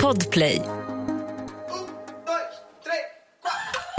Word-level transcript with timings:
Podplay. 0.00 0.62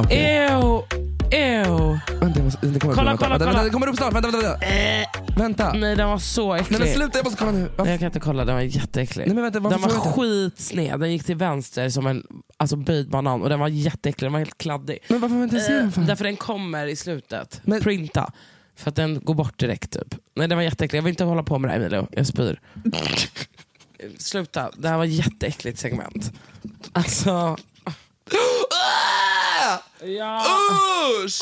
Ew, 0.10 0.84
ew. 1.32 2.00
Vänta, 2.20 2.40
jag 2.40 2.44
måste, 2.46 2.68
det 2.68 2.80
kommer 2.80 2.96
Kolla, 2.96 3.14
upp, 3.14 3.22
vänta, 3.22 3.26
kolla, 3.26 3.38
vänta, 3.38 3.46
kolla. 3.46 3.64
Det 3.64 3.70
kommer 3.70 3.88
upp 3.88 3.96
snart, 3.96 4.14
vänta, 4.14 4.32
vänta. 4.32 4.58
Vänta. 4.58 5.38
vänta. 5.38 5.74
Nej 5.74 5.96
den 5.96 6.10
var 6.10 6.18
så 6.18 6.54
äcklig. 6.54 6.80
Nej 6.80 6.88
men 6.88 6.96
sluta, 6.98 7.18
jag 7.18 7.26
måste 7.26 7.40
kolla 7.40 7.52
nu. 7.52 7.60
Nej, 7.60 7.70
Varför? 7.76 7.92
jag 7.92 8.00
kan 8.00 8.06
inte 8.06 8.20
kolla, 8.20 8.46
den 8.46 8.56
var 8.56 8.62
jätteäcklig. 8.62 9.26
Nej, 9.28 9.36
men 9.36 9.44
vänta, 9.44 9.60
den 9.60 9.82
var 9.82 9.90
skitsned, 9.90 11.00
den 11.00 11.12
gick 11.12 11.24
till 11.24 11.36
vänster 11.36 11.90
som 11.90 12.08
en 12.08 12.24
alltså, 12.58 12.76
böjd 12.76 13.10
banan 13.10 13.42
och 13.42 13.50
den 13.50 13.60
var 13.60 13.68
jätteäcklig, 13.68 14.26
den 14.26 14.34
var 14.34 14.40
helt 14.40 14.58
kladdig. 14.58 15.00
Men 15.08 15.20
varför 15.22 15.36
får 15.36 15.40
jag 15.40 15.46
inte 15.46 15.60
se 15.60 15.74
den 15.74 15.92
för? 15.92 16.02
Därför 16.02 16.24
den 16.24 16.36
kommer 16.36 16.88
i 16.88 16.96
slutet. 16.96 17.62
Men- 17.64 17.82
Printa. 17.82 18.32
För 18.76 18.90
att 18.90 18.96
den 18.96 19.20
går 19.24 19.34
bort 19.34 19.60
direkt 19.60 19.92
typ. 19.92 20.16
Nej 20.36 20.48
den 20.48 20.58
var 20.58 20.64
jätteäcklig, 20.64 20.98
jag 20.98 21.04
vill 21.04 21.10
inte 21.10 21.24
hålla 21.24 21.44
på 21.44 21.60
med 21.60 21.70
det 21.70 21.74
här 21.74 21.80
Emilio, 21.80 22.08
jag 22.12 22.28
spyr. 22.28 22.60
Sluta, 24.18 24.72
det 24.78 24.90
här 24.90 24.98
var 24.98 25.06
ett 25.06 25.12
jätteäckligt 25.12 25.80
segment. 25.80 26.32
Alltså... 26.94 27.58
Ja. 30.04 30.46
Usch! 31.26 31.42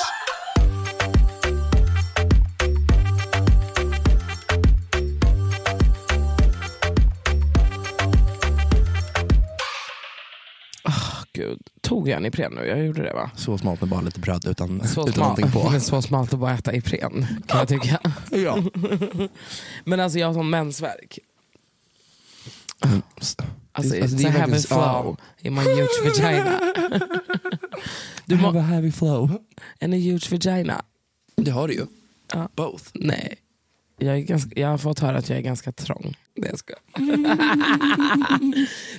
Gud, 11.34 11.60
tog 11.82 12.10
jag 12.10 12.18
en 12.18 12.26
Ipren 12.26 12.54
nu? 12.54 12.66
Jag 12.68 12.86
gjorde 12.86 13.04
det 13.04 13.14
va? 13.14 13.32
Så 13.36 13.58
smalt 13.58 13.82
med 13.82 13.90
bara 13.90 14.02
lite 14.02 14.20
bröd 14.20 14.46
utan, 14.48 14.88
Så 14.88 15.08
utan 15.10 15.20
någonting 15.24 15.52
på. 15.52 15.70
men 15.70 15.82
så 15.82 16.02
smalt 16.02 16.34
att 16.34 16.40
bara 16.40 16.54
äta 16.54 16.74
Ipren 16.74 17.28
kan 17.48 17.60
jag 17.60 17.68
tycka. 17.68 18.00
ja. 18.32 18.58
Men 19.84 20.00
alltså 20.00 20.20
jag 20.20 20.28
har 20.28 20.34
sån 20.34 20.50
mensvärk. 20.50 21.20
Alltså, 23.78 24.02
Alltså, 24.02 24.18
det 24.18 24.24
är 24.24 24.28
a 24.28 24.32
heavy 24.32 24.52
verkligen- 24.52 24.62
flow 24.84 25.18
in 25.42 25.54
my 25.54 25.62
huge 25.62 26.04
vagina. 26.06 26.60
du 28.26 28.36
må, 28.36 28.48
have 28.48 28.60
a 28.60 28.64
heavy 28.64 28.92
flow. 28.92 29.30
en 29.80 29.94
huge 29.94 30.32
vagina? 30.32 30.82
Det 31.36 31.52
har 31.52 31.68
du 31.68 31.74
ju. 31.74 31.86
Ja. 32.34 32.50
Both. 32.56 32.84
Nej. 32.94 33.36
Jag, 33.98 34.16
är 34.16 34.20
ganska, 34.20 34.60
jag 34.60 34.68
har 34.68 34.78
fått 34.78 35.00
höra 35.00 35.18
att 35.18 35.30
jag 35.30 35.38
är 35.38 35.42
ganska 35.42 35.72
trång. 35.72 36.18
Det 36.36 36.48
jag 36.48 36.60
ska. 36.60 36.74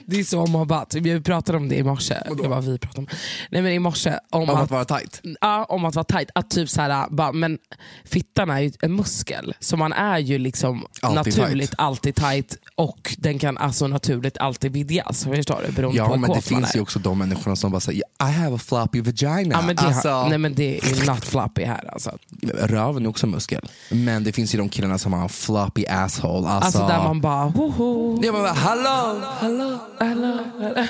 Det 0.06 0.20
är 0.20 0.24
så 0.24 0.46
mobbat. 0.46 0.94
Vi 0.94 1.20
pratade 1.20 1.58
om 1.58 1.68
det 1.68 1.76
i 1.76 1.82
morse. 1.82 2.14
Det 2.42 2.48
var 2.48 2.60
vi 2.60 2.78
pratade 2.78 2.98
om. 3.00 3.06
Nej 3.50 3.62
men 3.62 3.72
i 3.72 3.78
morse 3.78 4.18
om, 4.30 4.50
Om 4.50 4.56
att 4.56 4.70
vara 4.70 4.84
tight. 4.84 5.20
Ja, 5.40 5.64
om 5.64 5.84
att 5.84 5.94
vara 5.94 6.04
tight. 6.04 6.30
Att 6.34 6.50
typ 6.50 6.70
så 6.70 6.80
här, 6.80 7.06
bara, 7.10 7.32
men 7.32 7.58
fittan 8.04 8.50
är 8.50 8.60
ju 8.60 8.72
en 8.80 8.96
muskel. 8.96 9.54
Så 9.60 9.76
man 9.76 9.92
är 9.92 10.18
ju 10.18 10.38
liksom 10.38 10.86
Alltid 11.00 11.38
naturligt 11.38 11.70
tight. 11.70 11.78
alltid 11.80 12.14
tight 12.14 12.56
och 12.74 13.14
den 13.18 13.38
kan 13.38 13.58
alltså 13.58 13.86
naturligt 13.86 14.38
alltid 14.38 14.72
vidgas. 14.72 15.24
Förstår 15.24 15.62
du? 15.66 15.72
Beroende 15.72 15.98
Ja 15.98 16.08
på 16.08 16.16
men 16.16 16.30
det 16.32 16.42
finns 16.42 16.76
ju 16.76 16.80
också 16.80 16.98
de 16.98 17.18
människorna 17.18 17.56
som 17.56 17.70
bara 17.72 17.80
säger 17.80 18.02
I 18.20 18.32
have 18.32 18.54
a 18.56 18.58
floppy 18.58 19.00
vagina. 19.00 19.54
Ja, 19.54 19.62
men 19.62 19.76
det, 19.76 19.82
alltså, 19.82 20.28
nej 20.28 20.38
men 20.38 20.54
det 20.54 20.78
är 20.78 21.06
not 21.06 21.24
floppy 21.24 21.64
här 21.64 21.90
alltså. 21.92 22.18
Röven 22.54 23.04
är 23.04 23.08
också 23.08 23.26
muskel. 23.26 23.68
Men 23.90 24.24
det 24.24 24.32
finns 24.32 24.54
ju 24.54 24.58
de 24.58 24.68
killarna 24.68 24.85
som 24.98 25.12
har 25.12 25.28
floppy 25.28 25.86
asshole. 25.86 26.48
Alltså, 26.48 26.78
Alltså 26.78 26.86
där 26.94 26.98
man 27.04 27.20
bara, 27.20 27.44
hoho, 27.44 28.20
Ja, 28.22 28.32
men 28.32 28.42
bara, 28.42 28.52
Hello, 28.52 29.20
hello, 29.40 29.78
hello, 30.00 30.38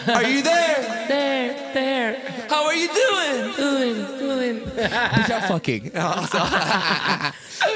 are 0.07 0.29
you 0.29 0.43
there? 0.43 1.07
there, 1.09 1.55
there, 1.73 2.17
How 2.49 2.67
are 2.67 2.75
you 2.75 2.89
doing? 2.89 3.53
doing, 3.59 4.05
doing. 4.21 4.61
Jag 5.29 5.49
fucking. 5.49 5.91
Alltså. 5.97 6.39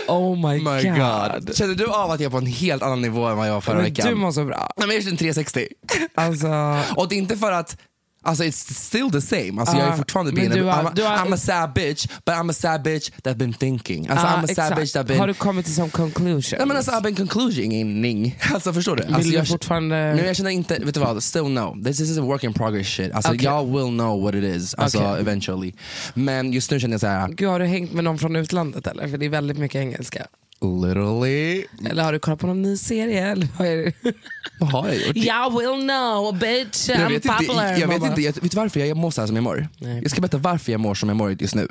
Oh 0.09 0.37
my, 0.37 0.59
My 0.59 0.83
god. 0.99 1.57
Känner 1.57 1.75
du 1.75 1.87
av 1.87 2.11
att 2.11 2.21
jag 2.21 2.27
är 2.27 2.31
på 2.31 2.37
en 2.39 2.47
helt 2.47 2.83
annan 2.83 3.03
nivå 3.03 3.27
än 3.27 3.37
vad 3.37 3.49
jag 3.49 3.55
var 3.55 3.61
förra 3.61 3.75
Men 3.75 3.85
veckan? 3.85 4.07
du 4.09 4.15
mår 4.15 4.33
så 4.33 4.45
bra. 4.45 4.71
Nej, 4.77 4.87
men 4.87 4.95
jag 4.97 5.05
känner 5.05 5.17
360. 5.17 5.69
Alltså, 6.15 6.49
Och 6.97 7.09
det 7.09 7.15
är 7.15 7.19
inte 7.19 7.37
för 7.37 7.53
att 7.53 7.77
Alltså 8.23 8.45
it's 8.45 8.75
still 8.75 9.11
the 9.11 9.21
same. 9.21 9.61
Alltså, 9.61 9.77
jag 9.77 9.87
är 9.87 9.91
Ja, 9.91 9.97
fortfarande 9.97 10.33
being 10.33 10.51
du 10.51 10.71
a, 10.71 10.83
I'm, 10.83 10.87
a, 10.87 10.93
du 10.95 11.03
har- 11.03 11.17
I'm 11.17 11.35
a 11.35 11.37
sad 11.37 11.73
bitch, 11.73 12.07
but 12.27 12.35
I'm 12.35 12.51
a 12.51 12.53
sad 12.53 12.83
bitch 12.83 13.11
that 13.23 13.37
been 13.37 13.53
thinking. 13.53 14.09
Alltså, 14.09 14.27
ja, 14.27 14.33
I'm 14.33 14.39
a 14.45 14.47
sad 14.47 14.51
exakt. 14.51 14.77
bitch 14.81 14.93
that 14.93 15.07
been... 15.07 15.19
Har 15.21 15.27
du 15.27 15.35
kommit 15.35 15.65
till 15.65 15.75
some 15.75 15.91
conclusion? 15.91 16.59
Nej 16.59 16.67
men 16.67 16.77
alltså 16.77 16.91
I've 16.93 17.03
been 17.03 17.17
concluding. 17.17 18.39
Alltså 18.55 18.73
förstår 18.73 18.97
du? 18.97 19.03
Vill 19.03 19.15
Alltså, 19.15 19.31
du 19.31 19.37
jag, 19.37 19.49
fortfarande... 19.49 19.97
Nej, 20.15 20.25
jag 20.25 20.37
känner 20.37 20.51
inte, 20.51 20.79
vet 20.79 20.95
du 20.95 21.01
vad? 21.01 21.23
Still 21.23 21.43
no. 21.49 21.77
This 21.85 22.01
is 22.01 22.19
a 22.19 22.23
work 22.23 22.45
in 22.45 22.53
progress 22.55 22.87
shit. 22.87 23.13
Alltså 23.13 23.33
Okej. 23.33 23.45
jag 23.45 23.65
will 23.67 23.89
know 23.99 24.23
what 24.23 24.35
it 24.35 24.45
is, 24.45 24.75
alltså 24.75 24.99
Okej. 24.99 25.21
eventually. 25.21 25.73
Men 26.15 26.53
just 26.53 26.71
nu 26.71 26.81
känner 26.81 26.95
jag 26.95 27.01
så 27.01 27.07
här. 27.07 27.29
Gud, 27.29 27.49
har 27.49 27.59
du 27.59 27.65
hängt 27.67 27.93
med 27.93 28.05
någon 28.05 28.19
från 28.19 28.37
utlandet 28.37 28.87
eller? 28.87 29.09
För 29.09 29.19
det 29.19 29.27
är 29.27 29.31
väldigt 29.31 29.59
mycket 29.59 29.79
engelska. 29.81 30.27
Literally, 30.63 31.65
Eller 31.91 32.03
har 32.03 32.13
du 32.13 32.19
kollat 32.19 32.39
på 32.41 32.47
någon 32.47 32.63
ny 32.63 32.77
serie? 32.77 33.27
Eller 33.27 33.49
vad 33.59 33.69
är 33.69 33.77
det? 33.77 34.13
vad 34.61 34.71
har 34.71 34.89
jag 34.89 34.97
gjort? 34.97 35.17
Jag 35.17 35.59
will 35.59 35.89
know 35.89 36.39
bitch, 36.39 36.89
I'm 36.91 37.01
Jag 37.01 37.09
vet, 37.09 37.25
inte, 37.25 37.29
popular. 37.29 37.77
jag, 37.77 37.89
vet 37.89 38.03
inte, 38.03 38.21
jag, 38.21 38.43
vet 38.43 38.55
varför 38.55 38.81
jag 38.81 38.97
mår 38.97 39.11
så 39.11 39.21
här 39.21 39.27
som 39.27 39.37
jag 39.37 39.43
mår? 39.43 39.69
Nej. 39.79 40.03
Jag 40.03 40.11
ska 40.11 40.21
berätta 40.21 40.39
varför 40.39 40.73
jag 40.73 40.81
mår 40.81 40.95
som 40.95 41.09
jag 41.09 41.17
mår 41.17 41.43
just 41.43 41.55
nu. 41.55 41.69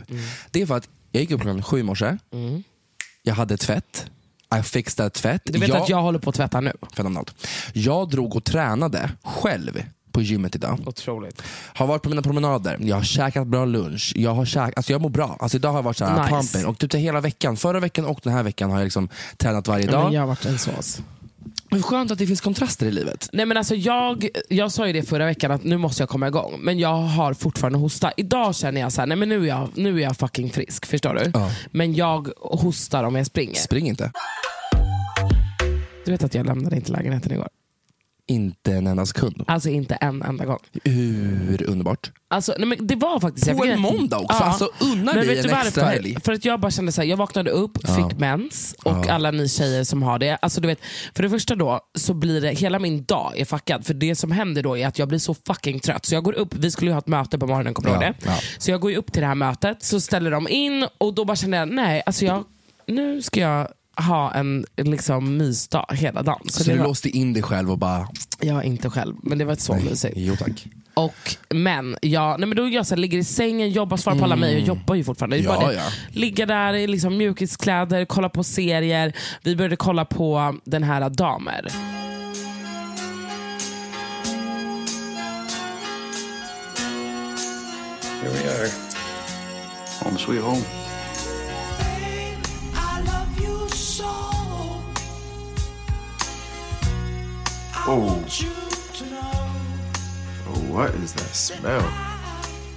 Det 0.52 0.62
är 0.62 0.66
för 0.66 0.78
att 0.78 0.90
jag 1.12 1.22
gick 1.22 1.32
upp 1.32 1.42
klockan 1.42 1.64
sju 1.64 1.80
i 1.80 1.84
morse, 1.84 2.18
jag 3.24 3.34
hade 3.36 3.58
tvätt, 3.58 4.06
I 4.60 4.64
fixed 4.64 4.98
that 4.98 5.14
tvätt. 5.14 5.42
Du 5.46 5.60
vet 5.60 5.72
att 5.72 5.90
jag 5.90 6.02
håller 6.02 6.20
på 6.20 6.30
att 6.30 6.36
tvätta 6.36 6.62
nu? 6.62 6.74
Fenomenalt. 6.96 7.48
Jag 7.74 8.10
drog 8.10 8.36
och 8.36 8.44
tränade 8.44 9.12
själv 9.24 9.84
på 10.12 10.22
gymmet 10.22 10.56
idag. 10.56 10.80
Otroligt. 10.86 11.42
Har 11.74 11.88
varit 11.88 12.02
på 12.02 12.10
mina 12.10 12.22
promenader, 12.22 12.78
jag 12.82 12.96
har 12.96 13.04
käkat 13.04 13.48
bra 13.48 13.66
lunch, 13.66 14.14
jag 14.16 14.34
har 14.34 14.46
käkat, 14.46 14.78
alltså 14.78 14.92
jag 14.92 15.02
mår 15.02 15.10
bra. 15.10 15.38
Alltså 15.40 15.58
idag 15.58 15.70
har 15.70 15.78
jag 15.78 15.84
varit 15.84 15.98
så 15.98 16.06
här 16.06 16.22
Nice. 16.42 16.54
pumping. 16.54 16.70
Och 16.70 16.80
typ 16.80 16.94
hela 16.96 17.22
veckan, 17.22 17.58
förra 17.58 17.80
veckan 17.80 18.06
och 18.06 18.20
den 18.24 18.34
här 18.34 18.44
veckan 18.44 18.70
har 18.72 18.78
jag 18.78 18.84
liksom 18.84 19.10
tränat 19.38 19.68
varje 19.68 19.86
dag. 19.88 20.04
men 20.04 20.14
jag 20.14 20.22
har 20.22 20.28
varit 20.28 20.46
en 20.46 20.58
sås. 20.60 21.02
Men 21.72 21.84
skönt 21.84 22.12
att 22.12 22.18
det 22.18 22.28
finns 22.28 22.42
kontraster 22.42 22.86
i 22.86 22.92
livet. 22.92 23.30
Nej, 23.34 23.46
men 23.46 23.58
alltså 23.58 23.76
jag, 23.76 24.28
jag 24.50 24.72
sa 24.72 24.88
ju 24.88 24.94
det 24.94 25.04
förra 25.04 25.26
veckan 25.26 25.52
att 25.52 25.64
nu 25.64 25.78
måste 25.78 26.02
jag 26.02 26.10
komma 26.10 26.28
igång, 26.28 26.60
men 26.60 26.80
jag 26.80 26.96
har 26.96 27.34
fortfarande 27.34 27.80
hosta. 27.80 28.12
Idag 28.18 28.56
känner 28.56 28.82
jag 28.82 28.92
så 28.92 29.02
här, 29.02 29.08
nej 29.08 29.18
men 29.18 29.30
nu 29.30 29.44
är 29.44 29.48
jag, 29.48 29.70
nu 29.76 29.98
är 30.00 30.04
jag 30.04 30.18
fucking 30.18 30.50
frisk. 30.50 30.86
Förstår 30.86 31.14
du? 31.14 31.32
Ja. 31.34 31.52
Men 31.72 31.94
jag 31.96 32.30
hostar 32.42 33.04
om 33.04 33.16
jag 33.16 33.26
springer. 33.26 33.56
Spring 33.56 33.88
inte. 33.88 34.12
Du 36.06 36.12
vet 36.12 36.24
att 36.24 36.34
jag 36.36 36.46
lämnade 36.46 36.76
inte 36.76 36.92
lägenheten 36.92 37.32
igår? 37.32 37.48
Inte 38.30 38.74
en 38.74 38.88
enda 38.88 39.06
sekund. 39.06 39.44
Alltså 39.48 39.70
inte 39.70 39.96
en 39.96 40.22
enda 40.24 40.46
gång. 40.46 40.60
Hur 40.84 41.70
underbart? 41.70 42.12
Alltså, 42.28 42.54
nej, 42.58 42.68
men 42.68 42.88
det 42.88 42.96
var 42.96 43.20
faktiskt... 43.20 43.58
På 43.58 43.66
en 43.66 43.80
måndag 43.80 44.18
också? 44.20 44.44
Alltså, 44.44 44.70
unna 44.82 45.14
dig 45.14 45.40
en 45.40 45.50
extra 45.50 45.86
helg. 45.86 46.18
För 46.24 46.32
att 46.32 46.46
jag 46.46 46.60
bara 46.60 46.72
kände 46.72 46.92
så 46.92 47.02
här, 47.02 47.08
jag 47.08 47.18
vaknade 47.18 47.50
upp, 47.52 47.72
fick 47.96 48.20
mens 48.20 48.76
och 48.84 49.08
alla 49.10 49.32
ni 49.32 49.50
tjejer 49.50 49.84
som 49.84 50.04
har 50.04 50.20
det. 50.20 50.36
Alltså, 50.42 50.62
du 50.62 50.68
vet, 50.68 50.80
för 51.16 51.24
det 51.24 51.30
första 51.30 51.56
då 51.56 51.80
så 51.98 52.14
blir 52.14 52.42
det, 52.42 52.52
hela 52.52 52.80
min 52.80 53.04
dag 53.04 53.34
är 53.38 53.46
fuckad. 53.46 53.86
För 53.86 53.94
det 53.94 54.16
som 54.16 54.32
händer 54.32 54.64
då 54.64 54.78
är 54.78 54.88
att 54.88 55.00
jag 55.00 55.08
blir 55.08 55.20
så 55.20 55.34
fucking 55.48 55.80
trött. 55.80 56.06
Så 56.06 56.16
jag 56.16 56.24
går 56.24 56.34
upp, 56.34 56.54
vi 56.54 56.72
skulle 56.72 56.90
ju 56.92 56.94
ha 56.94 57.00
ett 57.00 57.08
möte 57.08 57.40
på 57.40 57.48
morgonen, 57.48 57.74
kommer 57.74 57.90
Ja, 57.94 58.00
det? 58.00 58.14
ja. 58.26 58.38
Så 58.58 58.72
jag 58.72 58.82
går 58.82 58.96
upp 58.96 59.12
till 59.12 59.22
det 59.22 59.28
här 59.28 59.36
mötet, 59.36 59.84
så 59.84 60.00
ställer 60.02 60.32
de 60.32 60.48
in 60.48 60.86
och 60.98 61.14
då 61.14 61.26
bara 61.26 61.36
kände 61.36 61.58
jag, 61.58 61.70
nej, 61.72 62.04
alltså 62.06 62.26
jag, 62.26 62.44
nu 62.88 63.22
ska 63.22 63.40
jag 63.40 63.68
ha 64.02 64.34
en 64.34 64.66
liksom, 64.78 65.38
mysdag 65.38 65.86
hela 65.90 66.24
dagen. 66.24 66.42
Så 66.46 66.64
Så 66.64 66.70
det 66.70 66.76
du 66.76 66.78
var, 66.80 66.88
låste 66.88 67.10
in 67.10 67.34
dig 67.34 67.44
själv 67.44 67.72
och 67.72 67.78
bara... 67.78 68.08
jag 68.40 68.64
inte 68.64 68.90
själv, 68.90 69.16
men 69.24 69.38
det 69.38 69.46
var 69.46 69.56
så 69.56 69.76
mysigt. 69.76 70.14
Jo 70.18 70.36
tack. 70.36 70.68
Och, 70.94 71.36
men 71.50 71.98
jag, 72.02 72.40
nej 72.40 72.48
men 72.48 72.56
då 72.56 72.70
jag 72.70 72.86
så 72.86 72.96
här, 72.96 73.00
ligger 73.00 73.18
i 73.18 73.24
sängen, 73.24 73.72
jobbar, 73.72 73.98
svarar 73.98 74.18
på 74.18 74.24
alla 74.24 74.36
mejl. 74.36 74.60
Jag 74.60 74.68
jobbar 74.68 74.96
ju 74.96 75.04
fortfarande. 75.04 75.38
Mm. 75.38 75.52
Ja, 75.52 75.60
bara 75.60 75.68
det. 75.68 75.74
ja. 75.74 75.84
Ligga 76.10 76.46
där 76.46 76.74
i 76.74 76.88
liksom 76.88 77.18
mjukiskläder, 77.18 78.06
kolla 78.06 78.30
på 78.30 78.44
serier. 78.44 79.14
Vi 79.44 79.56
började 79.56 79.76
kolla 79.76 80.06
på 80.06 80.56
den 80.66 80.84
här 80.84 81.10
Damer. 81.10 81.68
Here 88.22 88.32
we 88.32 88.64
are. 88.64 88.70
Home 90.04 90.18
sweet 90.18 90.44
home. 90.44 90.79
Oh. 97.88 98.18
Oh, 100.48 100.74
what 100.78 100.90
is 101.04 101.14
that 101.14 101.36
smell? 101.36 101.82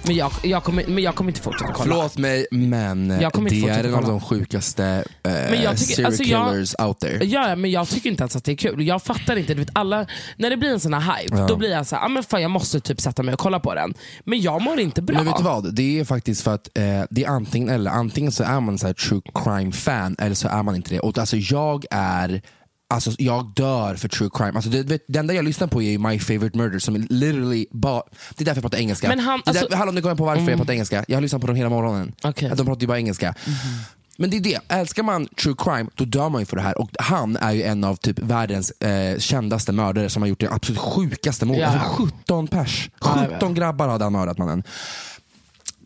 Men 0.05 0.15
jag, 0.15 0.31
jag, 0.43 0.63
kommer, 0.63 0.85
men 0.87 1.03
jag 1.03 1.15
kommer 1.15 1.31
inte 1.31 1.41
fortsätta 1.41 1.73
kolla. 1.73 1.83
Förlåt 1.95 2.17
mig 2.17 2.47
men 2.51 3.17
Jag 3.21 3.33
kommer 3.33 3.53
inte 3.53 3.67
det 3.73 3.79
är 3.79 3.83
en 3.83 3.95
av 3.95 4.03
de 4.03 4.21
sjukaste 4.21 5.03
eh, 5.23 5.63
jag 5.63 5.77
tycker- 5.77 5.93
serial 5.93 6.05
alltså 6.05 6.23
jag- 6.23 6.49
killers 6.51 6.75
out 6.79 6.99
there. 6.99 7.25
Ja, 7.25 7.49
ja, 7.49 7.55
men 7.55 7.71
jag 7.71 7.87
tycker 7.87 8.09
inte 8.09 8.21
ens 8.23 8.35
att 8.35 8.43
det 8.43 8.51
är 8.51 8.55
kul. 8.55 8.87
Jag 8.87 9.03
fattar 9.03 9.35
inte. 9.35 9.53
Du 9.53 9.59
vet, 9.59 9.69
alla, 9.73 10.05
när 10.37 10.49
det 10.49 10.57
blir 10.57 10.69
en 10.69 10.79
sån 10.79 10.93
här 10.93 11.17
hype, 11.17 11.45
då 11.47 11.55
blir 11.55 11.71
jag 11.71 11.87
så 11.87 11.95
här, 11.95 12.05
ah, 12.05 12.07
men 12.07 12.23
fan, 12.23 12.41
jag 12.41 12.51
måste 12.51 12.79
typ 12.79 13.01
sätta 13.01 13.23
mig 13.23 13.33
och 13.33 13.39
kolla 13.39 13.59
på 13.59 13.73
den. 13.75 13.93
Men 14.25 14.41
jag 14.41 14.61
mår 14.61 14.79
inte 14.79 15.01
bra. 15.01 15.15
Men 15.17 15.25
vet 15.25 15.37
du 15.37 15.43
vad? 15.43 15.75
Det 15.75 15.99
är 15.99 16.05
faktiskt 16.05 16.41
för 16.41 16.53
att 16.53 16.69
eh, 16.77 16.83
det 17.09 17.23
är 17.23 17.27
antingen 17.29 17.69
eller. 17.69 17.91
Antingen 17.91 18.31
så 18.31 18.43
är 18.43 18.59
man 18.59 18.77
så 18.79 18.87
här 18.87 18.93
true 18.93 19.21
crime 19.43 19.71
fan 19.71 20.15
eller 20.19 20.35
så 20.35 20.47
är 20.47 20.63
man 20.63 20.75
inte 20.75 20.89
det. 20.89 20.99
Och 20.99 21.17
alltså 21.17 21.37
jag 21.37 21.85
är 21.91 22.41
Alltså 22.93 23.11
jag 23.17 23.51
dör 23.55 23.95
för 23.95 24.07
true 24.07 24.29
crime. 24.33 24.51
Alltså 24.55 24.69
det, 24.69 24.83
det 25.07 25.19
enda 25.19 25.33
jag 25.33 25.45
lyssnar 25.45 25.67
på 25.67 25.81
är 25.81 25.97
My 25.97 26.19
Favorite 26.19 26.57
Murder 26.57 26.79
som 26.79 26.95
är 26.95 26.99
literally 26.99 27.65
bara, 27.71 28.03
det 28.35 28.43
är 28.43 28.45
därför 28.45 28.57
jag 28.57 28.63
pratar 28.63 28.77
engelska. 28.77 29.07
Men 29.07 29.19
han- 29.19 29.41
det 29.45 29.49
är 29.49 29.53
alltså- 29.53 29.67
där, 29.69 29.77
hallå 29.77 29.91
nu 29.91 30.01
kommer 30.01 30.11
jag 30.11 30.17
på 30.17 30.25
varför 30.25 30.49
jag 30.49 30.57
pratar 30.57 30.73
engelska. 30.73 31.05
Jag 31.07 31.17
har 31.17 31.21
lyssnat 31.21 31.41
på 31.41 31.47
dem 31.47 31.55
hela 31.55 31.69
morgonen. 31.69 32.13
Okej. 32.23 32.51
De 32.57 32.65
pratar 32.65 32.81
ju 32.81 32.87
bara 32.87 32.97
engelska. 32.97 33.35
Men 34.17 34.29
det 34.29 34.37
är 34.37 34.41
det, 34.41 34.59
älskar 34.67 35.03
man 35.03 35.27
true 35.43 35.55
crime 35.57 35.89
då 35.95 36.05
dör 36.05 36.29
man 36.29 36.41
ju 36.41 36.45
för 36.45 36.55
det 36.57 36.61
här. 36.63 36.77
Och 36.81 36.89
han 36.99 37.37
är 37.37 37.51
ju 37.51 37.63
en 37.63 37.83
av 37.83 37.95
typ 37.95 38.19
världens 38.19 38.71
eh, 38.71 39.19
kändaste 39.19 39.71
mördare 39.71 40.09
som 40.09 40.21
har 40.21 40.27
gjort 40.29 40.39
det 40.39 40.51
absolut 40.51 40.79
sjukaste 40.79 41.45
mordet. 41.45 41.61
Ja. 41.61 41.67
Alltså 41.79 42.03
17 42.07 42.47
pers. 42.47 42.89
Ja, 43.01 43.11
jag 43.15 43.21
vet. 43.29 43.33
17 43.37 43.53
grabbar 43.53 43.87
hade 43.87 44.03
han 44.05 44.13
mördat 44.13 44.37
mannen. 44.37 44.63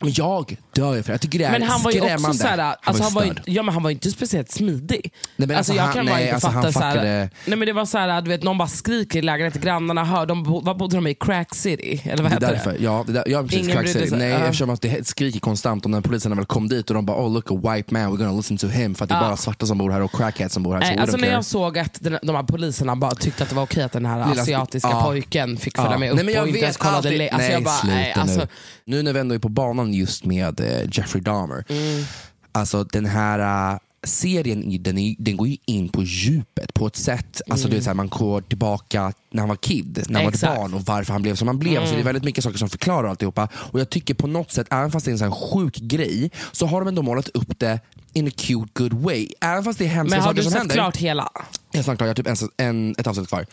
Men 0.01 0.11
jag 0.13 0.57
dör 0.75 0.95
ju 0.95 1.03
för 1.03 1.07
det. 1.09 1.13
Jag 1.13 1.21
tycker 1.21 1.39
det 1.39 1.45
är 1.45 1.51
Men 1.51 1.61
han 1.63 1.81
var 1.83 1.91
ju 1.91 1.97
skrämmande. 1.97 2.27
också 2.27 2.39
såhär, 2.39 2.75
alltså 2.83 3.03
han 3.03 3.13
var 3.13 3.23
ju, 3.23 3.31
störd. 3.31 3.43
ja, 3.45 3.63
men 3.63 3.73
han 3.73 3.83
var 3.83 3.89
ju 3.89 3.93
inte 3.93 4.11
speciellt 4.11 4.51
smidig. 4.51 5.11
Nej, 5.35 5.47
men 5.47 5.57
alltså 5.57 5.73
jag 5.73 5.83
han- 5.83 5.93
kan 5.93 6.05
bara 6.05 6.15
nej, 6.15 6.23
inte 6.23 6.33
alltså 6.35 6.47
fatta 6.47 6.59
han 6.61 6.73
såhär, 6.73 6.91
fuckade- 6.91 7.29
nej, 7.45 7.57
men 7.57 7.65
det 7.67 7.73
var 7.73 7.85
såhär, 7.85 8.21
du 8.21 8.29
vet, 8.29 8.43
någon 8.43 8.57
bara 8.57 8.67
skriker 8.67 9.19
i 9.19 9.21
lägenheten, 9.21 9.61
grannarna 9.61 10.03
hör, 10.05 10.25
de, 10.25 10.43
vad 10.63 10.77
bodde 10.77 10.95
de 10.97 11.07
i? 11.07 11.13
Crack 11.15 11.55
City? 11.55 12.01
Eller 12.05 12.23
vad 12.23 12.31
Det 12.31 12.35
hette 12.35 12.45
är 12.47 12.51
därför. 12.51 12.77
Ja, 12.79 13.03
det 13.07 13.13
där, 13.13 13.23
ja 13.27 13.43
precis. 13.43 13.59
Ingen 13.59 13.71
Crack 13.75 13.87
City. 13.87 14.15
Nej, 14.15 14.29
Ja. 14.29 14.37
eftersom 14.37 14.69
att 14.69 14.81
det 14.81 15.07
skriker 15.07 15.39
konstant 15.39 15.85
och 15.85 15.91
när 15.91 16.01
poliserna 16.01 16.35
väl 16.35 16.45
kom 16.45 16.67
dit 16.69 16.89
och 16.89 16.93
de 16.93 17.05
bara 17.05 17.17
oh 17.17 17.33
look 17.33 17.51
a 17.51 17.55
white 17.75 17.93
man, 17.93 18.01
we're 18.03 18.17
gonna 18.17 18.31
listen 18.31 18.57
to 18.57 18.67
him 18.67 18.95
för 18.95 19.03
att 19.05 19.09
det 19.09 19.15
är 19.15 19.19
bara 19.21 19.37
svarta 19.37 19.65
som 19.65 19.77
bor 19.77 19.89
här 19.91 20.01
och 20.01 20.11
crackheads 20.11 20.53
som 20.53 20.63
bor 20.63 20.73
här. 20.73 20.79
Nej, 20.79 20.95
så 20.95 21.01
alltså 21.01 21.17
när 21.17 21.31
jag 21.31 21.45
såg 21.45 21.77
att 21.77 21.97
den, 22.03 22.19
de 22.23 22.35
här 22.35 22.43
poliserna 22.43 22.95
bara 22.95 23.11
tyckte 23.15 23.43
att 23.43 23.49
det 23.49 23.55
var 23.55 23.63
okej 23.63 23.83
att 23.83 23.91
den 23.91 24.05
här 24.05 24.29
Lilla- 24.29 24.41
asiatiska 24.41 24.89
pojken 25.01 25.57
fick 25.57 25.75
följa 25.77 25.91
Ja. 25.91 25.97
med 25.97 26.09
upp 26.09 26.15
Nej, 26.15 26.25
men 26.25 26.33
jag 26.33 26.41
och 26.43 26.47
inte 26.47 26.59
ens 26.59 26.77
kollade 26.77 26.97
alltså 26.97 27.37
Nej, 27.37 27.51
jag 27.51 27.63
bara, 27.63 27.73
sluta 27.75 27.95
nej, 27.95 28.13
alltså, 28.13 28.39
nu. 28.39 28.47
Nu 28.85 29.03
när 29.03 29.13
vi 29.13 29.19
ändå 29.19 29.35
är 29.35 29.39
på 29.39 29.49
banan 29.49 29.86
just 29.93 30.25
med 30.25 30.59
eh, 30.59 30.89
Jeffrey 30.91 31.23
Dahmer. 31.23 31.63
Mm. 31.69 32.03
Alltså 32.51 32.83
den 32.83 33.05
här 33.05 33.71
eh, 33.73 33.79
serien 34.03 34.83
den, 34.83 34.97
är, 34.97 35.15
den 35.19 35.37
går 35.37 35.47
ju 35.47 35.57
in 35.65 35.89
på 35.89 36.03
djupet 36.03 36.73
på 36.73 36.87
ett 36.87 36.95
sätt, 36.95 37.41
alltså 37.49 37.67
du 37.67 37.75
vet, 37.75 37.83
så 37.83 37.89
här, 37.89 37.95
man 37.95 38.09
går 38.09 38.41
tillbaka 38.41 39.13
när 39.31 39.39
han 39.41 39.49
var 39.49 39.55
kid, 39.55 40.05
när 40.09 40.15
han 40.15 40.25
var 40.25 40.31
Exakt. 40.31 40.53
ett 40.53 40.59
barn 40.59 40.73
och 40.73 40.81
varför 40.81 41.13
han 41.13 41.21
blev 41.21 41.35
som 41.35 41.47
han 41.47 41.59
blev. 41.59 41.85
Så 41.85 41.93
det 41.93 41.99
är 41.99 42.03
väldigt 42.03 42.23
mycket 42.23 42.43
saker 42.43 42.57
som 42.57 42.69
förklarar 42.69 43.09
alltihopa. 43.09 43.49
Och 43.55 43.79
jag 43.79 43.89
tycker 43.89 44.13
på 44.13 44.27
något 44.27 44.51
sätt, 44.51 44.67
även 44.71 44.91
fast 44.91 45.05
det 45.05 45.09
är 45.09 45.13
en 45.13 45.19
sån 45.19 45.31
sjuk 45.31 45.75
grej, 45.75 46.31
så 46.51 46.65
har 46.65 46.81
de 46.81 46.87
ändå 46.87 47.01
målat 47.01 47.29
upp 47.29 47.59
det 47.59 47.79
in 48.13 48.27
a 48.27 48.31
cute 48.37 48.71
good 48.73 48.93
way. 48.93 49.27
Även 49.41 49.63
fast 49.63 49.79
det 49.79 49.85
är 49.85 49.89
hemska 49.89 50.15
men 50.15 50.23
har 50.23 50.29
saker 50.29 50.37
du 50.37 50.43
som 50.43 50.51
sett 50.51 50.59
händer. 50.59 50.75
klart 50.75 50.97
hela? 50.97 51.29
Jag 51.71 51.79
är 51.79 51.83
snart 51.83 51.97
klar, 51.97 52.07
jag 52.07 52.11
har 52.11 52.15
typ 52.23 52.49
en, 52.57 52.67
en, 52.67 52.95
ett 52.97 53.07
avsnitt 53.07 53.27
kvar. 53.27 53.39
Eh, 53.39 53.45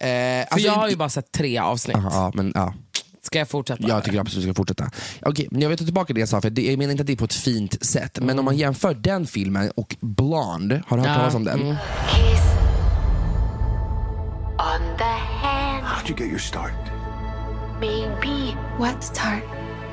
För 0.00 0.46
alltså, 0.50 0.66
jag 0.66 0.72
har 0.72 0.88
ju 0.88 0.96
bara 0.96 1.08
sett 1.08 1.32
tre 1.32 1.58
avsnitt. 1.58 1.96
Aha, 1.96 2.10
ja, 2.12 2.32
men, 2.34 2.52
ja. 2.54 2.74
Ska 3.24 3.38
jag 3.38 3.48
fortsätta? 3.48 3.88
Jag 3.88 4.04
tycker 4.04 4.20
absolut 4.20 4.44
att 4.44 4.48
vi 4.48 4.52
ska 4.52 4.54
fortsätta. 4.54 4.90
Okej, 5.22 5.48
men 5.50 5.60
jag 5.62 5.68
vill 5.68 5.78
ta 5.78 5.84
tillbaka 5.84 6.12
det 6.12 6.20
jag 6.20 6.28
sa, 6.28 6.40
för 6.40 6.50
det, 6.50 6.62
jag 6.62 6.78
menar 6.78 6.90
inte 6.90 7.00
att 7.00 7.06
det 7.06 7.12
är 7.12 7.16
på 7.16 7.24
ett 7.24 7.32
fint 7.34 7.84
sätt. 7.86 8.18
Men 8.22 8.38
om 8.38 8.44
man 8.44 8.56
jämför 8.56 8.94
den 8.94 9.26
filmen 9.26 9.70
och 9.76 9.96
Blonde, 10.00 10.82
har 10.86 10.96
du 10.96 11.02
hört 11.02 11.08
Ja, 11.10 11.14
talas 11.16 11.34
om 11.34 11.44
den? 11.44 11.60
mm. 11.60 11.76
Kiss 12.10 12.44
on 14.58 14.96
the 14.98 15.04
hand, 15.04 15.84
How'd 15.84 16.08
you 16.10 16.18
get 16.18 16.28
your 16.28 16.38
start? 16.38 16.72
maybe 17.80 18.56
What 18.78 19.04
start? 19.04 19.42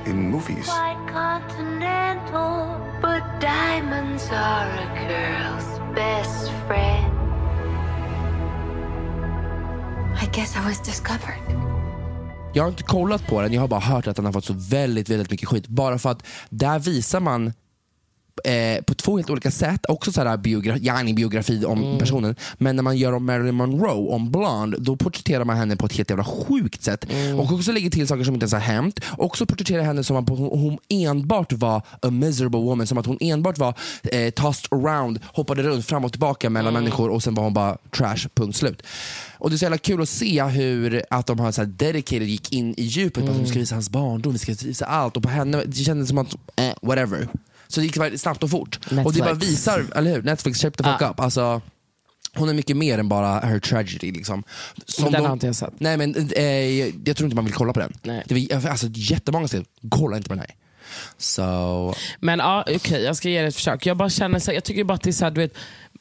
In 0.05 0.29
movies. 0.31 0.65
quite 0.65 1.13
continental, 1.13 2.77
but 3.01 3.23
diamonds 3.41 4.29
are 4.31 4.67
a 4.67 5.07
girl's 5.09 5.95
best 5.95 6.51
friend. 6.67 7.11
I 10.23 10.25
guess 10.33 10.55
I 10.55 10.65
was 10.67 10.79
discovered. 10.79 11.70
Jag 12.53 12.63
har 12.63 12.69
inte 12.69 12.83
kollat 12.83 13.27
på 13.27 13.41
den, 13.41 13.53
jag 13.53 13.61
har 13.61 13.67
bara 13.67 13.79
hört 13.79 14.07
att 14.07 14.15
den 14.15 14.25
har 14.25 14.31
fått 14.31 14.45
så 14.45 14.53
väldigt, 14.53 15.09
väldigt 15.09 15.31
mycket 15.31 15.49
skit. 15.49 15.67
Bara 15.67 15.97
för 15.97 16.09
att 16.09 16.25
där 16.49 16.79
visar 16.79 17.19
man 17.19 17.53
eh, 18.43 18.83
på 18.83 18.93
två 18.93 19.17
helt 19.17 19.29
olika 19.29 19.51
sätt, 19.51 19.85
också 19.89 20.11
sådär 20.11 20.37
biogra 20.37 20.77
yani 20.77 21.13
biografi 21.13 21.65
om 21.65 21.83
Mm. 21.83 21.97
personen. 21.97 22.35
Men 22.57 22.75
när 22.75 22.83
man 22.83 22.97
gör 22.97 23.13
om 23.13 23.25
Marilyn 23.25 23.55
Monroe, 23.55 24.13
om 24.15 24.31
Blonde, 24.31 24.77
då 24.79 24.95
porträtterar 24.95 25.43
man 25.45 25.57
henne 25.57 25.75
på 25.75 25.85
ett 25.85 25.93
helt 25.93 26.09
jävla 26.09 26.23
sjukt 26.23 26.83
sätt. 26.83 27.05
Mm. 27.11 27.39
Och 27.39 27.51
också 27.51 27.71
lägger 27.71 27.89
till 27.89 28.07
saker 28.07 28.23
som 28.23 28.33
inte 28.33 28.43
ens 28.43 28.53
har 28.53 28.59
hänt. 28.59 28.99
Också 29.17 29.45
porträtterar 29.45 29.83
henne 29.83 30.03
som 30.03 30.15
att 30.17 30.29
hon, 30.29 30.77
enbart 30.89 31.53
var 31.53 31.81
a 32.01 32.09
miserable 32.09 32.59
woman, 32.59 32.87
som 32.87 32.97
att 32.97 33.05
hon 33.05 33.17
enbart 33.21 33.57
var 33.57 33.73
eh, 34.03 34.29
tossed 34.29 34.67
around, 34.73 35.19
hoppade 35.23 35.63
runt 35.63 35.85
fram 35.85 36.05
och 36.05 36.11
tillbaka 36.11 36.49
mellan 36.49 36.71
Mm. 36.73 36.83
människor 36.83 37.09
och 37.09 37.23
sen 37.23 37.35
var 37.35 37.43
hon 37.43 37.53
bara 37.53 37.77
trash, 37.97 38.27
punkt 38.35 38.55
slut. 38.57 38.83
Och 39.37 39.49
det 39.49 39.55
är 39.55 39.57
så 39.57 39.65
jävla 39.65 39.77
kul 39.77 40.01
att 40.01 40.09
se 40.09 40.43
hur 40.43 41.03
att 41.09 41.27
de 41.27 41.39
har 41.39 41.51
så 41.51 41.61
här 41.61 41.67
dedicated 41.67 42.27
gick 42.27 42.51
in 42.53 42.73
i 42.77 42.83
djupet 42.83 43.25
på 43.25 43.31
att 43.31 43.37
de 43.37 43.45
ska 43.47 43.59
visa 43.59 43.75
hans 43.75 43.89
barndom, 43.89 44.33
vi 44.33 44.39
ska 44.39 44.53
visa 44.65 44.85
allt 44.85 45.17
och 45.17 45.23
på 45.23 45.29
henne, 45.29 45.63
det 45.65 45.75
kändes 45.75 46.09
som 46.09 46.17
att, 46.17 46.33
eh, 46.55 46.73
whatever. 46.81 47.27
Så 47.73 47.79
det 47.81 47.85
gick 47.85 48.19
snabbt 48.19 48.43
och 48.43 48.49
fort. 48.49 48.79
Och 48.83 48.89
det 48.89 48.95
Netflix. 48.95 49.19
bara 49.25 49.33
visar, 49.33 49.85
eller 49.95 50.11
hur? 50.11 50.21
Netflix, 50.21 50.59
shape 50.61 50.77
the 50.77 50.83
fuck 50.83 51.01
Ah. 51.01 51.09
up. 51.09 51.19
Alltså, 51.19 51.61
hon 52.35 52.49
är 52.49 52.53
mycket 52.53 52.77
mer 52.77 52.97
än 52.97 53.09
bara 53.09 53.39
her 53.39 53.59
tragedy. 53.59 54.11
Liksom. 54.11 54.43
Som 54.85 55.03
Men 55.03 55.11
den 55.13 55.21
de- 55.21 55.27
har 55.27 55.33
inte 55.33 55.45
jag 55.45 55.55
sett. 55.55 55.73
Nej 55.79 55.97
men 55.97 56.29
eh, 56.35 56.43
jag, 56.45 56.93
jag 57.05 57.17
tror 57.17 57.25
inte 57.25 57.35
man 57.35 57.45
vill 57.45 57.53
kolla 57.53 57.73
på 57.73 57.79
den. 57.79 57.93
Nej. 58.03 58.23
Det 58.27 58.55
var, 58.55 58.69
alltså, 58.71 58.87
jättemånga 58.93 59.47
säger, 59.47 59.65
kolla 59.89 60.17
inte 60.17 60.29
på 60.29 60.33
den 60.35 60.39
här. 60.47 60.55
Så, 61.17 61.95
Men 62.19 62.39
ja, 62.39 62.65
okej, 62.75 63.03
jag 63.03 63.15
ska 63.17 63.29
ge 63.29 63.41
det 63.41 63.47
ett 63.47 63.55
försök. 63.55 63.85
Jag 63.85 63.97
bara 63.97 64.09
känner 64.09 64.39
så 64.39 64.51
här, 64.51 64.53
jag 64.53 64.63
tycker 64.63 64.83
bara 64.83 64.93
att 64.93 65.01
det 65.03 65.09
är 65.09 65.11
så 65.11 65.23
här, 65.25 65.31
du 65.31 65.41
vet, 65.41 65.53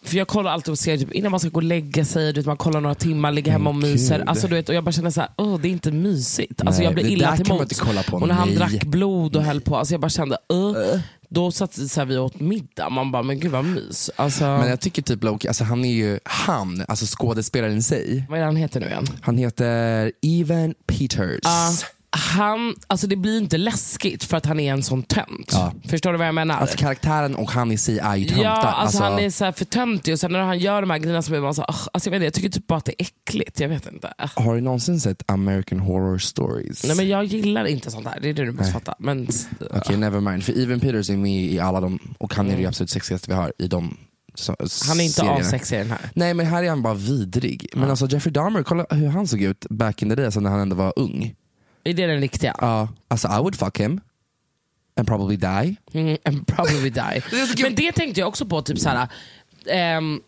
för 0.04 0.16
jag 0.16 0.28
kollar 0.28 0.50
alltid 0.50 0.72
och 0.72 0.78
ser 0.78 0.96
typ, 0.98 1.12
innan 1.12 1.30
man 1.30 1.40
ska 1.40 1.48
gå 1.48 1.56
och 1.56 1.62
lägga 1.62 2.04
sig, 2.04 2.32
du 2.32 2.40
vet, 2.40 2.46
man 2.46 2.56
kollar 2.56 2.80
några 2.80 2.94
timmar, 2.94 3.32
ligger 3.32 3.52
hemma 3.52 3.70
och 3.70 3.76
myser. 3.76 4.24
Alltså, 4.26 4.48
du 4.48 4.54
vet, 4.54 4.68
och 4.68 4.74
jag 4.74 4.84
bara 4.84 4.92
känner 4.92 5.10
så 5.10 5.20
här, 5.20 5.30
åh, 5.36 5.60
det 5.60 5.68
är 5.68 5.70
inte 5.70 5.90
mysigt. 5.90 6.60
Alltså, 6.60 6.78
Nej, 6.80 6.84
jag 6.84 6.94
blir 6.94 7.04
det 7.04 7.10
illa 7.10 7.30
där 7.30 7.36
till 7.36 7.46
kan 7.46 7.56
man 7.56 7.62
mots. 7.62 7.72
inte 7.72 7.84
kolla 7.84 8.02
på, 8.02 8.16
Och 8.16 8.28
när 8.28 8.34
han 8.34 8.48
nej. 8.48 8.56
drack 8.56 8.84
blod 8.84 9.36
och 9.36 9.42
höll 9.42 9.60
på, 9.60 9.76
alltså, 9.76 9.94
jag 9.94 10.00
bara 10.00 10.08
kände, 10.08 10.38
uh, 10.52 11.00
då 11.28 11.50
satt 11.52 11.74
så 11.74 12.00
här, 12.00 12.06
vi 12.06 12.18
åt 12.18 12.40
middag, 12.40 12.88
man 12.90 13.12
bara, 13.12 13.22
men 13.22 13.40
gud 13.40 13.50
vad 13.50 13.64
mys. 13.64 14.10
Alltså, 14.16 14.44
men 14.44 14.68
jag 14.68 14.80
tycker 14.80 15.02
typ 15.02 15.24
Loki, 15.24 15.48
alltså, 15.48 15.64
han 15.64 15.84
är 15.84 15.92
ju 15.92 16.18
han, 16.24 16.84
alltså 16.88 17.06
skådespelaren 17.18 17.76
i 17.76 17.82
sig. 17.82 18.24
vad 18.28 18.38
är 18.38 18.40
det 18.40 18.46
han 18.46 18.56
heter 18.56 18.80
nu 18.80 18.86
igen? 18.86 19.06
Han 19.20 19.38
heter 19.38 20.12
Evan 20.22 20.74
Peters. 20.86 21.40
Ja, 21.42 21.72
han, 22.12 22.74
alltså 22.86 23.06
det 23.06 23.16
blir 23.16 23.38
inte 23.38 23.58
läskigt 23.58 24.24
för 24.24 24.36
att 24.36 24.46
han 24.46 24.60
är 24.60 24.72
en 24.72 24.82
sån 24.82 25.02
tönt. 25.02 25.50
Ja. 25.52 25.72
Förstår 25.88 26.12
du 26.12 26.18
vad 26.18 26.26
jag 26.26 26.34
menar? 26.34 26.54
Alltså 26.60 26.76
karaktären 26.78 27.34
och 27.34 27.50
han 27.50 27.72
i 27.72 27.78
sig 27.78 27.98
är 27.98 28.16
ju 28.16 28.24
töntar. 28.24 28.44
Ja, 28.44 28.56
alltså, 28.56 29.02
han 29.02 29.18
är 29.18 29.30
så 29.30 29.44
här 29.44 29.52
för 29.52 29.64
töntig 29.64 30.14
och 30.14 30.20
sen 30.20 30.32
när 30.32 30.40
han 30.40 30.58
gör 30.58 30.80
de 30.80 30.90
här 30.90 30.98
grejerna 30.98 31.22
så 31.22 31.30
blir 31.30 31.40
man 31.40 31.54
så 31.54 31.62
"Ugh." 31.62 31.88
alltså, 31.92 32.08
jag, 32.08 32.10
vet 32.10 32.16
inte, 32.16 32.24
jag 32.24 32.34
tycker 32.34 32.48
typ 32.48 32.66
bara 32.66 32.78
att 32.78 32.84
det 32.84 33.02
är 33.02 33.06
äckligt. 33.06 33.60
Jag 33.60 33.68
vet 33.68 33.92
inte. 33.92 34.12
Har 34.34 34.54
du 34.54 34.60
någonsin 34.60 35.00
sett 35.00 35.30
American 35.30 35.80
Horror 35.80 36.18
Stories? 36.18 36.84
Nej 36.86 36.96
men 36.96 37.08
jag 37.08 37.24
gillar 37.24 37.64
inte 37.64 37.90
sånt 37.90 38.06
här, 38.06 38.20
det 38.20 38.28
är 38.28 38.32
det 38.34 38.44
du 38.44 38.52
måste 38.52 38.72
fatta. 38.72 38.94
Men, 38.98 39.28
Okej, 39.70 39.96
never 39.96 40.20
mind. 40.20 40.44
För 40.44 40.62
Evan 40.62 40.80
Peters 40.80 41.10
är 41.10 41.16
med 41.16 41.44
i 41.44 41.60
alla 41.60 41.80
de, 41.80 41.98
och 42.18 42.34
han 42.34 42.46
är 42.46 42.50
Mm. 42.50 42.62
det 42.62 42.68
absolut 42.68 42.90
sexigaste 42.90 43.30
vi 43.30 43.34
har 43.36 43.52
i 43.58 43.66
de 43.68 43.96
så, 44.34 44.56
Han 44.88 45.00
är 45.00 45.04
inte 45.04 45.22
assexig 45.30 45.76
i 45.76 45.78
den 45.78 45.90
här. 45.90 45.98
Nej 46.14 46.34
men 46.34 46.46
här 46.46 46.62
är 46.62 46.68
han 46.68 46.82
bara 46.82 46.94
vidrig. 46.94 47.66
Men 47.74 47.90
alltså 47.90 48.06
Jeffrey 48.06 48.32
Dahmer, 48.32 48.62
kolla 48.62 48.86
hur 48.90 49.08
han 49.08 49.26
såg 49.26 49.42
ut 49.42 49.66
back 49.70 50.02
in 50.02 50.08
the 50.08 50.14
day, 50.14 50.24
alltså 50.24 50.40
när 50.40 50.50
han 50.50 50.60
ändå 50.60 50.76
var 50.76 50.92
ung. 50.96 51.34
Är 51.84 51.94
det 51.94 52.06
den 52.06 52.20
riktiga? 52.20 52.54
Ja, 52.60 52.88
alltså 53.08 53.28
I 53.28 53.36
would 53.38 53.56
fuck 53.56 53.80
him. 53.80 54.00
And 54.96 55.08
probably 55.08 55.36
die. 55.36 55.76
Mm, 55.92 56.16
and 56.24 56.46
probably 56.46 56.90
die. 57.00 57.22
Men 57.62 57.74
det 57.74 57.92
tänkte 57.92 58.20
jag 58.20 58.28
också 58.28 58.46
på, 58.46 58.62
typ 58.62 58.78
såhär, 58.78 59.08
ehm, 59.66 60.20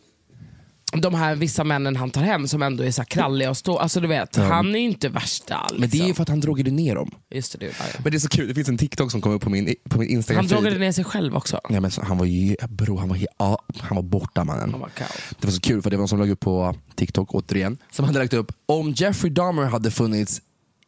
de 0.97 1.15
här 1.15 1.35
vissa 1.37 1.65
männen 1.65 1.97
han 1.97 2.11
tar 2.11 2.23
hem 2.23 2.49
som 2.49 2.63
ändå 2.63 2.85
är 2.85 2.91
så 2.91 3.01
här 3.03 3.07
kralliga 3.07 3.51
och 3.51 3.57
stå, 3.57 3.79
alltså 3.79 4.01
du 4.01 4.09
vet, 4.09 4.37
han 4.37 4.75
är 4.75 4.79
ju 4.79 4.85
inte 4.85 5.09
värsta. 5.09 5.61
Liksom. 5.63 5.81
Men 5.81 5.91
det 5.91 6.01
är 6.01 6.07
ju 6.07 6.15
för 6.15 6.23
att 6.23 6.29
han 6.29 6.41
drogade 6.41 6.71
ner 6.71 6.95
dem. 6.95 7.11
Just 7.31 7.59
det, 7.61 7.67
är 7.67 7.71
det. 7.71 7.75
Men 8.03 8.11
det 8.13 8.17
är 8.17 8.21
så 8.21 8.29
kul, 8.29 8.49
det 8.49 8.55
finns 8.55 8.69
en 8.69 8.79
TikTok 8.79 9.11
som 9.11 9.21
kom 9.21 9.33
upp 9.33 9.43
på 9.43 9.51
min, 9.51 9.75
på 9.91 9.99
min 9.99 10.09
Instagram 10.09 10.39
Han 10.45 10.49
drogade 10.49 10.79
ner 10.79 10.93
sig 10.93 11.05
själv 11.05 11.37
också. 11.37 11.61
Ja, 11.69 11.81
men 11.81 11.91
så, 11.91 12.03
han 12.03 12.19
var 12.19 12.27
ju, 12.27 12.57
bro, 12.69 12.97
han 12.99 13.09
var, 13.09 13.17
he- 13.17 13.27
ja, 13.39 13.59
han 13.79 13.97
var 13.97 14.03
borta 14.03 14.45
mannen. 14.45 14.71
Han 14.71 14.81
var 14.81 14.89
kaos. 14.89 15.11
Det 15.41 15.47
var 15.47 15.53
så 15.53 15.61
kul 15.61 15.83
för 15.83 15.91
det 15.91 15.97
var 15.97 16.01
någon 16.01 16.09
som 16.09 16.19
lade 16.19 16.33
upp 16.33 16.41
på 16.41 16.75
TikTok 16.95 17.35
återigen, 17.35 17.79
som 17.91 18.05
hade 18.05 18.19
lagt 18.19 18.33
upp, 18.35 18.53
om 18.67 18.93
Jeffrey 18.93 19.33
Dahmer 19.33 19.65
hade 19.65 19.91
funnits 19.91 20.41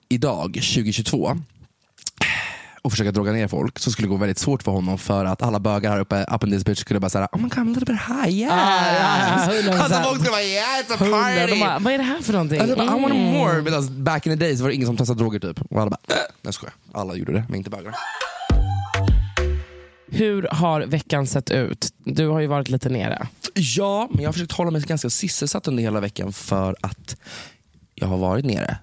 idag, 0.09 0.53
2022, 0.55 1.37
och 2.83 2.91
försöka 2.91 3.13
droga 3.13 3.33
ner 3.33 3.49
folk 3.49 3.79
så 3.79 3.91
skulle 3.91 4.07
det 4.09 4.11
gå 4.11 4.17
väldigt 4.17 4.39
svårt 4.39 4.63
för 4.63 4.73
honom 4.73 4.99
för 4.99 5.25
att 5.25 5.43
alla 5.43 5.61
bögar 5.61 5.91
här 5.91 6.01
uppe, 6.01 6.25
up 6.31 6.45
in 6.45 6.51
this 6.51 6.65
bitch 6.65 6.81
skulle 6.81 7.01
bara 7.01 7.11
säga 7.11 7.29
oh 7.33 7.39
my 7.41 7.49
god 7.49 7.53
I'm 7.59 7.71
a 7.71 7.75
little 7.79 7.95
bit 7.95 8.03
high, 8.09 8.39
yes! 8.39 8.53
Ah, 8.53 8.87
ja, 8.87 8.99
ja, 8.99 9.33
alltså 9.33 9.97
100%. 9.99 10.05
folk 10.05 10.15
skulle 10.19 10.31
bara 10.31 10.43
yeah 10.43 10.81
it's 10.83 10.93
a 10.95 10.97
party! 10.99 11.61
bara, 11.61 11.79
vad 11.79 11.93
är 11.93 11.99
det 11.99 12.05
här 12.05 12.21
för 12.21 12.33
någonting? 12.33 12.61
Alltså, 12.61 12.77
bara, 12.77 12.87
I 12.87 13.01
want 13.01 13.15
Mm. 13.15 13.33
more! 13.33 13.63
Medan 13.63 14.05
back 14.05 14.27
in 14.27 14.39
the 14.39 14.45
days 14.45 14.61
var 14.61 14.69
det 14.69 14.75
ingen 14.75 14.87
som 14.87 14.97
testade 14.97 15.19
droger 15.19 15.39
typ. 15.39 15.61
Och 15.71 15.81
alla 15.81 15.91
bara, 15.91 15.99
äh. 16.09 16.15
Jag 16.43 16.55
skojar. 16.55 16.75
Alla 16.93 17.15
gjorde 17.15 17.33
det, 17.33 17.45
men 17.49 17.57
inte 17.57 17.71
bögar. 17.71 17.95
Hur 20.11 20.49
har 20.51 20.81
veckan 20.81 21.27
sett 21.27 21.51
ut? 21.51 21.89
Du 22.05 22.29
har 22.29 22.41
ju 22.41 22.47
varit 22.47 22.69
lite 22.71 22.89
nere. 22.89 23.27
Ja, 23.55 24.09
men 24.11 24.23
jag 24.23 24.29
har 24.29 24.33
försökt 24.33 24.53
hålla 24.53 24.71
mig 24.71 24.81
ganska 24.83 25.11
sysselsatt 25.11 25.69
under 25.69 25.83
hela 25.83 26.01
veckan 26.01 26.33
för 26.33 26.77
att 26.81 27.17
jag 27.95 28.07
har 28.09 28.17
varit 28.19 28.45
nere 28.45 28.77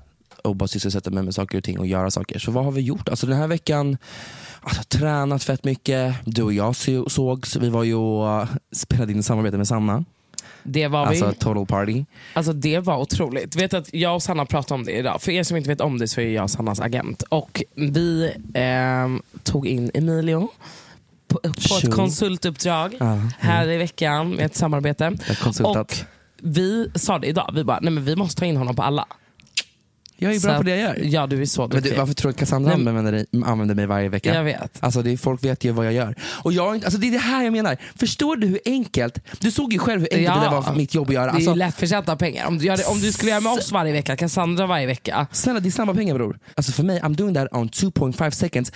och 0.44 0.56
bara 0.56 0.68
sysselsätta 0.68 1.10
mig 1.10 1.24
med 1.24 1.36
saker 1.36 1.58
och 1.58 1.64
ting 1.64 1.80
och 1.80 1.88
göra 1.88 2.12
saker. 2.12 2.40
Så 2.40 2.52
vad 2.52 2.64
har 2.66 2.72
vi 2.72 2.82
gjort? 2.82 3.10
Alltså 3.10 3.28
den 3.28 3.38
här 3.38 3.48
veckan, 3.48 3.98
alltså, 4.62 4.84
tränat 4.84 5.44
fett 5.44 5.64
mycket. 5.64 6.16
Du 6.26 6.44
och 6.44 6.54
jag 6.54 6.76
så- 6.76 7.10
sågs. 7.10 7.56
Vi 7.56 7.70
var 7.70 7.84
ju 7.84 7.96
och 7.96 8.42
uh, 8.42 8.50
spelade 8.72 9.12
in 9.12 9.24
samarbete 9.24 9.58
med 9.58 9.68
Sanna. 9.68 10.06
Det 10.64 10.88
var 10.88 11.06
Alltså 11.06 11.28
vi. 11.28 11.34
total 11.34 11.66
party. 11.66 12.06
Alltså 12.34 12.54
det 12.54 12.80
var 12.80 12.98
otroligt. 12.98 13.56
Vet 13.56 13.74
att 13.74 13.94
jag 13.94 14.16
och 14.16 14.24
Sanna 14.24 14.46
pratade 14.46 14.74
om 14.80 14.84
det 14.86 14.92
idag. 14.92 15.22
För 15.22 15.32
er 15.32 15.44
som 15.44 15.58
inte 15.58 15.70
vet 15.70 15.82
om 15.82 15.98
det 15.98 16.08
så 16.08 16.22
är 16.22 16.30
jag 16.30 16.50
Sannas 16.50 16.80
agent. 16.80 17.24
Och 17.30 17.64
vi 17.76 18.34
ehm, 18.54 19.22
tog 19.44 19.68
in 19.68 19.92
Emilio 19.94 20.50
på, 21.28 21.40
på 21.40 21.78
ett 21.78 21.92
konsultuppdrag 21.94 22.96
Ja, 23.00 23.20
här 23.40 23.70
i 23.70 23.78
veckan 23.78 24.30
med 24.30 24.46
ett 24.46 24.56
samarbete. 24.56 25.18
Och 25.64 26.04
vi 26.38 26.92
sa 26.96 27.20
det 27.20 27.28
idag, 27.28 27.52
vi 27.54 27.64
bara, 27.64 27.80
nej 27.82 27.94
men 27.94 28.06
vi 28.06 28.16
måste 28.16 28.40
ta 28.40 28.46
in 28.46 28.58
honom 28.58 28.76
på 28.76 28.82
alla. 28.84 29.06
Jag 30.24 30.36
är 30.36 30.40
Så 30.40 30.48
bra 30.48 30.54
på 30.56 30.60
att- 30.60 30.66
det 30.66 30.72
jag 30.78 30.80
gör. 30.80 30.98
Ja 31.06 31.28
du 31.28 31.42
är 31.42 31.46
så 31.46 31.62
Men 31.62 31.70
duktig. 31.70 31.92
du, 31.92 31.98
varför 31.98 32.13
tror 32.13 32.30
du 32.32 32.34
att 32.34 32.40
Cassandra 32.40 32.70
Nej, 32.75 32.78
men- 32.84 32.88
använder, 32.98 33.12
dig, 33.12 33.25
använder 33.46 33.75
mig 33.75 33.86
varje 33.86 34.10
vecka? 34.10 34.36
Jag 34.36 34.44
vet. 34.44 34.78
Alltså 34.80 35.01
det, 35.01 35.12
är- 35.12 35.18
folk 35.18 35.44
vet 35.44 35.63
ju 35.63 35.72
vad 35.72 35.86
jag 35.86 35.94
gör. 35.94 36.16
Och 36.24 36.54
jag, 36.54 36.75
alltså 36.86 37.00
det 37.00 37.08
är 37.08 37.12
det 37.12 37.18
här 37.18 37.44
jag 37.44 37.51
menar. 37.54 37.78
Förstår 37.96 38.36
du 38.36 38.48
hur 38.48 38.60
enkelt, 38.66 39.20
du 39.40 39.51
såg 39.51 39.74
ju 39.74 39.80
själv 39.80 40.01
hur 40.01 40.08
enkelt 40.12 40.25
Ja. 40.28 40.36
det 40.36 40.42
där 40.42 40.51
var 40.51 40.62
för 40.62 40.74
mitt 40.74 40.94
jobb 40.96 41.08
att 41.10 41.13
göra. 41.13 41.25
Det 41.25 41.30
är 41.32 41.36
Alltså, 41.36 41.54
lättförtjänta 41.54 42.16
pengar. 42.16 42.48
Om 42.48 42.58
du, 42.58 42.72
om 42.72 43.00
du 43.00 43.12
skulle 43.12 43.32
göra 43.32 43.42
med 43.42 43.51
oss 43.54 43.72
varje 43.72 43.94
vecka, 43.94 44.16
Cassandra 44.18 44.68
varje 44.68 44.86
vecka. 44.88 45.28
Snälla 45.32 45.60
det 45.60 45.70
är 45.70 45.72
samma 45.72 45.94
pengar 45.94 46.13
bror. 46.16 46.40
Alltså 46.56 46.72
för 46.72 46.84
mig, 46.84 47.00
I'm 47.01 47.16
doing 47.16 47.34
that 47.36 47.48
on 47.51 47.70
2.5 47.70 48.32
seconds. 48.32 48.72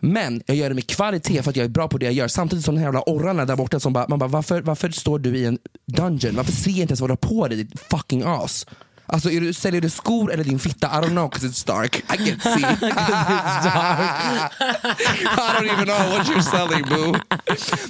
Men 0.00 0.42
jag 0.46 0.56
gör 0.56 0.68
det 0.68 0.74
med 0.74 0.86
kvalitet 0.86 1.42
för 1.42 1.50
att 1.50 1.56
jag 1.56 1.64
är 1.64 1.68
bra 1.68 1.88
på 1.88 1.98
det 1.98 2.04
jag 2.04 2.14
gör. 2.14 2.28
Samtidigt 2.28 2.64
som 2.64 2.74
de 2.74 2.78
här 2.80 2.86
jävla 2.86 3.00
orrarna 3.06 3.44
där 3.44 3.56
borta 3.56 3.80
som 3.80 3.92
bara, 3.92 4.06
man 4.08 4.18
bara 4.18 4.28
varför, 4.28 4.60
varför 4.62 4.90
står 4.90 5.18
du 5.18 5.36
i 5.36 5.44
en 5.44 5.58
dungeon? 5.86 6.36
Varför 6.36 6.52
ser 6.52 6.70
jag 6.70 6.78
inte 6.78 6.90
ens 6.92 7.00
vad 7.00 7.10
du 7.10 7.12
har 7.12 7.16
på 7.16 7.48
dig 7.48 7.56
ditt 7.64 7.80
fucking 7.80 8.22
ass? 8.26 8.66
Alltså 9.06 9.30
är 9.30 9.40
du, 9.40 9.52
säljer 9.52 9.80
du 9.80 9.90
skor 9.90 10.32
eller 10.32 10.44
din 10.44 10.58
fitta? 10.58 10.86
I 10.86 10.90
don't 10.90 11.08
know 11.10 11.28
cause 11.28 11.46
it's 11.46 11.66
dark. 11.66 11.96
I 11.96 12.02
can't 12.16 12.42
see. 12.42 12.60
I 15.24 15.58
don't 15.58 15.70
even 15.72 15.86
know 15.86 15.98
what 16.10 16.26
you're 16.26 16.42
selling 16.42 16.82
boo. 16.88 17.12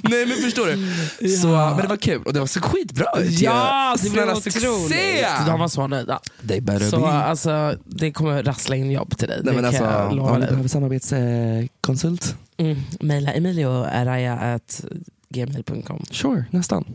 Nej 0.03 0.25
men 0.25 0.37
förstår 0.37 0.67
du? 0.67 0.73
Så, 1.37 1.47
men 1.47 1.77
det 1.77 1.87
var 1.87 1.97
kul 1.97 2.23
och 2.23 2.33
det 2.33 2.39
var 2.39 2.47
så 2.47 2.61
skitbra. 2.61 3.05
Ja, 3.29 3.95
det 4.03 4.09
blev 4.09 4.29
otroligt. 4.29 4.93
De 5.47 5.59
var 5.59 5.67
så 5.67 5.87
nöjda. 5.87 6.19
They 6.47 6.61
better 6.61 6.89
Så 6.89 6.99
be. 6.99 7.07
alltså, 7.07 7.77
det 7.85 8.11
kommer 8.11 8.43
rassla 8.43 8.75
in 8.75 8.91
jobb 8.91 9.17
till 9.17 9.27
dig. 9.27 9.41
Nej, 9.43 9.55
men 9.55 9.65
alltså, 9.65 9.83
om 9.85 10.39
du 10.41 10.47
behöver 10.47 10.67
samarbetskonsult, 10.67 12.35
Mm. 12.57 12.77
Maila 13.01 13.31
emilioaraya.gmail.com 13.33 16.05
sure, 16.11 16.45
nästan. 16.51 16.85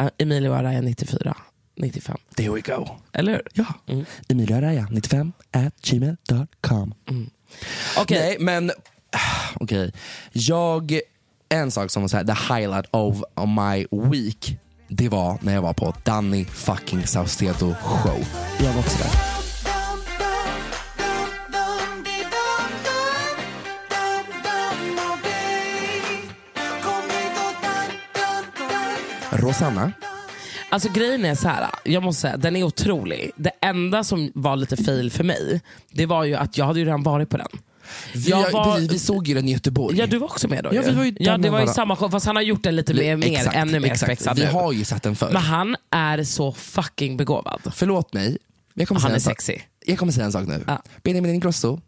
uh, 0.00 0.06
Emilioaraya94 0.18 1.34
95. 1.78 2.16
There 2.36 2.50
we 2.50 2.60
go. 2.60 2.88
Eller 3.12 3.32
hur? 3.32 3.42
Ja. 3.54 3.66
Mm. 3.86 4.04
Emilia 4.28 4.56
Araya, 4.56 4.86
95 4.90 5.32
at 5.52 5.74
gmail.com. 5.82 6.94
Okej. 7.98 8.18
Nej 8.18 8.36
men, 8.40 8.70
okej. 9.54 9.92
Jag, 10.32 11.00
en 11.48 11.70
sak 11.70 11.90
som 11.90 12.02
var 12.02 12.08
så 12.08 12.16
här, 12.16 12.24
the 12.24 12.54
highlight 12.54 12.86
of 12.90 13.22
my 13.36 13.86
week, 14.10 14.58
det 14.88 15.08
var 15.08 15.38
när 15.40 15.54
jag 15.54 15.62
var 15.62 15.72
på 15.72 15.94
Danny 16.04 16.44
fucking 16.44 17.06
Saucedo 17.06 17.74
show. 17.82 18.26
Jag 18.60 18.72
var 18.72 18.80
också 18.80 18.98
där. 18.98 19.38
Rosanna, 29.30 29.92
Alltså 30.70 30.88
grejen 30.92 31.24
är 31.24 31.34
så 31.34 31.48
här, 31.48 31.66
jag 31.84 32.02
måste 32.02 32.20
säga, 32.20 32.36
den 32.36 32.56
är 32.56 32.62
otrolig. 32.62 33.30
Det 33.36 33.50
enda 33.60 34.04
som 34.04 34.32
var 34.34 34.56
lite 34.56 34.76
fail 34.76 35.10
för 35.10 35.24
mig, 35.24 35.60
det 35.92 36.06
var 36.06 36.24
ju 36.24 36.34
att 36.34 36.58
jag 36.58 36.64
hade 36.64 36.78
ju 36.78 36.84
redan 36.84 37.02
varit 37.02 37.28
på 37.30 37.36
den. 37.36 37.48
vi, 38.14 38.30
var- 38.30 38.74
precis, 38.74 38.92
vi 38.92 38.98
såg 38.98 39.28
ju 39.28 39.34
den 39.34 39.48
i 39.48 39.52
Göteborg. 39.52 39.98
Ja 39.98 40.06
du 40.06 40.18
var 40.18 40.26
också 40.26 40.48
med 40.48 40.64
då 40.64 40.70
Ja, 40.74 40.82
vi 40.86 40.90
var 40.92 41.04
ju 41.04 41.16
ja 41.20 41.38
det 41.38 41.50
var 41.50 41.60
ju 41.60 41.66
samma 41.66 41.96
show, 41.96 42.10
fast 42.10 42.26
han 42.26 42.36
har 42.36 42.42
gjort 42.42 42.62
den 42.62 42.76
lite 42.76 42.94
mer, 42.94 43.16
mer 43.16 43.48
ännu 43.54 43.80
mer 43.80 43.94
spexad 43.94 44.36
Vi 44.38 44.44
nu. 44.44 44.50
har 44.50 44.72
ju 44.72 44.84
sett 44.84 45.02
den 45.02 45.16
förr. 45.16 45.30
Men 45.32 45.42
han 45.42 45.76
är 45.90 46.22
så 46.24 46.52
fucking 46.52 47.16
begåvad. 47.16 47.60
Förlåt 47.74 48.12
mig, 48.12 48.38
jag 48.74 48.88
kommer, 48.88 49.00
Han 49.00 49.10
säga 49.10 49.16
är 49.16 49.20
sexy. 49.20 49.56
jag 49.86 49.98
kommer 49.98 50.12
säga 50.12 50.26
en 50.26 50.32
sak 50.32 50.46
nu. 50.46 50.64
Ja. 50.66 50.82
Benjamin 51.02 51.34
Ingrosso, 51.34 51.80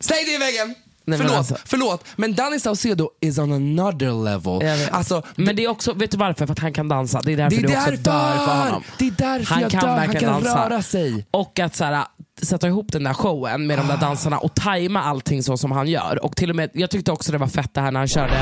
säg 0.00 0.24
det 0.24 0.32
i 0.34 0.38
väggen! 0.38 0.74
Nej, 1.04 1.18
men 1.18 1.18
förlåt, 1.18 1.36
alltså- 1.38 1.56
förlåt, 1.64 2.04
men 2.16 2.34
Danny 2.34 2.60
Saucedo 2.60 3.08
is 3.20 3.38
on 3.38 3.52
another 3.52 4.24
level. 4.24 4.88
Alltså, 4.90 5.22
Men 5.36 5.56
det 5.56 5.64
är 5.64 5.68
också, 5.68 5.92
vet 5.92 6.10
du 6.10 6.16
varför? 6.16 6.46
För 6.46 6.52
att 6.52 6.58
han 6.58 6.72
kan 6.72 6.88
dansa. 6.88 7.20
Det 7.24 7.32
är 7.32 7.36
därför 7.36 7.56
det 7.56 7.62
är 7.64 7.68
du 7.68 7.76
också 7.76 7.90
därför! 7.90 8.02
dör 8.04 8.46
för 8.46 8.64
honom. 8.64 8.82
Det 8.98 9.06
är 9.06 9.10
därför 9.10 9.54
Han 9.54 9.62
jag 9.62 9.70
kan 9.70 9.80
dör, 9.80 9.96
han 9.98 10.08
kan 10.12 10.22
dansa. 10.22 10.68
röra 10.70 10.82
sig. 10.82 11.26
Och 11.30 11.58
att 11.60 11.76
så 11.76 11.84
här, 11.84 12.04
sätta 12.42 12.68
ihop 12.68 12.92
den 12.92 13.04
där 13.04 13.14
showen 13.14 13.66
med 13.66 13.78
de 13.78 13.86
där 13.86 13.96
dansarna 13.96 14.38
och 14.38 14.54
tajma 14.54 15.02
allting 15.02 15.42
så 15.42 15.56
som 15.56 15.72
han 15.72 15.88
gör. 15.88 16.24
Och 16.24 16.36
till 16.36 16.50
och 16.50 16.56
med, 16.56 16.70
jag 16.74 16.90
tyckte 16.90 17.12
också 17.12 17.32
det 17.32 17.38
var 17.38 17.46
fett 17.48 17.74
det 17.74 17.80
här 17.80 17.90
när 17.90 18.00
han 18.00 18.08
körde 18.08 18.32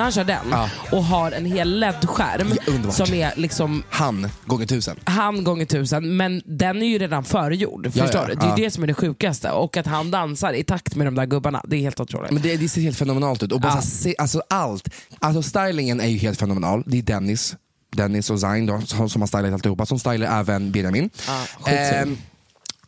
när 0.00 0.04
han 0.04 0.12
kör 0.12 0.24
den 0.24 0.46
Ja. 0.50 0.68
och 0.92 1.04
har 1.04 1.32
en 1.32 1.44
hel 1.46 1.78
LED-skärm 1.80 2.52
Ja, 2.84 2.90
som 2.92 3.14
är 3.14 3.32
liksom 3.36 3.82
Han 3.90 4.28
gånger 4.46 4.66
tusen. 4.66 4.96
han 5.04 5.44
gånger 5.44 5.64
tusen, 5.66 6.16
men 6.16 6.42
den 6.44 6.82
är 6.82 6.86
ju 6.86 6.98
redan 6.98 7.24
förgjord. 7.24 7.86
Ja, 7.94 8.02
förstår 8.04 8.26
du? 8.28 8.34
Det 8.34 8.46
är 8.46 8.56
det 8.56 8.70
som 8.70 8.82
är 8.82 8.86
det 8.86 8.94
sjukaste. 8.94 9.50
Och 9.50 9.76
att 9.76 9.86
han 9.86 10.10
dansar 10.10 10.52
i 10.52 10.64
takt 10.64 10.94
med 10.96 11.06
de 11.06 11.14
där 11.14 11.26
gubbarna, 11.26 11.62
det 11.68 11.76
är 11.76 11.80
helt 11.80 12.00
otroligt. 12.00 12.30
Men 12.30 12.42
det, 12.42 12.56
det 12.56 12.68
ser 12.68 12.80
helt 12.80 12.96
fenomenalt 12.98 13.42
ut. 13.42 13.52
Och 13.52 13.60
bara 13.60 13.82
se, 13.82 14.14
alltså 14.18 14.42
allt. 14.50 14.88
Alltså 15.18 15.42
stylingen 15.42 16.00
är 16.00 16.08
ju 16.08 16.18
helt 16.18 16.38
fenomenal. 16.38 16.82
Det 16.86 16.98
är 16.98 17.02
Dennis. 17.02 17.56
Dennis 17.96 18.30
och 18.30 18.40
Zayn 18.40 18.66
då, 18.66 18.80
som 19.08 19.22
har 19.22 19.26
stylat 19.26 19.52
alltihopa, 19.52 19.86
som 19.86 19.98
stylar 19.98 20.40
även 20.40 20.72
Benjamin. 20.72 21.10
Ehm, 21.66 22.16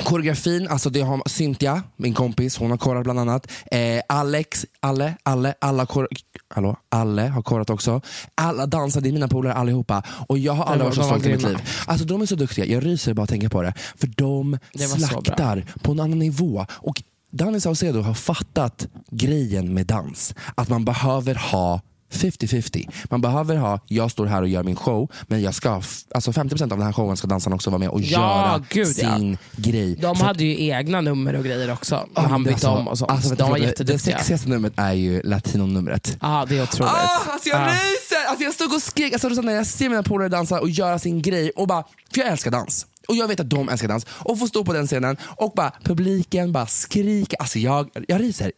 koreografin, 0.02 0.68
alltså 0.68 0.90
det 0.90 1.00
har 1.00 1.22
Cynthia, 1.28 1.82
min 1.96 2.14
kompis, 2.14 2.56
hon 2.58 2.70
har 2.70 2.78
korat 2.78 3.02
bland 3.04 3.18
annat. 3.18 3.50
Eh, 3.70 4.00
Alex, 4.08 4.66
Alle, 4.80 5.14
Alle, 5.22 5.54
alla 5.60 5.86
kor- 5.86 6.08
Hallå? 6.54 6.76
Alle 6.88 7.22
har 7.22 7.42
korat 7.42 7.70
också. 7.70 8.00
Alla 8.34 8.66
dansar, 8.66 9.00
det 9.00 9.08
är 9.08 9.12
mina 9.12 9.28
polare 9.28 9.54
allihopa. 9.54 10.02
Och 10.28 10.38
jag 10.38 10.52
har 10.52 10.64
aldrig 10.64 10.78
var- 10.78 10.84
varit 10.86 10.96
så 10.96 11.02
stolt 11.02 11.26
i 11.26 11.32
mitt 11.32 11.42
liv. 11.42 11.58
Alltså 11.86 12.06
de 12.06 12.22
är 12.22 12.26
så 12.26 12.34
duktiga, 12.34 12.64
jag 12.66 12.86
ryser 12.86 13.14
bara 13.14 13.22
att 13.22 13.28
tänka 13.30 13.48
på 13.48 13.62
det. 13.62 13.74
För 13.96 14.06
de 14.06 14.58
Det 14.72 14.78
slaktar 14.88 15.64
på 15.82 15.92
en 15.92 16.00
annan 16.00 16.18
nivå. 16.18 16.66
Och 16.70 17.02
Danny 17.30 17.60
Saucedo 17.60 18.00
har 18.00 18.14
fattat 18.14 18.86
grejen 19.10 19.74
med 19.74 19.86
dans. 19.86 20.34
Att 20.54 20.68
man 20.68 20.84
behöver 20.84 21.34
ha 21.34 21.80
50-50. 22.12 22.88
Man 23.10 23.20
behöver 23.20 23.56
ha, 23.56 23.80
jag 23.86 24.10
står 24.10 24.26
här 24.26 24.42
och 24.42 24.48
gör 24.48 24.62
min 24.62 24.76
show, 24.76 25.10
men 25.26 25.42
jag 25.42 25.54
ska, 25.54 25.82
alltså 26.14 26.30
50% 26.30 26.62
av 26.62 26.68
den 26.68 26.82
här 26.82 26.92
showen 26.92 27.16
ska 27.16 27.26
dansarna 27.28 27.56
också 27.56 27.70
vara 27.70 27.78
med 27.78 27.88
och 27.88 28.00
Ja, 28.00 28.08
göra 28.08 28.64
gud, 28.68 28.86
ja. 28.86 29.16
sin 29.16 29.38
grej. 29.56 29.94
De 29.96 30.16
För 30.16 30.24
hade 30.24 30.44
ju 30.44 30.66
egna 30.68 31.00
nummer 31.00 31.34
och 31.36 31.44
grejer 31.44 31.72
också. 31.72 31.94
Ja, 32.14 32.22
när 32.22 32.28
han 32.28 32.42
bytte 32.44 32.54
alltså- 32.54 32.68
om 32.70 32.88
och 32.88 32.98
sånt. 32.98 33.10
Alltså, 33.10 33.34
de 33.34 33.42
var 33.42 33.48
förlåt, 33.48 33.60
Det 33.60 33.66
jätteduktiga. 33.66 34.16
sexigaste 34.18 34.48
numret 34.48 34.72
är 34.76 34.92
ju 34.92 35.22
latinonumret. 35.22 36.16
Ja, 36.20 36.46
det 36.48 36.58
är 36.58 36.62
otroligt. 36.62 36.92
Ah, 36.92 37.32
alltså 37.32 37.48
jag 37.48 37.60
Ja. 37.60 37.66
ryser! 37.66 38.28
Alltså 38.28 38.44
jag 38.44 38.54
stod 38.54 38.74
och 38.74 38.82
skrek, 38.82 39.12
alltså, 39.12 39.28
när 39.28 39.52
jag 39.52 39.66
ser 39.66 39.88
mina 39.88 40.02
polare 40.02 40.28
dansa 40.28 40.60
och 40.60 40.70
göra 40.70 40.98
sin 40.98 41.22
grej 41.22 41.50
och 41.50 41.66
bara, 41.66 41.84
för 42.14 42.20
jag 42.20 42.28
älskar 42.28 42.50
dans. 42.50 42.86
Och 43.08 43.16
jag 43.16 43.28
vet 43.28 43.40
att 43.40 43.50
de 43.50 43.68
älskar 43.68 43.88
dans. 43.88 44.06
Och 44.10 44.38
få 44.38 44.46
stå 44.46 44.64
på 44.64 44.72
den 44.72 44.86
scenen 44.86 45.16
och 45.36 45.52
bara 45.56 45.72
publiken 45.84 46.52
bara 46.52 46.66
skriker. 46.66 47.36
Alltså 47.40 47.58
jag, 47.58 47.90
jag 48.08 48.20
ryser. 48.20 48.52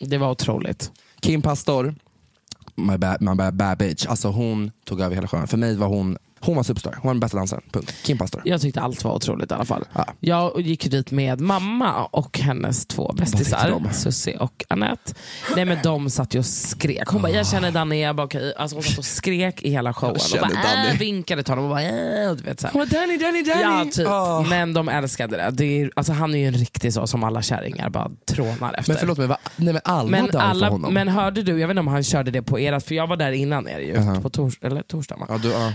Det 0.00 0.18
var 0.18 0.30
otroligt. 0.30 0.90
Kim 1.20 1.42
Pastor, 1.42 1.94
my 2.76 2.96
bad, 2.96 3.20
my 3.20 3.34
bad, 3.34 3.54
bad 3.54 3.78
bitch. 3.78 4.06
Alltså 4.06 4.28
hon 4.28 4.70
tog 4.84 5.00
över 5.00 5.14
hela 5.14 5.28
showen. 5.28 5.46
För 5.46 5.56
mig 5.56 5.76
var 5.76 5.86
hon, 5.86 6.16
hon 6.40 6.56
var 6.56 6.62
superstar. 6.62 6.92
Hon 6.92 7.08
var 7.08 7.14
den 7.14 7.20
bästa 7.20 7.36
dansaren. 7.36 7.62
Punkt. 7.72 7.94
Kim 8.02 8.18
Pastor. 8.18 8.42
Jag 8.44 8.60
tyckte 8.60 8.80
allt 8.80 9.04
var 9.04 9.14
otroligt 9.14 9.50
i 9.50 9.54
alla 9.54 9.64
fall. 9.64 9.84
Ja. 9.94 10.06
Jag 10.20 10.60
gick 10.60 10.90
dit 10.90 11.10
med 11.10 11.40
mamma 11.40 12.04
och 12.04 12.38
hennes 12.38 12.86
två 12.86 13.12
bästisar? 13.12 13.92
Susie 13.92 14.36
och 14.38 14.64
Anette. 14.68 15.14
Nej 15.56 15.64
men 15.64 15.78
de 15.82 16.10
satt 16.10 16.34
ju 16.34 16.38
och 16.38 16.46
skrek. 16.46 17.08
Hon 17.08 17.22
bara, 17.22 17.32
jag 17.32 17.46
känner 17.46 17.70
Danny. 17.70 18.02
Jag 18.02 18.16
bara, 18.16 18.24
okej. 18.26 18.54
Alltså, 18.56 18.76
hon 18.76 18.82
satt 18.82 18.98
och 18.98 19.04
skrek 19.04 19.62
i 19.62 19.70
hela 19.70 19.94
showen. 19.94 20.18
Känner 20.18 20.48
bara, 20.62 20.90
äh, 20.92 20.98
vinkade 20.98 21.42
till 21.42 21.52
honom 21.52 21.64
och 21.64 21.70
bara, 21.70 21.82
äh, 21.82 22.30
och 22.30 22.36
du 22.36 22.42
vet, 22.42 22.60
så 22.60 22.66
här. 22.66 22.72
Hon 22.74 22.88
bara 22.88 23.00
Danny, 23.00 23.16
Danny, 23.18 23.42
Danny. 23.42 23.62
Ja, 23.62 23.86
typ. 23.92 24.06
Åh. 24.08 24.48
Men 24.48 24.72
de 24.74 24.88
älskade 24.88 25.36
det. 25.36 25.50
det 25.52 25.82
är, 25.82 25.90
alltså, 25.96 26.12
han 26.12 26.34
är 26.34 26.38
ju 26.38 26.46
en 26.46 26.54
riktig 26.54 26.92
så 26.92 27.06
som 27.06 27.24
alla 27.24 27.42
kärringar 27.42 27.90
bara 27.90 28.10
trånar 28.30 28.74
efter. 28.78 28.92
Men 28.92 29.00
förlåt 29.00 29.18
mig, 29.18 29.26
va? 29.26 29.38
Nej, 29.56 29.72
men 29.72 29.82
alla 29.84 30.10
Men, 30.10 30.26
för 30.32 30.38
alla, 30.38 30.68
honom. 30.68 30.94
men 30.94 31.08
hörde 31.08 31.42
du, 31.42 31.60
jag 31.60 31.68
vet 31.68 31.72
inte 31.74 31.80
om 31.80 31.88
han 31.88 32.02
körde 32.02 32.30
det 32.30 32.42
på 32.42 32.60
erat, 32.60 32.84
för 32.84 32.94
jag 32.94 33.06
var 33.06 33.16
där 33.16 33.32
innan 33.32 33.68
er 33.68 33.78
ju, 33.78 33.94
Jaha. 33.94 34.20
på 34.20 34.30
tors, 34.30 34.58
eller 34.62 34.82
torsdag. 34.82 35.16
va? 35.16 35.26
ja, 35.28 35.38
du, 35.38 35.50
ja. 35.50 35.72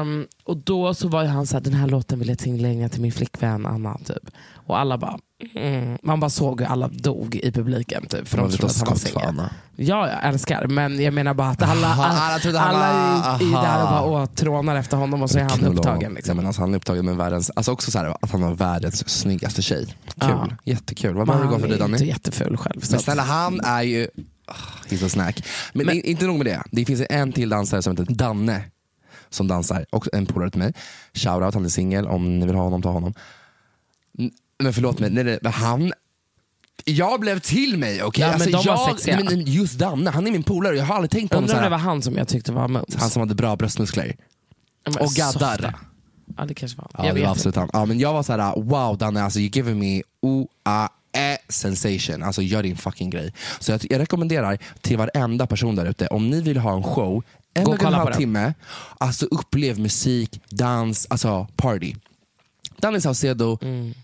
Ehm, 0.00 0.26
och 0.44 0.56
då 0.56 0.94
så 0.94 1.08
var 1.08 1.22
ju 1.22 1.28
han 1.28 1.46
så 1.46 1.56
här, 1.56 1.60
den 1.64 1.74
här 1.74 1.86
låten 1.88 2.18
vill 2.18 2.28
jag 2.28 2.38
tillgänga 2.38 2.88
till 2.88 3.00
min 3.00 3.12
flickvän 3.12 3.66
Anna. 3.66 3.98
Typ. 3.98 4.30
Och 4.66 4.78
alla 4.78 4.98
bara, 4.98 5.18
mm. 5.54 5.98
man 6.02 6.20
bara 6.20 6.30
såg 6.30 6.60
hur 6.60 6.68
alla 6.68 6.88
dog 6.88 7.34
i 7.36 7.52
publiken. 7.52 8.06
Typ, 8.06 8.28
för 8.28 8.36
Det 8.36 8.42
de 8.42 8.52
trodde 8.52 8.72
att 8.72 8.78
han 8.78 8.88
var 8.88 8.96
singel. 8.96 9.48
Ja, 9.76 10.08
jag 10.08 10.24
älskar. 10.28 10.66
Men 10.66 11.02
jag 11.02 11.14
menar 11.14 11.34
bara 11.34 11.48
att 11.48 11.62
alla, 11.62 11.86
Aha, 11.86 12.04
alla, 12.04 12.40
alla 12.44 12.58
han 12.58 12.76
alla 12.76 13.40
i, 13.40 13.44
i 13.44 13.50
där 13.50 13.82
och 13.82 13.88
bara 13.88 14.04
åh, 14.04 14.26
trånar 14.26 14.76
efter 14.76 14.96
honom 14.96 15.22
och 15.22 15.30
så 15.30 15.38
är 15.38 15.42
han 15.42 15.50
Knulla 15.58 15.74
upptagen. 15.74 16.14
Liksom. 16.14 16.30
Ja, 16.30 16.34
men 16.36 16.46
alltså, 16.46 16.62
han 16.62 16.72
är 16.72 16.76
upptagen 16.76 17.04
med 17.04 17.16
världens, 17.16 17.50
alltså 17.56 17.72
också 17.72 17.90
så 17.90 17.98
här, 17.98 18.16
att 18.20 18.30
han 18.30 18.40
var 18.42 18.54
världens 18.54 19.08
snyggaste 19.08 19.62
tjej. 19.62 19.86
Kul, 19.86 19.94
Ja. 20.18 20.48
jättekul. 20.64 21.14
Vad 21.14 21.26
var 21.26 21.34
det 21.34 21.40
han 21.40 21.50
gå 21.50 21.58
för 21.58 21.66
dig 21.66 21.76
är 21.76 21.80
Danny? 21.80 21.92
inte 21.92 22.04
jätteful 22.04 22.56
själv. 22.56 22.84
Men 22.90 23.00
snälla 23.00 23.22
han 23.22 23.60
är 23.60 23.82
ju, 23.82 24.04
oh, 24.48 24.54
he's 24.88 25.06
a 25.06 25.08
snack. 25.08 25.44
Men, 25.72 25.86
Men- 25.86 26.04
inte 26.04 26.26
nog 26.26 26.36
med 26.36 26.46
det, 26.46 26.62
det 26.70 26.84
finns 26.84 27.02
en 27.10 27.32
till 27.32 27.48
dansare 27.48 27.82
som 27.82 27.96
heter 27.96 28.14
Danne. 28.14 28.62
Som 29.34 29.48
dansar, 29.48 29.86
och 29.90 30.08
en 30.12 30.26
polare 30.26 30.50
till 30.50 30.58
mig. 30.58 30.72
Shoutout, 31.12 31.54
han 31.54 31.64
är 31.64 31.68
singel, 31.68 32.06
om 32.06 32.38
ni 32.38 32.46
vill 32.46 32.54
ha 32.54 32.62
honom, 32.62 32.82
ta 32.82 32.90
honom. 32.90 33.14
Men 34.58 34.72
förlåt 34.72 34.98
mig, 34.98 35.10
nej, 35.10 35.24
nej, 35.24 35.52
han 35.52 35.92
jag 36.84 37.20
blev 37.20 37.38
till 37.38 37.78
mig, 37.78 38.02
okej? 38.02 38.22
Ja, 38.22 38.26
men 38.26 38.34
alltså, 38.34 38.50
de 38.50 38.62
jag, 38.64 38.90
sexiga. 38.90 39.20
men 39.24 39.44
just 39.44 39.78
Danne, 39.78 40.10
han 40.10 40.26
är 40.26 40.30
min 40.30 40.42
polare, 40.42 40.76
jag 40.76 40.84
har 40.84 40.94
aldrig 40.94 41.10
tänkt 41.10 41.30
på 41.30 41.36
honom 41.36 41.50
undrar 41.50 41.56
om 41.56 41.62
det 41.62 41.68
såhär. 41.68 41.84
var 41.84 41.90
han 41.92 42.02
som 42.02 42.16
jag 42.16 42.28
tyckte 42.28 42.52
var 42.52 42.68
mums. 42.68 42.96
Han 42.96 43.10
som 43.10 43.20
hade 43.20 43.34
bra 43.34 43.56
bröstmuskler. 43.56 44.16
Ja, 44.84 44.90
men 44.94 45.02
och 45.02 45.10
gaddar. 45.10 45.56
softa. 45.56 45.74
Ja 46.36 46.44
det 46.44 46.54
kanske 46.54 46.78
var. 46.78 46.90
Ja, 46.98 47.06
jag 47.06 47.16
det 47.16 47.22
var 47.22 47.30
absolut 47.30 47.56
han. 47.56 47.70
Ja, 47.72 47.84
men 47.84 47.98
jag 47.98 48.12
var 48.12 48.22
såhär, 48.22 48.60
wow 48.60 48.98
Danne, 48.98 49.22
alltså, 49.22 49.38
you 49.38 49.50
giving 49.52 49.78
me 49.78 50.02
OAE 50.20 51.38
sensation. 51.48 52.22
Alltså 52.22 52.42
gör 52.42 52.62
din 52.62 52.76
fucking 52.76 53.10
grej. 53.10 53.32
Så 53.60 53.72
jag, 53.72 53.80
jag 53.90 54.00
rekommenderar 54.00 54.58
till 54.80 54.98
varenda 54.98 55.46
person 55.46 55.76
där 55.76 55.86
ute, 55.86 56.06
om 56.06 56.30
ni 56.30 56.40
vill 56.40 56.56
ha 56.56 56.76
en 56.76 56.82
show, 56.82 57.22
en 57.54 57.66
och 57.66 57.82
en 57.84 57.94
halv 57.94 58.12
timme, 58.12 58.54
alltså 58.98 59.26
upplev 59.26 59.78
musik, 59.78 60.40
dans, 60.50 61.06
alltså 61.10 61.46
party. 61.56 61.94
Danny 62.76 63.00
Saucedo, 63.00 63.58
Mm. 63.62 63.94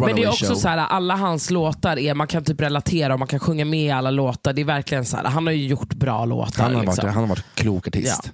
Men 0.00 0.16
det 0.16 0.22
är 0.22 0.28
också 0.28 0.46
Show. 0.46 0.54
så 0.54 0.68
här, 0.68 0.78
alla 0.78 1.16
hans 1.16 1.50
låtar, 1.50 1.98
är, 1.98 2.14
man 2.14 2.26
kan 2.26 2.44
typ 2.44 2.60
relatera 2.60 3.12
och 3.12 3.18
man 3.18 3.28
kan 3.28 3.40
sjunga 3.40 3.64
med 3.64 3.80
i 3.80 3.90
alla 3.90 4.10
låtar. 4.10 4.52
Det 4.52 4.60
är 4.60 4.64
verkligen 4.64 5.04
så 5.04 5.16
här, 5.16 5.24
han 5.24 5.46
har 5.46 5.54
ju 5.54 5.66
gjort 5.66 5.94
bra 5.94 6.24
låtar. 6.24 6.62
han, 6.62 6.74
har 6.74 6.84
varit, 6.84 6.96
liksom. 6.96 7.08
han 7.08 7.22
har 7.22 7.28
varit 7.28 7.44
klok 7.54 7.88
artist. 7.88 8.32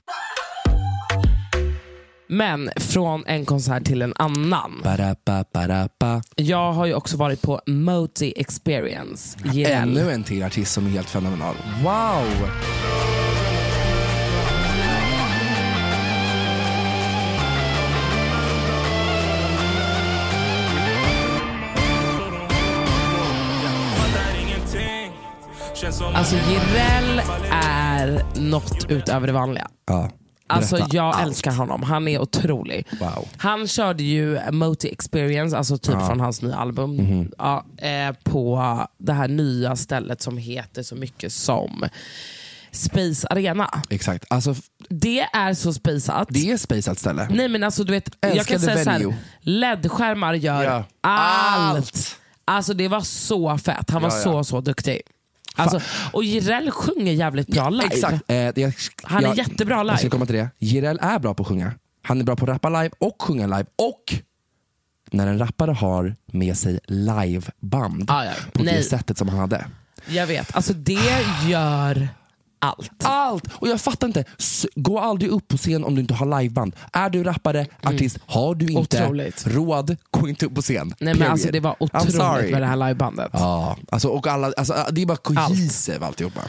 Men 2.29 2.71
från 2.77 3.25
en 3.27 3.45
konsert 3.45 3.85
till 3.85 4.03
en 4.03 4.13
annan. 4.17 4.81
Ba-da-ba, 4.85 5.45
ba-da-ba. 5.53 6.23
Jag 6.37 6.73
har 6.73 6.87
ju 6.87 6.95
också 6.95 7.17
varit 7.17 7.43
på 7.43 7.61
Moti 7.67 8.33
Experience. 8.37 9.39
Ännu 9.55 10.11
en 10.11 10.25
till 10.25 10.43
artist 10.43 10.73
som 10.73 10.87
är 10.87 10.91
helt 10.91 11.11
fenomenal. 11.11 11.55
Wow! 11.83 12.49
Alltså 25.85 26.37
Jireel 26.37 27.23
är 27.53 28.23
något 28.41 28.87
utöver 28.91 29.27
det 29.27 29.33
vanliga. 29.33 29.69
Ja, 29.87 30.11
Alltså 30.49 30.79
jag 30.91 31.05
allt. 31.15 31.27
älskar 31.27 31.53
honom, 31.53 31.83
han 31.83 32.09
är 32.09 32.19
otrolig. 32.21 32.87
Wow. 33.01 33.29
Han 33.37 33.67
körde 33.69 34.03
ju 34.03 34.39
Moti 34.53 34.89
Experience, 34.93 35.57
alltså 35.59 35.79
typ 35.79 35.95
från 36.07 36.21
hans 36.21 36.43
nya 36.43 36.57
album, 36.57 36.97
Mhm. 36.97 37.33
ja, 37.39 37.65
eh, 37.79 38.13
på 38.25 38.63
det 38.99 39.13
här 39.13 39.29
nya 39.29 39.77
stället 39.77 40.23
som 40.23 40.39
heter 40.39 40.83
så 40.83 40.95
mycket 40.95 41.33
som 41.33 41.85
Space 42.73 43.27
Arena. 43.31 43.71
Exakt, 43.91 44.25
alltså 44.31 44.55
Det 44.89 45.21
är 45.21 45.55
så 45.55 45.73
spaceat. 45.73 46.29
det 46.31 46.51
är 46.51 46.57
spacet 46.57 46.99
ställe. 46.99 47.29
Nej 47.31 47.49
men 47.49 47.65
alltså 47.65 47.85
du 47.85 47.93
vet, 47.93 48.09
jag 48.21 48.31
Älskade 48.31 48.67
kan 48.67 48.75
säga 48.75 48.85
såhär. 48.85 49.15
LED-skärmar 49.41 50.35
gör 50.35 50.63
Ja. 50.65 50.85
allt. 51.01 51.77
Allt. 51.77 52.17
Alltså 52.45 52.75
det 52.75 52.89
var 52.89 53.01
så 53.01 53.59
fett, 53.59 53.91
han 53.91 54.03
var 54.03 54.11
Ja, 54.11 54.17
ja. 54.17 54.23
så 54.23 54.45
så 54.45 54.61
duktig. 54.61 55.01
Alltså, 55.57 55.81
och 56.13 56.25
Jireel 56.25 56.71
sjunger 56.71 57.13
jävligt 57.13 57.49
bra 57.49 57.69
live. 57.71 57.85
Exakt. 57.95 58.15
Eh, 58.15 58.49
det, 58.55 58.75
Han 59.03 59.25
är 59.25 59.29
jag- 59.29 59.39
jättebra 59.39 59.77
Jag 59.77 59.87
ska 59.87 59.97
live. 59.97 60.11
komma 60.11 60.27
till 60.27 60.35
det. 60.35 60.49
Jireel 60.59 60.99
är 61.03 61.19
bra 61.19 61.35
på 61.35 61.43
att 61.43 61.49
sjunga. 61.49 61.73
Han 62.03 62.21
är 62.21 62.25
bra 62.25 62.37
på 62.37 62.45
att 62.45 62.49
rappa 62.49 62.69
live 62.69 62.91
och 62.99 63.23
sjunga 63.23 63.47
live. 63.47 63.65
Och 63.77 64.15
när 65.11 65.27
en 65.27 65.39
rappare 65.39 65.73
har 65.73 66.17
med 66.27 66.57
sig 66.59 66.81
liveband 66.87 68.11
Ah, 68.11 68.25
ja. 68.25 68.33
på 68.53 68.59
det 68.59 68.65
Nej. 68.65 68.83
sättet 68.83 69.19
som 69.19 69.29
han 69.29 69.39
hade. 69.39 69.67
Jag 70.09 70.27
vet, 70.27 70.57
alltså 70.57 70.73
det 70.73 71.23
gör 71.49 72.09
allt. 72.67 72.91
Allt! 73.05 73.45
Och 73.53 73.69
jag 73.69 73.81
fattar 73.81 74.07
inte, 74.07 74.25
gå 74.75 74.99
aldrig 74.99 75.31
upp 75.31 75.49
på 75.49 75.57
scen 75.57 75.85
om 75.85 75.95
du 75.95 76.01
inte 76.01 76.15
har 76.15 76.41
liveband. 76.41 76.77
Är 76.93 77.11
du 77.11 77.25
rappare, 77.25 77.67
artist, 77.83 78.19
har 78.27 78.55
du 78.55 78.67
inte 78.67 78.97
Mm. 78.97 79.07
Otroligt. 79.09 79.47
råd, 79.47 79.97
gå 80.11 80.29
inte 80.29 80.47
upp 80.47 80.55
på 80.55 80.63
scen. 80.63 80.95
Nej 81.01 81.15
men 81.15 81.31
alltså 81.31 81.49
det 81.53 81.61
var 81.61 81.77
otroligt 81.81 82.51
med 82.51 82.63
det 82.63 82.67
här 82.67 82.77
livebandet. 82.77 83.31
Ja. 83.33 83.39
Ja, 83.57 83.77
alltså, 83.91 84.09
och 84.09 84.27
alla, 84.27 84.53
alltså, 84.57 84.75
det 84.93 85.03
är 85.03 85.07
bara 85.07 85.17
cohesive 85.17 86.07
alltihopa. 86.07 86.41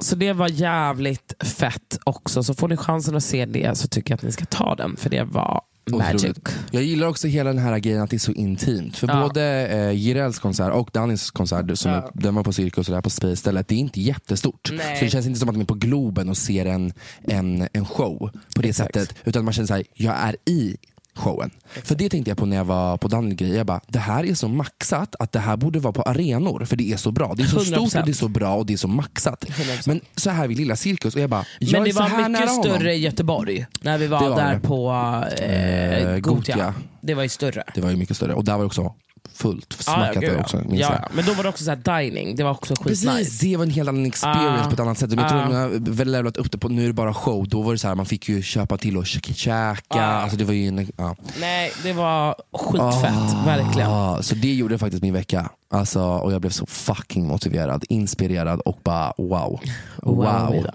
så 0.00 0.16
det 0.16 0.32
var 0.32 0.48
jävligt 0.48 1.34
fett 1.44 1.98
också. 2.04 2.42
Så 2.42 2.54
får 2.54 2.68
ni 2.68 2.76
chansen 2.76 3.16
att 3.16 3.24
se 3.24 3.46
det 3.46 3.78
så 3.78 3.88
tycker 3.88 4.12
jag 4.12 4.16
att 4.16 4.22
ni 4.22 4.32
ska 4.32 4.44
ta 4.44 4.74
den, 4.74 4.96
för 4.96 5.10
det 5.10 5.22
var 5.22 5.60
magic. 5.90 6.14
Otroligt. 6.24 6.48
Jag 6.70 6.82
gillar 6.82 7.06
också 7.06 7.26
hela 7.28 7.50
den 7.52 7.58
här 7.62 7.78
grejen 7.78 8.02
att 8.02 8.10
det 8.10 8.16
är 8.16 8.18
så 8.18 8.32
intimt. 8.32 8.96
För 8.96 9.08
Ja. 9.08 9.22
både 9.22 9.66
eh, 9.66 9.90
Jireels 9.92 10.38
konsert 10.38 10.72
och 10.72 10.90
Dannys 10.92 11.30
konsert, 11.30 11.78
som 11.78 11.90
Ja. 11.92 12.10
den 12.14 12.34
var 12.34 12.42
på 12.42 12.52
Cirkus 12.52 12.88
och 12.88 12.92
det 12.92 12.96
här 12.96 13.02
på 13.02 13.10
Space 13.10 13.36
stället, 13.36 13.68
det 13.68 13.74
är 13.74 13.78
inte 13.78 14.00
jättestort. 14.00 14.70
Nej. 14.76 14.96
Så 14.98 15.04
det 15.04 15.10
känns 15.10 15.26
inte 15.26 15.38
som 15.40 15.48
att 15.48 15.54
man 15.54 15.62
är 15.62 15.66
på 15.66 15.74
Globen 15.74 16.28
och 16.28 16.36
ser 16.36 16.66
en, 16.66 16.92
en, 17.24 17.68
en 17.72 17.84
show 17.84 18.30
på 18.54 18.62
det 18.62 18.68
Exakt. 18.68 18.94
sättet. 18.94 19.16
Utan 19.24 19.44
man 19.44 19.52
känner 19.54 19.66
såhär, 19.66 19.84
jag 19.94 20.14
är 20.18 20.36
i 20.44 20.76
showen. 21.16 21.50
För 21.84 21.94
det 21.94 22.08
tänkte 22.08 22.30
jag 22.30 22.38
på 22.38 22.46
när 22.46 22.56
jag 22.56 22.64
var 22.64 22.96
på 22.96 23.08
grej. 23.22 23.54
Jag 23.56 23.66
bara, 23.66 23.80
det 23.86 23.98
här 23.98 24.24
är 24.24 24.34
så 24.34 24.48
maxat 24.48 25.14
att 25.18 25.32
det 25.32 25.38
här 25.38 25.56
borde 25.56 25.78
vara 25.78 25.92
på 25.92 26.02
arenor. 26.02 26.64
För 26.64 26.76
det 26.76 26.92
är 26.92 26.96
så 26.96 27.10
bra. 27.10 27.34
Det 27.36 27.42
är 27.42 27.46
så 27.46 27.58
100%. 27.58 27.64
stort 27.64 27.94
och 28.00 28.06
det 28.06 28.12
är 28.12 28.14
så 28.14 28.28
bra 28.28 28.54
och 28.54 28.66
det 28.66 28.72
är 28.72 28.76
så 28.76 28.88
maxat. 28.88 29.44
100%. 29.44 29.82
Men 29.86 30.00
så 30.16 30.30
här 30.30 30.48
vid 30.48 30.56
lilla 30.56 30.76
Cirkus 30.76 31.14
och 31.14 31.20
jag 31.20 31.30
bara, 31.30 31.44
jag 31.58 31.72
Men 31.72 31.84
det 31.84 31.92
var 31.92 32.28
mycket 32.28 32.48
honom. 32.48 32.64
större 32.64 32.94
i 32.94 32.98
Göteborg, 32.98 33.66
när 33.80 33.98
vi 33.98 34.06
var, 34.06 34.28
var 34.28 34.36
där 34.36 34.54
det. 34.54 34.60
på 34.60 34.90
eh, 35.38 35.76
Eh, 35.96 36.18
Gotia. 36.18 36.54
Gotia. 36.54 36.74
Det 37.00 37.14
var 37.14 37.22
ju 37.22 37.28
större. 37.28 37.64
Det 37.74 37.80
var 37.80 37.90
ju 37.90 37.96
mycket 37.96 38.16
större. 38.16 38.34
Och 38.34 38.44
där 38.44 38.52
var 38.52 38.60
det 38.60 38.66
också 38.66 38.94
fullt 39.34 39.72
smackat 39.72 40.14
ja, 40.14 40.20
där 40.20 40.34
ja. 40.34 40.40
också. 40.40 40.56
minns 40.56 40.80
ja, 40.80 40.92
jag. 40.92 41.00
ja. 41.02 41.08
Men 41.14 41.24
då 41.24 41.32
var 41.34 41.42
det 41.42 41.48
också 41.48 41.64
så 41.64 41.70
här 41.70 42.00
dining, 42.00 42.36
det 42.36 42.42
var 42.44 42.50
också 42.50 42.74
Precis, 42.74 43.08
skitnice. 43.08 43.46
det 43.46 43.56
var 43.56 43.64
en 43.64 43.70
helt 43.70 43.88
annan 43.88 44.06
experience 44.06 44.62
Ah. 44.64 44.66
på 44.68 44.72
ett 44.74 44.80
annat 44.80 44.98
sätt. 44.98 45.10
Men 45.10 45.18
jag 45.18 45.28
tror 45.28 45.40
Ah. 45.40 45.48
man 45.48 45.54
har 45.56 45.68
väl 45.92 46.12
levlat 46.12 46.36
upp 46.36 46.52
det 46.52 46.58
på, 46.58 46.68
nu 46.68 46.82
är 46.82 46.86
det 46.86 46.92
bara 46.92 47.14
show. 47.14 47.48
Då 47.48 47.62
var 47.62 47.72
det 47.72 47.78
så 47.78 47.88
här, 47.88 47.94
man 47.94 48.06
fick 48.06 48.28
ju 48.28 48.42
köpa 48.42 48.76
till 48.78 48.96
och 48.96 49.06
käka. 49.06 49.74
Ah. 49.88 50.02
Alltså 50.22 50.36
det 50.36 50.44
var 50.44 50.52
ju 50.52 50.68
en, 50.68 50.88
ja. 50.96 51.16
Nej, 51.40 51.72
det 51.82 51.92
var 51.92 52.34
skitfett, 52.52 53.12
Ah, 53.14 53.42
verkligen. 53.46 54.22
Så 54.22 54.34
det 54.34 54.54
gjorde 54.54 54.78
faktiskt 54.78 55.02
min 55.02 55.14
vecka. 55.14 55.50
Alltså, 55.70 56.02
och 56.02 56.32
jag 56.32 56.40
blev 56.40 56.50
så 56.50 56.66
fucking 56.66 57.26
motiverad, 57.28 57.84
inspirerad 57.88 58.60
och 58.60 58.78
bara 58.84 59.12
wow. 59.18 59.60
Wow. 60.02 60.54
Ida. 60.54 60.74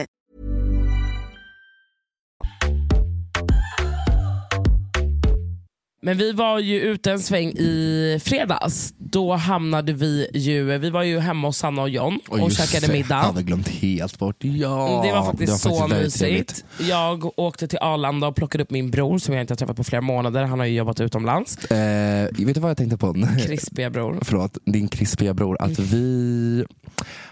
Men 6.03 6.17
vi 6.17 6.31
var 6.31 6.59
ju 6.59 6.79
ute 6.81 7.11
en 7.11 7.19
sväng 7.19 7.49
i 7.49 8.19
fredags. 8.23 8.93
Då 8.97 9.33
hamnade 9.33 9.93
vi 9.93 10.27
ju, 10.33 10.77
vi 10.77 10.89
var 10.89 11.03
ju 11.03 11.19
hemma 11.19 11.47
hos 11.47 11.57
Sanna 11.57 11.81
och 11.81 11.89
John 11.89 12.19
och, 12.27 12.39
just 12.39 12.57
käkade 12.71 12.87
det, 12.87 12.93
middag. 12.93 13.15
hade 13.15 13.43
glömt 13.43 13.67
helt 13.67 14.19
bort. 14.19 14.35
Ja, 14.43 15.01
det 15.05 15.11
var 15.11 15.25
faktiskt 15.25 15.59
så 15.61 15.87
väldigt 15.87 16.03
mysigt. 16.21 16.65
Jag 16.79 17.39
åkte 17.39 17.67
till 17.67 17.79
Arlanda 17.81 18.27
och 18.27 18.35
plockade 18.35 18.63
upp 18.63 18.71
min 18.71 18.91
bror 18.91 19.17
som 19.17 19.33
jag 19.35 19.43
inte 19.43 19.51
har 19.51 19.57
träffat 19.57 19.75
på 19.77 19.83
flera 19.83 20.01
månader. 20.01 20.43
Han 20.43 20.59
har 20.59 20.65
ju 20.65 20.75
jobbat 20.75 20.99
utomlands. 21.01 21.57
Eh, 21.65 22.27
vet 22.37 22.55
du 22.55 22.59
vad 22.61 22.69
jag 22.69 22.77
tänkte 22.77 22.97
på? 22.97 23.15
Krispiga 23.47 23.89
bror. 23.89 24.19
Förlåt, 24.25 24.57
din 24.65 24.87
krispiga 24.87 25.33
bror. 25.33 25.57
Att 25.61 25.77
Mm. 25.79 25.89
vi, 25.91 26.65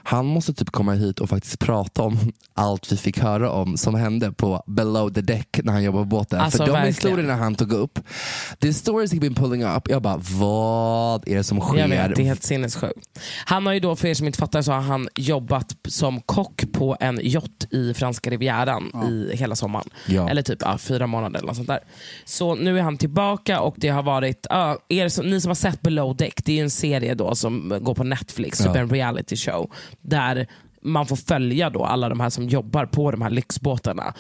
han 0.04 0.26
måste 0.26 0.54
typ 0.54 0.70
komma 0.72 0.94
hit 0.94 1.20
och 1.20 1.30
faktiskt 1.30 1.60
prata 1.60 2.04
om 2.04 2.18
allt 2.54 2.92
vi 2.92 2.98
fick 2.98 3.20
höra 3.20 3.52
om 3.52 3.78
som 3.78 3.96
hände 3.96 4.32
på 4.32 4.64
below 4.68 5.14
the 5.14 5.22
deck 5.22 5.60
när 5.64 5.74
han 5.74 5.84
jobbade 5.84 6.04
på 6.04 6.08
båten. 6.10 6.40
Alltså, 6.40 6.58
För 6.58 6.66
de 6.66 6.72
verkligen. 6.72 6.94
historierna 6.94 7.36
han 7.36 7.56
tog 7.56 7.72
upp, 7.72 8.00
the 8.60 8.74
stories 8.74 9.14
he've 9.14 9.20
been 9.20 9.36
pulling 9.36 9.64
up, 9.64 9.90
jag 9.90 10.02
bara 10.02 10.18
vad 10.22 11.28
är 11.28 11.36
det 11.36 11.44
som 11.44 11.60
sker? 11.62 11.78
Jag 11.78 11.88
vet, 11.88 12.16
det 12.16 12.22
är 12.22 12.26
helt 12.26 12.44
sinnessjukt. 12.44 13.20
Han 13.46 13.66
har 13.66 13.74
ju 13.74 13.80
då, 13.80 13.96
för 13.96 14.08
er 14.08 14.14
som 14.14 14.28
inte 14.28 14.40
fattar, 14.40 14.62
så 14.62 14.72
har 14.72 14.82
han 14.82 15.08
jobbat 15.16 15.76
som 15.88 16.22
kock 16.22 16.64
på 16.72 16.98
en 17.00 17.20
yacht 17.22 17.68
i 17.74 17.94
franska 17.94 18.30
rivieran 18.30 18.92
i 19.10 19.36
hela 19.36 19.56
sommaren. 19.56 19.90
Ja. 20.08 20.30
Eller 20.30 20.42
typ 20.42 20.60
ja, 20.62 20.78
fyra 20.78 21.08
månader 21.08 21.38
eller 21.40 21.48
något 21.48 21.56
sånt 21.56 21.68
där. 21.68 21.80
Så 22.26 22.56
nu 22.56 22.78
är 22.80 22.84
han 22.84 22.98
tillbaka 22.98 23.62
och 23.62 23.76
det 23.78 23.90
har 23.90 24.04
varit, 24.04 24.48
ja, 24.50 24.78
er 24.90 25.10
som, 25.10 25.30
ni 25.30 25.42
som 25.42 25.50
har 25.50 25.56
sett 25.56 25.82
Below 25.82 26.16
Deck, 26.16 26.46
det 26.46 26.60
är 26.60 26.64
en 26.64 26.70
serie 26.70 27.14
då 27.16 27.36
som 27.36 27.80
går 27.82 27.96
på 27.96 28.04
Netflix, 28.04 28.58
typ 28.58 28.68
Ja. 28.68 28.78
en 28.78 28.90
reality 28.90 29.36
show. 29.36 29.72
Där 30.02 30.48
man 30.82 31.06
får 31.06 31.16
följa 31.16 31.70
då 31.70 31.86
alla 31.86 32.10
de 32.10 32.20
här 32.20 32.30
som 32.30 32.48
jobbar 32.48 32.86
på 32.86 33.12
de 33.12 33.22
här 33.22 33.30
lyxbåtarna. 33.30 34.14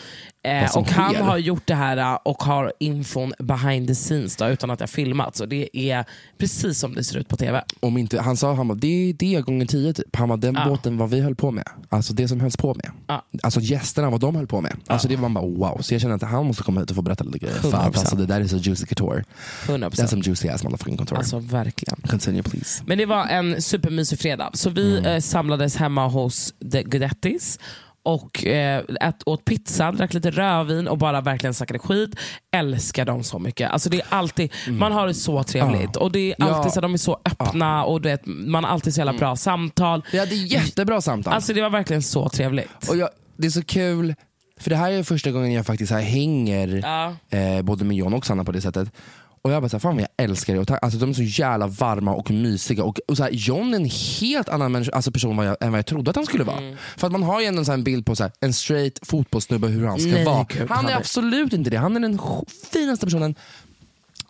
Eh, 0.43 0.77
och 0.77 0.89
han 0.89 1.13
sker. 1.13 1.23
har 1.23 1.37
gjort 1.37 1.67
det 1.67 1.75
här 1.75 1.97
eh, 1.97 2.13
och 2.25 2.43
har 2.43 2.73
infon 2.79 3.33
behind 3.39 3.87
the 3.87 3.95
scenes 3.95 4.35
då, 4.35 4.47
utan 4.47 4.71
att 4.71 4.79
jag 4.79 4.89
filmat. 4.89 5.35
Så 5.35 5.45
det 5.45 5.77
är 5.91 6.05
precis 6.37 6.79
som 6.79 6.93
det 6.95 7.03
ser 7.03 7.17
ut 7.19 7.27
på 7.27 7.37
TV. 7.37 7.63
Om 7.79 7.97
inte, 7.97 8.21
han 8.21 8.37
sa 8.37 8.53
han 8.53 8.67
bara, 8.67 8.75
det 8.75 9.09
är 9.09 9.13
det 9.13 9.41
gånger 9.41 9.65
tio 9.65 9.93
typ. 9.93 10.15
Han 10.15 10.27
bara, 10.29 10.37
den 10.37 10.55
Ja. 10.55 10.65
båten 10.69 10.97
vad 10.97 11.09
vi 11.09 11.19
höll 11.21 11.35
på 11.35 11.51
med. 11.51 11.63
Alltså 11.89 12.13
det 12.13 12.27
som 12.27 12.39
hölls 12.39 12.57
på 12.57 12.73
med. 12.73 12.91
Ja. 13.07 13.25
Alltså 13.43 13.59
gästerna, 13.59 14.09
vad 14.09 14.19
de 14.21 14.35
höll 14.35 14.47
på 14.47 14.61
med. 14.61 14.73
Alltså 14.87 15.07
det 15.07 15.15
var 15.15 15.29
man 15.29 15.33
bara 15.33 15.69
wow. 15.71 15.81
Så 15.81 15.93
jag 15.93 16.01
känner 16.01 16.15
att 16.15 16.21
han 16.21 16.45
måste 16.45 16.63
komma 16.63 16.79
hit 16.79 16.89
och 16.89 16.95
få 16.95 17.01
berätta 17.01 17.23
lite 17.23 17.39
grejer. 17.39 17.55
För 17.55 17.67
att 17.67 17.73
100%. 17.73 17.99
alltså, 17.99 18.15
det 18.15 18.25
där 18.25 18.41
är 18.41 18.47
så 18.47 18.57
juicy 18.57 18.85
couture. 18.85 19.23
100%. 19.67 19.89
That's 19.89 20.05
some 20.07 20.21
juicy 20.25 20.49
ass 20.49 20.63
motherfucking 20.63 20.97
couture. 20.97 21.17
Alltså 21.17 21.39
verkligen. 21.39 22.01
Continue 22.09 22.43
please. 22.43 22.83
Men 22.85 22.97
det 22.97 23.05
var 23.05 23.25
en 23.27 23.61
supermysig 23.61 24.19
fredag. 24.19 24.49
Så 24.53 24.69
vi 24.69 24.97
Mm. 24.97 25.05
eh, 25.11 25.19
samlades 25.19 25.75
hemma 25.75 26.07
hos 26.07 26.48
The 26.71 26.83
Gudettis 26.83 27.59
och 28.03 28.45
eh, 28.45 28.83
ät, 29.01 29.15
åt 29.25 29.45
pizza, 29.45 29.91
drack 29.91 30.13
lite 30.13 30.31
rödvin 30.31 30.87
och 30.87 30.97
bara 30.97 31.21
verkligen 31.21 31.53
snackade 31.53 31.79
skit. 31.79 32.15
Älskar 32.51 33.05
dem 33.05 33.23
så 33.23 33.39
mycket. 33.39 33.71
Alltså 33.71 33.89
det 33.89 33.97
är 34.01 34.05
alltid, 34.09 34.51
Man 34.69 34.91
har 34.91 35.07
det 35.07 35.13
så 35.13 35.43
trevligt. 35.43 35.79
Mm. 35.81 35.91
Ja. 35.93 35.99
Och 36.01 36.11
det 36.11 36.19
är 36.31 36.35
Ja. 36.37 36.45
alltid 36.55 36.71
så, 36.73 36.81
de 36.81 36.93
är 36.93 36.97
så 36.97 37.19
öppna 37.25 37.83
och 37.85 38.01
du 38.01 38.09
vet, 38.09 38.21
man 38.25 38.63
har 38.63 38.71
alltid 38.71 38.93
så 38.93 38.99
jävla 38.99 39.13
bra 39.13 39.35
samtal. 39.35 40.03
Vi 40.11 40.19
hade 40.19 40.35
jättebra 40.35 41.01
samtal. 41.01 41.33
Alltså 41.33 41.53
det 41.53 41.61
var 41.61 41.69
verkligen 41.69 42.01
så 42.03 42.29
trevligt. 42.29 42.89
Och 42.89 42.97
jag, 42.97 43.09
det 43.37 43.47
är 43.47 43.51
så 43.51 43.63
kul, 43.63 44.15
för 44.59 44.69
det 44.69 44.75
här 44.75 44.91
är 44.91 45.03
första 45.03 45.31
gången 45.31 45.51
jag 45.53 45.65
faktiskt 45.65 45.91
här 45.91 46.01
hänger 46.01 46.81
Ja. 46.83 47.37
eh, 47.37 47.61
både 47.61 47.85
med 47.85 47.97
John 47.97 48.13
och 48.13 48.25
Sanna 48.25 48.43
på 48.43 48.51
det 48.51 48.61
sättet. 48.61 48.91
Och 49.41 49.51
jag 49.51 49.61
bara 49.61 49.69
såhär, 49.69 49.79
fan 49.79 49.95
vad 49.95 50.01
jag 50.01 50.25
älskar 50.25 50.53
det. 50.53 50.59
Och 50.59 50.83
alltså, 50.83 50.99
de 50.99 51.09
är 51.09 51.13
så 51.13 51.23
jävla 51.23 51.67
varma 51.67 52.13
och 52.13 52.31
mysiga. 52.31 52.83
Och, 52.83 52.99
och 53.07 53.17
så 53.17 53.23
här, 53.23 53.31
John 53.31 53.73
är 53.73 53.77
en 53.77 53.89
helt 54.19 54.49
annan 54.49 54.71
människa, 54.71 54.91
alltså 54.91 55.11
person 55.11 55.37
vad 55.37 55.47
jag, 55.47 55.57
än 55.61 55.71
vad 55.71 55.77
jag 55.77 55.85
trodde 55.85 56.09
att 56.09 56.15
han 56.15 56.25
skulle 56.25 56.43
vara. 56.43 56.57
Mm. 56.57 56.77
För 56.97 57.07
att 57.07 57.11
man 57.11 57.23
har 57.23 57.41
ju 57.41 57.45
ändå 57.45 57.61
en, 57.61 57.65
här 57.65 57.77
bild 57.77 58.05
på 58.05 58.15
så 58.15 58.23
här, 58.23 58.31
en 58.39 58.53
straight 58.53 58.99
fotbollssnubbe 59.01 59.67
hur 59.67 59.85
han 59.87 59.99
ska 59.99 60.11
Nej, 60.11 60.25
vara. 60.25 60.45
gud, 60.49 60.69
han 60.69 60.87
är 60.87 60.95
absolut 60.95 61.53
inte 61.53 61.69
det. 61.69 61.77
Han 61.77 61.95
är 61.95 61.99
den 61.99 62.19
finaste 62.71 63.05
personen. 63.05 63.35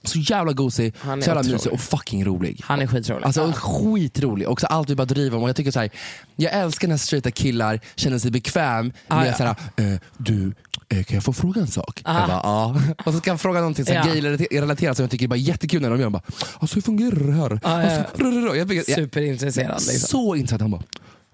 Så 0.04 0.20
jävla 0.20 0.54
gosig, 0.54 0.94
så 1.02 1.08
jävla 1.08 1.32
otrolig. 1.32 1.54
mysig 1.54 1.72
och 1.72 1.80
fucking 1.80 2.26
rolig. 2.26 2.62
Han 2.64 2.82
är 2.82 2.88
skitrolig. 2.88 3.26
Alltså 3.26 3.54
skitrolig. 3.56 4.48
Och 4.48 4.62
så 4.62 4.68
allt 4.68 4.90
vi 4.90 4.96
bara 4.96 5.06
driver 5.06 5.38
om. 5.38 5.44
Och 5.44 5.50
jag, 5.50 5.56
tycker 5.56 5.72
så 5.72 5.80
här, 5.80 5.90
jag 6.36 6.54
älskar 6.54 6.88
när 6.88 6.98
straighta 6.98 7.32
killar 7.32 7.80
känner 7.96 8.20
sig 8.20 8.32
bekväm 8.32 8.92
Ah, 9.08 9.16
med 9.20 9.28
ja. 9.28 9.34
så 9.34 9.44
här, 9.44 9.56
eh, 9.76 10.00
du, 10.18 10.54
kan 10.90 11.06
jag 11.16 11.24
få 11.24 11.34
fråga 11.34 11.62
en 11.62 11.68
sak? 11.68 12.02
Ah. 12.04 12.20
Jag 12.20 12.28
bara, 12.28 12.40
ja. 12.44 12.82
Och 13.06 13.14
så 13.14 13.20
kan 13.22 13.32
jag 13.32 13.42
fråga 13.42 13.60
någonting 13.60 13.86
så 13.86 13.94
Ja. 13.94 14.04
gay-relaterat 14.04 14.98
som 14.98 15.04
jag 15.04 15.12
tycker 15.12 15.26
är 15.26 15.30
bara 15.30 15.36
jättekul 15.36 15.82
när 15.82 15.90
de 15.90 16.00
gör. 16.00 16.10
Bara, 16.10 16.22
alltså 16.60 16.76
hur 16.76 16.82
fungerar 16.82 17.28
det 17.28 17.34
här? 17.34 17.60
Ah, 17.64 17.82
ja. 17.84 18.56
Jag, 18.56 18.74
jag, 18.74 18.86
Superintresserad. 18.86 19.82
Liksom. 19.82 20.08
så 20.08 20.36
intressant. 20.36 20.62
Han 20.62 20.72
bara, 20.72 20.84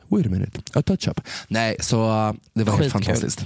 wait 0.07 0.25
a 0.25 0.29
minute, 0.29 0.61
a 0.73 0.81
touch 0.81 1.07
up. 1.07 1.21
Nej, 1.47 1.75
så 1.79 1.95
det 2.53 2.63
var 2.63 2.77
helt 2.77 2.91
fantastiskt. 2.93 3.45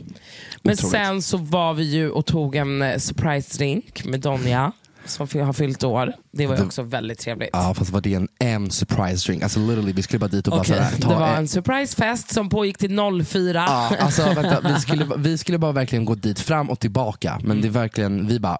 Men 0.61 0.73
Otroligt. 0.73 0.91
sen 0.91 1.21
så 1.21 1.37
var 1.37 1.73
vi 1.73 1.83
ju 1.83 2.09
och 2.09 2.25
tog 2.25 2.55
en 2.55 2.81
eh, 2.81 2.97
surprise 2.97 3.57
drink 3.57 4.05
med 4.05 4.19
Donja 4.19 4.71
som 5.09 5.27
har 5.41 5.53
fyllt 5.53 5.83
år. 5.83 6.13
Det 6.31 6.47
var 6.47 6.57
ju 6.57 6.63
också 6.63 6.81
väldigt 6.83 7.19
trevligt. 7.19 7.49
Ja 7.53 7.73
fast 7.73 7.91
var 7.91 8.01
det 8.01 8.13
en, 8.13 8.27
en 8.39 8.71
surprise 8.71 9.27
drink? 9.27 9.43
Alltså 9.43 9.59
literally, 9.59 9.93
vi 9.93 10.03
skulle 10.03 10.19
bara 10.19 10.27
dit 10.27 10.47
och 10.47 10.51
bara 10.51 10.61
Okej, 10.61 10.75
såhär, 10.77 10.91
det 10.95 11.01
ta 11.01 11.19
var 11.19 11.27
en- 11.27 11.35
en 11.37 11.47
surprisefest 11.47 12.33
som 12.33 12.49
pågick 12.49 12.77
till 12.77 12.99
04. 13.25 13.65
Ja, 13.67 13.95
alltså, 13.99 14.21
vänta, 14.35 14.61
vi, 14.73 14.79
skulle, 14.81 15.07
vi 15.17 15.37
skulle 15.37 15.57
bara 15.57 15.71
verkligen 15.71 16.05
gå 16.05 16.15
dit 16.15 16.39
fram 16.39 16.69
och 16.69 16.79
tillbaka. 16.79 17.39
Men 17.43 17.61
det 17.61 17.67
är 17.67 17.71
verkligen, 17.71 18.27
vi 18.27 18.39
bara... 18.39 18.57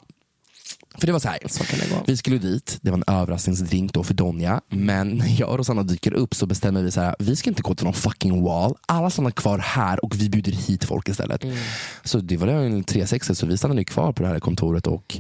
För 0.97 1.07
det 1.07 1.13
var 1.13 1.19
så 1.19 1.27
här. 1.27 1.37
Så 1.45 1.63
kan 1.63 1.79
det 1.79 1.89
gå. 1.89 2.03
Vi 2.07 2.17
skulle 2.17 2.37
dit, 2.37 2.77
det 2.81 2.91
var 2.91 2.97
en 2.97 3.03
överraskningsdrink 3.15 3.93
då 3.93 4.03
för 4.03 4.13
Donja. 4.13 4.61
Men 4.69 5.09
när 5.09 5.39
jag 5.39 5.49
och 5.49 5.57
Rosanna 5.57 5.83
dyker 5.83 6.13
upp 6.13 6.35
så 6.35 6.45
bestämmer 6.45 6.81
vi 6.83 6.91
så 6.91 7.01
här, 7.01 7.15
vi 7.19 7.35
ska 7.35 7.49
inte 7.49 7.61
gå 7.61 7.75
till 7.75 7.85
någon 7.85 7.93
fucking 7.93 8.43
wall. 8.43 8.75
Alla 8.85 9.09
stannar 9.09 9.31
kvar 9.31 9.57
här 9.57 10.05
och 10.05 10.15
vi 10.15 10.29
bjuder 10.29 10.51
hit 10.51 10.83
folk 10.85 11.09
istället. 11.09 11.43
Mm. 11.43 11.55
Så 12.03 12.19
det 12.19 12.37
var 12.37 12.47
en 12.47 12.83
360 12.83 13.35
så 13.35 13.45
vi 13.45 13.57
stannade 13.57 13.83
kvar 13.83 14.11
på 14.11 14.23
det 14.23 14.29
här 14.29 14.39
kontoret 14.39 14.87
och 14.87 15.17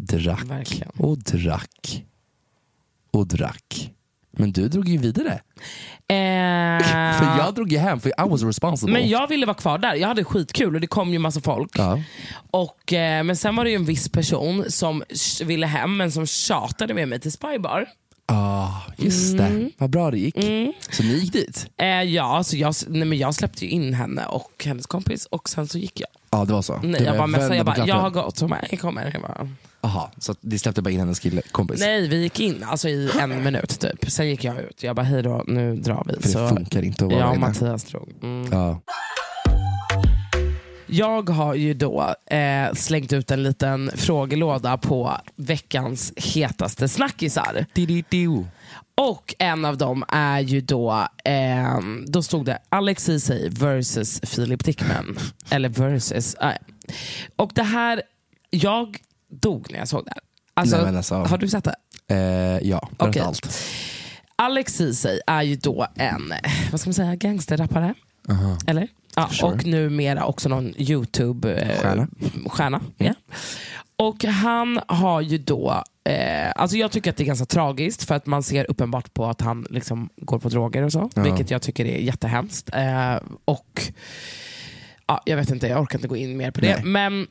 drack 0.00 0.44
Verkligen. 0.44 0.90
och 0.98 1.18
drack 1.18 2.04
och 3.10 3.26
drack. 3.26 3.90
Men 4.32 4.52
du 4.52 4.68
drog 4.68 4.88
ju 4.88 4.98
vidare. 4.98 5.32
Eh, 6.08 6.86
För 7.18 7.38
jag 7.38 7.54
drog 7.54 7.72
ju 7.72 7.78
hem, 7.78 8.00
för 8.00 8.08
I 8.08 8.28
was 8.30 8.42
responsible. 8.42 8.92
men 8.92 9.08
jag 9.08 9.28
ville 9.28 9.46
vara 9.46 9.56
kvar 9.56 9.78
där. 9.78 9.94
Jag 9.94 10.08
hade 10.08 10.24
skitkul 10.24 10.74
och 10.74 10.80
det 10.80 10.86
kom 10.86 11.12
ju 11.12 11.18
massa 11.18 11.40
folk. 11.40 11.70
Ja. 11.78 12.02
Och, 12.50 12.92
eh, 12.92 13.24
men 13.24 13.36
sen 13.36 13.56
var 13.56 13.64
det 13.64 13.70
ju 13.70 13.76
en 13.76 13.84
viss 13.84 14.08
person 14.08 14.64
som 14.68 15.02
ville 15.44 15.66
hem 15.66 15.96
men 15.96 16.12
som 16.12 16.26
tjatade 16.26 16.94
med 16.94 17.08
mig 17.08 17.20
till 17.20 17.32
Spybar. 17.32 17.86
Ah, 18.26 18.68
just 18.96 19.38
det. 19.38 19.70
Vad 19.78 19.90
bra 19.90 20.10
det 20.10 20.18
gick. 20.18 20.34
Så 20.90 21.02
ni 21.02 21.14
gick 21.14 21.32
dit? 21.32 21.66
Eh, 21.76 21.86
ja, 21.86 22.42
så 22.44 22.56
jag, 22.56 22.74
nej, 22.88 23.04
men 23.04 23.18
jag 23.18 23.34
släppte 23.34 23.64
ju 23.64 23.70
in 23.70 23.94
henne 23.94 24.26
och 24.26 24.64
hennes 24.64 24.86
kompis 24.86 25.26
och 25.26 25.48
sen 25.48 25.68
så 25.68 25.78
gick 25.78 26.00
jag. 26.00 26.08
Ja, 26.30 26.44
det 26.44 26.52
var 26.52 26.62
så. 26.62 26.80
Nej, 26.82 27.02
jag 27.02 27.16
bara, 27.16 27.26
messade, 27.26 27.56
jag, 27.56 27.66
bara, 27.66 27.86
jag 27.86 27.94
har 27.94 28.10
gått. 28.10 28.40
Hon 28.40 28.50
bara, 28.50 28.60
jag 28.70 28.80
kommer. 28.80 29.10
Jag 29.12 29.22
bara, 29.22 29.48
Aha, 29.82 30.10
så 30.18 30.34
de 30.40 30.58
släppte 30.58 30.82
bara 30.82 30.90
in 30.90 31.00
hennes 31.00 31.18
kille, 31.18 31.42
kompis? 31.52 31.80
Nej, 31.80 32.08
vi 32.08 32.22
gick 32.22 32.40
in 32.40 32.64
alltså, 32.64 32.88
i 32.88 33.10
en 33.20 33.44
minut 33.44 33.80
typ. 33.80 34.10
Sen 34.10 34.28
gick 34.28 34.44
jag 34.44 34.60
ut. 34.60 34.82
Jag 34.82 34.96
bara, 34.96 35.02
hej 35.02 35.22
då, 35.22 35.44
nu 35.46 35.76
drar 35.76 36.04
vi. 36.06 36.28
För 36.32 36.42
det 36.42 36.48
funkar 36.48 36.82
inte 36.82 37.04
att 37.04 37.12
vara 37.12 37.20
Jag 37.20 37.30
och. 37.30 37.38
Mattias 37.38 37.84
drog. 37.84 38.08
Mm. 38.22 38.48
Ja. 38.52 38.80
Jag 40.86 41.30
har 41.30 41.54
ju 41.54 41.74
då 41.74 42.14
eh, 42.30 42.72
slängt 42.74 43.12
ut 43.12 43.30
en 43.30 43.42
liten 43.42 43.90
frågelåda 43.94 44.76
på 44.76 45.16
veckans 45.36 46.12
hetaste 46.16 46.88
snackisar. 46.88 47.66
Och 48.94 49.34
en 49.38 49.64
av 49.64 49.76
dem 49.78 50.04
är 50.08 50.40
ju 50.40 50.60
då, 50.60 51.08
eh, 51.24 51.78
då 52.06 52.22
stod 52.22 52.44
det 52.44 52.58
Alex 52.68 53.04
Ceesay 53.04 53.48
versus 53.48 54.20
Filip 54.24 54.64
Dickman. 54.64 55.18
Eller 55.50 55.68
versus. 55.68 56.34
Eh. 56.34 56.52
Och 57.36 57.50
det 57.54 57.62
här, 57.62 58.02
jag 58.50 58.98
dog 59.30 59.66
när 59.70 59.78
jag 59.78 59.88
såg 59.88 60.04
det 60.04 60.10
här. 60.10 60.20
Alltså, 60.54 60.76
Nej, 60.86 60.96
alltså- 60.96 61.14
Har 61.14 61.38
du 61.38 61.48
sett 61.48 61.64
det? 61.64 61.74
Eh, 62.14 62.68
ja, 62.68 62.88
berätta 62.98 63.08
Okej. 63.08 63.22
allt. 63.22 63.58
Alex 64.36 64.74
Ceesay 64.76 65.20
är 65.26 65.42
ju 65.42 65.56
då 65.56 65.86
en, 65.96 66.32
vad 66.70 66.80
ska 66.80 66.88
man 66.88 66.94
säga, 66.94 67.14
gangsterrappare. 67.16 67.94
Aha. 68.28 68.58
Eller? 68.66 68.88
Ja, 69.16 69.28
Sure. 69.28 69.52
Och 69.52 69.66
numera 69.66 70.24
också 70.24 70.48
någon 70.48 70.74
YouTube-stjärna. 70.76 72.08
Stjärna. 72.46 72.80
ja. 72.96 73.14
Och 73.96 74.24
han 74.24 74.80
har 74.86 75.20
ju 75.20 75.38
då, 75.38 75.84
eh, 76.04 76.50
alltså 76.56 76.76
jag 76.76 76.90
tycker 76.92 77.10
att 77.10 77.16
det 77.16 77.22
är 77.24 77.26
ganska 77.26 77.46
tragiskt 77.46 78.04
för 78.04 78.14
att 78.14 78.26
man 78.26 78.42
ser 78.42 78.70
uppenbart 78.70 79.14
på 79.14 79.26
att 79.26 79.40
han 79.40 79.66
liksom 79.70 80.08
går 80.16 80.38
på 80.38 80.48
droger 80.48 80.82
och 80.82 80.92
så. 80.92 81.10
Ja. 81.14 81.22
Vilket 81.22 81.50
jag 81.50 81.62
tycker 81.62 81.84
är 81.84 81.98
jättehemskt. 81.98 82.70
Eh, 82.74 83.14
och 83.44 83.82
ja, 85.06 85.22
Jag 85.26 85.36
vet 85.36 85.50
inte, 85.50 85.66
jag 85.68 85.82
orkar 85.82 85.98
inte 85.98 86.08
gå 86.08 86.16
in 86.16 86.36
mer 86.36 86.50
på 86.50 86.60
det. 86.60 86.74
Nej. 86.74 86.84
Men 86.84 87.26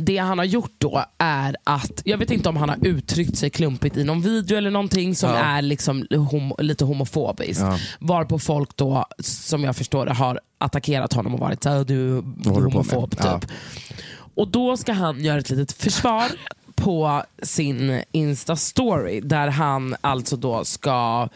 det 0.00 0.16
han 0.18 0.38
har 0.38 0.44
gjort 0.44 0.74
då 0.78 1.04
är 1.18 1.56
att, 1.64 2.02
jag 2.04 2.18
vet 2.18 2.30
inte 2.30 2.48
om 2.48 2.56
han 2.56 2.68
har 2.68 2.78
uttryckt 2.86 3.36
sig 3.38 3.50
klumpigt 3.50 3.96
i 3.96 4.04
någon 4.04 4.20
video 4.20 4.58
eller 4.58 4.70
någonting 4.70 5.14
som 5.16 5.30
Ja. 5.30 5.36
är 5.36 5.62
liksom 5.62 6.06
homo, 6.30 6.56
lite 6.58 6.84
homofobiskt. 6.84 7.60
Ja. 7.60 7.78
Varpå 7.98 8.38
folk 8.38 8.76
då, 8.76 9.06
som 9.18 9.64
jag 9.64 9.76
förstår 9.76 10.06
det, 10.06 10.12
har 10.12 10.40
attackerat 10.58 11.12
honom 11.12 11.34
och 11.34 11.40
varit 11.40 11.62
såhär, 11.62 11.84
du, 11.84 12.22
du 12.22 12.50
är 12.50 12.54
homofob. 12.54 13.10
Typ. 13.10 13.20
Ja. 13.24 13.40
Och 14.34 14.48
då 14.48 14.76
ska 14.76 14.92
han 14.92 15.24
göra 15.24 15.38
ett 15.38 15.50
litet 15.50 15.72
försvar 15.72 16.24
på 16.74 17.22
sin 17.42 18.02
Insta-story 18.12 19.20
där 19.20 19.48
han 19.48 19.96
alltså 20.00 20.36
då 20.36 20.64
ska 20.64 21.28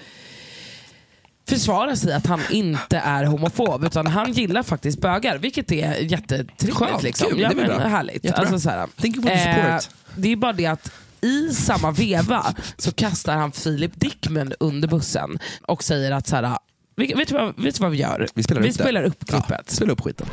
försvara 1.59 1.97
sig 1.97 2.13
att 2.13 2.27
han 2.27 2.41
inte 2.51 2.97
är 2.97 3.25
homofob 3.25 3.85
utan 3.85 4.07
han 4.07 4.33
gillar 4.33 4.63
faktiskt 4.63 5.01
bögar 5.01 5.39
vilket 5.39 5.73
är 5.73 5.95
jättetrevligt. 5.95 6.77
Skönt, 6.77 7.03
liksom. 7.03 7.29
kul, 7.31 7.41
ja, 7.41 7.49
det 7.49 7.55
blir 7.55 7.67
men 7.67 7.77
bra. 7.77 7.89
Härligt. 7.89 8.25
Jättebra. 8.25 8.41
Alltså, 8.41 8.61
så 8.61 8.71
här, 8.71 8.87
Thank 8.97 9.17
you 9.17 9.23
for 9.23 9.31
the 9.31 9.39
support. 9.39 9.97
det 10.17 10.33
är 10.33 10.37
bara 10.37 10.53
det 10.53 10.67
att 10.67 10.93
i 11.21 11.55
samma 11.55 11.91
veva 11.91 12.55
så 12.77 12.93
kastar 12.93 13.37
han 13.37 13.53
Filip 13.53 13.93
Dickman 13.95 14.53
under 14.61 14.89
bussen 14.89 15.39
och 15.63 15.85
säger 15.85 16.13
att 16.13 16.27
så 16.27 16.37
här, 16.37 16.59
vet, 16.97 17.19
vet, 17.19 17.29
du 17.29 17.35
vad, 17.35 17.63
vet 17.63 17.75
du 17.75 17.83
vad 17.83 17.91
vi 17.91 17.99
gör? 17.99 18.29
Vi 18.35 18.43
spelar 18.43 18.63
vi 18.63 18.69
upp 18.69 18.75
spelar 18.75 19.03
upp 19.03 19.29
klippet. 19.29 19.51
Ja, 19.51 19.59
spela 19.67 19.93
upp 19.93 20.01
skiten. 20.01 20.27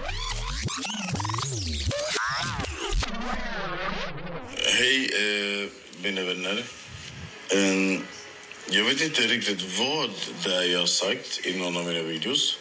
Hej 4.79 5.09
eh, 5.13 5.69
mina 6.03 6.21
vänner. 6.21 6.63
Ehm, 7.55 8.01
jag 8.69 8.84
vet 8.84 9.01
inte 9.01 9.21
riktigt 9.21 9.62
vad 9.80 10.10
det 10.43 10.56
är 10.56 10.63
jag 10.63 10.80
har 10.80 10.86
sagt 10.86 11.45
i 11.45 11.58
någon 11.58 11.78
av 11.78 11.86
mina 11.86 12.04
videos. 12.04 12.58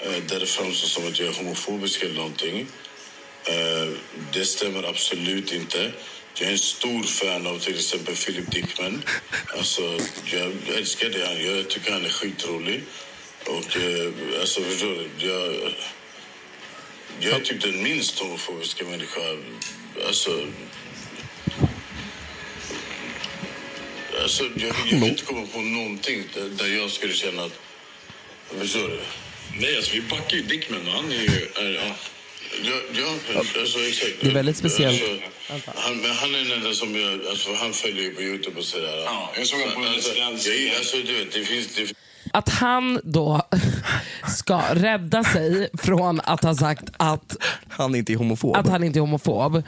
Eh, 0.00 0.22
där 0.28 0.40
det 0.40 0.46
framstår 0.46 0.88
som 0.88 1.08
att 1.08 1.18
jag 1.18 1.28
är 1.28 1.32
homofobisk 1.32 2.02
eller 2.02 2.14
någonting. 2.14 2.66
Eh, 3.44 3.88
det 4.32 4.44
stämmer 4.44 4.82
absolut 4.82 5.52
inte. 5.52 5.92
Jag 6.34 6.48
är 6.48 6.52
en 6.52 6.58
stor 6.58 7.02
fan 7.02 7.46
av 7.46 7.58
till 7.58 7.74
exempel 7.74 8.14
Philip 8.16 8.50
Dickman. 8.50 9.02
Alltså, 9.56 9.98
jag 10.24 10.52
älskar 10.76 11.08
det 11.08 11.26
han 11.26 11.40
gör. 11.40 11.56
Jag 11.56 11.70
tycker 11.70 11.92
han 11.92 12.04
är 12.04 12.10
skitrolig. 12.10 12.82
Och 13.46 13.76
eh, 13.76 14.40
alltså, 14.40 14.60
förstår 14.62 14.88
du? 14.88 15.26
Jag, 15.28 15.74
jag 17.20 17.40
är 17.40 17.44
typ 17.44 17.62
den 17.62 17.82
minst 17.82 18.18
homofobiska 18.18 18.84
människa. 18.84 19.20
Alltså, 20.06 20.46
Alltså, 24.24 24.44
jag, 24.44 24.68
jag 24.68 24.76
kan 24.88 25.02
inte 25.02 25.24
komma 25.24 25.46
på 25.54 25.60
någonting 25.60 26.22
där, 26.34 26.48
där 26.58 26.76
jag 26.78 26.90
skulle 26.90 27.12
känna 27.12 27.42
att... 27.44 27.52
Förstår 28.58 28.88
du? 28.88 29.00
Nej, 29.60 29.76
alltså 29.76 29.92
vi 29.92 30.02
backar 30.02 30.36
ju 30.36 30.42
Dickman. 30.42 30.86
Han 30.86 31.12
är 31.12 31.16
ju... 31.16 31.48
Är, 31.64 31.70
ja. 31.74 31.94
Ja, 32.62 32.74
ja, 32.92 33.38
alltså 33.60 33.78
exakt. 33.78 34.12
Det 34.20 34.28
är 34.28 34.34
väldigt 34.34 34.56
speciellt. 34.56 35.02
Alltså, 35.50 35.70
han, 35.76 35.96
men 35.96 36.10
han 36.10 36.34
är 36.34 36.38
den 36.38 36.52
enda 36.52 36.72
som 36.72 36.94
jag... 37.00 37.26
Alltså, 37.30 37.54
han 37.54 37.72
följer 37.72 38.02
ju 38.02 38.14
på 38.14 38.22
Youtube 38.22 38.58
och 38.58 38.64
sådär. 38.64 39.02
Ja, 39.04 39.32
jag 39.36 39.46
såg 39.46 39.60
honom 39.60 39.74
på 39.74 39.80
en 39.80 39.94
alltså, 39.94 40.14
jag, 40.50 40.76
alltså, 40.78 40.96
du 40.96 41.12
vet, 41.18 41.32
det 41.32 41.44
finns... 41.44 41.74
Det, 41.74 41.92
Att 42.32 42.48
han 42.48 43.00
då 43.04 43.48
ska 44.38 44.60
rädda 44.74 45.24
sig 45.24 45.68
från 45.82 46.20
att 46.20 46.44
ha 46.44 46.54
sagt 46.54 46.84
att, 46.96 47.36
Han 47.68 47.94
är 47.94 47.98
inte 47.98 48.14
homofob. 48.14 48.56
att 48.56 48.68
han 48.68 48.84
inte 48.84 48.98
är 48.98 49.00
homofob 49.00 49.62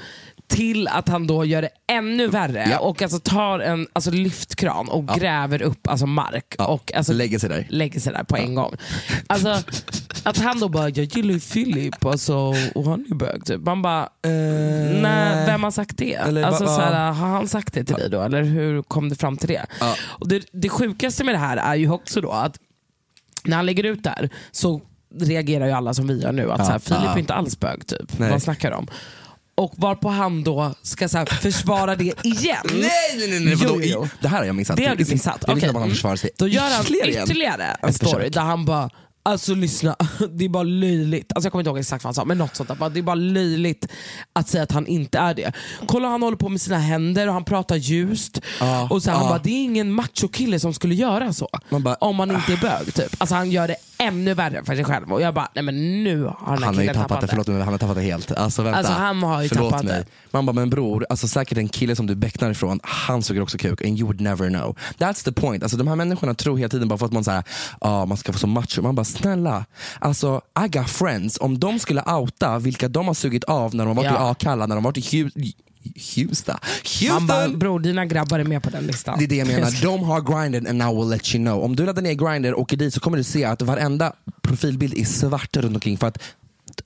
till 0.49 0.89
att 0.89 1.09
han 1.09 1.27
då 1.27 1.45
gör 1.45 1.63
det 1.63 1.69
ännu 1.93 2.27
värre 2.29 2.69
Ja. 2.71 2.79
och 2.79 3.03
alltså 3.03 3.19
tar 3.19 3.59
en 3.61 3.87
alltså 3.93 4.11
lyftkran 4.11 4.89
och 4.89 5.07
gräver 5.09 5.63
upp 5.63 5.87
alltså 5.89 6.07
mark 6.07 6.55
Ja, 6.59 6.67
och 6.67 6.95
alltså 6.95 7.13
lägger 7.13 7.39
sig 7.39 7.49
där. 7.49 7.67
lägger 7.71 8.01
sig 8.01 8.13
där 8.13 8.25
på 8.25 8.37
en 8.37 8.55
gång. 8.55 8.75
Alltså, 9.27 9.63
att 10.23 10.39
han 10.39 10.61
då 10.61 10.69
bara, 10.69 10.89
jag 10.89 11.05
gillar 11.05 11.35
ju 11.35 11.41
Filip 11.41 12.05
alltså, 12.05 12.37
och 12.75 12.85
han 12.85 13.07
är 13.11 13.15
bög. 13.15 13.45
Typ. 13.45 13.61
Man 13.61 13.83
bara, 13.83 14.09
nej, 15.03 15.47
vem 15.47 15.63
har 15.65 15.71
sagt 15.71 15.97
det? 15.99 16.15
Eller 16.15 16.43
alltså, 16.43 16.65
va- 16.65 16.75
så 16.77 16.81
här, 16.81 17.07
ja. 17.07 17.13
har 17.13 17.29
han 17.29 17.49
sagt 17.49 17.75
det 17.75 17.85
till 17.85 17.97
dig 17.97 18.11
då? 18.11 18.23
Eller 18.23 18.43
hur 18.43 18.83
kom 18.83 19.09
det 19.09 19.15
fram 19.17 19.37
till 19.37 19.49
det? 19.49 19.67
Ja. 19.81 19.95
Och 20.03 20.29
det, 20.29 20.43
det 20.53 20.69
sjukaste 20.69 21.25
med 21.25 21.35
det 21.35 21.39
här 21.39 21.57
är 21.57 21.75
ju 21.75 21.91
också 21.91 22.21
då 22.21 22.31
att 22.31 22.59
när 23.45 23.57
han 23.57 23.67
lägger 23.67 23.85
ut 23.85 24.03
det 24.05 24.11
här 24.11 24.31
så 24.51 24.81
reagerar 25.21 25.67
ju 25.67 25.73
alla 25.73 25.95
som 25.95 26.07
vi 26.09 26.23
gör 26.23 26.33
nu. 26.33 26.53
Att 26.53 26.59
Ja. 26.59 26.65
så 26.65 26.73
här, 26.73 26.79
Filip 26.79 27.01
Ja. 27.05 27.15
är 27.15 27.19
inte 27.19 27.35
alls 27.35 27.61
bög, 27.61 27.87
typ. 27.87 28.19
Nej. 28.19 28.31
vad 28.31 28.43
snackar 28.43 28.71
de 28.71 28.77
om? 28.77 28.87
Och 29.57 29.73
varpå 29.77 30.09
han 30.09 30.45
då 30.45 30.75
ska 30.83 31.09
så 31.09 31.19
här, 31.19 31.27
försvara 31.27 31.97
det 31.97 32.25
igen. 32.27 32.57
Nej, 32.73 32.91
nej, 33.19 33.29
nej. 33.31 33.41
nej 33.41 33.55
vadå? 33.55 33.75
jo, 33.75 33.81
jo. 33.85 34.09
Det 34.21 34.29
här 34.29 34.39
har 34.39 34.45
jag 34.45 34.55
missat. 34.55 34.77
Det 34.77 34.85
har 34.87 34.97
du 34.97 35.05
missat. 35.05 35.41
Det 35.47 35.53
är 35.53 35.57
Okej. 35.57 35.69
att 35.69 35.75
han 35.77 35.91
försvarar 35.91 36.17
sig 36.17 36.31
Då 36.37 36.49
gör 36.49 36.71
han 36.71 36.85
ytterligare 37.09 37.77
en 37.83 37.93
story 37.93 38.13
försök. 38.13 38.33
där 38.33 38.41
han 38.41 38.65
bara 38.65 38.91
Alltså 39.27 39.55
lyssna, 39.55 39.97
det 40.31 40.45
är 40.45 40.49
bara 40.49 40.63
löjligt. 40.63 41.33
Alltså, 41.35 41.47
jag 41.47 41.53
kommer 41.53 41.61
inte 41.61 41.71
ihåg 41.71 41.79
exakt 41.79 42.05
vad 42.05 42.09
han 42.09 42.15
sa, 42.15 42.25
men 42.25 42.39
något 42.39 42.57
sånt 42.57 42.69
där. 42.69 42.91
Det 42.91 43.01
är 43.01 43.03
bara 43.03 43.15
löjligt 43.15 43.89
att 44.33 44.49
säga 44.49 44.63
att 44.63 44.73
han 44.73 44.87
inte 44.87 45.19
är 45.19 45.35
det. 45.35 45.53
Kolla 45.87 46.09
han 46.09 46.23
håller 46.23 46.37
på 46.37 46.49
med 46.49 46.61
sina 46.61 46.79
händer 46.79 47.27
och 47.29 47.35
han 47.35 47.45
pratar 47.45 47.77
ljust. 47.77 48.41
Ja, 48.61 48.89
och 48.91 49.03
så 49.03 49.11
här, 49.11 49.19
Han 49.19 49.29
bara, 49.29 49.39
det 49.39 49.51
är 49.51 49.65
ingen 49.65 49.93
machokille 49.93 50.61
som 50.61 50.75
skulle 50.75 50.95
göra 50.95 51.33
så. 51.33 51.49
Man 51.69 51.83
bara, 51.83 51.95
om 51.95 52.17
man 52.17 52.31
inte 52.31 52.53
är 52.53 52.57
bög. 52.57 52.95
Typ. 52.95 53.17
Alltså, 53.19 53.35
han 53.35 53.51
gör 53.51 53.69
det 53.69 53.77
ännu 53.99 54.35
värre 54.35 54.65
för 54.65 54.75
sig 54.75 54.85
själv. 54.85 55.13
Och 55.13 55.21
jag 55.21 55.35
bara, 55.35 55.49
nej 55.55 55.65
men 55.65 56.05
nu 56.05 56.23
har 56.23 56.57
här 56.57 56.65
Han 56.65 56.75
har 56.75 56.83
ju 56.83 56.93
tappat 56.93 57.21
det, 57.21 57.27
förlåt 57.27 57.47
men 57.47 57.61
han 57.61 57.73
har 57.73 57.79
tappat 57.79 57.97
det 57.97 58.03
helt. 58.03 58.33
Alltså 58.33 58.63
vänta. 58.63 58.79
Alltså, 58.79 58.93
han 58.93 59.23
har 59.23 59.43
ju 59.43 59.49
förlåt 59.49 59.71
tappat 59.71 59.85
mig. 59.85 59.99
det. 59.99 60.07
Man 60.31 60.47
bara, 60.47 60.53
men 60.53 60.71
bror, 60.71 61.07
alltså, 61.11 61.29
säkert 61.29 61.59
en 61.59 61.69
kille 61.69 61.97
som 61.97 62.07
du 62.07 62.15
becknar 62.15 62.51
ifrån, 62.51 62.81
han 62.83 63.23
suger 63.23 63.41
också 63.41 63.59
kuk 63.59 63.83
and 63.85 63.99
you 63.99 64.07
would 64.07 64.21
never 64.21 64.49
know. 64.49 64.77
That's 64.99 65.25
the 65.25 65.33
point. 65.33 65.63
Alltså, 65.63 65.79
de 65.79 65.89
här 65.89 65.97
människorna 65.97 66.35
tror 66.35 66.59
hela 66.59 66.69
tiden 66.69 66.89
bara 66.89 66.99
för 66.99 67.07
att 67.07 67.13
man, 67.13 67.25
så 67.25 67.31
här, 67.31 67.45
ah, 67.79 68.07
man 68.07 68.17
ska 68.17 68.33
få 68.33 68.39
så 68.39 68.47
macho. 68.47 68.83
Man 68.83 68.95
bara, 68.95 69.05
snälla, 69.17 69.65
alltså, 69.99 70.41
I 70.67 70.69
got 70.69 70.91
friends. 70.91 71.39
Om 71.41 71.59
de 71.59 71.79
skulle 71.79 72.03
outa 72.03 72.59
vilka 72.59 72.89
de 72.89 73.07
har 73.07 73.15
sugit 73.15 73.45
av 73.45 73.75
när 73.75 73.85
de 73.85 73.89
har 73.97 74.05
varit 74.05 74.11
Ja. 74.21 74.29
i 74.29 74.31
Akalla, 74.31 74.67
när 74.67 74.75
de 74.77 74.85
har 74.85 74.91
varit 74.93 75.13
i 75.15 75.23
Hu- 75.25 75.53
Hjulsta. 75.95 76.59
Han 77.09 77.27
bara, 77.27 77.39
Houston! 77.41 77.59
bror 77.59 77.81
dina 77.81 78.07
grabbar 78.07 78.39
är 78.39 78.45
med 78.45 78.63
på 78.63 78.71
den 78.71 78.87
listan. 78.87 79.19
Det 79.19 79.25
är 79.25 79.29
det 79.29 79.37
jag 79.37 79.49
menar. 79.49 79.83
De 79.83 80.05
har 80.05 80.21
grinded 80.21 80.67
and 80.69 80.83
I 80.83 80.97
will 80.97 81.09
let 81.09 81.35
you 81.35 81.45
know. 81.45 81.65
Om 81.65 81.77
du 81.77 81.87
laddar 81.87 82.03
ner 82.03 82.13
grinder 82.13 82.55
och 82.55 82.61
åker 82.61 82.77
dit 82.77 82.95
så 82.95 83.01
kommer 83.01 83.17
du 83.17 83.25
se 83.25 83.45
att 83.45 83.63
varenda 83.63 84.13
profilbild 84.43 84.95
är 84.99 85.05
svart 85.05 85.57
runt 85.57 85.75
omkring 85.75 85.97
för 85.99 86.07
att 86.07 86.19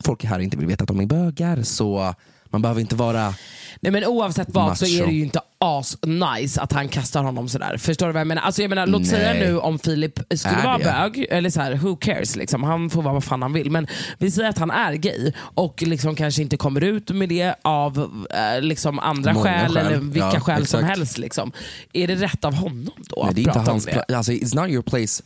folk 0.04 0.24
här 0.24 0.38
inte 0.38 0.56
vill 0.56 0.66
veta 0.66 0.84
att 0.84 0.88
de 0.88 1.00
är 1.00 1.06
bögar. 1.06 1.62
Så 1.62 2.14
man 2.50 2.62
behöver 2.62 2.80
inte 2.80 2.96
vara... 2.96 3.34
Nej 3.82 3.92
men 3.92 4.04
oavsett 4.04 4.48
vad 4.50 4.78
så 4.78 4.84
Macho. 4.84 5.02
är 5.02 5.06
det 5.06 5.12
ju 5.12 5.22
inte 5.22 5.40
as 5.58 5.96
nice 6.02 6.60
att 6.60 6.72
han 6.72 6.88
kastar 6.88 7.22
honom 7.22 7.48
sådär. 7.48 7.76
Förstår 7.76 8.06
du 8.06 8.12
vad 8.12 8.20
jag 8.20 8.26
menar? 8.26 8.42
Alltså 8.42 8.62
jag 8.62 8.68
menar 8.68 8.86
låt 8.86 9.00
Nej. 9.00 9.10
säga 9.10 9.32
nu 9.32 9.58
om 9.58 9.78
Filip 9.78 10.18
skulle 10.34 10.54
Är 10.56 10.64
vara 10.64 10.78
det? 10.78 10.84
bög, 10.84 11.26
eller 11.30 11.50
så 11.50 11.60
här, 11.60 11.74
who 11.74 11.96
cares 11.96 12.36
liksom. 12.36 12.62
Han 12.62 12.90
får 12.90 13.02
vara 13.02 13.14
vad 13.14 13.24
fan 13.24 13.42
han 13.42 13.52
vill. 13.52 13.70
Men 13.70 13.86
vi 14.18 14.30
säger 14.30 14.48
att 14.48 14.58
han 14.58 14.70
är 14.70 14.92
gay 14.94 15.32
och 15.38 15.82
liksom 15.82 16.14
kanske 16.14 16.42
inte 16.42 16.56
kommer 16.56 16.80
ut 16.84 17.10
med 17.10 17.28
det 17.28 17.54
av 17.62 18.24
eh, 18.30 18.62
liksom 18.62 18.98
andra 18.98 19.32
Många 19.32 19.44
skäl, 19.44 19.74
skäl. 19.74 19.86
eller 19.86 19.96
vilka 19.98 20.30
Ja, 20.34 20.40
skäl 20.40 20.66
som 20.66 20.80
exakt. 20.80 20.98
helst. 20.98 21.18
Liksom. 21.18 21.52
Är 21.92 22.06
det 22.06 22.14
rätt 22.14 22.44
av 22.44 22.54
honom 22.54 22.90
då 22.98 23.22
Nej, 23.24 23.34
det 23.34 23.40
är 23.40 23.42
inte 23.56 23.70
hans 23.70 23.88
pla- 23.88 24.14
alltså, 24.16 24.32
It's 24.32 24.56
not 24.62 24.70
your 24.70 24.82
place 24.82 25.22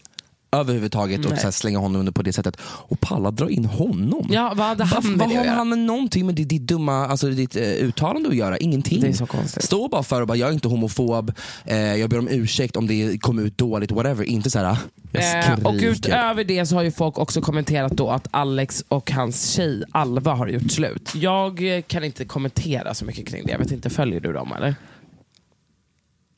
överhuvudtaget 0.60 1.24
och 1.24 1.30
Nej. 1.30 1.40
så 1.40 1.46
här, 1.46 1.52
slänga 1.52 1.78
honom 1.78 2.00
under 2.00 2.12
på 2.12 2.22
det 2.22 2.32
sättet. 2.32 2.56
Och 2.62 3.00
palla 3.00 3.30
dra 3.30 3.50
in 3.50 3.64
honom. 3.64 4.26
Ja, 4.30 4.52
vad 4.56 4.66
hade 4.66 4.84
han 4.84 5.10
med 5.10 5.18
vad 5.18 5.36
har 5.36 5.44
han 5.44 5.68
med 5.68 5.78
någonting 5.78 6.26
med 6.26 6.34
ditt, 6.34 6.48
ditt 6.48 6.62
dumma 6.62 7.06
alltså, 7.06 7.28
ditt, 7.28 7.56
eh, 7.56 7.62
uttalande 7.62 8.28
att 8.28 8.36
göra? 8.36 8.56
Ingenting. 8.56 9.00
Det 9.00 9.08
är 9.08 9.12
så 9.12 9.26
konstigt. 9.26 9.64
Stå 9.64 9.88
bara 9.88 10.02
för 10.02 10.20
och 10.20 10.26
bara, 10.26 10.36
jag 10.36 10.48
är 10.48 10.52
inte 10.52 10.68
homofob, 10.68 11.32
eh, 11.64 11.76
jag 11.76 12.10
ber 12.10 12.18
om 12.18 12.28
ursäkt 12.28 12.76
om 12.76 12.86
det 12.86 13.18
kom 13.20 13.38
ut 13.38 13.58
dåligt, 13.58 13.92
whatever. 13.92 14.24
Inte 14.24 14.50
så 14.50 14.58
här, 14.58 14.64
jag 14.64 14.76
Eh, 15.14 15.58
och 15.64 15.74
utöver 15.74 16.44
det 16.44 16.66
så 16.66 16.74
har 16.74 16.82
ju 16.82 16.90
folk 16.90 17.18
också 17.18 17.40
kommenterat 17.40 17.92
då 17.92 18.10
att 18.10 18.28
Alex 18.30 18.84
och 18.88 19.10
hans 19.10 19.52
tjej 19.52 19.82
Alva 19.92 20.34
har 20.34 20.46
gjort 20.46 20.70
slut. 20.70 21.12
Jag 21.14 21.82
kan 21.86 22.04
inte 22.04 22.24
kommentera 22.24 22.94
så 22.94 23.04
mycket 23.04 23.28
kring 23.28 23.46
det. 23.46 23.52
Jag 23.52 23.58
vet 23.58 23.70
inte, 23.70 23.90
följer 23.90 24.20
du 24.20 24.32
dem 24.32 24.52
eller? 24.56 24.74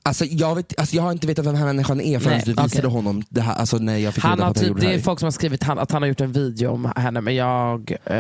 Alltså, 0.07 0.25
jag, 0.25 0.55
vet, 0.55 0.81
alltså, 0.81 0.97
jag 0.97 1.03
har 1.03 1.12
inte 1.12 1.27
vetat 1.27 1.47
vem 1.47 1.53
den 1.53 1.61
här 1.62 1.66
människan 1.66 2.01
är 2.01 2.19
förrän 2.19 2.33
Nej, 2.37 2.42
du 2.47 2.51
visade 2.53 2.79
okej. 2.79 2.90
honom 2.90 3.23
det 3.29 3.40
här, 3.40 3.55
alltså, 3.55 3.79
när 3.79 3.97
jag 3.97 4.14
fick 4.14 4.25
Han 4.25 4.31
har 4.31 4.37
att 4.38 4.45
han 4.45 4.55
typ, 4.55 4.69
gjorde 4.69 4.81
det 4.81 4.87
det 4.87 4.92
är 4.92 4.97
här. 4.97 5.03
folk 5.05 5.19
som 5.21 5.27
har 5.27 5.31
skrivit 5.31 5.62
han, 5.62 5.79
att 5.79 5.90
han 5.90 6.03
har 6.03 6.09
gjort 6.09 6.21
en 6.21 6.33
video 6.33 6.71
om 6.71 6.92
henne 6.97 7.21
men 7.21 7.35
jag 7.35 7.92
eh, 8.05 8.16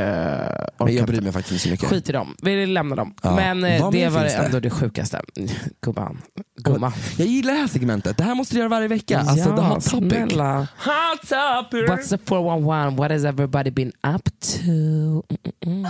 Men 0.78 0.94
jag 0.94 1.06
bryr 1.06 1.20
mig 1.20 1.32
faktiskt 1.32 1.52
inte 1.52 1.62
så 1.62 1.68
mycket. 1.70 1.88
Skit 1.88 2.08
i 2.08 2.12
dem. 2.12 2.36
Vi 2.42 2.66
lämnar 2.66 2.96
dem. 2.96 3.14
Ja. 3.22 3.36
Men 3.36 3.64
eh, 3.64 3.82
Vad 3.82 3.92
det 3.92 4.08
var 4.08 4.22
det? 4.24 4.30
ändå 4.30 4.60
det 4.60 4.70
sjukaste. 4.70 5.20
Gumman. 5.82 6.18
Gumma. 6.60 6.92
Jag 7.16 7.26
gillar 7.28 7.52
det 7.52 7.58
här 7.60 7.66
segmentet, 7.68 8.16
det 8.16 8.24
här 8.24 8.34
måste 8.34 8.54
du 8.54 8.58
göra 8.58 8.68
varje 8.68 8.88
vecka. 8.88 9.18
Alltså, 9.18 9.56
the 9.56 9.62
hot 9.62 9.84
topic. 9.90 10.12
snälla. 10.12 10.58
Hot 10.78 11.20
topic! 11.28 11.90
What's 11.90 12.08
the 12.08 12.18
411? 12.26 12.96
What 12.96 13.10
has 13.10 13.24
everybody 13.24 13.70
been 13.70 13.92
up 14.16 14.24
to? 14.40 14.70
Mm, 14.70 15.22
mm, 15.66 15.86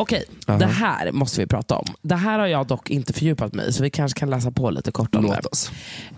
Okej, 0.00 0.24
Aha. 0.46 0.58
det 0.58 0.66
här 0.66 1.12
måste 1.12 1.40
vi 1.40 1.46
prata 1.46 1.76
om. 1.76 1.86
Det 2.02 2.14
här 2.16 2.38
har 2.38 2.46
jag 2.46 2.66
dock 2.66 2.90
inte 2.90 3.12
fördjupat 3.12 3.54
mig 3.54 3.68
i, 3.68 3.72
så 3.72 3.82
vi 3.82 3.90
kanske 3.90 4.20
kan 4.20 4.30
läsa 4.30 4.50
på 4.50 4.70
lite 4.70 4.92
kort 4.92 5.14
om 5.14 5.22
Låt 5.22 5.42
det. 5.42 5.48
oss. 5.48 5.70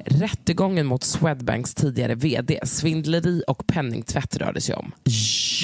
Rättegången 0.04 0.86
mot 0.86 1.04
Swedbanks 1.04 1.74
tidigare 1.74 2.14
VD, 2.14 2.60
svindleri 2.64 3.42
och 3.46 3.66
penningtvätt 3.66 4.36
rörde 4.36 4.60
sig 4.60 4.74
om. 4.74 4.92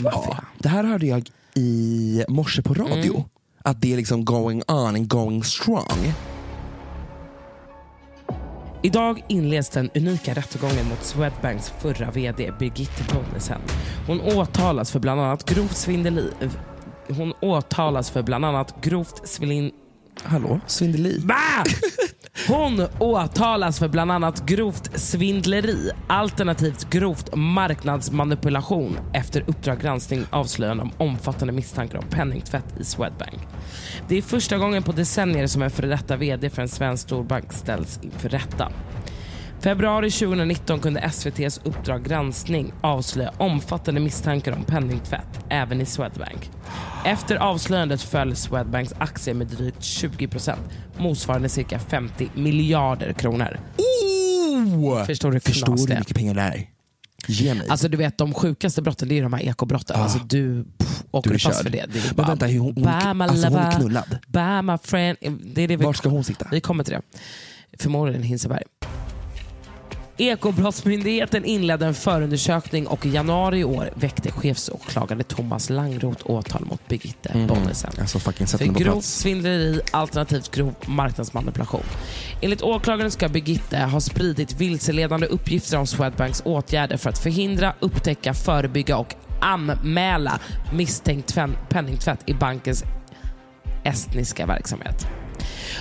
Ja, 0.02 0.36
det 0.58 0.68
här 0.68 0.84
hörde 0.84 1.06
jag 1.06 1.30
i 1.54 2.24
morse 2.28 2.62
på 2.62 2.74
radio. 2.74 3.14
Mm. 3.14 3.28
Att 3.62 3.80
det 3.80 3.92
är 3.92 3.96
liksom 3.96 4.24
going 4.24 4.62
on 4.68 4.86
and 4.86 5.08
going 5.08 5.44
strong. 5.44 6.12
Idag 8.82 9.24
inleds 9.28 9.70
den 9.70 9.90
unika 9.94 10.34
rättegången 10.34 10.88
mot 10.88 11.04
Swedbanks 11.04 11.72
förra 11.80 12.10
VD 12.10 12.52
Birgitte 12.58 13.04
Bonnesen. 13.14 13.60
Hon 14.06 14.20
åtalas 14.20 14.90
för 14.92 15.00
bland 15.00 15.20
annat 15.20 15.44
grovt 15.44 15.76
svindeli. 15.76 16.30
Hon 17.08 17.32
åtalas 17.40 18.10
för 18.10 18.22
bland 18.22 18.44
annat 18.44 18.80
grovt 18.80 19.28
svindel... 19.28 19.72
Hallå? 20.22 20.60
Svindeli? 20.66 21.18
Va? 21.18 21.64
Hon 22.48 22.86
åtalas 22.98 23.78
för 23.78 23.88
bland 23.88 24.12
annat 24.12 24.46
grovt 24.46 25.00
svindleri 25.00 25.90
alternativt 26.06 26.90
grovt 26.90 27.34
marknadsmanipulation 27.34 28.98
efter 29.14 29.44
Uppdrag 29.46 29.80
granskning 29.80 30.24
avslöjande 30.30 30.82
om 30.82 30.92
omfattande 30.98 31.52
misstankar 31.52 31.98
om 31.98 32.04
penningtvätt 32.10 32.80
i 32.80 32.84
Swedbank. 32.84 33.38
Det 34.08 34.18
är 34.18 34.22
första 34.22 34.58
gången 34.58 34.82
på 34.82 34.92
decennier 34.92 35.46
som 35.46 35.62
en 35.62 35.70
före 35.70 35.86
detta 35.86 36.16
VD 36.16 36.50
för 36.50 36.62
en 36.62 36.68
svensk 36.68 37.02
storbank 37.02 37.52
ställs 37.52 38.00
inför 38.02 38.28
rätta. 38.28 38.72
Februari 39.60 40.10
2019 40.10 40.80
kunde 40.80 41.00
SVTs 41.00 41.60
Uppdrag 41.64 42.04
granskning 42.04 42.72
avslöja 42.80 43.32
omfattande 43.38 44.00
misstankar 44.00 44.52
om 44.52 44.64
penningtvätt, 44.64 45.44
även 45.48 45.80
i 45.80 45.86
Swedbank. 45.86 46.50
Efter 47.04 47.36
avslöjandet 47.36 48.02
föll 48.02 48.36
Swedbanks 48.36 48.92
aktie 48.98 49.34
med 49.34 49.46
drygt 49.46 49.80
20%, 49.80 50.56
motsvarande 50.98 51.48
cirka 51.48 51.78
50 51.78 52.28
miljarder 52.34 53.12
kronor. 53.12 53.60
Oh! 53.78 55.04
Förstår 55.04 55.32
du 55.32 55.40
Förstår 55.40 55.76
du 55.76 55.92
hur 55.92 55.98
mycket 55.98 56.16
pengar 56.16 56.34
det 56.34 56.40
är? 56.40 56.66
Ge 57.28 57.54
mig. 57.54 57.68
Alltså 57.68 57.88
du 57.88 57.96
vet 57.96 58.18
de 58.18 58.34
sjukaste 58.34 58.82
brotten 58.82 59.08
det 59.08 59.18
är 59.18 59.22
de 59.22 59.32
här 59.32 59.42
ekobrotten. 59.42 59.96
Ah. 59.96 60.02
Alltså 60.02 60.18
du 60.18 60.64
pff, 60.78 61.02
åker 61.10 61.30
Du 61.30 61.34
är 61.34 61.40
fast 61.40 61.62
för 61.62 61.70
det. 61.70 61.84
det 61.92 61.98
är 61.98 62.02
Men 62.06 62.16
bara, 62.16 62.26
vänta, 62.26 62.46
hur 62.46 62.58
hon- 62.60 62.74
hon- 62.74 62.84
my 63.18 63.24
alltså, 63.24 63.48
hon 63.48 63.56
är 63.58 63.72
knullad. 63.72 64.18
My 64.64 64.78
friend. 64.82 65.16
Det 65.54 65.62
är 65.62 65.68
det 65.68 65.76
vi, 65.76 65.84
Var 65.84 65.92
ska 65.92 66.08
hon 66.08 66.24
sitta? 66.24 66.48
Vi 66.50 66.60
kommer 66.60 66.84
till 66.84 66.92
det. 66.94 67.02
Förmodligen 67.78 68.22
Hinseberg. 68.22 68.62
Ekobrottsmyndigheten 70.20 71.44
inledde 71.44 71.86
en 71.86 71.94
förundersökning 71.94 72.86
och 72.86 73.06
i 73.06 73.10
januari 73.10 73.58
i 73.58 73.64
år 73.64 73.90
väckte 73.94 74.30
chefsåklagare 74.30 75.22
Thomas 75.22 75.70
Langroth 75.70 76.30
åtal 76.30 76.64
mot 76.64 76.88
Birgitte 76.88 77.32
Mhm. 77.34 77.46
Bonnesen. 77.46 77.90
Alltså 78.00 78.18
För 78.18 78.64
grovt 78.64 79.04
svindleri 79.04 79.80
alternativt 79.92 80.50
grov 80.50 80.74
marknadsmanipulation. 80.86 81.82
Enligt 82.40 82.62
åklagaren 82.62 83.10
ska 83.10 83.28
Birgitte 83.28 83.78
ha 83.78 84.00
spridit 84.00 84.60
vilseledande 84.60 85.26
uppgifter 85.26 85.78
om 85.78 85.86
Swedbanks 85.86 86.42
åtgärder 86.44 86.96
för 86.96 87.10
att 87.10 87.18
förhindra, 87.18 87.74
upptäcka, 87.80 88.34
förebygga 88.34 88.96
och 88.96 89.14
anmäla 89.40 90.40
misstänkt 90.72 91.38
penningtvätt 91.68 92.20
i 92.26 92.34
bankens 92.34 92.84
estniska 93.84 94.46
verksamhet. 94.46 95.06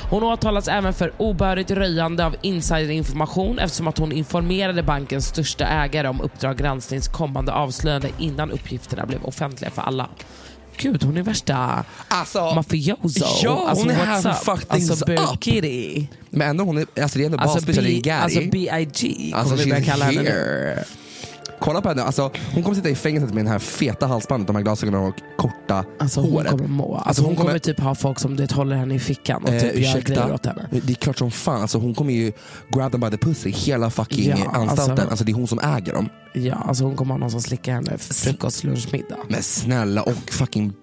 Hon 0.09 0.23
åtalas 0.23 0.67
även 0.67 0.93
för 0.93 1.11
obehörigt 1.17 1.71
röjande 1.71 2.25
av 2.25 2.35
insiderinformation 2.41 3.59
eftersom 3.59 3.87
att 3.87 3.97
hon 3.97 4.11
informerade 4.11 4.83
bankens 4.83 5.27
största 5.27 5.65
ägare 5.67 6.07
om 6.07 6.21
Uppdrag 6.21 6.57
gransknings 6.57 7.07
kommande 7.07 7.51
avslöjande 7.53 8.09
innan 8.19 8.51
uppgifterna 8.51 9.05
blev 9.05 9.23
offentliga 9.25 9.71
för 9.71 9.81
alla. 9.81 10.09
Gud, 10.77 11.03
hon 11.03 11.17
är 11.17 11.21
värsta 11.23 11.85
Alltså, 12.07 12.51
mafioso. 12.55 13.25
Ja, 13.43 13.65
alltså, 13.69 13.83
hon 13.85 13.91
är 13.91 13.95
här 14.05 14.21
för 14.21 14.31
fuck 14.33 14.65
things 14.69 14.89
Alltså, 14.91 15.11
up. 15.13 15.43
Kitty. 15.43 16.05
Men 16.29 16.49
ändå, 16.49 16.63
hon 16.63 16.77
är, 16.77 16.85
alltså 17.01 17.17
det 17.19 17.23
är 17.23 17.25
ändå 17.25 17.37
Alltså, 17.37 17.55
basbitch, 17.57 17.77
det 17.77 17.83
är 17.83 17.95
B- 17.95 17.99
Gary. 18.01 18.21
alltså 18.21 18.39
B.I.G. 18.51 19.33
Alltså, 19.35 19.49
kommer 19.55 19.63
vi 19.65 19.69
börja 19.71 19.83
kalla 19.85 20.05
henne 20.05 20.21
nu. 20.21 20.77
Kolla 21.59 21.81
på 21.81 21.89
henne, 21.89 22.03
alltså, 22.03 22.31
hon 22.53 22.63
kommer 22.63 22.75
sitta 22.75 22.89
i 22.89 22.95
fängelset 22.95 23.33
med 23.33 23.45
den 23.45 23.51
här 23.51 23.59
feta 23.59 24.07
halsbandet, 24.07 24.47
de 24.47 24.55
här 24.55 24.63
glasögonen 24.63 25.01
och 25.01 25.15
korta 25.37 25.85
Alltså 25.99 26.21
hon 26.21 26.31
håret. 26.31 26.51
kommer 26.51 26.67
må. 26.67 26.95
Alltså, 26.95 27.07
Alltså, 27.07 27.21
hon, 27.21 27.27
hon 27.29 27.35
kommer, 27.35 27.49
kommer- 27.49 27.59
typ 27.59 27.79
ha 27.79 27.95
folk 27.95 28.19
som 28.19 28.35
det 28.35 28.51
håller 28.51 28.75
henne 28.75 28.95
i 28.95 28.99
fickan 28.99 29.43
och 29.43 29.49
Eh, 29.49 29.61
typ 29.61 29.73
gör 29.73 29.79
ursäkta, 29.79 30.13
grejer 30.13 30.33
åt 30.33 30.45
henne. 30.45 30.67
det 30.71 30.93
är 30.93 30.95
klart 30.95 31.17
som 31.17 31.31
fan. 31.31 31.61
Alltså, 31.61 31.77
hon 31.77 31.95
kommer 31.95 32.13
ju 32.13 32.31
grab 32.69 32.91
them 32.91 33.01
by 33.01 33.09
the 33.09 33.17
pussy 33.17 33.49
hela 33.51 33.89
fucking 33.89 34.29
Ja, 34.29 34.35
anstalten. 34.53 34.91
alltså- 34.91 35.09
Alltså, 35.09 35.25
det 35.25 35.31
är 35.31 35.33
hon 35.33 35.47
som 35.47 35.59
äger 35.59 35.93
dem. 35.93 36.09
Ja, 36.33 36.55
alltså 36.55 36.83
hon 36.83 36.95
kommer 36.95 37.13
ha 37.13 37.19
någon 37.19 37.31
som 37.31 37.41
slickar 37.41 37.73
henne 37.73 37.97
frukost, 37.97 38.63
lunch, 38.63 38.87
middag. 38.91 39.17
Men 39.29 39.43
snälla 39.43 40.03
och 40.03 40.31
fucking... 40.31 40.73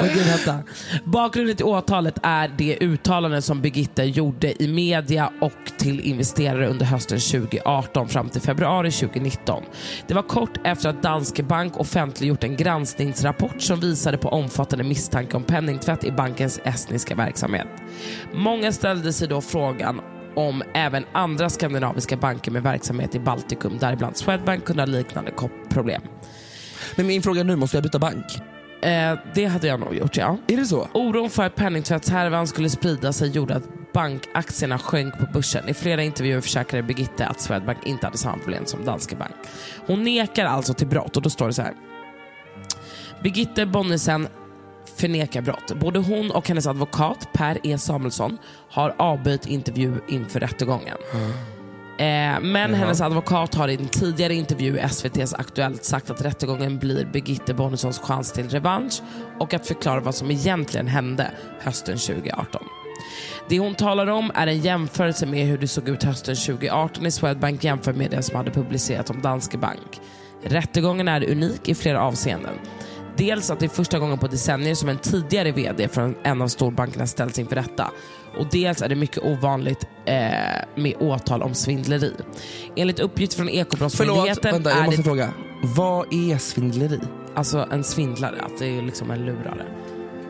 Gud, 0.00 0.26
vänta. 0.26 0.58
Bakgrunden 1.04 1.56
till 1.56 1.66
åtalet 1.66 2.18
är 2.22 2.48
det 2.58 2.78
uttalande 2.80 3.42
som 3.42 3.60
Birgitta 3.60 4.04
gjorde 4.04 4.62
i 4.62 4.68
media 4.68 5.32
och 5.40 5.72
till 5.78 6.00
investerare 6.00 6.68
under 6.68 6.86
hösten 6.86 7.18
2018 7.18 8.08
fram 8.08 8.28
till 8.28 8.40
februari 8.40 8.90
2019. 8.90 9.62
Det 10.06 10.14
var 10.14 10.22
kort 10.22 10.58
efter 10.64 10.88
att 10.88 11.02
Danske 11.02 11.42
Bank 11.42 11.76
offentliggjort 11.76 12.44
en 12.44 12.56
granskningsrapport 12.56 13.62
som 13.62 13.80
visade 13.80 14.18
på 14.18 14.28
omfattande 14.28 14.84
misstanke 14.84 15.36
om 15.36 15.42
penningtvätt 15.42 16.04
i 16.04 16.12
bankens 16.12 16.60
estniska 16.64 17.14
verksamhet. 17.14 17.68
Många 18.34 18.72
ställde 18.72 19.12
sig 19.12 19.28
då 19.28 19.40
frågan 19.40 20.00
om 20.36 20.62
även 20.74 21.04
andra 21.12 21.50
skandinaviska 21.50 22.16
banker 22.16 22.50
med 22.50 22.62
verksamhet 22.62 23.14
i 23.14 23.20
Baltikum, 23.20 23.78
däribland 23.80 24.16
Swedbank, 24.16 24.64
kunde 24.64 24.82
ha 24.82 24.86
liknande 24.86 25.32
problem. 25.68 26.02
Men 26.96 27.06
min 27.06 27.22
fråga 27.22 27.42
nu, 27.42 27.56
måste 27.56 27.76
jag 27.76 27.84
byta 27.84 27.98
bank? 27.98 28.24
Eh, 28.82 29.18
det 29.34 29.44
hade 29.44 29.66
jag 29.66 29.80
nog 29.80 29.94
gjort, 29.94 30.16
ja. 30.16 30.38
Är 30.46 30.56
det 30.56 30.64
så? 30.64 30.88
Oron 30.94 31.30
för 31.30 31.42
att 31.42 31.54
penningtvättshärvan 31.54 32.46
skulle 32.46 32.70
sprida 32.70 33.12
sig 33.12 33.30
gjorde 33.30 33.56
att 33.56 33.92
bankaktierna 33.92 34.78
sjönk 34.78 35.18
på 35.18 35.26
börsen. 35.32 35.68
I 35.68 35.74
flera 35.74 36.02
intervjuer 36.02 36.40
försäkrade 36.40 36.82
Birgitte 36.82 37.26
att 37.26 37.40
Swedbank 37.40 37.78
inte 37.86 38.06
hade 38.06 38.18
samma 38.18 38.38
problem 38.38 38.66
som 38.66 38.84
Danske 38.84 39.16
Bank. 39.16 39.34
Hon 39.86 40.04
nekar 40.04 40.44
alltså 40.44 40.74
till 40.74 40.86
brott 40.86 41.16
och 41.16 41.22
då 41.22 41.30
står 41.30 41.46
det 41.46 41.52
så 41.52 41.62
här. 41.62 41.74
Birgitte 43.22 43.66
Bonnesen 43.66 44.28
förnekar 44.96 45.42
brott. 45.42 45.72
Både 45.80 45.98
hon 45.98 46.30
och 46.30 46.48
hennes 46.48 46.66
advokat 46.66 47.28
Per 47.32 47.58
E 47.62 47.78
Samuelsson 47.78 48.38
har 48.70 48.94
avböjt 48.98 49.46
intervju 49.46 49.94
inför 50.08 50.40
rättegången. 50.40 50.96
Eh, 51.98 52.40
men 52.40 52.74
hennes 52.74 53.00
advokat 53.00 53.54
har 53.54 53.68
i 53.68 53.74
en 53.74 53.88
tidigare 53.88 54.34
intervju 54.34 54.76
i 54.76 54.80
SVTs 54.80 55.34
Aktuellt 55.34 55.84
sagt 55.84 56.10
att 56.10 56.24
rättegången 56.24 56.78
blir 56.78 57.04
Birgitte 57.04 57.54
Bonnesons 57.54 57.98
chans 57.98 58.32
till 58.32 58.48
revansch 58.48 59.02
och 59.38 59.54
att 59.54 59.66
förklara 59.66 60.00
vad 60.00 60.14
som 60.14 60.30
egentligen 60.30 60.86
hände 60.86 61.30
hösten 61.60 61.98
2018. 61.98 62.62
Det 63.48 63.58
hon 63.58 63.74
talar 63.74 64.06
om 64.06 64.30
är 64.34 64.46
en 64.46 64.60
jämförelse 64.60 65.26
med 65.26 65.46
hur 65.46 65.58
det 65.58 65.68
såg 65.68 65.88
ut 65.88 66.02
hösten 66.02 66.36
2018 66.36 67.06
i 67.06 67.10
Swedbank 67.10 67.64
jämfört 67.64 67.96
med 67.96 68.10
det 68.10 68.22
som 68.22 68.36
hade 68.36 68.50
publicerats 68.50 69.10
om 69.10 69.22
Danske 69.22 69.58
Bank. 69.58 70.00
Rättegången 70.44 71.08
är 71.08 71.30
unik 71.30 71.68
i 71.68 71.74
flera 71.74 72.02
avseenden. 72.02 72.54
Dels 73.16 73.50
att 73.50 73.60
det 73.60 73.66
är 73.66 73.70
första 73.70 73.98
gången 73.98 74.18
på 74.18 74.26
decennier 74.26 74.74
som 74.74 74.88
en 74.88 74.98
tidigare 74.98 75.52
VD 75.52 75.88
från 75.88 76.14
en 76.22 76.42
av 76.42 76.48
storbankerna 76.48 77.06
ställs 77.06 77.38
inför 77.38 77.56
rätta. 77.56 77.90
Och 78.38 78.46
dels 78.50 78.82
är 78.82 78.88
det 78.88 78.94
mycket 78.94 79.22
ovanligt 79.22 79.86
eh, 80.04 80.14
med 80.74 80.94
åtal 81.00 81.42
om 81.42 81.54
svindleri. 81.54 82.12
Enligt 82.76 83.00
uppgift 83.00 83.34
från 83.34 83.46
Förlåt, 83.46 83.66
Ekobrottsmyndigheten 83.66 84.52
vänta, 84.52 84.70
jag 84.70 84.84
måste 84.84 85.00
det 85.00 85.04
fråga. 85.04 85.32
Vad 85.62 86.14
är 86.14 86.38
svindleri? 86.38 87.00
alltså 87.34 87.68
en 87.70 87.84
svindlare, 87.84 88.40
att 88.42 88.58
det 88.58 88.66
är 88.78 88.82
liksom 88.82 89.10
en 89.10 89.24
lurare. 89.24 89.66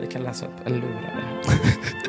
Vi 0.01 0.07
kan 0.07 0.23
läsa 0.23 0.45
upp 0.45 0.53
en 0.65 0.73
lurare. 0.73 1.23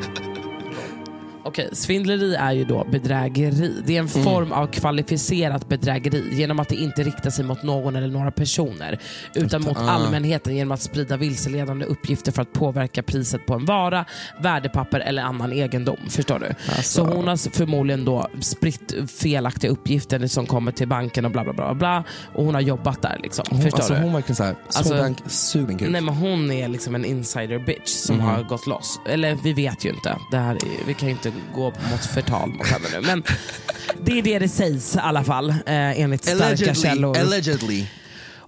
Okej, 1.47 1.69
svindleri 1.73 2.35
är 2.35 2.51
ju 2.51 2.65
då 2.65 2.83
bedrägeri. 2.91 3.73
Det 3.85 3.95
är 3.95 3.99
en 3.99 4.07
Mm. 4.07 4.23
form 4.23 4.51
av 4.51 4.67
kvalificerat 4.67 5.69
bedrägeri 5.69 6.23
genom 6.31 6.59
att 6.59 6.69
det 6.69 6.75
inte 6.75 7.03
riktar 7.03 7.29
sig 7.29 7.45
mot 7.45 7.63
någon 7.63 7.95
eller 7.95 8.07
några 8.07 8.31
personer 8.31 8.99
utan 9.35 9.61
mot 9.61 9.77
Ah. 9.77 9.89
allmänheten 9.89 10.55
genom 10.55 10.71
att 10.71 10.81
sprida 10.81 11.17
vilseledande 11.17 11.85
uppgifter 11.85 12.31
för 12.31 12.41
att 12.41 12.53
påverka 12.53 13.03
priset 13.03 13.45
på 13.45 13.53
en 13.53 13.65
vara, 13.65 14.05
värdepapper 14.41 14.99
eller 14.99 15.21
annan 15.23 15.53
egendom. 15.53 15.97
Förstår 16.09 16.39
du? 16.39 16.45
Alltså. 16.45 16.81
Så 16.83 17.05
hon 17.15 17.27
har 17.27 17.49
förmodligen 17.55 18.05
då 18.05 18.27
spritt 18.41 18.93
felaktiga 19.17 19.71
uppgifter 19.71 20.27
som 20.27 20.45
kommer 20.45 20.71
till 20.71 20.87
banken 20.87 21.25
och 21.25 21.31
bla 21.31 21.43
bla 21.43 21.53
bla. 21.53 21.73
bla 21.73 22.03
och 22.33 22.45
hon 22.45 22.53
har 22.53 22.61
jobbat 22.61 23.01
där. 23.01 23.19
Liksom. 23.23 23.45
Hon, 23.49 23.61
Förstår 23.61 23.77
alltså, 23.79 23.93
du? 23.93 23.99
hon 23.99 24.13
verkligen 24.13 24.35
såhär, 24.35 24.55
Alltså- 24.65 24.83
sådan 24.83 25.15
sug 25.27 25.79
kuk. 25.79 25.89
Nej 25.89 26.01
men 26.01 26.13
hon 26.13 26.51
är 26.51 26.67
liksom 26.67 26.95
en 26.95 27.05
insider 27.05 27.59
bitch 27.59 27.87
som 27.89 28.15
Mhm. 28.15 28.25
har 28.25 28.43
gått 28.43 28.67
loss. 28.67 28.99
Eller 29.09 29.37
vi 29.43 29.53
vet 29.53 29.85
ju 29.85 29.89
inte. 29.89 30.15
Det 30.31 30.37
här 30.37 30.55
är, 30.55 30.87
vi 30.87 30.93
kan 30.93 31.07
ju 31.09 31.11
inte 31.13 31.31
gå 31.53 31.63
mot 31.91 32.05
förtal 32.13 32.49
mot 32.49 32.67
henne 32.67 32.87
nu. 32.93 33.01
Men 33.07 33.23
det 34.05 34.19
är 34.19 34.21
det 34.23 34.39
det 34.39 34.49
sägs 34.49 34.95
i 34.95 34.99
alla 34.99 35.23
fall 35.23 35.49
eh, 35.49 35.55
enligt 36.01 36.23
starka 36.25 36.45
Allegedly, 36.45 36.81
källor. 36.81 37.17
allegedly. 37.17 37.87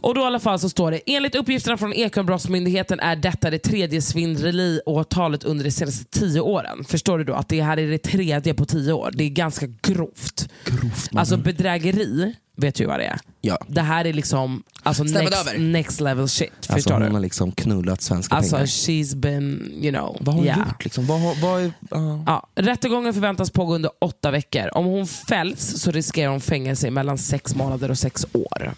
Och 0.01 0.15
då 0.15 0.21
i 0.21 0.23
alla 0.23 0.39
fall 0.39 0.59
så 0.59 0.69
står 0.69 0.91
det, 0.91 1.01
enligt 1.05 1.35
uppgifterna 1.35 1.77
från 1.77 1.93
Ekobrottsmyndigheten 1.93 2.99
är 2.99 3.15
detta 3.15 3.49
det 3.49 3.59
tredje 3.59 4.01
svindleriåtalet 4.01 5.43
under 5.43 5.63
de 5.65 5.71
senaste 5.71 6.05
tio 6.19 6.39
åren. 6.41 6.83
Förstår 6.87 7.17
du 7.17 7.23
då 7.23 7.33
att 7.33 7.49
det 7.49 7.61
här 7.61 7.77
är 7.79 7.87
det 7.87 7.97
tredje 7.97 8.53
på 8.53 8.65
tio 8.65 8.93
år? 8.93 9.11
Det 9.13 9.23
är 9.23 9.29
ganska 9.29 9.65
grovt. 9.81 10.49
Grovt 10.65 11.09
Alltså 11.15 11.37
bedrägeri, 11.37 12.33
vet 12.55 12.75
du 12.75 12.85
vad 12.85 12.99
det 12.99 13.05
är? 13.05 13.19
Ja. 13.41 13.57
Det 13.67 13.81
här 13.81 14.05
är 14.05 14.13
liksom 14.13 14.63
alltså 14.83 15.05
Stämmer 15.05 15.23
next, 15.29 15.47
över. 15.47 15.59
next 15.59 15.99
level 16.01 16.27
shit. 16.29 16.49
Alltså, 16.57 16.73
förstår 16.73 16.93
hon 16.93 17.01
du? 17.03 17.09
har 17.11 17.19
liksom 17.19 17.51
knullat 17.51 18.01
svenska 18.01 18.35
Alltså 18.35 18.55
pengar. 18.55 18.65
she's 18.65 19.15
been, 19.15 19.71
you 19.81 19.91
know. 19.91 20.17
Vad 20.19 20.27
har 20.27 20.33
hon 20.33 20.45
yeah. 20.45 20.59
gjort? 20.59 20.83
Liksom? 20.83 21.05
Vad, 21.05 21.19
har- 21.21 21.41
vad 21.41 21.61
är, 21.61 21.71
ja. 21.89 22.23
Ja, 22.25 22.47
rättegången 22.55 23.13
förväntas 23.13 23.51
pågå 23.51 23.75
under 23.75 23.91
åtta 24.01 24.31
veckor. 24.31 24.77
Om 24.77 24.85
hon 24.85 25.07
fälls 25.07 25.81
så 25.81 25.91
riskerar 25.91 26.31
hon 26.31 26.41
fängelse 26.41 26.87
i 26.87 26.91
mellan 26.91 27.17
sex 27.17 27.55
månader 27.55 27.91
och 27.91 27.97
sex 27.97 28.25
år. 28.33 28.71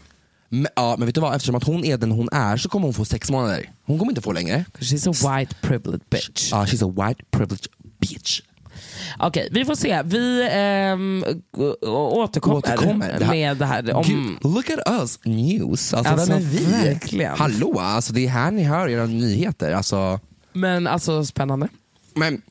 Men, 0.50 0.68
ja, 0.76 0.96
men 0.98 1.06
vet 1.06 1.16
du 1.16 1.22
vad? 1.22 1.36
Eftersom 1.36 1.56
att 1.56 1.64
hon 1.64 1.86
är 1.86 1.98
den 1.98 2.12
hon 2.12 2.30
är 2.32 2.58
så 2.58 2.70
kommer 2.70 2.86
hon 2.86 2.94
få 2.94 3.06
sex 3.06 3.30
månader. 3.32 3.70
Hon 3.86 4.00
kommer 4.00 4.12
inte 4.12 4.22
få 4.22 4.32
längre. 4.32 4.66
She's 4.80 5.10
a 5.10 5.38
white 5.40 5.56
privileged 5.62 6.02
bitch. 6.10 6.52
Ja, 6.52 6.66
she's 6.66 6.86
a 6.90 7.08
white 7.08 7.24
privileged 7.32 7.68
bitch. 8.00 8.42
Okej, 9.20 9.50
vi 9.52 9.66
får 9.66 9.76
se. 9.76 10.02
Vi 10.06 10.44
å- 11.82 12.22
återkommer, 12.24 12.58
Återkommer. 12.58 13.20
Med 13.30 13.58
det 13.58 13.66
här. 13.66 13.94
Om, 13.94 14.04
Gud, 14.04 14.54
look 14.54 14.70
at 14.70 14.80
us 15.02 15.20
news. 15.24 15.94
Alltså, 15.94 16.14
Alltså, 16.14 16.32
vem 16.34 16.38
är 16.38 16.46
vi? 16.46 16.66
verkligen. 16.66 17.38
Hallå, 17.38 17.80
alltså, 17.80 18.14
det 18.14 18.26
är 18.26 18.30
här 18.30 18.52
ni 18.52 18.64
hör 18.64 18.90
era 18.90 19.06
nyheter. 19.06 19.72
Alltså, 19.72 20.20
men 20.54 20.88
alltså 20.88 21.26
spännande. 21.26 21.68
men 22.16 22.42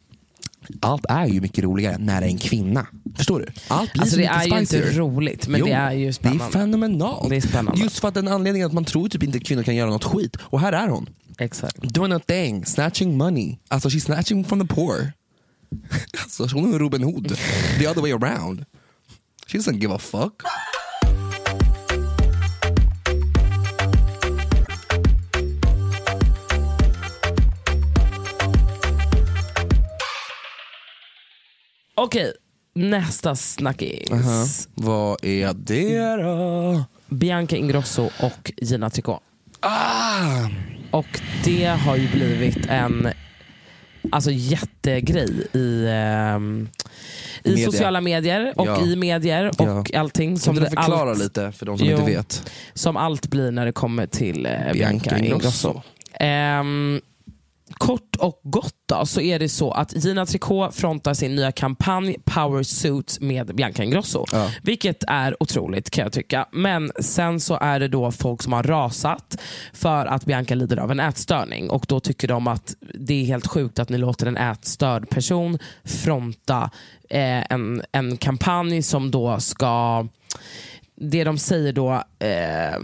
allt 0.80 1.06
är 1.08 1.26
ju 1.26 1.40
mycket 1.40 1.64
roligare 1.64 1.98
när 1.98 2.20
det 2.20 2.26
är 2.26 2.30
en 2.30 2.38
kvinna. 2.38 2.86
Förstår 3.16 3.40
du? 3.40 3.46
Allt 3.68 3.92
blir 3.92 4.02
Alltså, 4.02 4.14
så 4.14 4.20
det 4.20 4.22
mycket 4.22 4.42
är 4.42 4.56
ju 4.56 4.60
inte 4.60 4.98
roligt, 4.98 5.48
men 5.48 5.60
Jo, 5.60 5.66
det 5.66 5.72
är 5.72 5.92
ju 5.92 6.12
spännande. 6.12 6.44
Det 6.44 6.48
är 6.48 6.52
fenomenalt. 6.52 7.30
Det 7.30 7.36
är 7.36 7.40
spännande. 7.40 7.80
Just 7.82 7.98
för 7.98 8.08
att 8.08 8.14
den 8.14 8.28
anledningen 8.28 8.66
att 8.66 8.72
man 8.72 8.84
tror 8.84 9.08
typ 9.08 9.22
inte 9.22 9.38
att 9.38 9.44
kvinnor 9.44 9.62
kan 9.62 9.76
göra 9.76 9.90
något 9.90 10.04
skit. 10.04 10.36
Och 10.40 10.60
här 10.60 10.72
är 10.72 10.88
hon. 10.88 11.08
Exakt. 11.38 11.76
Doing 11.82 12.12
a 12.12 12.20
thing, 12.26 12.66
snatching 12.66 13.16
money. 13.16 13.56
Alltså 13.68 13.88
she's 13.88 14.00
snatching 14.04 14.44
from 14.44 14.60
the 14.68 14.74
poor. 14.74 15.12
alltså 16.22 16.46
hon 16.52 16.74
är 16.74 16.78
Robin 16.78 17.02
Hood. 17.02 17.36
The 17.78 17.88
other 17.88 18.00
way 18.02 18.12
around. 18.12 18.64
She 19.46 19.58
doesn't 19.58 19.78
give 19.78 19.94
a 19.94 19.98
fuck. 19.98 20.42
Okej, 32.00 32.32
nästa 32.74 33.36
snackis. 33.36 34.12
Aha. 34.12 34.44
Vad 34.74 35.24
är 35.24 35.52
det 35.54 36.22
då? 36.22 36.84
Bianca 37.16 37.56
Ingrosso 37.56 38.10
och 38.20 38.52
Gina 38.56 38.90
Tricot. 38.90 39.20
Ah! 39.60 40.48
Och 40.90 41.20
det 41.44 41.64
har 41.64 41.96
ju 41.96 42.08
blivit 42.08 42.66
en 42.66 43.08
alltså, 44.12 44.30
jättegrej 44.30 45.46
i, 45.52 45.86
ehm, 45.90 46.68
i 47.44 47.48
Media. 47.50 47.66
sociala 47.66 48.00
medier 48.00 48.52
och 48.56 48.66
Ja. 48.66 48.80
i 48.86 48.96
medier 48.96 49.50
och 49.58 49.94
allting. 49.94 50.30
Kan 50.30 50.38
Som 50.38 50.54
du 50.54 50.60
det 50.60 50.70
förklara 50.70 51.10
allt, 51.10 51.18
lite 51.18 51.52
för 51.52 51.66
de 51.66 51.78
som 51.78 51.86
Jo. 51.86 51.98
inte 51.98 52.10
vet? 52.10 52.50
Som 52.74 52.96
allt 52.96 53.26
blir 53.30 53.50
när 53.50 53.66
det 53.66 53.72
kommer 53.72 54.06
till 54.06 54.46
eh, 54.46 54.52
Bianca, 54.52 54.72
Bianca 55.10 55.18
Ingrosso. 55.18 55.68
Ingrosso. 55.68 55.82
Ehm, 56.20 57.00
kort 57.78 58.16
och 58.16 58.40
gott 58.42 58.74
då, 58.86 59.06
så 59.06 59.20
är 59.20 59.38
det 59.38 59.48
så 59.48 59.70
att 59.70 60.04
Gina 60.04 60.26
Tricot 60.26 60.74
frontar 60.74 61.14
sin 61.14 61.34
nya 61.34 61.52
kampanj 61.52 62.16
Power 62.24 62.62
Suit 62.62 63.18
med 63.20 63.54
Bianca 63.54 63.84
Ingrosso. 63.84 64.24
Ja. 64.32 64.50
Vilket 64.62 65.04
är 65.06 65.42
otroligt 65.42 65.90
kan 65.90 66.02
jag 66.02 66.12
tycka. 66.12 66.46
Men 66.52 66.90
sen 67.00 67.40
så 67.40 67.58
är 67.60 67.80
det 67.80 67.88
då 67.88 68.10
folk 68.10 68.42
som 68.42 68.52
har 68.52 68.62
rasat 68.62 69.40
för 69.72 70.06
att 70.06 70.24
Bianca 70.24 70.54
lider 70.54 70.76
av 70.76 70.90
en 70.90 71.00
ätstörning. 71.00 71.70
Och 71.70 71.84
då 71.88 72.00
tycker 72.00 72.28
de 72.28 72.46
att 72.46 72.74
det 72.94 73.22
är 73.22 73.24
helt 73.24 73.46
sjukt 73.46 73.78
att 73.78 73.88
ni 73.88 73.98
låter 73.98 74.26
en 74.26 74.36
ätstörd 74.36 75.10
person 75.10 75.58
fronta 75.84 76.70
eh, 77.10 77.52
en, 77.52 77.82
en 77.92 78.16
kampanj 78.16 78.82
som 78.82 79.10
då 79.10 79.40
ska 79.40 80.06
det 81.00 81.24
de 81.24 81.38
säger 81.38 81.72
då, 81.72 81.92
eh, 82.18 82.78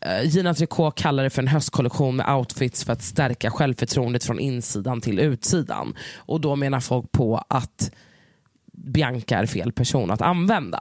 Eh, 0.00 0.24
Gina 0.24 0.54
Tricot 0.54 0.94
kallar 0.94 1.22
det 1.24 1.30
för 1.30 1.42
en 1.42 1.48
höstkollektion 1.48 2.16
med 2.16 2.34
outfits 2.34 2.84
för 2.84 2.92
att 2.92 3.02
stärka 3.02 3.50
självförtroendet 3.50 4.24
från 4.24 4.38
insidan 4.40 5.00
till 5.00 5.18
utsidan. 5.18 5.94
Och 6.16 6.40
då 6.40 6.56
menar 6.56 6.80
folk 6.80 7.12
på 7.12 7.44
att 7.48 7.90
Bianca 8.72 9.38
är 9.38 9.46
fel 9.46 9.72
person 9.72 10.10
att 10.10 10.22
använda. 10.22 10.80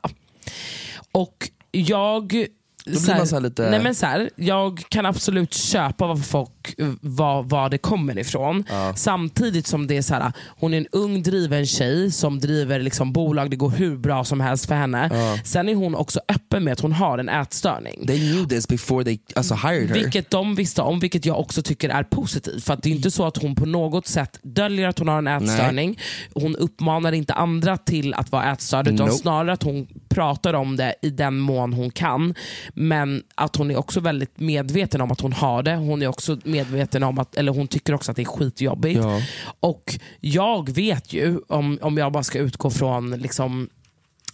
Och 1.12 1.50
jag 1.72 2.48
blir 2.92 3.00
så 3.00 3.12
här- 3.12 3.18
man 3.18 3.28
så 3.28 3.40
lite- 3.40 3.70
nej 3.70 3.80
men 3.84 3.96
så 3.96 4.06
här, 4.06 4.30
jag 4.36 4.84
kan 4.90 5.06
absolut 5.06 5.54
köpa 5.54 6.08
vad 6.08 6.26
folk, 6.26 6.76
var, 7.02 7.44
var 7.44 7.70
det 7.70 7.78
kommer 7.78 8.18
ifrån. 8.20 8.64
Samtidigt 8.96 9.68
som 9.68 9.88
det 9.88 9.98
är 9.98 10.02
så 10.02 10.14
här, 10.14 10.32
hon 10.60 10.74
är 10.74 10.78
en 10.78 10.88
ung 10.92 11.24
driven 11.24 11.66
tjej 11.66 12.12
som 12.12 12.40
driver 12.40 12.80
liksom 12.80 13.14
bolag, 13.14 13.50
det 13.50 13.56
går 13.56 13.70
hur 13.70 13.98
bra 13.98 14.24
som 14.24 14.42
helst 14.42 14.66
för 14.66 14.76
henne. 14.76 15.10
Sen 15.44 15.70
är 15.70 15.76
hon 15.76 15.96
också 15.96 16.20
öppen 16.30 16.64
med 16.64 16.74
att 16.74 16.80
hon 16.80 16.92
har 16.92 17.18
en 17.18 17.30
ätstörning. 17.30 18.08
They 18.08 18.18
knew 18.32 18.50
this 18.50 18.68
before 18.68 19.04
they 19.04 19.20
alltså, 19.36 19.54
hired 19.56 19.88
her. 19.88 19.94
Vilket 19.94 20.30
de 20.30 20.56
visste 20.56 20.82
om, 20.82 21.00
vilket 21.00 21.26
jag 21.26 21.40
också 21.40 21.62
tycker 21.62 21.90
är 21.90 22.04
positivt. 22.04 22.64
För 22.64 22.74
att 22.74 22.84
det 22.84 22.90
är 22.90 22.94
inte 22.96 23.12
så 23.12 23.26
att 23.26 23.38
hon 23.38 23.56
på 23.56 23.66
något 23.66 24.08
sätt 24.08 24.40
döljer 24.44 24.88
att 24.88 25.00
hon 25.00 25.08
har 25.08 25.18
en 25.18 25.28
ätstörning. 25.28 26.00
Hon 26.34 26.56
uppmanar 26.56 27.12
inte 27.12 27.34
andra 27.34 27.78
till 27.78 28.14
att 28.14 28.32
vara 28.32 28.52
ätstörd, 28.52 28.88
utan 28.88 29.06
Nope. 29.08 29.12
snarare 29.20 29.54
att 29.54 29.64
hon 29.64 29.88
pratar 30.18 30.54
om 30.54 30.76
det 30.76 30.96
i 31.02 31.10
den 31.10 31.40
mån 31.40 31.74
hon 31.74 31.92
kan. 31.92 32.36
Men 32.74 33.24
att 33.36 33.56
hon 33.56 33.72
är 33.72 33.78
också 33.78 34.00
väldigt 34.00 34.40
medveten 34.40 35.02
om 35.02 35.12
att 35.12 35.22
hon 35.22 35.34
har 35.34 35.64
det. 35.64 35.76
Hon 35.76 36.02
är 36.02 36.08
också 36.08 36.38
medveten 36.44 37.04
om 37.04 37.20
att, 37.20 37.36
eller 37.36 37.52
hon 37.52 37.68
tycker 37.68 37.94
också 37.94 38.12
att 38.12 38.16
det 38.16 38.24
är 38.24 38.26
skitjobbigt. 38.26 39.00
Ja. 39.04 39.22
Och 39.60 40.00
jag 40.20 40.70
vet 40.70 41.14
ju, 41.14 41.40
om, 41.48 41.80
om 41.82 41.98
jag 41.98 42.12
bara 42.12 42.24
ska 42.24 42.40
utgå 42.40 42.70
från 42.70 43.12
liksom 43.12 43.70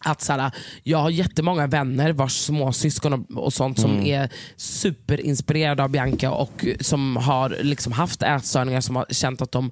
att 0.04 0.22
så 0.22 0.34
här, 0.34 0.52
jag 0.84 0.98
har 0.98 1.10
jättemånga 1.10 1.68
vänner 1.68 2.14
vars 2.14 2.34
småsyskon 2.34 3.14
och, 3.14 3.44
och 3.44 3.54
sånt 3.54 3.80
som 3.80 3.92
Mm. 3.92 4.06
är 4.06 4.30
superinspirerade 4.56 5.84
av 5.84 5.90
Bianca 5.90 6.32
och 6.32 6.66
som 6.80 7.18
har 7.18 7.58
liksom 7.62 7.94
haft 7.94 8.24
ätstörningar 8.24 8.82
som 8.82 8.96
har 8.96 9.06
känt 9.10 9.42
att 9.42 9.52
de 9.52 9.72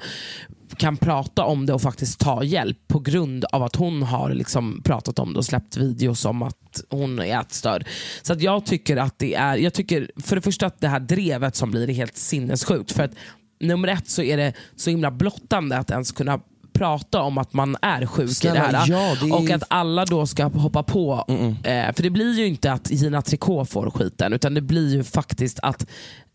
kan 0.77 0.97
prata 0.97 1.43
om 1.43 1.65
det 1.65 1.73
och 1.73 1.81
faktiskt 1.81 2.19
ta 2.19 2.43
hjälp 2.43 2.77
på 2.87 2.99
grund 2.99 3.45
av 3.45 3.63
att 3.63 3.75
hon 3.75 4.03
har 4.03 4.29
liksom 4.33 4.81
pratat 4.83 5.19
om 5.19 5.33
det 5.33 5.39
och 5.39 5.45
släppt 5.45 5.77
videos 5.77 6.25
om 6.25 6.41
att 6.41 6.83
hon 6.89 7.19
är 7.19 7.39
ätstörd. 7.41 7.87
Så 8.21 8.33
att 8.33 8.41
jag 8.41 8.65
tycker 8.65 8.97
att 8.97 9.19
det 9.19 9.33
är, 9.35 9.57
jag 9.57 9.73
tycker 9.73 10.11
för 10.23 10.35
det 10.35 10.41
första 10.41 10.65
att 10.65 10.81
det 10.81 10.87
här 10.87 10.99
drevet 10.99 11.55
som 11.55 11.71
blir 11.71 11.89
är 11.89 11.93
helt 11.93 12.17
sinnessjukt. 12.17 12.91
För 12.91 13.03
att 13.03 13.11
nummer 13.59 13.87
ett 13.87 14.09
så 14.09 14.21
är 14.21 14.37
det 14.37 14.53
så 14.75 14.89
himla 14.89 15.11
blottande 15.11 15.77
att 15.77 15.91
ens 15.91 16.11
kunna 16.11 16.39
prata 16.73 17.21
om 17.21 17.37
att 17.37 17.53
man 17.53 17.77
är 17.81 18.05
sjuk 18.05 18.29
Snälla, 18.29 18.69
i 18.69 18.71
det 18.71 18.77
här. 18.77 18.87
ja, 18.89 19.15
det 19.21 19.27
är- 19.29 19.35
Och 19.35 19.49
att 19.49 19.63
alla 19.67 20.05
då 20.05 20.27
ska 20.27 20.43
hoppa 20.45 20.83
på. 20.83 21.25
Eh, 21.63 21.93
för 21.93 22.03
det 22.03 22.09
blir 22.09 22.33
ju 22.39 22.47
inte 22.47 22.71
att 22.71 22.91
Gina 22.91 23.21
Tricot 23.21 23.69
får 23.69 23.91
skiten, 23.91 24.33
utan 24.33 24.53
det 24.53 24.61
blir 24.61 24.93
ju 24.95 25.03
faktiskt 25.03 25.59
att 25.59 25.85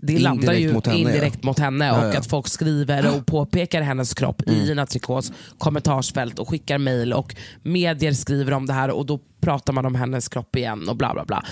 det 0.02 0.18
landar 0.18 0.52
Indirekt 0.52 0.70
ju 0.70 0.72
mot 0.74 0.86
henne, 0.86 0.98
indirekt 0.98 1.38
ja. 1.42 1.46
mot 1.46 1.58
henne 1.58 1.92
och 1.92 2.14
ja. 2.14 2.18
att 2.18 2.26
folk 2.26 2.48
skriver 2.48 3.16
och 3.16 3.26
påpekar 3.26 3.82
hennes 3.82 4.14
kropp 4.14 4.42
i 4.46 4.64
Gina 4.66 4.86
Tricots 4.86 5.32
kommentarsfält 5.58 6.38
och 6.38 6.48
skickar 6.48 6.78
mail 6.78 7.12
och 7.12 7.36
medier 7.62 8.12
skriver 8.12 8.52
om 8.52 8.66
det 8.66 8.72
här 8.72 8.90
och 8.90 9.06
då 9.06 9.20
pratar 9.46 9.72
man 9.72 9.86
om 9.86 9.94
hennes 9.94 10.28
kropp 10.28 10.56
igen 10.56 10.88
och 10.88 10.96
bla 10.96 11.14
bla 11.14 11.24
bla. 11.24 11.44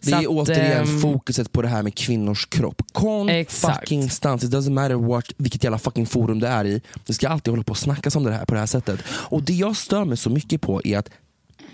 Det 0.00 0.10
Så 0.10 0.16
är 0.16 0.20
att, 0.20 0.26
återigen 0.26 0.88
ehm, 0.88 1.00
fokuset 1.00 1.52
på 1.52 1.62
det 1.62 1.68
här 1.68 1.82
med 1.82 1.94
kvinnors 1.94 2.46
kropp. 2.46 2.82
Kon 2.92 3.28
Exakt. 3.28 3.80
fucking 3.80 4.10
stans. 4.10 4.44
It 4.44 4.50
doesn't 4.50 4.70
matter 4.70 4.94
what, 4.94 5.24
vilket 5.36 5.64
jävla 5.64 5.78
fucking 5.78 6.06
forum 6.06 6.40
det 6.40 6.48
är 6.48 6.64
i. 6.64 6.80
Det 7.06 7.14
ska 7.14 7.28
alltid 7.28 7.52
hålla 7.52 7.62
på 7.62 7.70
och 7.70 7.78
snackas 7.78 8.16
om 8.16 8.24
det 8.24 8.32
här 8.32 8.44
på 8.44 8.54
det 8.54 8.60
här 8.60 8.66
sättet. 8.66 9.00
Och 9.08 9.42
det 9.42 9.52
jag 9.52 9.76
stör 9.76 10.04
mig 10.04 10.16
så 10.16 10.30
mycket 10.30 10.60
på 10.60 10.80
är 10.84 10.98
att 10.98 11.10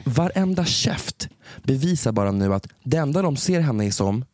varenda 0.05 0.64
käft 0.64 1.29
bevisar 1.62 2.12
bara 2.12 2.33
nu 2.33 2.55
att 2.55 2.66
det 2.83 2.97
enda 2.97 3.22
de 3.22 3.37
ser 3.37 3.61
henne 3.61 3.93
som 3.93 4.24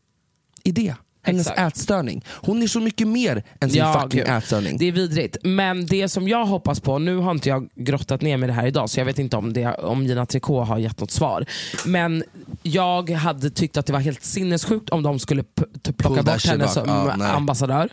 är 0.64 0.72
det. 0.72 0.94
Hennes 1.24 1.46
Exakt. 1.46 1.58
ätstörning. 1.76 2.24
Hon 2.28 2.62
är 2.62 2.66
så 2.66 2.80
mycket 2.80 3.08
mer 3.08 3.42
än 3.60 3.70
sin 3.70 3.84
fucking 3.92 4.20
gud. 4.20 4.28
ätstörning. 4.28 4.78
Det 4.78 4.88
är 4.88 4.92
vidrigt. 4.92 5.36
Men 5.42 5.86
det 5.86 6.08
som 6.08 6.28
jag 6.28 6.44
hoppas 6.46 6.80
på, 6.80 6.98
nu 6.98 7.16
har 7.16 7.30
inte 7.30 7.48
jag 7.48 7.68
grottat 7.74 8.22
ner 8.22 8.36
mig 8.36 8.46
det 8.46 8.52
här 8.52 8.66
idag 8.66 8.90
så 8.90 9.00
jag 9.00 9.04
vet 9.04 9.18
inte 9.18 9.36
om, 9.36 9.52
det, 9.52 9.74
om 9.74 10.06
Gina 10.06 10.26
Tricot 10.26 10.68
har 10.68 10.78
gett 10.78 11.00
något 11.00 11.10
svar. 11.10 11.44
Men 11.86 12.24
jag 12.62 13.10
hade 13.10 13.50
tyckt 13.50 13.76
att 13.76 13.86
det 13.86 13.92
var 13.92 14.00
helt 14.00 14.24
sinnessjukt 14.24 14.90
om 14.90 15.02
de 15.02 15.18
skulle 15.18 15.42
typ 15.82 15.96
plocka 15.98 16.14
Pull 16.22 16.24
bort 16.24 16.46
henne 16.46 16.68
som 16.68 16.88
Ja, 16.88 17.26
ambassadör. 17.26 17.88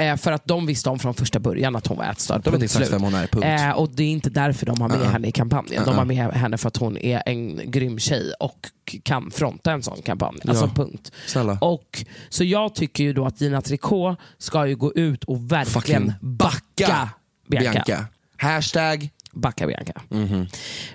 Eh, 0.00 0.16
för 0.16 0.32
att 0.32 0.44
de 0.44 0.66
visste 0.66 0.90
om 0.90 0.98
från 0.98 1.14
första 1.14 1.38
början 1.40 1.76
att 1.76 1.86
hon 1.86 1.96
var 1.98 2.04
ätstörd. 2.04 2.42
De 2.44 2.50
vet 2.50 2.62
exakt 2.62 2.86
slut. 2.86 2.92
vem 2.94 3.02
hon 3.02 3.14
är, 3.14 3.26
punkt. 3.26 3.44
Eh, 3.44 3.70
och 3.70 3.90
det 3.90 4.02
är 4.02 4.08
inte 4.10 4.30
därför 4.30 4.66
de 4.66 4.80
har 4.80 4.88
med 4.88 4.98
Uh-uh. 4.98 5.10
henne 5.10 5.28
i 5.28 5.32
kampanjen. 5.32 5.84
De 5.84 5.90
Uh-uh. 5.90 5.94
har 5.96 6.04
med 6.04 6.32
henne 6.32 6.58
för 6.58 6.68
att 6.68 6.76
hon 6.76 6.96
är 6.98 7.22
en 7.26 7.70
grym 7.70 7.98
tjej 7.98 8.32
och 8.40 8.58
kan 9.02 9.30
fronta 9.30 9.72
en 9.72 9.82
sån 9.82 10.02
kampanj. 10.02 10.38
Alltså 10.48 10.64
Ja. 10.64 10.70
punkt. 10.74 11.12
Snälla. 11.26 11.58
Och, 11.60 12.04
så 12.28 12.44
jag 12.44 12.74
tycker 12.74 13.04
ju 13.04 13.12
då 13.12 13.26
att 13.26 13.40
Gina 13.40 13.62
Tricot 13.62 14.18
ska 14.38 14.66
ju 14.66 14.76
gå 14.76 14.92
ut 14.94 15.24
och 15.24 15.52
verkligen 15.52 16.02
Fucking 16.02 16.12
backa 16.36 17.08
Bianca. 17.48 17.72
Bianca. 17.86 18.06
Hashtag 18.36 19.10
Backa 19.32 19.66
Bianca. 19.66 19.92
Mhm. 20.08 20.46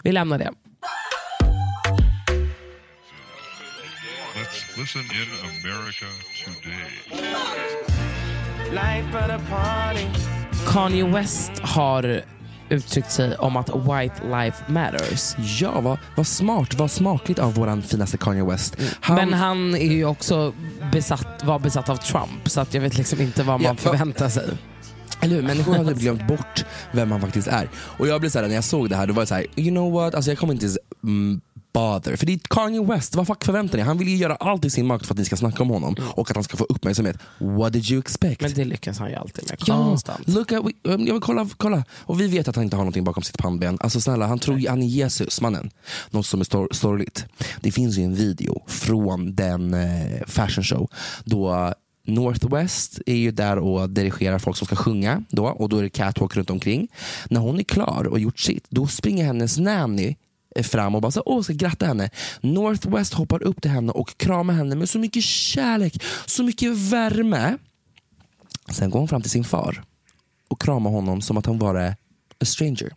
Vi 0.03 0.11
lämnar 0.11 0.37
det. 0.39 0.51
Let's 4.35 4.79
listen 4.79 5.01
in 5.01 5.29
America 5.43 6.05
today. 6.45 7.94
Kanye 10.67 11.03
West 11.03 11.51
har 11.61 12.21
uttryckt 12.69 13.11
sig 13.11 13.35
om 13.35 13.55
att 13.57 13.69
white 13.69 14.15
life 14.27 14.71
matters. 14.71 15.35
Ja, 15.61 15.81
vad, 15.81 15.97
vad 16.15 16.27
smart, 16.27 16.73
vad 16.73 16.91
smakligt 16.91 17.39
av 17.39 17.53
våran 17.53 17.81
finaste 17.81 18.17
Kanye 18.17 18.43
West. 18.43 18.77
Han, 19.01 19.15
Men 19.15 19.33
han 19.33 19.75
är 19.75 19.93
ju 19.93 20.05
också 20.05 20.53
besatt, 20.91 21.43
var 21.43 21.59
besatt 21.59 21.89
av 21.89 21.95
Trump 21.95 22.49
så 22.49 22.61
att 22.61 22.73
jag 22.73 22.81
vet 22.81 22.97
liksom 22.97 23.21
inte 23.21 23.43
vad 23.43 23.61
man 23.61 23.63
Ja, 23.63 23.75
förväntar 23.75 24.29
sig. 24.29 24.49
Eller 25.21 25.35
hur? 25.35 25.41
Människor 25.41 25.73
har 25.75 25.85
typ 25.85 25.97
glömt 25.97 26.27
bort 26.27 26.65
vem 26.91 27.11
han 27.11 27.21
faktiskt 27.21 27.47
är. 27.47 27.69
Och 27.75 28.07
jag 28.07 28.19
blev 28.21 28.29
såhär, 28.29 28.47
när 28.47 28.55
jag 28.55 28.63
såg 28.63 28.89
det 28.89 28.95
här, 28.95 29.07
då 29.07 29.13
var 29.13 29.21
jag 29.21 29.27
såhär, 29.27 29.45
you 29.55 29.69
know 29.69 29.91
what? 29.93 30.15
Alltså 30.15 30.31
jag 30.31 30.37
kommer 30.37 30.53
inte 30.53 30.65
ens 30.65 30.77
mm, 31.03 31.41
bother. 31.75 32.15
För 32.15 32.25
det 32.25 32.33
är 32.33 32.39
Kanye 32.49 32.83
West, 32.83 33.15
vad 33.15 33.27
fuck 33.27 33.43
förväntar 33.43 33.77
ni? 33.77 33.83
Han 33.83 33.97
vill 33.97 34.07
ju 34.07 34.15
göra 34.15 34.35
allt 34.35 34.65
i 34.65 34.69
sin 34.69 34.85
makt 34.85 35.05
för 35.05 35.13
att 35.13 35.17
ni 35.17 35.25
ska 35.25 35.35
snacka 35.37 35.63
om 35.63 35.69
honom 35.69 35.95
och 36.15 36.29
att 36.31 36.35
han 36.37 36.43
ska 36.43 36.57
få 36.57 36.63
uppmärksamhet. 36.69 37.17
What 37.37 37.73
did 37.73 37.91
you 37.91 37.99
expect? 37.99 38.41
Men 38.41 38.53
det 38.53 38.65
lyckas 38.65 38.99
han 38.99 39.09
ju 39.09 39.15
alltid 39.15 39.43
med. 39.49 39.59
Ja, 39.67 39.75
Konstant. 39.75 40.27
look 40.27 40.51
at, 40.51 40.63
we- 40.63 40.73
um, 40.83 41.05
vill 41.05 41.19
kolla, 41.21 41.49
kolla. 41.57 41.83
Och 41.97 42.21
vi 42.21 42.27
vet 42.27 42.47
att 42.47 42.55
han 42.55 42.63
inte 42.63 42.75
har 42.75 42.83
någonting 42.83 43.03
bakom 43.03 43.23
sitt 43.23 43.37
pannben. 43.37 43.77
Alltså 43.81 44.01
snälla, 44.01 44.27
han 44.27 44.39
tror 44.39 44.67
han 44.69 44.81
är 44.83 44.87
Jesus, 44.87 45.41
mannen. 45.41 45.69
Något 46.09 46.25
som 46.25 46.39
är 46.39 46.43
stor, 46.45 46.67
sorgligt. 46.71 47.25
Det 47.61 47.71
finns 47.71 47.97
ju 47.97 48.03
en 48.03 48.15
video 48.15 48.63
från 48.67 49.35
den 49.35 49.73
eh, 49.73 50.21
fashion 50.27 50.63
show 50.63 50.89
då 51.23 51.73
Northwest 52.07 52.99
är 53.05 53.15
ju 53.15 53.31
där 53.31 53.57
och 53.57 53.89
dirigerar 53.89 54.39
folk 54.39 54.57
som 54.57 54.65
ska 54.67 54.75
sjunga 54.75 55.23
då, 55.29 55.45
och 55.47 55.69
då 55.69 55.77
är 55.77 55.83
det 55.83 55.89
catwalk 55.89 56.35
runt 56.35 56.49
omkring. 56.49 56.87
När 57.29 57.39
hon 57.41 57.59
är 57.59 57.63
klar 57.63 58.07
och 58.07 58.19
gjort 58.19 58.39
sitt, 58.39 58.65
då 58.69 58.87
springer 58.87 59.25
hennes 59.25 59.57
nanny 59.57 60.07
eh, 60.07 60.15
fram 60.63 60.95
och 60.95 61.01
bara 61.01 61.11
så, 61.11 61.23
åh, 61.25 61.41
ska 61.41 61.53
gratta 61.53 61.85
henne. 61.85 62.09
Northwest 62.41 63.13
hoppar 63.13 63.43
upp 63.43 63.61
till 63.61 63.71
henne 63.71 63.91
och 63.91 64.17
kramar 64.17 64.53
henne 64.53 64.75
med 64.75 64.89
så 64.89 64.99
mycket 64.99 65.23
kärlek, 65.23 66.03
så 66.25 66.43
mycket 66.43 66.77
värme. 66.77 67.57
Sen 68.69 68.89
går 68.89 68.99
hon 68.99 69.07
fram 69.07 69.21
till 69.21 69.31
sin 69.31 69.43
far 69.43 69.83
och 70.47 70.61
kramar 70.61 70.91
honom 70.91 71.21
som 71.21 71.37
att 71.37 71.45
han 71.45 71.59
var 71.59 71.75
a 71.75 71.95
stranger. 72.45 72.93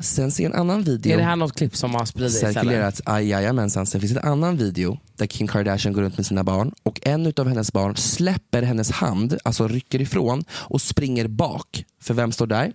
Sen 0.00 0.30
ser 0.32 0.46
en 0.46 0.54
annan 0.54 0.82
video. 0.82 1.12
Är 1.12 1.16
det 1.16 1.22
här 1.22 1.36
något 1.36 1.56
klipp 1.56 1.76
som 1.76 1.94
har 1.94 2.04
spridits? 2.04 2.40
cirkulerat, 2.40 3.00
jajamensan. 3.06 3.86
Sen 3.86 4.00
finns 4.00 4.12
det 4.12 4.20
en 4.20 4.28
annan 4.28 4.56
video 4.56 4.98
där 5.16 5.26
Kim 5.26 5.48
Kardashian 5.48 5.92
går 5.94 6.02
runt 6.02 6.16
med 6.16 6.26
sina 6.26 6.44
barn 6.44 6.72
och 6.82 7.00
en 7.02 7.32
av 7.36 7.48
hennes 7.48 7.72
barn 7.72 7.96
släpper 7.96 8.62
hennes 8.62 8.90
hand, 8.90 9.38
alltså 9.44 9.68
rycker 9.68 10.00
ifrån 10.00 10.44
och 10.50 10.80
springer 10.80 11.28
bak. 11.28 11.84
För 12.02 12.14
vem 12.14 12.32
står 12.32 12.46
där? 12.46 12.72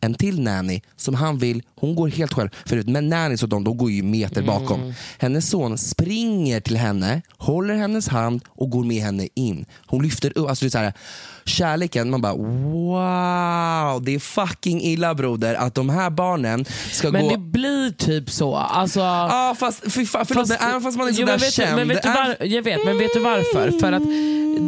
En 0.00 0.14
till 0.14 0.40
nanny 0.40 0.80
som 0.96 1.14
han 1.14 1.38
vill, 1.38 1.62
hon 1.74 1.94
går 1.94 2.08
helt 2.08 2.32
själv 2.32 2.48
förut, 2.66 2.88
men 2.88 3.08
nannys 3.08 3.42
och 3.42 3.48
de, 3.48 3.64
de 3.64 3.76
går 3.76 3.90
ju 3.90 4.02
meter 4.02 4.42
bakom. 4.42 4.80
Mm. 4.80 4.94
Hennes 5.18 5.50
son 5.50 5.78
springer 5.78 6.60
till 6.60 6.76
henne, 6.76 7.22
håller 7.36 7.74
hennes 7.74 8.08
hand 8.08 8.40
och 8.48 8.70
går 8.70 8.84
med 8.84 9.02
henne 9.02 9.28
in. 9.34 9.64
Hon 9.86 10.02
lyfter 10.02 10.38
upp, 10.38 10.48
alltså 10.48 10.64
det 10.64 10.68
är 10.68 10.70
så 10.70 10.78
här, 10.78 10.92
kärleken, 11.44 12.10
man 12.10 12.20
bara 12.20 12.34
wow, 12.34 14.02
det 14.04 14.14
är 14.14 14.18
fucking 14.18 14.80
illa 14.82 15.14
broder 15.14 15.54
att 15.54 15.74
de 15.74 15.88
här 15.90 16.10
barnen 16.10 16.64
ska 16.92 17.10
Men 17.10 17.22
gå 17.24 17.30
det 17.30 17.38
blir 17.38 17.90
typ 17.90 18.30
så. 18.30 18.56
Alltså, 18.56 19.00
Ja 19.00 19.56
fast, 19.58 19.92
fy 19.92 20.06
fan, 20.06 20.26
förlåt, 20.26 20.48
men 20.48 20.58
även 20.60 20.80
fast 20.82 20.98
man 20.98 21.08
är 21.08 21.12
sådär 21.12 21.26
men 21.26 21.38
vet, 21.38 21.52
känd. 21.52 21.76
men 21.76 21.88
vet 21.88 22.02
du 22.02 22.08
är- 22.08 22.14
var, 22.14 22.46
jag 22.46 22.62
vet, 22.62 22.84
men 22.84 22.98
vet 22.98 23.10
du 23.14 23.20
varför? 23.20 23.78
För 23.80 23.92
att 23.92 24.02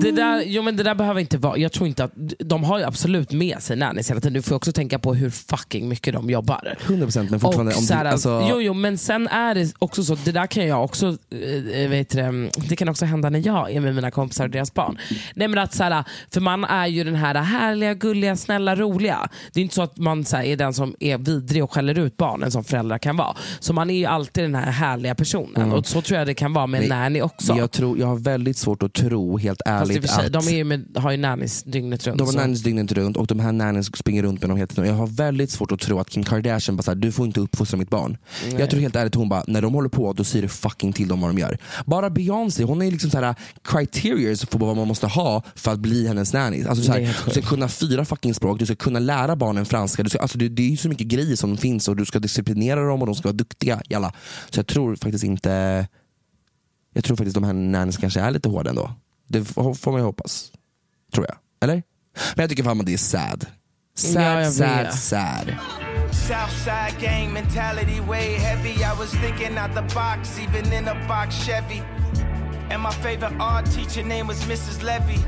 det 0.03 0.11
där, 0.13 0.43
jo, 0.47 0.63
men 0.63 0.77
det 0.77 0.83
där 0.83 0.95
behöver 0.95 1.21
inte 1.21 1.39
vara, 1.39 1.59
jag 1.59 1.73
tror 1.73 1.89
inte 1.89 2.05
att, 2.05 2.13
de 2.39 2.65
har 2.65 2.79
ju 2.79 2.85
absolut 2.85 3.33
med 3.33 3.63
sig 3.63 3.77
nannies 3.77 4.11
hela 4.11 4.21
tiden. 4.21 4.33
Du 4.33 4.43
får 4.43 4.57
också 4.57 4.73
tänka 4.73 4.99
på 4.99 5.15
hur 5.21 5.31
fucking 5.31 5.89
mycket 5.89 6.15
de 6.15 6.31
jobbar. 6.31 6.77
100% 6.87 7.31
men 7.31 7.41
fortfarande, 7.41 7.73
Och 7.73 7.79
om 7.79 7.87
du, 7.87 7.95
alltså, 7.95 8.47
jo, 8.51 8.61
jo, 8.61 8.75
men 8.75 8.99
sen 8.99 9.29
är 9.29 9.55
det 9.55 9.73
också 9.79 10.05
så, 10.05 10.15
det 10.15 10.33
där 10.33 10.47
kan 10.47 10.67
jag 10.67 10.85
också, 10.85 11.07
eh, 11.31 11.89
vet 11.89 12.11
det, 12.11 12.51
det 12.69 12.77
kan 12.77 12.89
också 12.89 13.05
hända 13.05 13.31
när 13.31 13.47
jag 13.47 13.73
är 13.73 13.81
med 13.81 13.95
mina 13.95 14.11
kompisar 14.11 14.45
och 14.45 14.51
deras 14.51 14.75
barn. 14.75 14.99
Nej, 15.35 15.49
men 15.49 15.59
att, 15.59 15.75
så 15.75 15.85
här, 15.85 16.05
för 16.33 16.41
man 16.41 16.65
är 16.65 16.87
ju 16.87 17.05
den 17.05 17.15
här 17.15 17.35
härliga, 17.35 17.95
gulliga, 17.95 18.37
snälla, 18.37 18.77
roliga. 18.77 19.29
Det 19.53 19.61
är 19.61 19.63
inte 19.63 19.75
så 19.75 19.83
att 19.83 19.97
man 19.97 20.25
så 20.25 20.37
här, 20.37 20.45
är 20.45 20.57
den 20.57 20.75
som 20.75 20.95
är 21.01 21.19
vidrig 21.19 21.65
och 21.65 21.73
skäller 21.73 21.99
ut 21.99 22.17
barnen 22.17 22.51
som 22.51 22.65
föräldrar 22.65 22.99
kan 22.99 23.17
vara. 23.17 23.37
Så 23.61 23.73
man 23.73 23.91
är 23.91 23.95
ju 23.95 24.05
alltid 24.05 24.45
den 24.45 24.55
här 24.55 24.71
härliga 24.71 25.15
personen. 25.15 25.63
Mm. 25.63 25.73
Och 25.73 25.87
så 25.87 26.03
tror 26.03 26.19
jag 26.19 26.27
det 26.27 26.35
kan 26.35 26.53
vara 26.53 26.67
med 26.67 26.83
en 26.83 26.89
Men 26.89 26.99
nanny 26.99 27.23
också. 27.23 27.55
Jag, 27.55 27.71
tror, 27.71 27.99
jag 27.99 28.07
har 28.07 28.17
väldigt 28.17 28.57
svårt 28.57 28.83
att 28.83 28.93
tro, 28.93 29.39
helt 29.39 29.63
Fast 29.67 29.91
i 29.91 29.93
och 29.93 29.97
ärligt, 29.97 30.11
för 30.11 30.17
sig, 30.17 30.27
att 30.27 30.33
de 30.33 30.49
är 30.49 30.57
ju 30.57 30.65
med, 30.65 30.97
har 30.97 31.11
ju 31.11 31.17
nannies 31.17 31.63
dygnet 31.63 32.07
runt. 32.07 32.19
de 32.19 32.27
har 32.27 32.35
nannies 32.35 32.63
dygnet 32.63 32.93
runt 32.93 33.17
och 33.17 33.27
de 33.27 33.41
här 33.41 33.53
nannies 33.53 33.87
springer 33.87 34.23
runt 34.23 34.41
med 34.41 34.51
dem 34.51 34.57
hela 34.57 34.67
tiden. 34.67 34.87
Jag 34.87 34.95
har 34.95 35.07
väldigt 35.11 35.51
svårt 35.51 35.73
att 35.73 35.81
tro 35.81 35.99
att 35.99 36.11
Kim 36.11 36.25
Kardashian 36.25 36.77
bara 36.77 36.83
såhär, 36.83 36.97
du 36.97 37.13
får 37.13 37.27
inte 37.27 37.41
uppfostra 37.41 37.79
mitt 37.79 37.91
barn. 37.91 38.19
Nej. 38.45 38.61
Jag 38.61 38.71
tror 38.71 38.81
helt 38.81 38.97
ärligt 38.97 39.15
hon 39.15 39.29
bara, 39.29 39.45
när 39.47 39.63
de 39.63 39.75
håller 39.75 39.89
på 39.89 40.13
då 40.13 40.25
säger 40.25 40.43
det 40.43 40.49
fucking 40.49 40.93
till 40.93 41.09
dem 41.09 41.21
vad 41.21 41.31
de 41.31 41.39
gör. 41.39 41.59
Bara 41.87 42.11
Beyoncé, 42.11 42.65
hon 42.65 42.83
är 42.83 42.91
liksom 42.91 43.11
såhär 43.11 43.35
criterias 43.65 44.45
för 44.45 44.59
vad 44.59 44.77
man 44.77 44.89
måste 44.89 45.07
ha 45.07 45.43
för 45.55 45.73
att 45.73 45.81
bli 45.81 46.07
hennes 46.07 46.33
nanny. 46.33 46.65
Alltså, 46.65 46.85
såhär, 46.85 47.17
du 47.25 47.31
ska 47.31 47.43
kunna 47.43 47.69
fyra 47.69 48.05
fucking 48.05 48.35
språk, 48.35 48.59
du 48.59 48.67
ska 48.67 48.77
kunna 48.77 48.99
lära 48.99 49.37
barnen 49.37 49.67
franska. 49.67 50.03
Du 50.03 50.11
ska, 50.11 50.19
alltså, 50.19 50.39
det, 50.39 50.49
det 50.49 50.63
är 50.63 50.71
ju 50.71 50.77
så 50.77 50.89
mycket 50.89 51.07
grejer 51.07 51.37
som 51.37 51.57
finns 51.57 51.89
och 51.89 51.97
du 51.97 52.05
ska 52.05 52.19
disciplinera 52.19 52.87
dem 52.87 53.01
och 53.01 53.07
de 53.07 53.15
ska 53.15 53.29
vara 53.29 53.37
duktiga. 53.37 53.83
Jalla. 53.89 54.13
Så 54.51 54.59
jag 54.59 54.67
tror 54.67 54.97
faktiskt 54.97 55.25
inte 55.25 55.87
jag 56.95 57.05
tror 57.05 57.17
faktiskt 57.17 57.35
de 57.35 57.45
här 57.45 57.53
nannies 57.53 57.97
kanske 57.97 58.21
är 58.21 58.31
lite 58.31 58.49
hårda 58.49 58.71
ändå. 58.71 58.93
Det 59.29 59.45
får 59.45 59.75
får 59.75 59.91
man 59.91 60.01
ju 60.01 60.05
hoppas. 60.05 60.53
Tror 61.13 61.27
jag. 61.29 61.37
Eller? 61.61 61.83
Men 62.35 62.43
jag 62.43 62.51
tycker 62.51 62.63
fan 62.63 62.81
att 62.81 62.87
det 62.87 62.93
är 62.93 62.99
sad. 62.99 63.47
Sad, 64.01 64.45
Ja, 64.45 64.51
sad, 64.51 64.95
sad. 64.95 65.57
Southside 66.11 66.99
gang 67.01 67.33
mentality 67.33 68.01
way 68.01 68.35
heavy. 68.39 68.83
I 68.83 68.95
was 68.99 69.11
thinking 69.15 69.59
out 69.59 69.75
the 69.75 69.83
box, 69.95 70.39
even 70.39 70.73
in 70.73 70.89
a 70.89 70.95
box 71.09 71.37
Chevy. 71.47 71.83
And 72.71 72.83
my 72.83 72.91
favorite 72.91 73.35
art 73.41 73.67
teacher 73.67 74.03
name 74.03 74.27
was 74.27 74.43
Mrs. 74.45 74.83
Levy. 74.83 75.21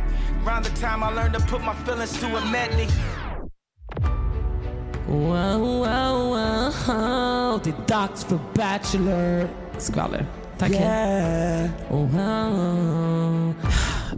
Around 0.47 0.64
the 0.64 0.81
time 0.81 1.03
I 1.05 1.11
learned 1.11 1.35
to 1.35 1.41
put 1.41 1.61
my 1.62 1.75
feelings 1.85 2.18
to 2.20 2.27
a 2.37 2.41
medley. 2.51 2.89
Wow, 5.09 5.59
wow, 5.59 6.31
wow. 6.31 7.61
Det 7.64 7.70
är 7.70 7.87
dags 7.89 8.25
för 8.25 8.39
Bachelor. 8.55 9.49
Skvaller. 9.79 10.27
Tack. 10.59 10.70
Yeah. 10.70 11.70
Wow. 11.91 13.55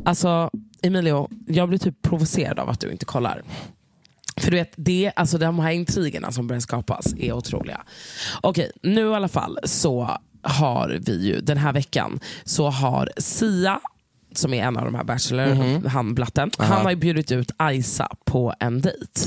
Alltså, 0.05 0.51
Emilio, 0.83 1.29
jag 1.47 1.69
blir 1.69 1.79
typ 1.79 2.03
provocerad 2.03 2.59
av 2.59 2.69
att 2.69 2.81
du 2.81 2.91
inte 2.93 3.05
kollar. 3.05 3.43
För 4.37 4.51
du 4.51 4.57
vet, 4.57 4.73
det, 4.77 5.13
alltså 5.17 5.39
de 5.39 5.59
här 5.59 5.71
intrigerna 5.71 6.33
som 6.33 6.47
börjar 6.47 6.61
skapas 6.61 7.15
är 7.19 7.33
otroliga. 7.33 7.83
Okej, 8.41 8.71
nu 8.83 9.11
i 9.11 9.15
alla 9.15 9.29
fall 9.29 9.59
så 9.65 10.19
har 10.43 10.99
vi 11.07 11.27
ju 11.27 11.41
den 11.41 11.57
här 11.59 11.73
veckan 11.73 12.21
så 12.45 12.71
har 12.71 13.11
Sia 13.17 13.81
som 14.35 14.55
är 14.55 14.63
en 14.65 14.77
av 14.77 14.85
de 14.85 14.95
här 14.95 15.05
Bachelor, 15.05 15.55
Mhm. 15.55 15.87
han 15.87 16.15
blatten, 16.15 16.51
Aha. 16.59 16.75
han 16.75 16.83
har 16.85 16.91
ju 16.91 16.97
bjudit 16.97 17.33
ut 17.33 17.51
Aisa 17.57 18.09
på 18.25 18.55
en 18.61 18.81
dejt. 18.81 19.21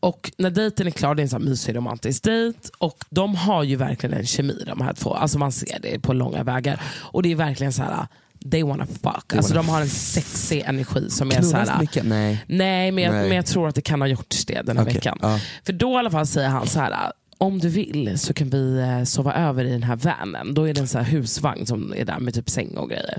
Och 0.00 0.32
när 0.38 0.50
dejten 0.50 0.86
är 0.86 0.90
klar, 0.90 1.14
det 1.14 1.20
är 1.20 1.24
en 1.24 1.28
sån 1.28 1.42
här 1.42 1.48
mysig 1.48 1.76
romantisk 1.76 2.22
dejt 2.22 2.58
och 2.78 3.04
de 3.10 3.34
har 3.34 3.62
ju 3.62 3.76
verkligen 3.76 4.18
en 4.18 4.26
kemi 4.26 4.62
de 4.66 4.80
här 4.80 4.92
två. 4.92 5.14
Alltså 5.14 5.38
man 5.38 5.52
ser 5.52 5.78
det 5.82 5.98
på 6.00 6.12
långa 6.12 6.42
vägar. 6.44 6.80
Och 6.96 7.22
det 7.22 7.32
är 7.32 7.36
verkligen 7.36 7.72
så 7.72 7.82
här. 7.82 8.06
They 8.50 8.62
wanna 8.62 8.86
fuck. 8.86 9.28
They 9.28 9.36
Alltså 9.38 9.54
wanna 9.54 9.62
de 9.66 9.68
har 9.72 9.80
en 9.80 9.88
sexig 9.88 10.60
energi 10.66 11.10
som 11.10 11.28
är 11.28 11.32
Knullas 11.32 11.50
så 11.50 11.56
det 11.56 11.70
här. 11.70 11.80
mycket? 11.80 12.04
Nej. 12.06 12.44
Nej, 12.46 12.92
men 12.92 13.04
jag, 13.04 13.12
Nej. 13.12 13.28
men 13.28 13.36
jag 13.36 13.46
tror 13.46 13.68
att 13.68 13.74
det 13.74 13.80
kan 13.82 14.00
ha 14.00 14.08
gjorts 14.08 14.44
det 14.46 14.62
den 14.62 14.76
här 14.76 14.84
Okej, 14.84 14.94
veckan. 14.94 15.18
ja. 15.22 15.40
För 15.64 15.72
då 15.72 15.92
i 15.92 15.96
alla 15.96 16.10
fall 16.10 16.26
säger 16.26 16.48
han 16.48 16.66
så 16.66 16.80
här. 16.80 17.12
Om 17.38 17.58
du 17.58 17.68
vill 17.68 18.18
så 18.18 18.34
kan 18.34 18.50
vi 18.50 18.78
eh, 18.80 19.04
sova 19.04 19.34
över 19.34 19.64
i 19.64 19.70
den 19.70 19.82
här 19.82 19.96
vanen. 19.96 20.54
Då 20.54 20.68
är 20.68 20.74
det 20.74 20.80
en 20.80 20.88
så 20.88 20.98
husvagn 20.98 21.66
som 21.66 21.94
är 21.96 22.04
där 22.04 22.18
med 22.18 22.34
typ 22.34 22.50
säng 22.50 22.76
och 22.76 22.88
grejer. 22.90 23.18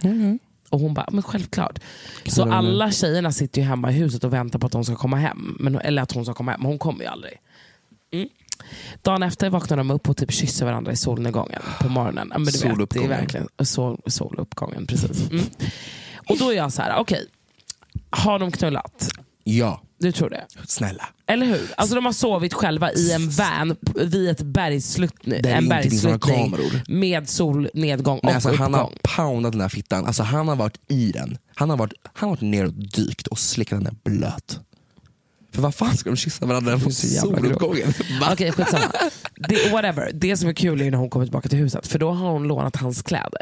Och 0.70 0.80
hon 0.80 0.94
bara, 0.94 1.10
men 1.12 1.24
självklart. 1.24 1.80
Så 2.26 2.52
alla 2.54 2.92
tjejerna 2.92 3.32
sitter 3.32 3.62
ju 3.62 3.68
hemma 3.68 3.92
i 3.92 3.94
huset 3.94 4.24
och 4.24 4.34
väntar 4.34 4.60
på 4.60 4.66
att 4.66 4.72
de 4.72 4.86
ska 4.86 4.96
komma 4.96 5.18
hem. 5.18 5.58
Men, 5.60 5.76
eller 5.76 6.02
att 6.02 6.12
hon 6.12 6.26
ska 6.26 6.34
komma 6.34 6.52
hem, 6.52 6.62
men 6.62 6.68
hon 6.70 6.80
kommer 6.80 7.00
ju 7.04 7.06
aldrig. 7.10 7.34
Mm. 8.14 8.28
Dagen 9.02 9.24
efter 9.24 9.50
vaknar 9.50 9.78
de 9.78 9.92
upp 9.92 10.10
och 10.10 10.18
typ 10.18 10.32
kysser 10.32 10.66
varandra 10.66 10.92
i 10.92 10.96
solnedgången 10.96 11.62
på 11.82 11.90
morgonen. 11.90 12.28
Ja, 12.32 12.38
men 12.38 12.46
du 12.46 12.52
vet, 12.52 12.62
det 12.62 12.68
är 12.68 12.72
Soluppgången. 12.72 13.10
verkligen 13.10 13.48
sol, 13.64 14.02
soluppgången. 14.08 14.88
Precis. 14.88 15.30
Mm. 15.32 15.46
Och 16.30 16.38
då 16.38 16.50
är 16.52 16.56
jag 16.56 16.74
så 16.74 16.82
här, 16.82 16.96
okej, 17.00 17.26
har 18.10 18.40
de 18.40 18.52
knullat? 18.52 19.10
Ja, 19.44 19.82
Du 20.00 20.12
tror 20.12 20.30
det? 20.30 20.46
snälla. 20.68 21.10
Eller 21.28 21.46
hur? 21.46 21.62
Alltså 21.78 21.96
de 21.96 22.06
har 22.06 22.12
sovit 22.14 22.54
själva 22.54 22.92
i 22.94 23.12
en 23.14 23.30
van 23.30 23.76
vid 23.96 24.30
ett 24.30 24.42
bergsslutt, 24.42 25.14
det 25.24 25.52
en 25.52 25.68
bergssluttning 25.70 26.56
med 26.88 27.30
solnedgång 27.30 28.20
och 28.20 28.32
alltså, 28.32 28.56
han 28.56 28.74
har 28.74 28.84
uppgång. 28.84 29.00
poundat 29.16 29.52
den 29.52 29.62
här 29.62 29.70
fittan, 29.70 30.06
alltså, 30.06 30.24
han 30.24 30.48
har 30.48 30.56
varit 30.56 30.80
i 30.88 31.12
den. 31.12 31.38
Han 31.56 31.70
har 31.70 31.78
varit, 31.78 31.94
han 32.14 32.30
har 32.30 32.36
varit 32.36 32.42
ner 32.42 32.66
och 32.66 32.74
dykt 32.74 33.28
och 33.28 33.40
slickat 33.40 33.78
den 33.78 33.84
där 33.84 34.12
blöt. 34.18 34.60
För 35.56 35.62
vad 35.62 35.76
fan 35.76 35.98
ska 35.98 36.10
de 36.10 36.16
kyssa 36.16 36.46
varandra 36.46 36.80
på 36.80 36.92
soluppgången? 36.92 37.94
Okej, 38.32 38.52
skitsamma. 38.52 38.84
Det, 39.36 39.72
whatever. 39.72 40.12
Det 40.14 40.38
som 40.38 40.50
är 40.50 40.54
kul 40.54 40.82
är 40.82 40.92
när 40.92 40.98
hon 40.98 41.10
kommer 41.10 41.26
tillbaka 41.26 41.50
till 41.50 41.60
huset, 41.60 41.88
för 41.88 42.00
då 42.00 42.12
har 42.12 42.30
hon 42.32 42.44
lånat 42.48 42.76
hans 42.76 43.02
kläder. 43.02 43.42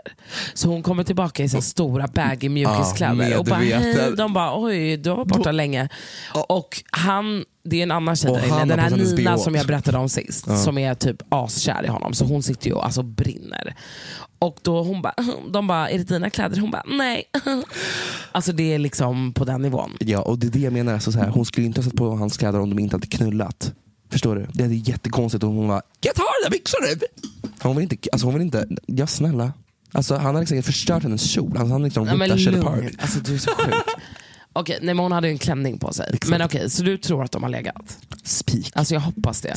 Så 0.53 0.67
hon 0.69 0.83
kommer 0.83 1.03
tillbaka 1.03 1.43
i 1.43 1.47
här 1.47 1.61
stora 1.61 2.07
baggy 2.07 2.49
mjukiskläder 2.49 3.29
Ja, 3.29 3.39
och 3.39 3.45
bara 3.45 3.59
hej, 3.59 4.11
de 4.17 4.33
bara 4.33 4.61
oj, 4.63 4.97
du 4.97 5.09
har 5.09 5.17
varit 5.17 5.27
borta 5.27 5.51
länge. 5.51 5.89
Och 6.47 6.83
han, 6.91 7.45
det 7.63 7.79
är 7.79 7.83
en 7.83 7.91
annan 7.91 8.15
tjej 8.15 8.31
där 8.33 8.47
inne, 8.47 8.65
den 8.65 8.79
här 8.79 8.89
Nina 9.15 9.37
som 9.37 9.55
jag 9.55 9.67
berättade 9.67 9.97
om 9.97 10.09
sist, 10.09 10.45
Ja. 10.47 10.57
som 10.57 10.77
är 10.77 10.93
typ 10.95 11.17
askär 11.29 11.85
i 11.85 11.87
honom. 11.87 12.13
Så 12.13 12.25
hon 12.25 12.43
sitter 12.43 12.67
ju 12.67 12.73
och 12.73 12.85
alltså 12.85 13.03
brinner. 13.03 13.75
Och 14.43 14.59
då 14.61 14.83
hon 14.83 15.01
bara, 15.01 15.15
de 15.51 15.67
bara, 15.67 15.89
är 15.89 15.97
det 15.97 16.03
dina 16.03 16.29
kläder? 16.29 16.57
Hon 16.61 16.71
bara, 16.71 16.83
nej. 16.87 17.23
Alltså 18.31 18.51
det 18.51 18.73
är 18.73 18.79
liksom 18.79 19.33
på 19.33 19.45
den 19.45 19.61
nivån. 19.61 19.97
Ja, 19.99 20.21
och 20.21 20.39
det 20.39 20.47
är 20.47 20.51
det 20.51 20.59
jag 20.59 20.73
menar. 20.73 20.93
Alltså, 20.93 21.11
så 21.11 21.19
här, 21.19 21.27
hon 21.27 21.45
skulle 21.45 21.67
inte 21.67 21.81
ha 21.81 21.85
satt 21.85 21.95
på 21.95 22.15
hans 22.15 22.37
kläder 22.37 22.59
om 22.59 22.69
de 22.69 22.79
inte 22.79 22.95
hade 22.95 23.07
knullat. 23.07 23.73
Förstår 24.11 24.35
du? 24.35 24.47
Det 24.53 24.63
är 24.63 24.69
jättekonstigt 24.69 25.43
om 25.43 25.55
hon 25.55 25.67
var 25.67 25.81
jag 26.01 26.15
ta 26.15 26.21
de 26.21 26.49
där 26.49 26.51
byxorna 26.51 26.87
nu? 26.87 26.99
Hon 27.61 27.75
vill 27.75 27.83
inte, 27.83 28.09
alltså 28.11 28.27
hon 28.27 28.33
vill 28.33 28.43
inte, 28.43 28.67
ja 28.85 29.07
snälla. 29.07 29.53
Alltså, 29.91 30.15
han 30.15 30.35
har 30.35 30.41
liksom 30.41 30.63
förstört 30.63 31.03
hennes 31.03 31.31
kjol. 31.31 31.47
Alltså, 31.47 31.61
han 31.61 31.71
har 31.71 31.79
liksom 31.79 32.05
ripped 32.05 32.29
that 32.29 32.39
shit 32.39 32.55
apart. 32.55 32.83
Alltså 32.97 33.19
du 33.19 33.33
är 33.33 33.37
så 33.37 33.51
sjuk. 33.51 33.73
Okej, 34.53 34.79
nej, 34.81 34.95
men 34.95 35.03
hon 35.03 35.11
hade 35.11 35.27
ju 35.27 35.31
en 35.31 35.37
klänning 35.37 35.77
på 35.79 35.93
sig. 35.93 36.17
Men 36.27 36.41
okej, 36.41 36.69
så 36.69 36.83
du 36.83 36.97
tror 36.97 37.23
att 37.23 37.31
de 37.31 37.43
har 37.43 37.49
legat? 37.49 37.97
Spik. 38.23 38.71
Alltså 38.75 38.93
jag 38.93 39.01
hoppas 39.01 39.41
det. 39.41 39.55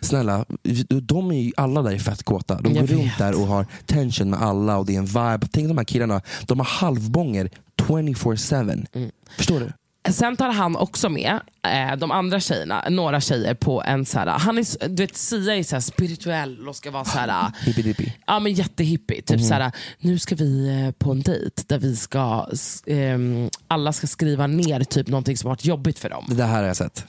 Snälla, 0.00 0.44
de 0.88 1.30
är 1.30 1.40
ju 1.40 1.52
alla 1.56 1.82
där 1.82 1.92
är 1.92 1.98
fett 1.98 2.22
kåta. 2.22 2.60
De 2.60 2.72
Jag 2.74 2.86
går 2.88 2.94
runt 2.94 3.06
vet. 3.06 3.18
där 3.18 3.40
och 3.40 3.46
har 3.46 3.66
tension 3.86 4.30
med 4.30 4.42
alla 4.42 4.76
och 4.76 4.86
det 4.86 4.94
är 4.94 4.98
en 4.98 5.06
vibe. 5.06 5.48
Tänk 5.52 5.68
de 5.68 5.78
här 5.78 5.84
killarna, 5.84 6.20
de 6.46 6.58
har 6.58 6.66
halvbånger 6.66 7.50
24-7. 7.82 8.86
Mm. 8.92 9.10
Förstår 9.36 9.60
du? 9.60 9.72
Sen 10.10 10.36
tar 10.36 10.48
han 10.52 10.76
också 10.76 11.08
med 11.08 11.40
eh, 11.66 11.96
de 11.96 12.10
andra 12.10 12.40
tjejerna, 12.40 12.84
några 12.90 13.20
tjejer 13.20 13.54
på 13.54 13.82
en 13.82 14.06
så 14.06 14.18
här, 14.18 14.26
han 14.26 14.58
är, 14.58 14.88
du 14.88 15.02
vet 15.02 15.16
Sia 15.16 15.56
är 15.56 15.62
så 15.62 15.76
här 15.76 15.80
spirituell 15.80 16.68
och 16.68 16.76
ska 16.76 16.90
vara 16.90 17.04
så 17.04 17.18
här, 17.18 17.52
Hippie-dippie. 17.64 18.12
ja 18.26 18.38
men 18.40 18.52
jättehippie. 18.52 19.22
Typ 19.22 19.36
Mhm. 19.40 19.48
så 19.48 19.54
här, 19.54 19.72
nu 19.98 20.18
ska 20.18 20.34
vi 20.34 20.68
eh, 20.86 20.90
på 21.04 21.10
en 21.10 21.22
dejt 21.22 21.62
där 21.66 21.78
vi 21.78 21.96
ska, 21.96 22.46
ehm, 22.86 23.50
alla 23.68 23.92
ska 23.92 24.06
skriva 24.06 24.46
ner 24.46 24.84
typ 24.84 25.08
någonting 25.08 25.36
som 25.36 25.48
har 25.48 25.54
varit 25.56 25.64
jobbigt 25.64 25.98
för 25.98 26.10
dem. 26.10 26.24
Det 26.28 26.44
här 26.44 26.60
har 26.60 26.66
jag 26.66 26.76
sett. 26.76 27.04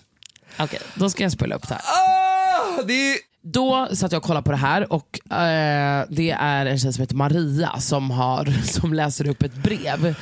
Okej, 0.60 0.80
då 0.96 1.10
ska 1.10 1.24
jag 1.24 1.32
spela 1.32 1.56
upp 1.56 1.68
det 1.68 1.74
här. 1.74 1.84
Ah, 1.84 2.82
det 2.88 3.18
Då 3.42 3.88
satt 3.96 4.12
jag 4.12 4.20
och 4.20 4.26
kollade 4.26 4.44
på 4.46 4.52
det 4.52 4.58
här 4.58 4.94
och 4.94 5.32
eh, 5.38 6.06
det 6.10 6.32
är 6.32 6.66
en 6.66 6.80
tjej 6.80 6.94
som 6.94 7.02
heter 7.02 7.16
Maria 7.16 7.80
som, 7.80 8.12
har, 8.12 8.46
som 8.66 8.94
läser 8.94 9.28
upp 9.28 9.44
ett 9.44 9.56
brev. 9.56 10.16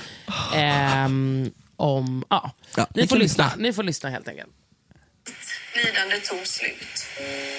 ehm, 0.55 1.51
om, 1.81 2.23
ja. 2.29 2.51
Ja, 2.75 2.87
ni, 2.95 3.07
får 3.07 3.15
lyssna. 3.15 3.45
lyssna. 3.45 3.61
ni 3.63 3.73
får 3.73 3.83
lyssna 3.83 4.09
helt 4.09 4.27
enkelt. 4.27 4.49
Lidandet 5.75 6.23
tog 6.25 6.47
slut. 6.47 7.05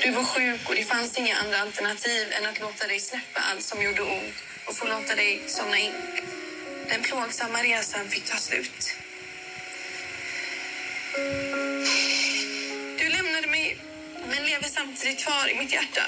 Du 0.02 0.10
var 0.10 0.24
sjuk 0.24 0.68
och 0.68 0.74
det 0.74 0.84
fanns 0.84 1.18
inga 1.18 1.36
andra 1.36 1.58
alternativ 1.60 2.32
än 2.32 2.48
att 2.50 2.60
låta 2.60 2.86
dig 2.86 3.00
släppa 3.00 3.40
allt 3.50 3.62
som 3.62 3.82
gjorde 3.82 4.02
ont 4.02 4.36
och 4.68 4.74
få 4.76 4.86
låta 4.86 5.14
dig 5.14 5.42
somna 5.46 5.78
in. 5.78 5.92
Den 6.88 7.02
plågsamma 7.02 7.58
resan 7.62 8.08
fick 8.08 8.24
ta 8.30 8.36
slut. 8.36 8.94
Du 12.98 13.08
lämnade 13.08 13.46
mig, 13.46 13.76
men 14.30 14.46
lever 14.46 14.68
samtidigt 14.68 15.18
kvar 15.24 15.50
i 15.50 15.58
mitt 15.58 15.72
hjärta. 15.72 16.04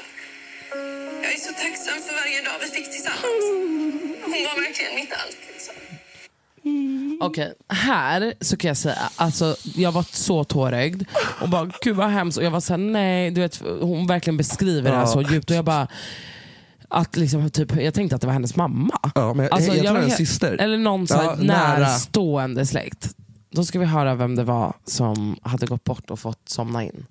Jag 1.23 1.33
är 1.33 1.39
så 1.39 1.53
tacksam 1.53 2.03
för 2.03 2.15
varje 2.15 2.43
dag 2.43 2.59
vi 2.61 2.67
fick 2.67 2.91
tillsammans. 2.93 3.45
Hon 4.23 4.45
var 4.49 4.61
verkligen 4.61 4.95
mitt 4.95 5.13
allt. 5.13 5.39
Liksom. 5.53 5.75
Okej, 7.21 7.55
här 7.69 8.35
så 8.41 8.57
kan 8.57 8.69
jag 8.69 8.77
säga, 8.77 8.99
alltså, 9.17 9.57
jag 9.75 9.93
var 9.93 10.03
så 10.13 10.45
tårögd 10.45 11.03
och 11.41 11.49
bara 11.49 11.71
gud 11.83 11.97
vad 11.97 12.09
hemskt. 12.11 12.39
Och 12.39 12.45
jag 12.45 12.51
var 12.51 12.61
såhär 12.61 12.79
nej, 12.79 13.31
du 13.31 13.41
vet, 13.41 13.63
hon 13.81 14.07
verkligen 14.07 14.37
beskriver 14.37 14.91
det 14.91 14.97
här 14.97 15.07
så 15.07 15.23
djupt. 15.23 15.51
Och 15.51 15.57
jag 15.57 15.65
bara, 15.65 15.89
att 16.89 17.17
liksom, 17.17 17.51
typ, 17.51 17.77
jag 17.81 17.95
tänkte 17.95 18.15
att 18.15 18.21
det 18.21 18.27
var 18.27 18.35
hennes 18.35 18.57
mamma. 18.57 18.99
Ja, 19.15 19.35
men 19.35 19.45
jag, 19.45 19.55
Alltså, 19.55 19.75
jag, 19.75 19.85
det 19.85 19.89
är 19.89 19.95
hennes 19.95 20.17
syster. 20.17 20.57
Eller 20.61 20.79
någon 20.79 21.07
Ja, 21.11 21.37
nära. 21.41 21.79
närstående 21.79 22.67
släkt. 22.67 23.15
Då 23.51 23.65
ska 23.65 23.79
vi 23.79 23.85
höra 23.85 24.15
vem 24.15 24.37
det 24.37 24.45
var 24.45 24.73
som 24.85 25.37
hade 25.43 25.67
gått 25.67 25.85
bort 25.85 26.11
och 26.11 26.19
fått 26.21 26.49
somna 26.49 26.85
in. 26.85 27.07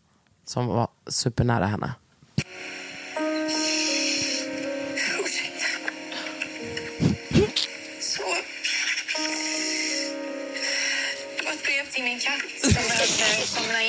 Som 0.48 0.68
var 0.68 0.88
supernära 1.08 1.66
henne. 1.66 1.94
Ursäkta. 5.22 5.68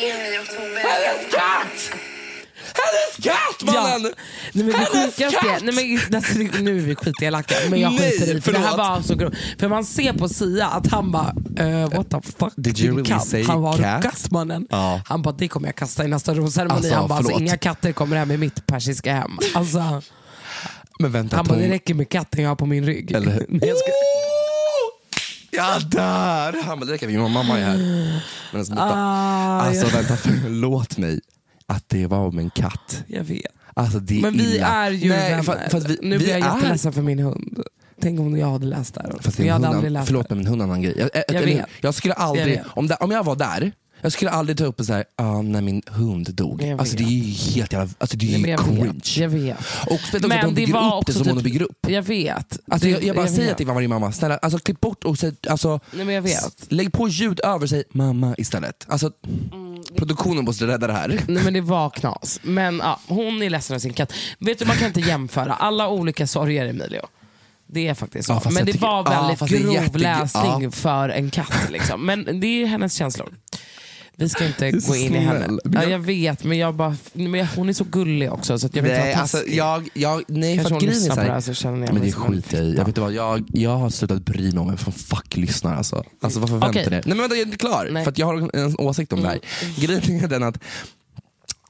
I 0.08 0.38
oktober. 0.42 0.80
Hennes 0.80 1.34
katt! 1.34 1.98
Hennes 2.74 3.24
katt 3.26 3.74
mannen! 3.74 4.02
Nej, 4.02 4.64
men 4.64 4.66
det 4.66 4.72
Hennes 4.72 5.14
sjukaste 5.16 5.46
katt! 5.46 5.62
nej, 5.62 5.98
men, 6.10 6.14
alltså, 6.16 6.38
nu 6.62 6.78
är 6.78 6.82
vi 6.82 6.94
skitelaka, 6.94 7.54
men 7.70 7.80
jag 7.80 7.92
Nej, 7.92 8.10
skiter 8.10 8.36
i 8.36 8.40
för 8.40 8.52
det 8.52 8.58
här 8.58 8.68
förlåt. 8.70 8.88
var 8.88 9.02
så 9.02 9.14
grovt. 9.14 9.34
För 9.58 9.68
man 9.68 9.84
ser 9.84 10.12
på 10.12 10.28
Sia 10.28 10.66
att 10.66 10.86
han 10.86 11.10
bara, 11.12 11.34
eh, 11.58 11.90
what 11.90 12.10
the 12.10 12.32
fuck, 12.38 12.52
Did 12.56 12.78
you 12.80 12.86
din 12.88 12.96
really 12.96 13.04
katt? 13.08 13.26
say 13.28 13.44
Han 13.44 13.62
var 13.62 13.76
cat? 13.78 14.02
katt 14.02 14.30
mannen. 14.30 14.66
Ja. 14.70 15.00
Han 15.06 15.22
bara, 15.22 15.34
det 15.34 15.48
kommer 15.48 15.68
jag 15.68 15.76
kasta 15.76 16.04
i 16.04 16.08
nästa 16.08 16.34
rosceremoni. 16.34 16.76
Alltså, 16.76 16.94
han 16.94 17.08
bara, 17.08 17.14
alltså, 17.18 17.32
förlåt. 17.32 17.48
inga 17.48 17.56
katter 17.56 17.92
kommer 17.92 18.16
hem 18.16 18.30
i 18.30 18.36
mitt 18.36 18.66
persiska 18.66 19.14
hem. 19.14 19.38
Alltså, 19.54 20.02
Men 20.98 21.12
vänta, 21.12 21.36
han 21.36 21.46
bara, 21.46 21.54
hon- 21.54 21.62
det 21.62 21.68
räcker 21.70 21.94
med 21.94 22.08
katten 22.08 22.42
jag 22.42 22.50
har 22.50 22.56
på 22.56 22.66
min 22.66 22.86
rygg. 22.86 23.12
Eller 23.12 23.32
hur? 23.32 23.46
Nej, 23.48 23.68
jag 23.68 23.78
ska... 23.78 23.86
Jag 25.56 25.82
dör! 25.90 26.62
Han 26.64 26.80
bara, 26.80 26.86
det 26.86 26.92
räcker, 26.92 27.06
min 27.06 27.20
mamma 27.32 27.58
är 27.58 27.64
här. 27.64 27.76
Men 28.52 28.60
alltså. 28.60 28.74
Ah, 28.76 29.60
alltså 29.60 29.86
jag- 29.86 29.92
vänta, 29.92 30.16
förlåt 30.16 30.98
mig 30.98 31.20
att 31.66 31.84
det 31.88 32.06
var 32.06 32.18
om 32.18 32.38
en 32.38 32.50
katt. 32.50 33.04
Jag 33.06 33.24
vet. 33.24 33.42
Alltså, 33.74 33.98
det 33.98 34.18
är 34.18 34.22
Men 34.22 34.32
vi 34.32 34.56
illa. 34.56 34.66
är 34.68 34.90
ju 34.90 35.08
Nej, 35.08 35.30
vänner. 35.30 35.42
för, 35.42 35.68
för 35.70 35.80
vi, 35.80 35.98
nu 36.02 36.18
vi 36.18 36.24
blir 36.24 36.28
jag 36.38 36.40
är- 36.48 36.54
jätteledsen 36.54 36.92
för 36.92 37.02
min 37.02 37.18
hund. 37.18 37.62
Tänk 38.00 38.20
om 38.20 38.36
jag 38.38 38.50
hade 38.50 38.66
läst 38.66 38.94
det 38.94 39.00
här. 39.02 39.14
Fast 39.20 39.38
jag 39.38 39.52
hade 39.52 39.68
aldrig 39.68 39.90
läst 39.92 40.06
förlåt 40.06 40.30
men 40.30 40.38
en 40.38 40.46
hund 40.46 40.60
är 40.60 40.64
en 40.64 40.70
annan 40.70 40.82
grej. 40.82 40.94
Jag, 40.98 41.10
jag, 41.28 41.48
Jag 41.50 41.64
jag 41.80 41.94
skulle 41.94 42.14
Jag 42.14 42.22
aldrig, 42.22 42.46
vet. 42.46 42.66
om, 42.74 42.86
det, 42.86 42.94
om 42.94 43.10
jag 43.10 43.24
var 43.24 43.36
där, 43.36 43.72
jag 44.04 44.12
skulle 44.12 44.30
aldrig 44.30 44.58
ta 44.58 44.64
upp 44.64 44.80
och 44.80 44.86
säga 44.86 45.04
ah, 45.16 45.42
när 45.42 45.60
min 45.60 45.82
hund 45.86 46.34
dog. 46.34 46.62
Jag 46.62 46.80
Alltså, 46.80 46.96
det 46.96 47.04
är 47.04 47.08
ju 47.08 47.32
helt 47.32 47.72
jävla, 47.72 47.94
alltså, 47.98 48.16
det 48.16 48.34
är 48.34 48.38
ju 48.38 48.46
jag 48.48 48.64
cringe. 48.64 48.84
vet. 48.92 49.16
Jag 49.16 49.28
vet. 49.28 49.56
Och 49.86 50.00
speciellt 50.00 50.24
också 50.24 50.36
att 50.36 50.42
de 50.42 50.54
bygger 50.54 50.98
upp 50.98 51.06
det 51.06 51.12
som 51.12 51.28
hon 51.28 51.42
bygger 51.42 51.62
upp. 51.62 51.86
Jag 51.88 52.02
vet. 52.02 52.58
Alltså, 52.68 52.88
jag, 52.88 53.02
jag 53.04 53.16
bara 53.16 53.28
säger 53.28 53.48
vet. 53.48 53.56
till 53.56 53.66
varje 53.66 53.88
mamma, 53.88 54.12
snälla 54.12 54.36
alltså, 54.36 54.58
klipp 54.58 54.80
bort 54.80 55.04
och 55.04 55.18
säg, 55.18 55.32
alltså, 55.48 55.80
Nej, 55.92 56.06
jag 56.14 56.22
vet. 56.22 56.66
lägg 56.68 56.92
på 56.92 57.08
ljud 57.08 57.40
över 57.44 57.66
säg 57.66 57.84
mamma 57.90 58.34
istället. 58.38 58.86
Alltså, 58.88 59.10
produktionen 59.96 60.44
måste 60.44 60.66
rädda 60.66 60.86
det 60.86 60.92
här. 60.92 61.20
Nej 61.28 61.44
men 61.44 61.52
det 61.54 61.60
var 61.60 61.90
knas. 61.90 62.40
Men 62.42 62.76
ja, 62.78 63.00
hon 63.06 63.42
är 63.42 63.50
ledsen 63.50 63.74
av 63.74 63.80
sin 63.80 63.92
katt. 63.92 64.12
Vet 64.38 64.58
du 64.58 64.64
man 64.64 64.76
kan 64.76 64.86
inte 64.86 65.00
jämföra 65.00 65.54
alla 65.54 65.88
olika 65.88 66.26
sorger 66.26 66.66
Emilio. 66.68 67.06
Det 67.66 67.88
är 67.88 67.94
faktiskt 67.94 68.26
så. 68.26 68.32
Ja, 68.32 68.40
men 68.44 68.54
jag 68.56 68.66
det 68.66 68.72
tycker- 68.72 68.86
var 68.86 69.04
ja, 69.12 69.26
väldigt 69.36 69.52
är 69.52 69.58
grov 69.58 69.96
läsning 69.96 70.62
ja. 70.62 70.70
för 70.70 71.08
en 71.08 71.30
katt. 71.30 71.70
Liksom. 71.70 72.06
Men 72.06 72.40
det 72.40 72.46
är 72.62 72.66
hennes 72.66 72.94
känslor. 72.94 73.34
Vi 74.16 74.28
ska 74.28 74.46
inte 74.46 74.70
gå 74.88 74.96
in 74.96 75.14
i 75.14 75.18
henne. 75.18 75.44
snäll. 75.44 75.60
Ja, 75.72 75.84
jag 75.84 75.98
vet, 75.98 76.44
men, 76.44 76.58
jag 76.58 76.74
bara, 76.74 76.96
men 77.12 77.46
hon 77.46 77.68
är 77.68 77.72
så 77.72 77.84
gullig 77.84 78.32
också 78.32 78.58
så 78.58 78.68
jag 78.72 78.82
vill 78.82 78.90
inte 78.92 79.04
Nej, 79.04 79.12
vara 79.12 79.22
alltså, 79.22 79.46
jag, 79.46 79.88
jag, 79.94 80.22
nej 80.28 80.56
Kanske 80.56 80.74
för 80.74 80.80
hon 80.80 80.88
lyssnar 80.88 81.16
på 81.16 81.22
det 81.22 81.32
här 81.32 81.40
så 81.40 81.54
känner 81.54 81.78
jag 81.78 81.92
men 81.92 82.02
mig 82.02 82.10
det 82.10 82.16
skiter 82.16 82.56
jag 82.56 82.66
i. 82.66 82.70
Jag, 82.70 82.78
vet 82.78 82.88
inte 82.88 83.00
vad, 83.00 83.12
jag, 83.12 83.44
jag 83.52 83.76
har 83.76 83.90
slutat 83.90 84.22
bry 84.24 84.52
mig 84.52 84.58
om 84.58 84.68
vem 84.68 84.78
som 84.78 84.92
fuck 84.92 85.36
lyssnar. 85.36 85.76
Alltså, 85.76 86.04
alltså 86.20 86.40
vad 86.40 86.48
förväntar 86.48 86.80
Okej. 86.80 86.86
ni? 86.90 86.90
Nej 86.90 87.02
men 87.06 87.18
vänta, 87.18 87.34
jag 87.34 87.42
är 87.42 87.46
inte 87.46 87.58
klar. 87.58 87.82
Nej. 87.82 87.90
Mm. 87.90 88.04
För 88.04 88.10
att 88.10 88.18
jag 88.18 88.26
har 88.26 88.56
en 88.56 88.74
åsikt 88.78 89.12
om 89.12 89.22
det 89.22 89.28
här. 89.28 89.40
Grejen 89.78 90.24
är 90.24 90.28
den 90.28 90.42
att 90.42 90.58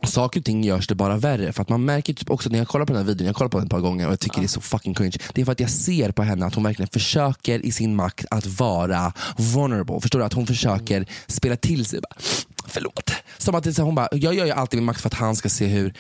Saker 0.06 0.40
och 0.40 0.44
ting 0.44 0.64
görs 0.64 0.86
det 0.86 0.94
bara 0.94 1.16
värre. 1.16 1.52
För 1.52 1.62
att 1.62 1.68
man 1.68 1.84
märker 1.84 2.14
typ 2.14 2.30
också 2.30 2.48
när 2.48 2.58
jag 2.58 2.68
kollar 2.68 2.86
på 2.86 2.92
den 2.92 3.02
här 3.02 3.08
videon, 3.08 3.26
jag 3.26 3.36
kollar 3.36 3.48
på 3.48 3.58
den 3.58 3.66
ett 3.66 3.70
par 3.70 3.80
gånger 3.80 4.06
och 4.06 4.12
jag 4.12 4.20
tycker 4.20 4.38
det 4.38 4.46
är 4.46 4.48
så 4.48 4.60
fucking 4.60 4.94
cringe. 4.94 5.16
Det 5.34 5.40
är 5.40 5.44
för 5.44 5.52
att 5.52 5.60
jag 5.60 5.70
ser 5.70 6.10
på 6.10 6.22
henne 6.22 6.46
att 6.46 6.54
hon 6.54 6.64
verkligen 6.64 6.88
försöker 6.88 7.66
i 7.66 7.72
sin 7.72 7.96
makt 7.96 8.26
att 8.30 8.46
vara 8.46 9.12
vulnerable. 9.36 10.00
Förstår 10.00 10.18
du? 10.18 10.24
Att 10.24 10.32
hon 10.32 10.46
försöker 10.46 11.06
spela 11.26 11.56
till 11.56 11.84
sig. 11.84 12.00
Bara, 12.00 12.20
Förlåt. 12.66 13.10
Som 13.38 13.54
att 13.54 13.64
det, 13.64 13.74
så 13.74 13.82
hon 13.82 13.94
bara, 13.94 14.08
jag 14.12 14.34
gör 14.34 14.46
ju 14.46 14.50
alltid 14.50 14.78
min 14.78 14.84
makt 14.84 15.00
för 15.00 15.08
att 15.08 15.14
han 15.14 15.36
ska 15.36 15.48
se 15.48 15.66
hur 15.66 15.94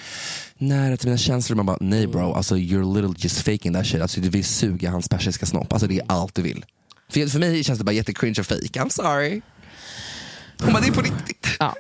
nära 0.58 0.96
till 0.96 1.08
mina 1.08 1.18
känslor. 1.18 1.56
Man 1.56 1.66
bara, 1.66 1.78
nej 1.80 2.06
bro, 2.06 2.32
alltså, 2.32 2.56
you're 2.56 2.94
literally 2.94 3.16
just 3.18 3.40
faking 3.40 3.72
that 3.72 3.86
shit. 3.86 4.02
Alltså, 4.02 4.20
du 4.20 4.28
vill 4.28 4.44
suga 4.44 4.90
hans 4.90 5.08
persiska 5.08 5.46
snopp. 5.46 5.72
Alltså, 5.72 5.88
det 5.88 5.98
är 5.98 6.04
allt 6.06 6.34
du 6.34 6.42
vill. 6.42 6.64
För, 7.10 7.26
för 7.26 7.38
mig 7.38 7.64
känns 7.64 7.78
det 7.78 7.84
bara 7.84 7.92
jättecringe 7.92 8.40
och 8.40 8.46
fake. 8.46 8.80
I'm 8.80 8.88
sorry. 8.88 9.40
Hon 10.60 10.72
bara, 10.72 10.80
det 10.80 10.88
är 10.88 10.92
på 10.92 11.00
riktigt. 11.00 11.48
Ja. 11.58 11.74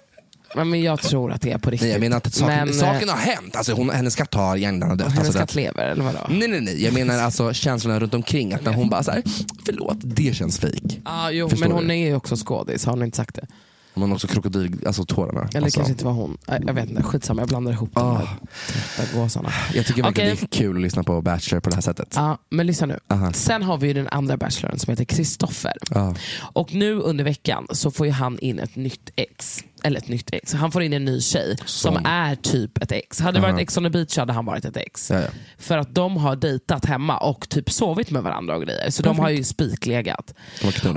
Men, 0.54 0.70
men 0.70 0.82
jag 0.82 1.00
tror 1.00 1.32
att 1.32 1.42
det 1.42 1.52
är 1.52 1.58
på 1.58 1.70
riktigt. 1.70 1.86
Nej, 1.86 1.92
jag 1.92 2.00
menar 2.00 2.16
att 2.16 2.34
saken, 2.34 2.56
Men, 2.56 2.68
eh, 2.68 2.74
saken 2.74 3.08
har 3.08 3.16
hänt. 3.16 3.56
Alltså, 3.56 3.72
hon, 3.72 3.90
hennes 3.90 4.16
katt 4.16 4.34
har 4.34 4.56
hjärnan 4.56 4.96
dött. 4.96 5.08
Hennes 5.08 5.18
alltså, 5.18 5.38
katt 5.38 5.54
lever, 5.54 5.84
eller 5.84 6.04
vadå? 6.04 6.18
Nej, 6.28 6.48
nej, 6.48 6.60
nej. 6.60 6.84
Jag 6.84 6.94
menar 6.94 7.18
alltså 7.18 7.52
känslorna 7.52 8.00
runt 8.00 8.14
omkring. 8.14 8.52
Att 8.52 8.64
när 8.64 8.72
hon 8.72 8.88
bara 8.88 9.02
såhär, 9.02 9.22
förlåt, 9.66 9.96
det 10.00 10.36
känns 10.36 10.58
fejk. 10.58 11.00
Ja, 11.04 11.30
jo, 11.30 11.48
Förstår 11.48 11.68
men 11.68 11.76
hon 11.76 11.88
du? 11.88 11.94
är 11.94 11.98
ju 12.08 12.14
också 12.14 12.36
skådis, 12.36 12.84
har 12.84 12.92
hon 12.92 13.02
inte 13.02 13.16
sagt 13.16 13.34
det? 13.34 13.46
Har 13.94 14.12
också 14.12 14.26
krokodil, 14.26 14.86
alltså 14.86 15.04
tårarna. 15.04 15.48
Eller 15.54 15.62
alltså, 15.62 15.78
kanske 15.78 15.92
inte 15.92 16.04
var 16.04 16.12
hon. 16.12 16.38
Jag 16.46 16.74
vet 16.74 16.90
inte, 16.90 17.02
skitsamma 17.02 17.42
jag 17.42 17.48
blandar 17.48 17.72
ihop 17.72 17.90
de 17.94 18.16
här 18.16 18.28
trötta 18.66 19.18
gåsarna. 19.18 19.50
Jag 19.74 19.86
tycker 19.86 20.02
verkligen 20.02 20.32
Okej. 20.32 20.46
det 20.50 20.56
är 20.56 20.58
kul 20.60 20.76
att 20.76 20.82
lyssna 20.82 21.02
på 21.02 21.22
Bachelor 21.22 21.60
på 21.60 21.70
det 21.70 21.76
här 21.76 21.82
sättet. 21.82 22.12
Ja, 22.16 22.38
men 22.50 22.66
lyssna 22.66 22.86
nu. 22.86 22.98
Aha. 23.08 23.32
Sen 23.32 23.62
har 23.62 23.78
vi 23.78 23.86
ju 23.86 23.92
den 23.92 24.08
andra 24.08 24.36
bachelorn 24.36 24.78
som 24.78 24.90
heter 24.90 25.04
Kristoffer. 25.04 25.72
Ja. 25.90 26.14
Och 26.38 26.74
nu 26.74 26.94
under 26.94 27.24
veckan 27.24 27.66
så 27.70 27.90
får 27.90 28.06
ju 28.06 28.12
han 28.12 28.38
in 28.38 28.58
ett 28.58 28.76
nytt 28.76 29.10
ex. 29.16 29.64
Eller 29.82 29.98
ett 29.98 30.08
nytt 30.08 30.30
ex. 30.32 30.52
Han 30.54 30.72
får 30.72 30.82
in 30.82 30.92
en 30.92 31.04
ny 31.04 31.20
tjej 31.20 31.56
som, 31.64 31.94
Som. 31.94 32.06
är 32.06 32.34
typ 32.36 32.82
ett 32.82 32.92
ex. 32.92 33.20
Hade 33.20 33.38
det 33.38 33.42
varit 33.42 33.60
Ex 33.60 33.76
on 33.76 33.84
the 33.84 33.90
beach 33.90 34.16
hade 34.16 34.32
han 34.32 34.44
varit 34.44 34.64
ett 34.64 34.76
ex. 34.76 35.10
Ja, 35.10 35.20
ja. 35.20 35.28
För 35.58 35.78
att 35.78 35.94
de 35.94 36.16
har 36.16 36.36
dejtat 36.36 36.84
hemma 36.84 37.18
och 37.18 37.48
typ 37.48 37.70
sovit 37.70 38.10
med 38.10 38.22
varandra 38.22 38.56
och 38.56 38.62
grejer. 38.62 38.90
Så 38.90 39.02
de 39.02 39.18
har 39.18 39.30
ju 39.30 39.44
spiklegat. 39.44 40.34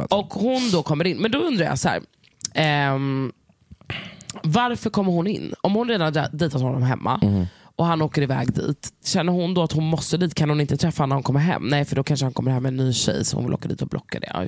Och 0.10 0.34
hon 0.34 0.72
då 0.72 0.84
kommer 0.84 1.08
in. 1.08 1.18
Men 1.18 1.32
då 1.32 1.40
undrar 1.40 1.66
jag 1.66 1.80
så 1.80 1.90
här. 1.90 2.02
Ehm, 2.58 3.32
varför 4.44 4.90
kommer 4.90 5.12
hon 5.12 5.28
in? 5.28 5.54
Om 5.62 5.74
hon 5.76 5.88
redan 5.90 6.14
dejtat 6.14 6.62
honom 6.62 6.84
hemma 6.84 7.20
Mhm. 7.24 7.46
och 7.76 7.86
han 7.86 8.02
åker 8.02 8.22
iväg 8.22 8.54
dit. 8.54 8.94
Känner 9.06 9.34
hon 9.34 9.54
då 9.54 9.64
att 9.64 9.72
hon 9.72 9.84
måste 9.84 10.18
dit? 10.18 10.34
Kan 10.36 10.50
hon 10.50 10.62
inte 10.62 10.78
träffa 10.78 11.04
honom 11.04 11.10
när 11.10 11.16
hon 11.16 11.24
kommer 11.24 11.40
hem? 11.40 11.64
Nej, 11.68 11.86
för 11.86 11.96
då 11.96 12.04
kanske 12.04 12.26
han 12.26 12.34
kommer 12.34 12.52
hem 12.52 12.64
med 12.64 12.70
en 12.70 12.78
ny 12.78 12.94
tjej 12.94 13.26
så 13.26 13.38
hon 13.38 13.46
vill 13.46 13.54
åka 13.54 13.68
dit 13.68 13.82
och 13.82 13.88
blocka 13.88 14.20
det. 14.20 14.32
Ja. 14.34 14.48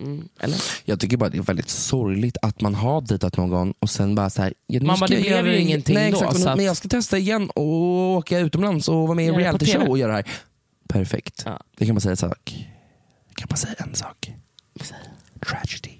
Mm, 0.00 0.28
eller? 0.40 0.58
Jag 0.84 1.00
tycker 1.00 1.16
bara 1.16 1.30
det 1.30 1.38
är 1.38 1.42
väldigt 1.42 1.68
sorgligt 1.68 2.36
att 2.42 2.60
man 2.60 2.74
har 2.74 3.00
dejtat 3.00 3.36
någon 3.36 3.74
och 3.78 3.90
sen 3.90 4.14
bara 4.14 4.30
såhär, 4.30 4.54
ja, 4.66 4.80
nu 4.80 4.86
Man 4.86 5.00
bara, 5.00 5.06
det 5.06 5.14
jag 5.20 5.42
blev 5.42 5.54
ju 5.54 5.60
ingenting 5.60 5.94
Nej, 5.94 6.10
då, 6.10 6.16
exakt, 6.16 6.32
men- 6.32 6.42
så 6.42 6.48
att- 6.48 6.56
Men 6.56 6.64
jag 6.66 6.76
ska 6.76 6.88
testa 6.88 7.18
igen 7.18 7.50
och 7.50 7.64
åka 8.16 8.38
utomlands 8.38 8.88
och 8.88 8.94
vara 8.94 9.14
med 9.14 9.24
i 9.24 9.28
en 9.28 9.34
reality 9.36 9.66
show 9.66 9.88
och 9.88 9.98
göra 9.98 10.10
det 10.10 10.16
här. 10.16 10.26
Perfekt. 10.88 11.46
Det 11.76 11.86
kan 11.86 11.94
man 11.94 12.00
säga 12.00 12.10
en 12.10 12.16
sak. 12.16 12.66
Jag 13.28 13.36
kan 13.36 13.46
bara 13.50 13.56
säga 13.56 13.74
en 13.78 13.94
sak. 13.94 14.32
Tragedy. 15.46 15.99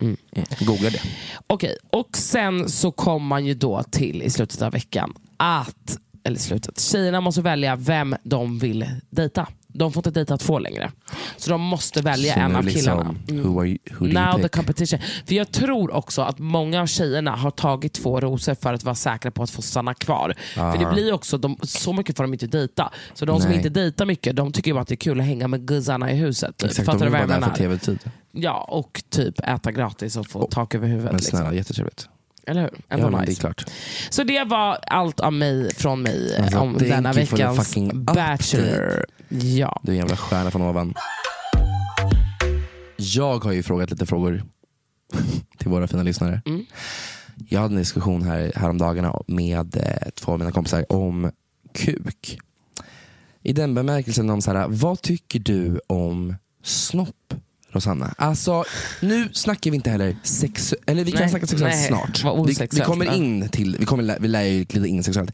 Mm. 0.00 0.16
Googla 0.60 0.90
det. 0.90 1.00
Okej, 1.46 1.76
och 1.92 2.16
sen 2.16 2.68
så 2.68 2.92
kom 2.92 3.26
man 3.26 3.46
ju 3.46 3.54
då 3.54 3.82
till 3.82 4.22
i 4.22 4.30
slutet 4.30 4.62
av 4.62 4.72
veckan 4.72 5.14
att, 5.36 5.98
eller 6.24 6.38
slutet, 6.38 6.80
tjejerna 6.80 7.20
måste 7.20 7.42
välja 7.42 7.76
vem 7.76 8.16
de 8.22 8.58
vill 8.58 8.86
dejta. 9.10 9.46
De 9.72 9.92
får 9.92 10.00
inte 10.00 10.10
dejta 10.10 10.36
två 10.36 10.58
längre. 10.58 10.92
Så 11.36 11.50
de 11.50 11.60
måste 11.60 12.02
välja 12.02 12.34
Så 12.34 12.40
en 12.40 12.56
av 12.56 12.64
liksom, 12.64 12.80
killarna. 12.80 13.14
Mm. 13.28 13.42
who 13.52 13.60
are 13.60 13.66
you- 13.68 13.78
who 13.90 13.98
do 13.98 14.04
you 14.06 14.12
Now 14.14 14.42
the 14.42 14.48
competition. 14.48 14.98
För 15.26 15.34
jag 15.34 15.52
tror 15.52 15.94
också 15.94 16.22
att 16.22 16.38
många 16.38 16.82
av 16.82 16.86
tjejerna 16.86 17.30
har 17.36 17.50
tagit 17.50 17.92
två 17.92 18.20
rosor 18.20 18.54
för 18.54 18.74
att 18.74 18.84
vara 18.84 18.94
säkra 18.94 19.30
på 19.30 19.42
att 19.42 19.50
få 19.50 19.62
stanna 19.62 19.94
kvar. 19.94 20.34
Aha. 20.58 20.72
För 20.72 20.78
det 20.84 20.92
blir 20.92 21.12
också, 21.12 21.38
de, 21.38 21.56
så 21.62 21.92
mycket 21.92 22.16
får 22.16 22.24
de 22.24 22.32
inte 22.32 22.46
dejta. 22.46 22.92
Så 23.14 23.24
de 23.24 23.40
som 23.40 23.48
Nej. 23.48 23.56
inte 23.56 23.68
dejtar 23.68 24.06
mycket, 24.06 24.36
de 24.36 24.52
tycker 24.52 24.72
bara 24.72 24.82
att 24.82 24.88
det 24.88 24.94
är 24.94 24.96
kul 24.96 25.20
att 25.20 25.26
hänga 25.26 25.48
med 25.48 25.66
guzzarna 25.66 26.12
i 26.12 26.16
huset. 26.16 26.62
Exakt, 26.62 26.86
Fattar 26.86 26.98
de 26.98 26.98
du 27.00 27.06
är 27.06 27.10
vad 27.10 27.20
jag 27.20 27.28
menar? 27.28 27.46
Ja, 28.32 28.66
och 28.68 29.02
typ 29.10 29.40
äta 29.40 29.72
gratis 29.72 30.16
och 30.16 30.26
få 30.26 30.48
tak 30.50 30.74
över 30.74 30.88
huvudet. 30.88 31.12
Men 31.12 31.20
snälla, 31.20 31.44
liksom. 31.44 31.56
jättetrevligt. 31.56 32.08
Eller 32.48 32.60
hur? 32.60 32.70
Ja, 32.88 32.96
men 32.96 33.12
det 33.12 33.18
är 33.18 33.26
nice. 33.26 33.40
klart. 33.40 33.64
Så 34.10 34.22
det 34.22 34.44
var 34.44 34.78
allt 34.86 35.20
av 35.20 35.32
mig 35.32 35.74
från 35.74 36.02
mig 36.02 36.36
Alltså, 36.38 36.58
om 36.58 36.78
denna 36.78 37.12
veckans 37.12 37.76
Bachelor. 37.92 39.06
Ja. 39.28 39.80
Du 39.82 39.92
är 39.92 39.94
en 39.94 39.98
jävla 39.98 40.16
stjärna 40.16 40.50
från 40.50 40.62
ovan. 40.62 40.94
Jag 42.96 43.44
har 43.44 43.52
ju 43.52 43.62
frågat 43.62 43.90
lite 43.90 44.06
frågor 44.06 44.44
till 45.58 45.68
våra 45.68 45.86
fina 45.86 46.02
lyssnare. 46.02 46.42
Mm. 46.46 46.66
Jag 47.48 47.60
hade 47.60 47.74
en 47.74 47.78
diskussion 47.78 48.22
här 48.22 48.52
häromdagarna 48.56 49.22
med 49.26 49.76
eh, 49.76 50.10
två 50.14 50.32
av 50.32 50.38
mina 50.38 50.52
kompisar 50.52 50.92
om 50.92 51.30
kuk. 51.74 52.38
I 53.42 53.52
den 53.52 53.74
bemärkelsen 53.74 54.30
om 54.30 54.42
så 54.42 54.52
här, 54.52 54.66
vad 54.68 55.02
tycker 55.02 55.38
du 55.38 55.80
om 55.86 56.34
snopp? 56.62 57.34
Rosanna. 57.70 58.14
Alltså, 58.18 58.64
nu 59.02 59.28
snackar 59.32 59.70
vi 59.70 59.76
inte 59.76 59.90
heller 59.90 60.16
sex, 60.22 60.74
eller 60.86 61.04
vi 61.04 61.12
kan 61.12 61.20
Nej, 61.20 61.30
snacka 61.30 61.46
sexuellt 61.46 61.74
nej, 61.74 61.86
snart. 61.86 62.48
Vi, 62.48 62.68
vi 62.72 62.80
kommer 62.80 63.14
in 63.14 63.48
till, 63.48 63.76
vi, 63.78 63.86
kommer, 63.86 64.18
vi 64.20 64.28
lär 64.28 64.42
ju 64.42 64.64
glida 64.64 64.86
in 64.86 65.04
sexuellt. 65.04 65.32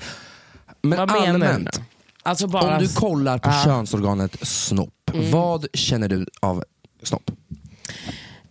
Men 0.82 0.99
Vad 0.99 1.11
allmänt? 1.11 1.80
Alltså 2.22 2.47
bara... 2.47 2.76
om 2.76 2.82
du 2.82 2.89
kollar 2.89 3.39
på 3.39 3.49
Ja. 3.51 3.62
könsorganet 3.64 4.47
snopp, 4.47 4.91
Mm. 5.12 5.30
vad 5.30 5.66
känner 5.74 6.09
du 6.09 6.26
av 6.41 6.64
snopp? 7.03 7.30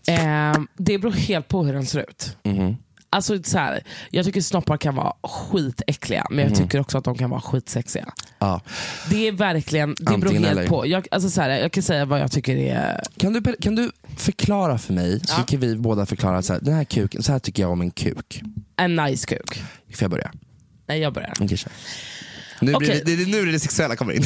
Eh, 0.07 0.53
det 0.77 0.97
beror 0.99 1.11
helt 1.11 1.47
på 1.47 1.63
hur 1.63 1.73
den 1.73 1.85
ser 1.85 1.99
ut. 1.99 2.37
Mhm. 2.43 2.75
Alltså, 3.13 3.43
så 3.43 3.57
här, 3.57 3.83
jag 4.11 4.25
tycker 4.25 4.41
snoppar 4.41 4.77
kan 4.77 4.95
vara 4.95 5.13
skitäckliga, 5.23 6.25
men 6.29 6.39
jag 6.39 6.47
Mhm. 6.51 6.57
tycker 6.57 6.79
också 6.79 6.97
att 6.97 7.03
de 7.03 7.17
kan 7.17 7.29
vara 7.29 7.41
skitsexiga. 7.41 8.13
Ja. 8.39 8.61
Det 9.09 9.27
är 9.27 9.31
verkligen, 9.31 9.95
det 9.99 10.17
beror 10.17 10.33
helt 10.33 10.45
eller. 10.45 10.67
på. 10.67 10.87
Jag, 10.87 11.07
alltså, 11.11 11.29
så 11.29 11.41
här, 11.41 11.49
jag 11.49 11.71
kan 11.71 11.83
säga 11.83 12.05
vad 12.05 12.19
jag 12.19 12.31
tycker 12.31 12.57
är... 12.57 13.01
Kan, 13.17 13.33
du, 13.33 13.55
kan 13.61 13.75
du 13.75 13.91
förklara 14.17 14.77
för 14.77 14.93
mig, 14.93 15.19
så 15.25 15.41
kan 15.41 15.59
vi 15.59 15.75
båda 15.75 16.05
förklara, 16.05 16.41
så 16.41 16.53
här, 16.53 16.59
den 16.61 16.73
här 16.73 16.83
kuken, 16.83 17.23
så 17.23 17.31
här 17.31 17.39
tycker 17.39 17.63
jag 17.63 17.71
om 17.71 17.81
en 17.81 17.91
kuk. 17.91 18.41
En 18.77 18.95
nice 18.95 19.27
kuk. 19.27 19.63
Får 19.93 20.01
jag 20.03 20.11
börja? 20.11 20.31
Nej, 20.87 20.99
jag 20.99 21.13
börjar. 21.13 21.33
Kör. 21.57 21.71
Nu, 22.61 22.73
blir 22.77 22.89
det, 23.05 23.15
det, 23.15 23.31
nu 23.31 23.39
är 23.39 23.45
det 23.45 23.59
sexuella 23.59 23.95
kommer 23.95 24.13
in. 24.13 24.23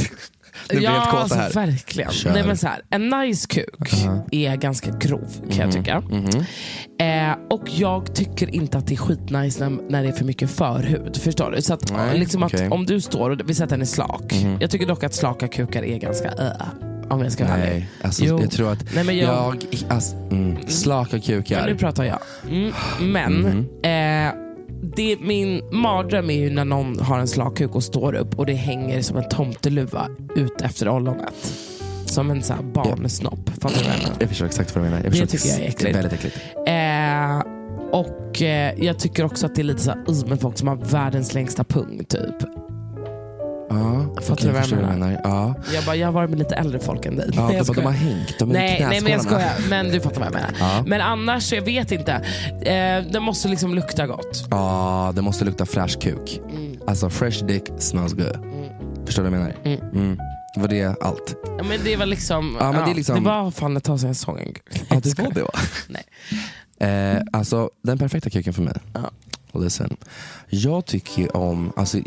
Nu 0.71 0.75
blir 0.77 0.81
ja, 0.87 0.91
helt 0.91 1.09
kåt 1.11 1.19
alltså, 1.19 1.37
här. 1.37 1.49
verkligen. 1.51 2.11
Kör. 2.11 2.31
Nej, 2.33 2.43
men 2.47 2.57
så 2.57 2.67
här, 2.67 2.81
en 2.89 3.09
nice 3.09 3.47
kuk 3.47 3.93
är 4.31 4.55
ganska 4.55 4.91
grov 4.91 5.27
kan 5.51 5.57
jag 5.57 5.65
Mhm, 5.67 5.71
tycka. 5.71 5.99
mhm. 5.99 6.45
Eh, 6.99 7.37
och 7.49 7.63
jag 7.69 8.15
tycker 8.15 8.55
inte 8.55 8.77
att 8.77 8.87
det 8.87 8.93
är 8.93 8.97
skitnice 8.97 9.59
när, 9.69 9.81
när 9.89 10.03
det 10.03 10.09
är 10.09 10.13
för 10.13 10.25
mycket 10.25 10.49
förhud. 10.51 11.17
Förstår 11.17 11.51
du? 11.51 11.61
Så 11.61 11.73
att, 11.73 11.91
Nej, 11.91 12.19
liksom 12.19 12.43
okej. 12.43 12.65
att 12.65 12.71
om 12.71 12.85
du 12.85 13.01
står 13.01 13.29
och 13.29 13.49
vi 13.49 13.53
säger 13.53 13.63
att 13.63 13.69
den 13.69 13.81
är 13.81 13.85
slak. 13.85 14.33
Mhm. 14.43 14.57
Jag 14.61 14.69
tycker 14.71 14.85
dock 14.85 15.03
att 15.03 15.13
slaka 15.13 15.47
kukar 15.47 15.83
är 15.83 15.97
ganska 15.97 16.27
äh, 16.27 16.51
om 17.09 17.21
jag 17.21 17.31
ska 17.31 17.45
vara. 17.45 17.57
Nej, 17.57 17.89
alltså, 18.01 18.23
Jo. 18.25 18.39
jag 18.41 18.51
tror 18.51 18.71
att 18.71 18.93
Nej, 18.95 19.03
men 19.03 19.17
jag- 19.17 19.55
jag, 19.71 19.85
alltså, 19.91 20.15
mm, 20.15 20.57
slaka 20.67 21.19
kukar. 21.19 21.59
Men 21.59 21.69
nu 21.69 21.77
pratar 21.77 22.03
jag. 22.03 22.19
Mm, 22.49 22.73
men 22.99 23.33
Mhm. 23.33 23.57
eh, 23.83 24.46
det, 24.95 25.17
min 25.19 25.61
mardröm 25.71 26.29
är 26.29 26.39
ju 26.39 26.49
när 26.49 26.65
någon 26.65 26.99
har 26.99 27.19
en 27.19 27.27
slak 27.27 27.57
kuk 27.57 27.75
och 27.75 27.83
står 27.83 28.15
upp 28.15 28.39
och 28.39 28.45
det 28.45 28.53
hänger 28.53 29.01
som 29.01 29.17
en 29.17 29.29
tomteluva 29.29 30.07
ut 30.35 30.61
efter 30.61 30.89
ollonet. 30.89 31.53
Som 32.05 32.31
en 32.31 32.43
så 32.43 32.53
här 32.53 32.63
barnsnopp. 32.63 33.49
Fattar 33.61 33.77
du 33.77 33.83
vad 33.83 33.93
jag 33.93 34.01
menar? 34.03 34.15
Jag 34.19 34.29
förstår 34.29 34.45
exakt 34.45 34.75
vad 34.75 34.85
du 34.85 34.89
menar. 34.89 35.03
Jag 35.03 35.13
Det 35.13 35.25
tycker 35.25 35.49
jag 35.49 35.59
är 35.59 35.67
äckligt. 35.67 35.95
Väldigt 35.97 36.13
äckligt. 36.13 36.37
Eh, 36.67 37.43
och 37.91 38.41
eh, 38.41 38.73
jag 38.83 38.99
tycker 38.99 39.25
också 39.25 39.45
att 39.45 39.55
det 39.55 39.61
är 39.61 39.63
lite 39.63 39.81
så 39.81 39.91
här, 39.91 40.27
med 40.29 40.41
folk 40.41 40.57
som 40.57 40.67
har 40.67 40.75
världens 40.75 41.33
längsta 41.33 41.63
pung 41.63 42.05
typ. 42.09 42.35
Ja, 43.69 44.05
Fattar 44.21 44.45
du 44.47 44.51
vad 44.51 44.67
jag 44.67 44.81
menar? 44.81 45.21
Ja. 45.23 45.55
Jag, 45.73 45.83
bara, 45.85 45.95
jag 45.95 46.07
har 46.07 46.11
varit 46.11 46.29
med 46.29 46.39
lite 46.39 46.55
äldre 46.55 46.79
folk 46.79 47.05
än 47.05 47.15
dig. 47.15 47.29
Ja, 47.33 47.47
Nej, 47.47 47.61
de, 47.65 47.73
de 47.73 47.85
har 47.85 47.91
hängt, 47.91 48.39
de 48.39 48.49
är 48.49 48.53
Nej, 48.53 48.85
nej 48.89 49.01
men 49.01 49.11
jag 49.11 49.21
skojar. 49.21 49.51
Men 49.69 49.89
du 49.89 49.99
fattar 50.01 50.19
vad 50.19 50.25
jag 50.27 50.33
menar. 50.33 50.53
Ja. 50.59 50.83
Men 50.87 51.01
annars, 51.01 51.53
jag 51.53 51.61
vet 51.61 51.91
inte. 51.91 52.11
Eh, 52.61 53.11
det 53.11 53.19
måste 53.19 53.47
liksom 53.47 53.75
lukta 53.75 54.07
gott. 54.07 54.47
Ja, 54.51 55.11
det 55.15 55.21
måste 55.21 55.45
lukta 55.45 55.65
fräsch 55.65 55.99
kuk. 56.01 56.41
Mm. 56.49 56.77
Alltså 56.87 57.09
fresh 57.09 57.45
dick 57.45 57.63
smells 57.79 58.13
good. 58.13 58.37
Förstår 59.05 59.23
du 59.23 59.29
vad 59.29 59.39
jag 59.39 59.43
menar? 59.45 59.55
Mm. 59.63 59.79
Mm. 60.05 60.19
Var 60.57 60.67
det 60.67 61.03
allt? 61.03 61.35
Ja, 61.57 61.63
men 61.63 61.79
det 61.83 61.95
var 61.95 62.05
liksom, 62.05 62.57
Ja, 62.59 62.71
men 62.71 62.85
det 62.85 62.91
är 62.91 62.95
liksom- 62.95 63.15
det 63.23 63.29
var 63.29 63.51
fan 63.51 63.77
ett 63.77 63.83
tag 63.83 63.99
sedan 63.99 64.09
jag 64.09 64.15
såg 64.15 64.39
en. 64.39 64.53
Ja, 64.89 64.99
det 65.03 65.19
var 65.19 65.31
det 65.31 65.43
va? 65.43 65.51
Nej. 65.87 66.03
Eh, 67.15 67.21
alltså 67.33 67.69
den 67.83 67.97
perfekta 67.97 68.29
kuken 68.29 68.53
för 68.53 68.61
mig. 68.61 68.73
Listen. 69.53 69.97
Jag 70.49 70.85
tycker 70.85 71.21
ju 71.21 71.27
om, 71.27 71.73
alltså 71.75 71.97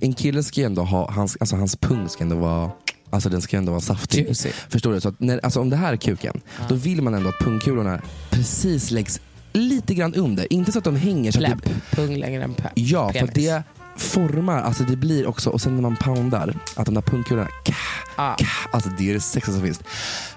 en 0.00 0.12
kille 0.14 0.42
ska 0.42 0.60
ju 0.60 0.66
ändå 0.66 0.82
ha, 0.82 1.10
hans, 1.10 1.36
alltså 1.40 1.56
hans 1.56 1.76
pung 1.76 2.08
ska 2.08 2.24
ändå 2.24 2.36
vara 2.36 2.70
Alltså 3.12 3.28
den 3.28 3.42
ska 3.42 3.56
ändå 3.56 3.72
vara 3.72 3.80
saftig. 3.80 4.24
Juicy. 4.24 4.48
Förstår 4.68 4.92
du? 4.92 5.00
Så 5.00 5.12
när, 5.18 5.40
alltså 5.44 5.60
om 5.60 5.70
det 5.70 5.76
här 5.76 5.92
är 5.92 5.96
kuken, 5.96 6.40
då 6.68 6.74
vill 6.74 7.02
man 7.02 7.14
ändå 7.14 7.28
att 7.28 7.38
pungkulorna 7.38 8.00
precis 8.30 8.90
läggs 8.90 9.20
lite 9.52 9.94
grann 9.94 10.14
under. 10.14 10.52
Inte 10.52 10.72
så 10.72 10.78
att 10.78 10.84
de 10.84 10.96
hänger 10.96 11.32
så 11.32 11.44
att 11.44 11.62
det, 11.64 11.96
Pung 11.96 12.16
längre 12.16 12.42
än 12.44 12.54
pe- 12.54 12.70
Ja, 12.74 13.06
för 13.06 13.12
penis. 13.12 13.28
att 13.28 13.34
det 13.34 13.62
formar, 13.96 14.62
alltså 14.62 14.82
det 14.84 14.96
blir 14.96 15.26
också, 15.26 15.50
och 15.50 15.60
sen 15.60 15.74
när 15.74 15.82
man 15.82 15.96
poundar, 15.96 16.54
att 16.76 16.86
de 16.86 16.94
där 16.94 17.02
pungkulorna, 17.02 17.48
ka, 17.64 17.74
Ah. 18.16 18.34
ka, 18.38 18.46
alltså 18.72 18.90
det 18.98 19.10
är 19.10 19.14
det 19.14 19.20
sexigaste 19.20 19.52
som 19.52 19.62
finns. 19.62 19.80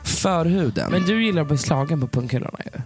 Förhuden. 0.03 0.91
Men 0.91 1.01
du 1.05 1.25
gillar 1.25 1.41
att 1.41 1.47
bli 1.47 1.57
slagen 1.57 2.01
på 2.01 2.07
pungkulorna 2.07 2.59
ju. 2.65 2.81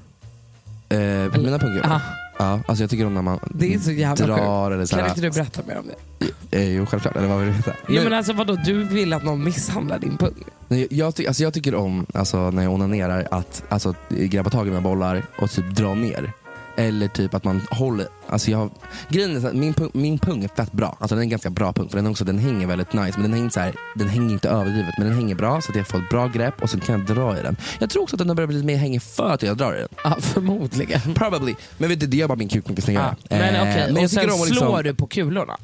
Eh, 0.98 1.38
mina 1.42 1.60
pungkulor? 1.60 2.02
Ja, 2.40 2.60
alltså 2.68 2.84
jag 2.84 2.90
tycker 2.90 3.06
om 3.06 3.14
när 3.14 3.22
man 3.22 3.40
Det 3.52 3.74
är 3.74 3.80
så 3.80 3.92
jävla 3.92 4.26
drar 4.26 4.36
sjukt. 4.38 4.74
eller 4.76 4.86
så 4.86 4.96
Kan 4.96 5.04
här- 5.04 5.10
inte 5.10 5.22
du 5.22 5.30
berätta 5.32 5.62
mer 5.68 5.78
om 5.78 5.86
det? 5.88 6.58
Eh, 6.58 6.74
jo, 6.76 6.86
självklart. 6.86 7.16
Eller 7.16 7.28
vad 7.28 7.38
vill 7.40 7.48
du 7.48 7.54
veta? 7.54 7.74
Nu- 7.88 8.04
men 8.04 8.14
alltså 8.14 8.34
vadå, 8.34 8.56
du 8.66 8.84
vill 8.84 9.14
att 9.14 9.24
någon 9.24 9.44
misshandlar 9.44 10.00
din 10.00 10.18
pung? 10.18 10.34
Nej, 10.68 10.88
jag, 10.92 11.16
ty- 11.16 11.28
alltså 11.28 11.44
jag 11.44 11.54
tycker 11.54 11.76
om, 11.76 12.06
alltså, 12.14 12.52
när 12.52 12.64
jag 12.64 12.74
onanerar, 12.74 13.28
att 13.32 13.64
alltså, 13.70 13.94
grabba 14.10 14.50
tag 14.50 14.68
i 14.68 14.70
mina 14.70 14.82
bollar 14.82 15.24
och 15.40 15.52
typ 15.52 15.76
dra 15.76 15.94
ner. 15.94 16.32
Eller 16.78 17.08
typ 17.08 17.34
att 17.34 17.44
man 17.44 17.62
håller, 17.72 18.08
alltså 18.30 18.52
jag, 18.52 18.70
grejen 19.10 19.36
är 19.36 19.42
så 19.42 19.48
att 19.48 19.54
min, 19.56 19.74
pung, 19.74 19.90
min 19.94 20.20
pung 20.20 20.44
är 20.44 20.48
fett 20.48 20.72
bra, 20.72 20.98
alltså 21.00 21.16
den 21.16 21.18
är 21.20 21.24
en 21.24 21.30
ganska 21.30 21.50
bra 21.50 21.74
pung 21.74 21.90
för 21.90 21.98
den, 21.98 22.08
också, 22.08 22.26
den 22.26 22.38
hänger 22.40 22.68
väldigt 22.68 22.94
nice 22.94 23.20
men 23.20 23.22
den 23.22 23.34
hänger, 23.34 23.50
så 23.50 23.60
här, 23.60 23.74
den 23.96 24.10
hänger 24.10 24.34
inte 24.34 24.50
överdrivet 24.50 24.94
men 24.98 25.08
den 25.08 25.16
hänger 25.16 25.36
bra 25.36 25.62
så 25.62 25.72
att 25.72 25.76
jag 25.76 25.88
får 25.88 25.98
ett 25.98 26.10
bra 26.10 26.28
grepp 26.28 26.62
och 26.62 26.70
så 26.70 26.80
kan 26.80 27.00
jag 27.00 27.16
dra 27.16 27.40
i 27.40 27.42
den. 27.42 27.58
Jag 27.80 27.90
tror 27.90 28.04
också 28.04 28.16
att 28.16 28.20
den 28.20 28.28
har 28.30 28.36
börjat 28.36 28.48
bli 28.50 28.56
lite 28.58 28.68
mer 28.68 28.78
hängig 28.78 29.02
för 29.02 29.30
att 29.30 29.44
jag 29.44 29.58
drar 29.58 29.74
i 29.76 29.80
den. 29.80 29.88
Ja, 30.04 30.18
förmodligen. 30.20 31.02
Probably, 31.14 31.56
men 31.78 31.90
vet 31.90 32.00
du, 32.00 32.08
det 32.08 32.18
gör 32.18 32.28
bara 32.28 32.38
min 32.38 32.50
kuk 32.50 32.70
mycket 32.70 32.84
snyggare. 32.86 33.16
Ja. 33.30 33.38
Men 33.38 33.56
Eh, 33.56 33.62
okej, 33.62 33.92
och 33.94 34.02
jag 34.04 34.10
sen 34.10 34.22
tycker 34.22 34.36
om 34.36 34.42
att 34.42 34.50
liksom- 34.50 34.68
slår 34.68 34.84
du 34.84 34.94
på 34.96 35.08
kulorna? 35.08 35.58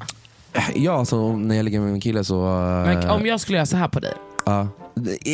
Ja, 0.74 0.92
alltså 0.98 1.36
när 1.36 1.54
jag 1.54 1.64
ligger 1.64 1.80
med 1.80 1.92
min 1.92 2.00
kille 2.00 2.24
så... 2.24 2.42
Men 2.86 3.02
eh, 3.02 3.10
om 3.12 3.26
jag 3.26 3.40
skulle 3.40 3.58
göra 3.58 3.66
så 3.66 3.76
här 3.76 3.88
på 3.88 4.00
dig? 4.00 4.12
Ja. 4.46 4.68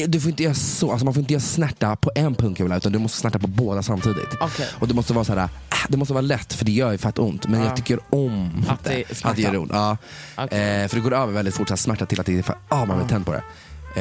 Du 0.09 0.21
får 0.21 0.31
inte 0.31 0.43
göra 0.43 0.55
så, 0.55 0.91
alltså 0.91 1.05
man 1.05 1.15
får 1.15 1.21
inte 1.21 1.33
göra 1.33 1.41
snärta 1.41 1.97
på 1.97 2.11
en 2.15 2.35
punkkula 2.35 2.77
utan 2.77 2.93
du 2.93 2.99
måste 2.99 3.19
snärta 3.19 3.39
på 3.39 3.47
båda 3.47 3.83
samtidigt. 3.83 4.29
Okej. 4.41 4.67
Och 4.81 4.89
det 4.89 4.95
måste 4.95 5.13
vara 5.13 5.25
så 5.25 5.35
här, 5.35 5.49
det 5.89 5.97
måste 5.97 6.15
vara 6.15 6.21
lätt 6.23 6.53
för 6.53 6.65
det 6.65 6.73
gör 6.73 6.93
ju 6.93 6.99
fett 6.99 7.19
ont 7.19 7.49
men 7.49 7.61
Ja. 7.61 7.67
jag 7.67 7.77
tycker 7.77 7.99
om 8.11 8.65
Att 8.69 8.85
det 8.85 8.91
det, 9.09 9.25
att 9.25 9.37
det 9.37 9.43
gör 9.43 9.57
ont. 9.57 9.71
Ja. 9.75 9.97
Eh, 10.37 10.89
för 10.89 10.95
det 10.95 11.01
går 11.01 11.15
över 11.15 11.33
väldigt 11.33 11.55
fort, 11.55 11.69
så 11.69 11.73
här, 11.75 11.77
smärta 11.77 12.07
till 12.07 12.21
att 12.21 12.27
det 12.27 12.39
är 12.39 12.43
för, 12.43 12.57
ah, 12.69 12.85
man 12.85 12.99
blir 12.99 13.09
tänd 13.09 13.27
på 13.27 13.33
det. 13.33 13.43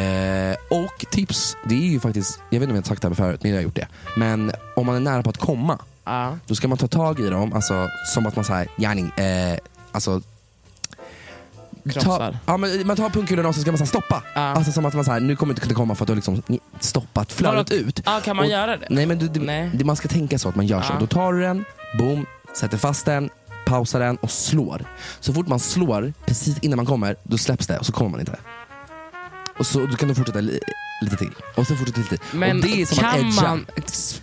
Eh, 0.01 0.55
och 0.83 1.05
tips, 1.11 1.57
det 1.69 1.75
är 1.75 1.89
ju 1.91 1.99
faktiskt, 1.99 2.39
jag 2.49 2.59
vet 2.59 2.63
inte 2.69 2.71
om 2.71 2.75
jag 2.75 2.83
har 2.83 2.87
sagt 2.87 3.01
det 3.01 3.07
här 3.07 3.15
förut 3.15 3.39
men 3.43 3.51
jag 3.51 3.57
har 3.57 3.63
gjort 3.63 3.75
det. 3.75 3.87
Men 4.17 4.51
om 4.75 4.85
man 4.85 4.95
är 4.95 4.99
nära 4.99 5.23
på 5.23 5.29
att 5.29 5.37
komma, 5.37 5.79
då 6.45 6.55
ska 6.55 6.67
man 6.67 6.77
ta 6.77 6.87
tag 6.87 7.19
i 7.19 7.29
dem, 7.29 7.53
alltså, 7.53 7.87
som 8.13 8.25
att 8.25 8.35
man 8.35 8.45
säger 8.45 8.67
gärning, 8.77 9.09
eh, 9.11 9.57
alltså 9.91 10.21
Ta, 11.85 11.91
Krossar. 11.99 12.37
ja, 12.45 12.57
men 12.57 12.87
man 12.87 12.95
tar 12.97 13.09
pungkulorna 13.09 13.49
och 13.49 13.55
så 13.55 13.61
ska 13.61 13.71
man 13.71 13.77
så 13.77 13.85
stoppa. 13.85 14.23
Alltså 14.35 14.71
som 14.71 14.85
att 14.85 14.93
man 14.93 15.05
så 15.05 15.11
här, 15.11 15.19
nu 15.19 15.35
kommer 15.35 15.53
inte 15.53 15.61
kunna 15.61 15.73
komma 15.75 15.95
för 15.95 16.03
att 16.03 16.07
du 16.07 16.11
har 16.11 16.15
liksom 16.15 16.41
stoppat 16.79 17.31
flödet 17.31 17.71
ut. 17.71 18.01
Ja, 18.05 18.19
kan 18.23 18.35
man 18.35 18.45
och, 18.45 18.51
göra 18.51 18.77
det? 18.77 18.87
Nej 18.89 19.05
men 19.05 19.19
du, 19.19 19.27
du, 19.27 19.39
det- 19.73 19.85
man 19.85 19.95
ska 19.95 20.07
tänka 20.07 20.39
så 20.39 20.49
att 20.49 20.55
man 20.55 20.67
gör 20.67 20.81
så. 20.81 20.93
Då 20.99 21.07
tar 21.07 21.33
du 21.33 21.41
den, 21.41 21.65
boom, 21.97 22.25
sätter 22.55 22.77
fast 22.77 23.05
den, 23.05 23.29
pausar 23.65 23.99
den 23.99 24.15
och 24.17 24.31
slår. 24.31 24.85
Så 25.19 25.33
fort 25.33 25.47
man 25.47 25.59
slår, 25.59 26.13
precis 26.25 26.59
innan 26.61 26.77
man 26.77 26.85
kommer, 26.85 27.15
då 27.23 27.37
släpps 27.37 27.67
det 27.67 27.77
och 27.79 27.85
så 27.85 27.91
kommer 27.91 28.09
man 28.11 28.19
inte. 28.19 28.35
Och 29.59 29.65
så 29.65 29.79
då 29.85 29.95
kan 29.95 30.09
du 30.09 30.15
fortsätta 30.15 30.41
li, 30.41 30.59
lite 31.01 31.15
till. 31.17 31.31
Och 31.55 31.67
så 31.67 31.75
fortsätter 31.75 31.99
lite 31.99 32.17
till. 32.17 32.37
Men 32.39 32.61
kan, 32.85 33.35
man, 33.35 33.65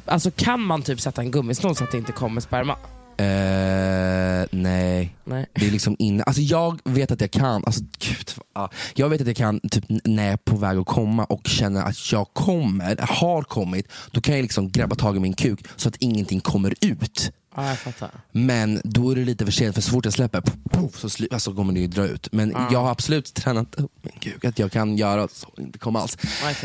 alltså, 0.05 0.31
kan 0.37 0.61
man 0.61 0.83
typ 0.83 1.01
sätta 1.01 1.21
en 1.23 1.31
gummisnodd 1.31 1.77
så 1.77 1.85
att 1.85 1.91
det 1.91 1.99
inte 1.99 2.13
kommer 2.13 2.41
sperma? 2.41 2.77
Eh, 3.19 4.47
nej. 4.51 5.17
Nej. 5.25 5.47
Det 5.55 5.67
är 5.67 5.71
liksom 5.71 5.97
inne. 5.99 6.23
Alltså 6.23 6.43
jag 6.43 6.81
vet 6.85 7.11
att 7.11 7.21
jag 7.21 7.31
kan, 7.31 7.65
alltså, 7.65 7.85
gud, 7.99 8.31
ja. 8.55 8.71
jag 8.95 9.09
vet 9.09 9.21
att 9.21 9.27
jag 9.27 9.37
kan 9.37 9.61
typ 9.61 9.85
när 9.89 10.25
jag 10.25 10.33
är 10.33 10.37
på 10.37 10.57
väg 10.57 10.79
att 10.79 10.87
komma 10.87 11.25
och 11.25 11.47
känner 11.47 11.83
att 11.85 12.13
jag 12.13 12.27
kommer, 12.33 12.97
har 13.01 13.43
kommit, 13.43 13.93
då 14.11 14.21
kan 14.21 14.35
jag 14.35 14.43
liksom 14.43 14.71
grabba 14.71 14.97
tag 14.97 15.17
i 15.17 15.21
min 15.21 15.35
kuk 15.35 15.61
så 15.77 15.89
att 15.89 15.97
ingenting 15.97 16.41
kommer 16.41 16.75
ut. 16.81 17.33
Ja, 17.57 17.69
jag 17.69 17.79
fattar. 17.79 18.11
Men 18.33 18.81
då 18.85 19.11
är 19.11 19.17
det 19.17 19.25
lite 19.25 19.45
för 19.45 19.53
sent 19.53 19.75
för 19.75 19.83
så 19.83 19.91
fort 19.91 20.05
jag 20.05 20.15
släpper 20.15 20.41
puff, 20.41 20.55
puff, 20.71 20.99
så 21.01 21.09
slu- 21.09 21.29
alltså 21.33 21.55
kommer 21.55 21.73
det 21.73 21.81
ju 21.81 21.87
dra 21.87 22.05
ut. 22.07 22.29
Men 22.33 22.51
Ja. 22.51 22.69
jag 22.73 22.79
har 22.83 22.91
absolut 22.91 23.35
tränat 23.35 23.75
upp 23.75 23.93
min 24.03 24.13
kuk 24.21 24.45
att 24.45 24.59
jag 24.59 24.73
kan 24.73 24.97
göra 24.97 25.29
så 25.29 25.49
inte 25.59 25.79
kommer 25.79 26.01
alls. 26.01 26.19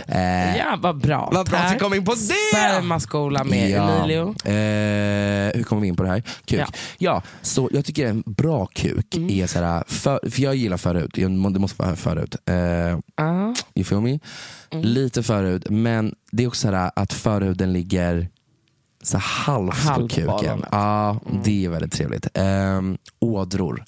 Eh, 0.08 0.58
Ja, 0.58 0.78
vad 0.82 0.98
bra. 0.98 1.30
Vad 1.34 1.50
bra 1.50 1.58
att 1.60 1.66
vi 1.66 1.70
Tack. 1.74 1.80
kom 1.82 1.94
in 1.94 2.06
på 2.06 2.12
det! 2.14 2.18
Spermaskola 2.54 3.44
med. 3.44 3.72
Emilio. 3.78 4.30
Eh, 4.46 5.56
hur 5.58 5.64
kommer 5.64 5.82
vi 5.82 5.88
in 5.88 5.96
på 5.96 6.04
det 6.04 6.10
här? 6.10 6.24
Kuk. 6.46 6.60
Ja. 6.60 6.68
Ja. 6.98 7.24
så 7.42 7.70
jag 7.72 7.86
tycker 7.86 8.08
en 8.08 8.24
bra 8.26 8.66
kuk 8.66 9.16
Mm. 9.16 9.30
är 9.30 9.48
såhär, 9.48 9.84
för, 9.88 10.20
för 10.32 10.42
jag 10.42 10.56
gillar 10.56 10.78
förut, 10.78 11.18
Jag 11.18 11.32
må- 11.32 11.50
det 11.50 11.60
måste 11.60 11.82
vara 11.84 11.96
förut. 11.96 12.36
Eh, 12.46 12.56
Ja. 12.56 13.54
you 13.76 13.84
feel 13.86 14.02
me? 14.02 14.20
Mm. 14.72 14.86
Lite 14.86 15.24
förut, 15.24 15.70
men 15.70 16.16
det 16.32 16.44
är 16.44 16.48
också 16.48 16.62
såhär 16.68 16.92
att 16.96 17.14
förhuden 17.14 17.74
ligger 17.74 18.30
så 19.04 19.18
halvt 19.18 19.76
Halv 19.76 20.02
på 20.02 20.08
kuken. 20.08 20.66
Ja, 20.72 21.20
det 21.44 21.66
är 21.66 21.70
väldigt 21.70 21.92
trevligt. 21.92 22.38
Um, 22.38 22.98
ådror. 23.20 23.86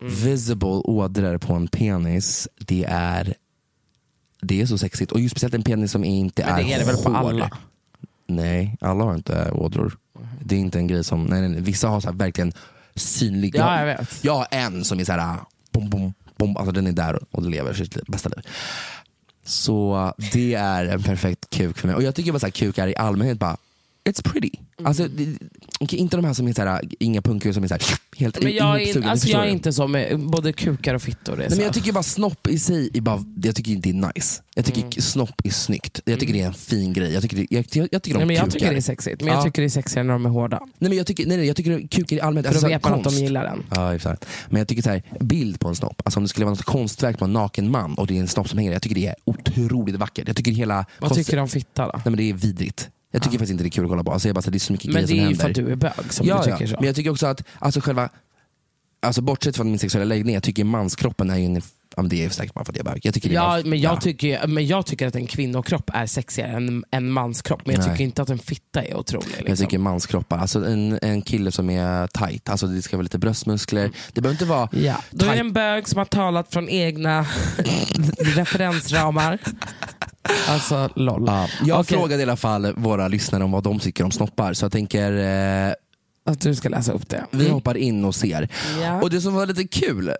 Mm. 0.00 0.14
Visible 0.14 0.68
ådror 0.68 1.38
på 1.38 1.54
en 1.54 1.68
penis, 1.68 2.48
det 2.58 2.84
är 2.88 3.34
det 4.42 4.60
är 4.62 4.66
så 4.66 4.78
sexigt. 4.78 5.12
Och 5.12 5.20
just 5.20 5.32
speciellt 5.32 5.54
en 5.54 5.62
penis 5.62 5.92
som 5.92 6.04
inte 6.04 6.44
Men 6.44 6.54
är 6.54 6.64
det 6.64 6.72
är 6.72 6.78
det 6.78 6.84
väl 6.84 6.96
på 6.96 7.16
alla? 7.16 7.50
Nej, 8.26 8.76
alla 8.80 9.04
har 9.04 9.14
inte 9.14 9.50
ådror. 9.50 9.98
Det 10.40 10.54
är 10.54 10.58
inte 10.58 10.78
en 10.78 10.86
grej 10.86 11.04
som, 11.04 11.24
nej, 11.24 11.40
nej, 11.40 11.50
nej. 11.50 11.60
vissa 11.60 11.88
har 11.88 12.00
så 12.00 12.08
här 12.08 12.14
verkligen 12.14 12.52
synlig. 12.94 13.56
Ja, 13.56 13.78
jag 13.78 13.86
vet. 13.86 14.24
Jag 14.24 14.34
har 14.34 14.46
en 14.50 14.84
som 14.84 15.00
är 15.00 15.04
så 15.04 15.12
här, 15.12 15.38
bom, 15.72 15.90
bom, 15.90 16.14
bom, 16.36 16.56
alltså 16.56 16.72
den 16.72 16.86
är 16.86 16.92
där 16.92 17.18
och 17.30 17.50
lever 17.50 17.74
sitt 17.74 18.06
bästa 18.06 18.28
liv. 18.28 18.46
Så 19.44 20.12
det 20.32 20.54
är 20.54 20.84
en 20.84 21.02
perfekt 21.02 21.50
kuk 21.50 21.78
för 21.78 21.86
mig. 21.86 21.96
Och 21.96 22.02
jag 22.02 22.14
tycker 22.14 22.32
bara 22.32 22.38
så 22.38 22.46
här, 22.46 22.50
kukar 22.50 22.88
i 22.88 22.96
allmänhet 22.96 23.38
bara, 23.38 23.56
it's 24.08 24.22
pretty. 24.22 24.50
Mm. 24.78 24.86
Alltså, 24.88 25.08
det, 25.08 25.36
inte 25.96 26.16
de 26.16 26.24
här 26.24 26.32
som 26.32 26.48
är 26.48 26.52
så 26.52 26.62
här, 26.62 26.80
inga 26.98 27.22
punkkulor 27.22 27.52
som 27.52 27.64
är 27.64 27.68
så 27.68 27.74
här, 27.74 27.82
helt 28.16 28.42
Men 28.42 28.54
jag 28.54 28.82
är, 28.82 29.06
alltså, 29.08 29.28
jag 29.28 29.46
är 29.46 29.50
inte 29.50 29.72
så 29.72 29.88
med 29.88 30.18
både 30.20 30.52
kukar 30.52 30.94
och 30.94 31.02
fittor. 31.02 31.36
Nej, 31.36 31.46
men 31.50 31.58
jag 31.60 31.74
tycker 31.74 31.92
bara 31.92 32.02
snopp 32.02 32.46
i 32.46 32.58
sig 32.58 32.90
är 32.94 33.00
bara, 33.00 33.24
jag 33.42 33.56
tycker 33.56 33.72
inte 33.72 33.88
det 33.92 33.98
är 33.98 34.12
nice. 34.14 34.42
Jag 34.54 34.64
tycker 34.64 34.80
Mm. 34.80 34.92
snopp 34.92 35.40
är 35.44 35.50
snyggt. 35.50 36.00
Jag 36.04 36.20
tycker 36.20 36.32
det 36.34 36.40
är 36.40 36.46
en 36.46 36.54
fin 36.54 36.92
grej. 36.92 37.12
Jag 37.12 37.22
tycker, 37.22 37.36
det, 37.36 37.46
jag, 37.50 37.64
jag, 37.72 37.88
jag 37.92 38.02
tycker 38.02 38.16
om 38.16 38.20
Nej, 38.20 38.26
men 38.26 38.36
jag 38.36 38.44
kukar. 38.44 38.58
tycker 38.58 38.70
det 38.72 38.78
är 38.78 38.80
sexigt, 38.80 39.20
men 39.20 39.28
jag 39.28 39.36
Ja. 39.36 39.42
tycker 39.42 39.62
det 39.62 39.66
är 39.66 39.70
sexigare 39.70 40.04
när 40.06 40.12
de 40.12 40.26
är 40.26 40.30
hårda. 40.30 40.58
Nej, 40.78 40.88
men 40.88 40.98
jag 40.98 41.06
tycker, 41.06 41.26
nej, 41.26 41.36
nej, 41.36 41.46
jag 41.46 41.56
tycker 41.56 41.88
kukar 41.88 42.16
i 42.16 42.20
allmänhet, 42.20 42.46
För 42.46 42.54
då 42.54 42.60
så 42.60 42.66
här 42.66 42.74
vet 42.74 42.84
man 42.84 42.94
att 42.94 43.04
de 43.04 43.14
gillar 43.14 43.44
den. 43.44 43.62
Ja, 43.70 43.94
exakt. 43.94 44.26
Men 44.50 44.58
jag 44.58 44.68
tycker 44.68 44.82
så 44.82 44.90
här, 44.90 45.02
bild 45.20 45.60
på 45.60 45.68
en 45.68 45.74
snopp, 45.76 46.02
alltså 46.04 46.18
om 46.20 46.24
det 46.24 46.28
skulle 46.28 46.44
vara 46.46 46.54
något 46.54 46.64
konstverk 46.64 47.18
på 47.18 47.24
en 47.24 47.32
naken 47.32 47.70
man 47.70 47.94
och 47.94 48.06
det 48.06 48.16
är 48.16 48.20
en 48.20 48.28
snopp 48.28 48.48
som 48.48 48.58
hänger, 48.58 48.72
jag 48.72 48.82
tycker 48.82 48.96
det 48.96 49.06
är 49.06 49.14
otroligt 49.24 49.96
vackert. 49.96 50.26
Jag 50.28 50.36
tycker 50.36 50.50
hela 50.52 50.74
Vad 51.00 51.10
konst- 51.10 51.14
tycker 51.26 51.36
du 51.36 51.42
om 51.42 51.48
fitta 51.48 51.86
då? 51.86 51.92
Nej 51.94 52.02
men 52.04 52.16
det 52.16 52.22
är 52.30 52.34
vidrigt. 52.34 52.88
Jag 53.14 53.22
tycker 53.22 53.38
faktiskt 53.38 53.50
inte 53.52 53.64
det 53.64 53.68
är 53.68 53.70
kul 53.70 53.84
att 53.84 53.90
kolla 53.90 54.04
på. 54.04 54.12
Alltså, 54.12 54.28
jag 54.28 54.34
bara, 54.34 54.42
så 54.42 54.46
här, 54.46 54.52
det 54.52 54.56
är 54.56 54.60
så 54.60 54.72
mycket 54.72 54.92
Men 54.92 55.06
grejer 55.06 55.06
det 55.06 55.08
som 55.08 55.18
är 55.18 55.22
ju 55.22 55.26
händer. 55.28 55.42
för 55.42 55.50
att 55.50 55.66
du 55.66 55.72
är 55.72 55.76
bög 56.02 56.12
som 56.12 56.26
ja, 56.26 56.36
du 56.36 56.42
tycker 56.50 56.64
ja. 56.64 56.68
så. 56.68 56.76
Men 56.78 56.86
jag 56.86 56.96
tycker 56.96 57.10
också 57.10 57.26
att, 57.26 57.42
alltså 57.58 57.80
själva, 57.80 58.08
alltså 59.02 59.22
bortsett 59.22 59.56
från 59.56 59.70
min 59.70 59.78
sexuella 59.78 60.04
läggning, 60.04 60.34
jag 60.34 60.42
tycker 60.42 60.64
manskroppen 60.64 61.30
är 61.30 61.36
ju 61.36 61.44
en, 61.44 61.54
ja, 61.96 62.02
men 62.02 62.08
det 62.08 62.24
är 62.24 62.28
säkert 62.28 62.54
bara 62.54 62.64
för 62.64 62.72
att 62.72 62.76
jag 62.76 62.86
är 62.86 62.90
bög. 62.92 63.00
Jag 63.06 63.14
tycker 63.14 63.28
det 63.28 63.34
är 63.34 63.36
Ja, 63.36 63.48
bara, 63.48 63.62
men 63.64 63.80
jag, 63.80 63.92
ja. 63.92 64.00
tycker, 64.00 64.46
men 64.46 64.66
jag 64.66 64.86
tycker 64.86 65.06
att 65.06 65.14
en 65.16 65.26
kvinnokropp 65.26 65.90
är 65.94 66.06
sexigare 66.06 66.52
än 66.52 66.84
en 66.90 67.10
manskropp. 67.10 67.66
Men 67.66 67.74
jag 67.74 67.84
Nej. 67.84 67.92
tycker 67.92 68.04
inte 68.04 68.22
att 68.22 68.30
en 68.30 68.38
fitta 68.38 68.82
är 68.82 68.96
otrolig. 68.96 69.26
Liksom. 69.28 69.46
Jag 69.48 69.58
tycker 69.58 69.78
manskroppar, 69.78 70.38
alltså 70.38 70.64
en, 70.66 70.98
en 71.02 71.22
kille 71.22 71.52
som 71.52 71.70
är 71.70 72.06
tight, 72.06 72.48
alltså 72.48 72.66
det 72.66 72.82
ska 72.82 72.96
vara 72.96 73.02
lite 73.02 73.18
bröstmuskler. 73.18 73.90
Det 74.12 74.20
behöver 74.20 74.34
inte 74.34 74.44
vara 74.44 74.68
Ja, 74.72 74.96
då 75.10 75.26
är 75.26 75.34
det 75.34 75.40
en 75.40 75.52
bög 75.52 75.88
som 75.88 75.98
har 75.98 76.04
talat 76.04 76.52
från 76.52 76.68
egna 76.68 77.26
referensramar. 78.18 79.38
Alltså 80.48 80.90
LOL. 80.96 81.24
Ja, 81.26 81.48
jag 81.64 81.80
Okej. 81.80 81.96
frågade 81.98 82.20
i 82.22 82.24
alla 82.24 82.36
fall 82.36 82.72
våra 82.76 83.08
lyssnare 83.08 83.44
om 83.44 83.50
vad 83.52 83.62
de 83.62 83.78
tycker 83.78 84.04
om 84.04 84.10
snoppar, 84.10 84.52
så 84.52 84.64
jag 84.64 84.72
tänker 84.72 85.12
eh, 85.68 85.72
Att 86.32 86.40
du 86.40 86.54
ska 86.54 86.68
läsa 86.68 86.92
upp 86.92 87.08
det. 87.08 87.24
vi 87.30 87.48
hoppar 87.48 87.76
in 87.76 88.04
och 88.04 88.14
ser. 88.14 88.48
Ja. 88.82 89.02
Och 89.02 89.10
det 89.10 89.20
som 89.20 89.34
var 89.34 89.46
lite 89.46 89.64
kul, 89.64 90.12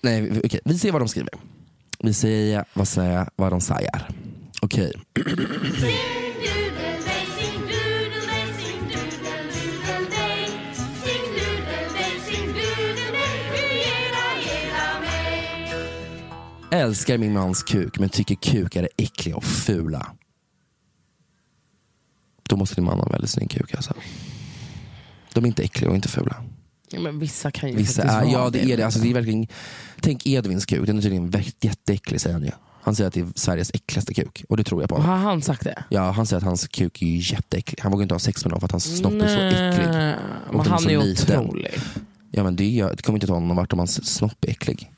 nej 0.00 0.20
vi- 0.20 0.40
okej, 0.44 0.60
vi 0.64 0.78
ser 0.78 0.92
vad 0.92 1.00
de 1.00 1.08
skriver. 1.08 1.32
Vi 1.98 2.14
ser 2.14 2.64
vad, 2.74 2.88
säger, 2.88 3.26
vad 3.36 3.52
de 3.52 3.60
säger. 3.60 4.08
Okej. 4.62 4.92
Älskar 16.70 17.18
min 17.18 17.32
mans 17.32 17.62
kuk 17.62 17.98
men 17.98 18.08
tycker 18.08 18.34
kukar 18.34 18.82
är 18.82 18.88
äckliga 18.96 19.36
och 19.36 19.44
fula. 19.44 20.06
Då 22.48 22.56
måste 22.56 22.74
din 22.74 22.84
man 22.84 22.98
ha 22.98 23.06
en 23.06 23.12
väldigt 23.12 23.30
snygg 23.30 23.50
kuk 23.50 23.74
alltså. 23.74 23.94
De 25.34 25.44
är 25.44 25.48
inte 25.48 25.62
äckliga 25.62 25.90
och 25.90 25.96
inte 25.96 26.08
fula. 26.08 26.44
Ja, 26.90 27.00
men 27.00 27.18
vissa 27.18 27.50
kan 27.50 27.70
ju 27.70 27.76
Vissa 27.76 28.02
faktiskt 28.02 28.22
är, 28.28 28.32
ja 28.32 28.50
det 28.50 28.72
är 28.72 28.76
det. 28.76 28.82
Alltså, 28.82 29.00
det 29.00 29.10
är 29.10 29.14
verkligen, 29.14 29.46
tänk 30.00 30.26
Edvins 30.26 30.66
kuk, 30.66 30.86
den 30.86 30.98
är 30.98 31.02
tydligen 31.02 31.32
jätteäcklig 31.60 32.20
säger 32.20 32.34
han 32.34 32.44
ju. 32.44 32.50
Han 32.82 32.94
säger 32.94 33.08
att 33.08 33.14
det 33.14 33.20
är 33.20 33.28
Sveriges 33.34 33.70
äckligaste 33.74 34.14
kuk 34.14 34.44
och 34.48 34.56
det 34.56 34.64
tror 34.64 34.82
jag 34.82 34.88
på. 34.90 35.00
Har 35.00 35.16
han 35.16 35.42
sagt 35.42 35.64
det? 35.64 35.84
Ja, 35.88 36.10
han 36.10 36.26
säger 36.26 36.38
att 36.38 36.44
hans 36.44 36.68
kuk 36.68 37.02
är 37.02 37.32
jätteäcklig. 37.32 37.80
Han 37.82 37.92
vågar 37.92 38.02
inte 38.02 38.14
ha 38.14 38.18
sex 38.18 38.44
med 38.44 38.52
dem 38.52 38.60
för 38.60 38.64
att 38.66 38.72
hans 38.72 38.96
snopp 38.98 39.12
är 39.12 39.28
så 39.28 39.40
äcklig. 39.40 39.88
Och 40.48 40.54
Men 40.56 40.66
han 40.66 40.90
är 40.90 41.02
liten. 41.04 41.40
otrolig. 41.40 41.74
Ja 42.30 42.42
men 42.44 42.56
det, 42.56 42.82
det 42.94 43.02
kommer 43.02 43.16
inte 43.16 43.26
ta 43.26 43.32
honom 43.34 43.48
någon 43.48 43.56
vart 43.56 43.72
om 43.72 43.78
hans 43.78 44.14
snopp 44.14 44.44
är 44.44 44.48
äcklig. 44.50 44.90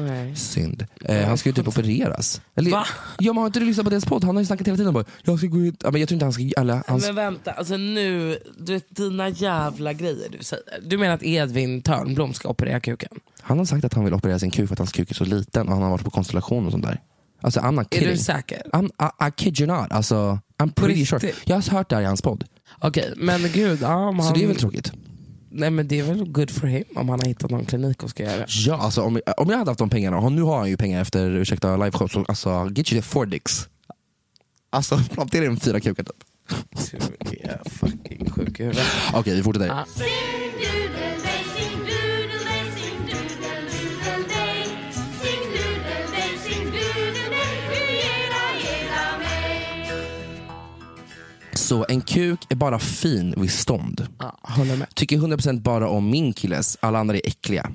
Nej. 0.00 0.36
Synd. 0.36 0.86
Eh, 1.04 1.26
han 1.28 1.38
ska 1.38 1.48
ju 1.48 1.52
typ 1.52 1.68
opereras. 1.78 2.40
Eller, 2.54 2.70
Va? 2.70 2.86
Ja 3.18 3.32
men 3.32 3.40
har 3.40 3.46
inte 3.46 3.60
du 3.60 3.66
lyssnat 3.66 3.84
på 3.84 3.90
deras 3.90 4.04
podd? 4.04 4.24
Han 4.24 4.36
har 4.36 4.42
ju 4.42 4.46
snackat 4.46 4.66
hela 4.66 4.76
tiden 4.76 4.88
om 4.88 4.94
bara, 4.94 5.04
jag 5.22 5.38
ska 5.38 5.46
gå 5.46 5.58
ut. 5.60 5.74
Ja, 5.84 5.90
men 5.90 6.00
jag 6.00 6.08
tror 6.08 6.14
inte 6.16 6.24
han 6.24 6.32
ska, 6.32 6.42
eller, 6.60 6.82
hans, 6.86 7.06
Men 7.06 7.14
vänta, 7.14 7.52
alltså 7.52 7.76
nu, 7.76 8.38
du 8.58 8.72
vet 8.72 8.96
dina 8.96 9.28
jävla 9.28 9.92
grejer 9.92 10.28
du 10.38 10.44
säger. 10.44 10.64
Du 10.82 10.98
menar 10.98 11.14
att 11.14 11.22
Edvin 11.22 11.82
Törnblom 11.82 12.34
ska 12.34 12.48
operera 12.48 12.80
kuken? 12.80 13.10
han 13.40 13.58
har 13.58 13.64
sagt 13.64 13.84
att 13.84 13.94
han 13.94 14.04
vill 14.04 14.14
operera 14.14 14.38
sin 14.38 14.50
kuk 14.50 14.68
för 14.68 14.74
att 14.74 14.78
hans 14.78 14.92
kuk 14.92 15.10
är 15.10 15.14
så 15.14 15.24
liten 15.24 15.66
och 15.68 15.72
han 15.74 15.82
har 15.82 15.90
varit 15.90 16.04
på 16.04 16.10
konstellation 16.10 16.66
och 16.66 16.72
sånt 16.72 16.84
där. 16.84 17.00
Alltså 17.40 17.60
I'm 17.60 17.70
not 17.72 17.94
Är 17.94 17.98
kidding. 17.98 18.12
du 18.14 18.18
säker? 18.18 18.62
I'm, 18.72 18.86
I, 18.86 19.28
I 19.28 19.32
kid 19.36 19.60
you 19.60 19.80
not. 19.80 19.92
Alltså, 19.92 20.38
I'm 20.58 20.72
pretty 20.72 21.06
sure. 21.06 21.32
Jag 21.44 21.56
har 21.56 21.70
hört 21.70 21.88
det 21.90 21.96
här 21.96 22.02
i 22.02 22.06
hans 22.06 22.22
podd. 22.22 22.44
Okej, 22.80 23.12
men 23.16 23.40
gud. 23.52 23.78
Ja, 23.82 23.94
om 24.08 24.18
Så 24.18 24.24
han... 24.24 24.34
det 24.34 24.44
är 24.44 24.46
väl 24.48 24.56
tråkigt. 24.56 24.92
Nej 25.50 25.70
men 25.70 25.88
det 25.88 25.98
är 25.98 26.02
väl 26.02 26.28
good 26.32 26.50
for 26.50 26.66
him 26.66 26.84
om 26.94 27.08
han 27.08 27.20
har 27.20 27.26
hittat 27.26 27.50
någon 27.50 27.64
klinik 27.64 28.02
och 28.02 28.10
ska 28.10 28.22
göra 28.22 28.36
det. 28.36 28.46
Ja, 28.48 28.76
alltså, 28.76 29.02
om, 29.02 29.20
om 29.36 29.50
jag 29.50 29.58
hade 29.58 29.70
haft 29.70 29.78
de 29.78 29.90
pengarna, 29.90 30.18
och 30.18 30.32
nu 30.32 30.42
har 30.42 30.58
han 30.58 30.68
ju 30.68 30.76
pengar 30.76 31.00
efter 31.00 31.30
ursäkta 31.30 31.76
liveshow, 31.76 32.08
så 32.08 32.24
alltså 32.28 32.68
get 32.74 32.92
you 32.92 33.02
the 33.02 33.08
four 33.08 33.26
dicks. 33.26 33.68
Alltså 34.70 34.98
plantera 35.12 35.44
in 35.44 35.60
fyra 35.60 35.80
kukar 35.80 36.04
typ. 36.04 36.24
Du 37.18 37.36
är 37.42 37.60
fucking 37.70 38.30
sjuk 38.30 38.60
i 38.60 38.62
huvudet. 38.62 38.86
Okej, 39.14 39.34
vi 39.36 39.42
fortsätter. 39.42 39.66
Ja. 39.66 39.86
Så 51.68 51.86
en 51.88 52.00
kuk 52.00 52.40
är 52.48 52.54
bara 52.54 52.78
fin 52.78 53.34
vid 53.36 53.50
stånd. 53.50 54.06
Ja, 54.18 54.38
håller 54.42 54.76
med. 54.76 54.94
Tycker 54.94 55.16
100% 55.16 55.60
bara 55.60 55.88
om 55.88 56.10
min 56.10 56.32
killes, 56.32 56.76
alla 56.80 56.98
andra 56.98 57.16
är 57.16 57.20
äckliga. 57.24 57.70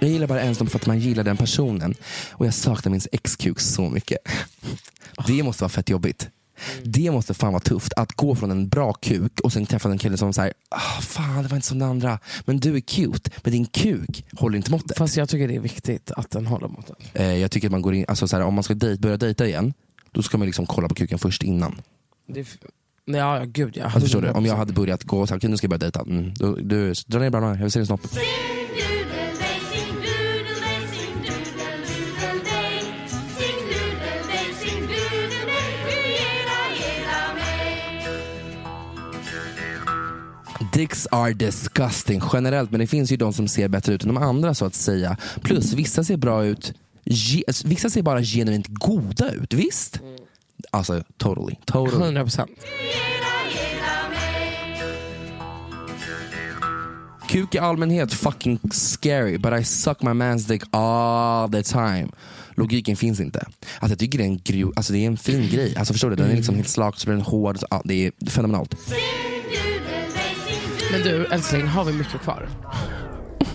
Jag 0.00 0.10
gillar 0.10 0.26
bara 0.26 0.42
ens 0.42 0.58
dem 0.58 0.66
för 0.66 0.78
att 0.78 0.86
man 0.86 0.98
gillar 0.98 1.24
den 1.24 1.36
personen. 1.36 1.94
Och 2.32 2.46
jag 2.46 2.54
saknar 2.54 2.90
min 2.92 3.00
ex-kuk 3.12 3.60
så 3.60 3.90
mycket. 3.90 4.18
Det 5.26 5.42
måste 5.42 5.62
vara 5.62 5.70
fett 5.70 5.90
jobbigt. 5.90 6.28
Det 6.82 7.10
måste 7.10 7.34
fan 7.34 7.52
vara 7.52 7.60
tufft 7.60 7.92
att 7.96 8.12
gå 8.12 8.34
från 8.34 8.50
en 8.50 8.68
bra 8.68 8.92
kuk 8.92 9.40
och 9.40 9.52
sen 9.52 9.66
träffa 9.66 9.90
en 9.90 9.98
kille 9.98 10.16
som 10.16 10.32
säger 10.32 10.52
ah, 10.68 11.00
fan 11.00 11.42
det 11.42 11.48
var 11.48 11.56
inte 11.56 11.68
som 11.68 11.78
den 11.78 11.88
andra. 11.88 12.18
Men 12.44 12.60
du 12.60 12.76
är 12.76 12.80
cute, 12.80 13.30
men 13.42 13.52
din 13.52 13.66
kuk 13.66 14.24
håller 14.32 14.56
inte 14.56 14.70
måttet. 14.70 14.98
Fast 14.98 15.16
jag 15.16 15.28
tycker 15.28 15.48
det 15.48 15.56
är 15.56 15.60
viktigt 15.60 16.10
att 16.10 16.30
den 16.30 16.46
håller 16.46 16.68
måttet. 16.68 16.96
Eh, 17.12 17.36
jag 17.36 17.50
tycker 17.50 17.68
att 17.68 17.72
man 17.72 17.82
går 17.82 17.94
in, 17.94 18.04
alltså 18.08 18.28
så 18.28 18.36
här, 18.36 18.44
om 18.44 18.54
man 18.54 18.64
ska 18.64 18.74
dejt, 18.74 19.00
börja 19.00 19.16
dejta 19.16 19.46
igen, 19.46 19.74
då 20.12 20.22
ska 20.22 20.38
man 20.38 20.46
liksom 20.46 20.66
kolla 20.66 20.88
på 20.88 20.94
kuken 20.94 21.18
först 21.18 21.42
innan. 21.42 21.82
Det 22.26 22.46
ja, 23.04 23.38
ja, 23.38 23.44
gud 23.44 23.76
ja. 23.76 23.84
Alltså, 23.84 24.00
förstår 24.00 24.22
du? 24.22 24.30
Om 24.30 24.46
jag 24.46 24.56
hade 24.56 24.72
börjat 24.72 25.04
gå 25.04 25.20
och 25.20 25.28
sagt 25.28 25.42
nu 25.42 25.56
ska 25.56 25.64
jag 25.64 25.70
börja 25.70 25.78
dejta, 25.78 26.00
mm, 26.00 26.34
då, 26.34 26.54
du, 26.54 26.92
dra 27.06 27.18
ner 27.18 27.30
brallorna, 27.30 27.54
jag 27.54 27.62
vill 27.62 27.70
se 27.70 27.78
din 27.78 27.86
snopp. 27.86 28.06
Dicks 40.74 41.06
are 41.10 41.32
disgusting 41.32 42.22
generellt, 42.32 42.70
men 42.70 42.80
det 42.80 42.86
finns 42.86 43.12
ju 43.12 43.16
de 43.16 43.32
som 43.32 43.48
ser 43.48 43.68
bättre 43.68 43.94
ut 43.94 44.02
än 44.02 44.14
de 44.14 44.22
andra 44.22 44.54
så 44.54 44.64
att 44.64 44.74
säga. 44.74 45.16
Plus 45.42 45.72
vissa 45.72 46.04
ser 46.04 46.16
bra 46.16 46.44
ut, 46.44 46.74
vissa 47.64 47.90
ser 47.90 48.02
bara 48.02 48.22
genuint 48.22 48.66
goda 48.68 49.30
ut, 49.30 49.54
visst? 49.54 50.00
Alltså 50.70 51.04
totally, 51.16 51.56
totally. 51.64 52.02
100 52.02 52.22
procent. 52.22 52.50
Kuk 57.28 57.54
i 57.54 57.58
allmänhet 57.58 58.12
fucking 58.12 58.58
scary 58.72 59.38
but 59.38 59.60
I 59.60 59.64
suck 59.64 60.02
my 60.02 60.10
man's 60.10 60.48
dick 60.48 60.62
all 60.70 61.52
the 61.52 61.62
time. 61.62 62.08
Logiken 62.54 62.96
finns 62.96 63.20
inte. 63.20 63.38
Alltså 63.38 63.92
jag 63.92 63.98
tycker 63.98 64.18
det 64.18 64.24
är 64.24 64.28
en, 64.28 64.40
gru, 64.44 64.72
alltså 64.76 64.92
det 64.92 64.98
är 64.98 65.06
en 65.06 65.16
fin 65.16 65.48
grej. 65.48 65.76
Alltså 65.76 65.92
förstår 65.94 66.10
du? 66.10 66.16
Den 66.16 66.30
är 66.30 66.36
liksom 66.36 66.54
helt 66.54 66.68
slak, 66.68 66.98
så 66.98 67.06
blir 67.06 67.16
den 67.16 67.24
hård. 67.24 67.58
Så, 67.58 67.66
ja, 67.70 67.82
det 67.84 68.06
är 68.06 68.30
fenomenalt. 68.30 68.74
Men 70.94 71.02
du 71.02 71.26
älskling, 71.26 71.66
har 71.66 71.84
vi 71.84 71.92
mycket 71.92 72.20
kvar? 72.20 72.48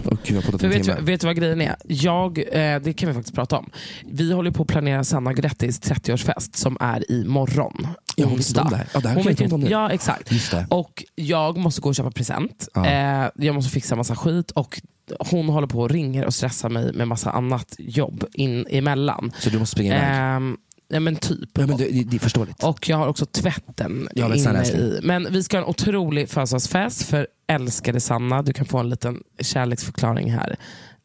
Och 0.05 0.17
gud, 0.23 0.43
För 0.43 0.67
vet, 0.67 0.83
du, 0.83 0.95
vet 1.01 1.21
du 1.21 1.27
vad 1.27 1.35
grejen 1.35 1.61
är? 1.61 1.75
Jag, 1.87 2.37
eh, 2.37 2.81
det 2.81 2.93
kan 2.93 3.09
vi 3.09 3.13
faktiskt 3.15 3.35
prata 3.35 3.57
om. 3.57 3.69
Vi 4.05 4.33
håller 4.33 4.51
på 4.51 4.61
att 4.61 4.67
planera 4.67 5.03
Sanna 5.03 5.33
Grettis 5.33 5.81
30-årsfest 5.81 6.55
som 6.55 6.77
är 6.79 7.11
imorgon. 7.11 7.87
Ja, 8.15 8.25
hon 8.25 8.33
om 8.33 8.69
det 8.69 8.75
här. 8.75 8.87
Ja, 8.93 8.99
det 8.99 9.07
här 9.07 9.15
Hon 9.15 9.23
kan 9.23 9.31
vet 9.31 9.39
jag 9.39 9.45
inte 9.45 9.45
ju 9.45 9.53
om 9.53 9.61
nu. 9.61 9.69
Ja, 9.69 9.91
exakt. 9.91 10.31
Just 10.31 10.51
det. 10.51 10.67
Och 10.69 11.03
jag 11.15 11.57
måste 11.57 11.81
gå 11.81 11.89
och 11.89 11.95
köpa 11.95 12.11
present. 12.11 12.67
Ja. 12.73 12.85
Eh, 12.85 13.29
jag 13.35 13.55
måste 13.55 13.71
fixa 13.71 13.95
massa 13.95 14.15
skit. 14.15 14.51
Och 14.51 14.81
hon 15.19 15.49
håller 15.49 15.67
på 15.67 15.79
och 15.79 15.89
ringer 15.89 16.25
och 16.25 16.33
stressar 16.33 16.69
mig 16.69 16.93
med 16.93 17.07
massa 17.07 17.31
annat 17.31 17.75
jobb 17.77 18.25
in 18.33 18.65
emellan. 18.69 19.31
Så 19.39 19.49
du 19.49 19.59
måste 19.59 19.71
springa 19.71 19.95
iväg? 19.95 20.09
Ehm, 20.11 20.57
ja 20.89 20.99
men 20.99 21.15
typ. 21.15 21.49
Ja, 21.53 21.67
men 21.67 21.77
det, 21.77 22.03
det, 22.03 22.17
är 22.17 22.19
förståeligt. 22.19 22.63
Och 22.63 22.89
jag 22.89 22.97
har 22.97 23.07
också 23.07 23.25
tvätten 23.25 24.09
Ja, 24.15 24.27
men 24.27 24.39
snälla, 24.39 24.63
inne 24.63 24.77
i. 24.77 24.99
Men 25.03 25.27
vi 25.31 25.43
ska 25.43 25.57
ha 25.57 25.63
en 25.63 25.69
otrolig 25.69 26.29
födelsedagsfest 26.29 27.03
för 27.03 27.27
älskade 27.47 27.99
Sanna. 27.99 28.41
Du 28.41 28.53
kan 28.53 28.65
få 28.65 28.77
en 28.77 28.89
liten 28.89 29.23
kärleksförklaring 29.39 30.31
här. 30.31 30.55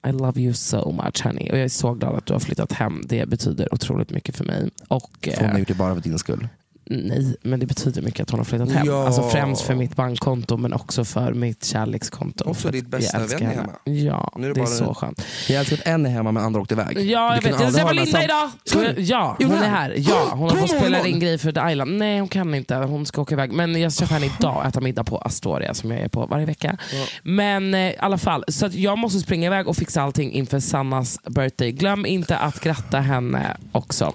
I 0.09 0.13
love 0.13 0.41
you 0.41 0.53
so 0.55 0.93
much 0.93 1.25
honey. 1.25 1.51
Och 1.51 1.59
jag 1.59 1.65
är 1.65 1.69
så 1.69 1.95
glad 1.95 2.15
att 2.15 2.27
du 2.27 2.33
har 2.33 2.41
flyttat 2.41 2.73
hem. 2.73 3.03
Det 3.05 3.29
betyder 3.29 3.75
otroligt 3.75 4.11
mycket 4.11 4.37
för 4.37 4.45
mig. 4.45 4.71
Och, 4.89 5.29
hon 5.39 5.49
har 5.49 5.55
eh, 5.55 5.59
gjort 5.59 5.69
det 5.69 5.75
bara 5.75 5.95
för 5.95 6.03
din 6.03 6.19
skull. 6.19 6.49
Nej, 6.87 7.37
men 7.43 7.61
det 7.61 7.67
betyder 7.67 8.03
mycket 8.03 8.21
att 8.21 8.31
hon 8.31 8.41
har 8.41 8.45
flyttat 8.45 8.73
hem. 8.73 8.87
Ja. 8.87 9.07
Alltså 9.07 9.29
främst 9.29 9.63
för 9.63 9.75
mitt 9.75 9.97
bankkonto 9.97 10.57
men 10.57 10.73
också 10.73 11.05
för 11.05 11.33
mitt 11.35 11.65
kärlekskonto. 11.65 12.45
Och 12.45 12.57
för 12.57 12.73
ditt 12.73 12.87
bästa 12.87 13.19
vän 13.19 13.43
är 13.43 13.47
hemma. 13.47 13.73
Ja, 13.85 14.33
Nu 14.37 14.45
är 14.45 14.49
det, 14.49 14.55
det 14.55 14.61
är 14.61 14.65
bara- 14.65 14.87
så 14.87 14.95
skönt. 14.95 15.25
Jag 15.49 15.59
älskar 15.61 15.77
att 15.77 15.87
en 15.87 16.07
är 16.07 16.11
hemma 16.11 16.33
men 16.33 16.43
andra 16.45 16.61
åkte 16.61 16.75
iväg. 16.75 16.99
Ja, 17.11 17.35
jag 17.35 17.43
vet. 17.43 17.61
Jag 17.61 17.73
träffade 17.75 17.95
Linda 17.95 18.11
sam- 18.11 18.23
idag. 18.23 18.95
Ja, 18.99 19.37
hon 19.39 19.53
är 19.53 19.69
här? 19.69 19.95
Ja, 19.97 20.29
hon 20.33 20.51
har 20.51 20.57
fått 20.57 20.71
spela 20.71 21.07
in 21.07 21.21
grejer 21.21 21.39
för 21.39 21.53
The 21.53 21.71
Island. 21.73 21.99
Nej, 21.99 22.19
hon 22.19 22.29
kan 22.29 22.55
inte. 22.55 22.75
Hon 22.77 23.07
ska 23.07 23.23
åka 23.23 23.35
iväg. 23.35 23.53
Men 23.53 23.81
jag 23.81 23.93
ska 23.93 23.99
träffa 24.01 24.15
henne 24.15 24.27
idag 24.39 24.57
och 24.57 24.65
äta 24.67 24.81
middag 24.81 25.05
på 25.05 25.19
Astoria 25.19 25.75
som 25.75 25.91
jag 25.91 26.01
är 26.01 26.09
på 26.09 26.27
varje 26.27 26.47
vecka. 26.47 26.77
Men 27.23 27.75
eh, 27.75 27.81
i 27.81 27.97
alla 27.99 28.19
fall, 28.19 28.45
så 28.49 28.69
jag 28.73 28.99
måste 28.99 29.21
springa 29.21 29.47
iväg 29.47 29.69
och 29.69 29.77
fixa 29.77 30.03
allting 30.03 30.33
inför 30.33 30.61
Sannas 30.61 31.19
birthday. 31.29 31.73
Glöm 31.73 32.07
inte 32.07 32.37
att 32.37 32.61
gratta 32.61 33.01
henne 33.01 33.57
också. 33.73 34.13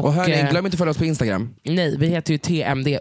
Och 0.00 0.12
hörni, 0.12 0.40
eh, 0.40 0.50
glöm 0.50 0.66
inte 0.66 0.74
att 0.74 0.78
följa 0.78 0.90
oss 0.90 0.98
på 0.98 1.04
Instagram. 1.04 1.54
Nej, 1.64 1.96
vi 1.98 2.06
heter 2.06 2.32
ju 2.32 2.38
TMD 2.38 2.98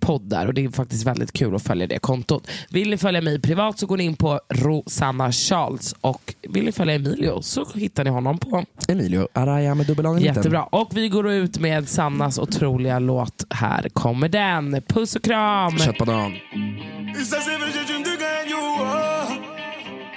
podd 0.00 0.22
där 0.28 0.46
och 0.46 0.54
det 0.54 0.64
är 0.64 0.68
faktiskt 0.68 1.06
väldigt 1.06 1.32
kul 1.32 1.54
att 1.54 1.62
följa 1.62 1.86
det 1.86 1.98
kontot. 1.98 2.50
Vill 2.70 2.90
ni 2.90 2.96
följa 2.96 3.20
mig 3.20 3.40
privat 3.40 3.78
så 3.78 3.86
går 3.86 3.96
ni 3.96 4.04
in 4.04 4.16
på 4.16 4.40
Rosanna 4.48 5.32
Charles 5.32 5.94
och 6.00 6.34
vill 6.48 6.64
ni 6.64 6.72
följa 6.72 6.94
Emilio 6.94 7.42
så 7.42 7.66
hittar 7.74 8.04
ni 8.04 8.10
honom 8.10 8.38
på 8.38 8.64
Emilio 8.88 9.28
Araya 9.32 9.74
med 9.74 9.86
dubbel. 9.86 10.24
Jättebra. 10.24 10.64
Och 10.64 10.90
vi 10.94 11.08
går 11.08 11.30
ut 11.30 11.58
med 11.58 11.88
Sannas 11.88 12.38
otroliga 12.38 12.98
låt. 12.98 13.44
Här 13.50 13.88
kommer 13.88 14.28
den. 14.28 14.82
Puss 14.88 15.16
och 15.16 15.22
kram! 15.22 15.78
Köttbanan. 15.78 16.32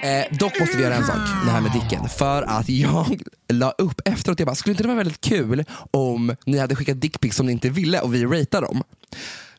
Eh, 0.01 0.37
dock 0.37 0.59
måste 0.59 0.77
vi 0.77 0.83
göra 0.83 0.95
en 0.95 1.05
sak, 1.05 1.15
det 1.45 1.51
här 1.51 1.61
med 1.61 1.71
Dicken. 1.71 2.09
För 2.09 2.41
att 2.43 2.69
jag 2.69 3.21
la 3.53 3.71
upp 3.71 4.01
efteråt, 4.05 4.39
jag 4.39 4.45
bara, 4.47 4.55
skulle 4.55 4.71
inte 4.71 4.83
det 4.83 4.87
vara 4.87 4.97
väldigt 4.97 5.21
kul 5.21 5.63
om 5.91 6.35
ni 6.45 6.57
hade 6.57 6.75
skickat 6.75 7.01
dickpics 7.01 7.35
som 7.37 7.45
ni 7.45 7.51
inte 7.51 7.69
ville 7.69 7.99
och 8.01 8.13
vi 8.13 8.25
ratear 8.25 8.61
dem? 8.61 8.83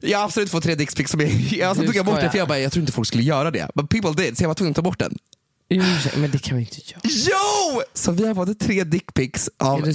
Jag 0.01 0.19
har 0.19 0.25
absolut 0.25 0.51
fått 0.51 0.63
tre 0.63 0.75
dickpics 0.75 1.11
som 1.11 1.21
jag, 1.21 1.31
jag 1.31 1.77
så 1.77 1.81
Du 1.83 1.87
tog 1.87 1.97
jag 1.97 2.07
bort 2.07 2.21
det 2.21 2.31
för 2.31 2.39
jag 2.39 2.49
bara, 2.49 2.59
jag 2.59 2.73
tror 2.73 2.81
inte 2.81 2.93
folk 2.93 3.09
skulle 3.09 3.23
göra 3.23 3.51
det. 3.51 3.71
But 3.75 3.91
people 3.91 4.25
did, 4.25 4.37
så 4.39 4.45
jag 4.45 4.49
var 4.49 4.55
tvungen 4.55 4.71
att 4.73 4.77
ta 4.77 4.83
bort 4.83 4.99
den. 4.99 5.19
Jo, 5.71 5.83
Men 6.17 6.31
det 6.31 6.39
kan 6.39 6.57
vi 6.57 6.63
inte 6.63 6.77
göra. 6.85 7.01
Jo! 7.05 7.83
Så 7.95 8.13
vi 8.13 8.27
har 8.27 8.35
fått 8.35 8.61
tre 8.61 8.85
dickpics 8.85 9.51
av, 9.59 9.93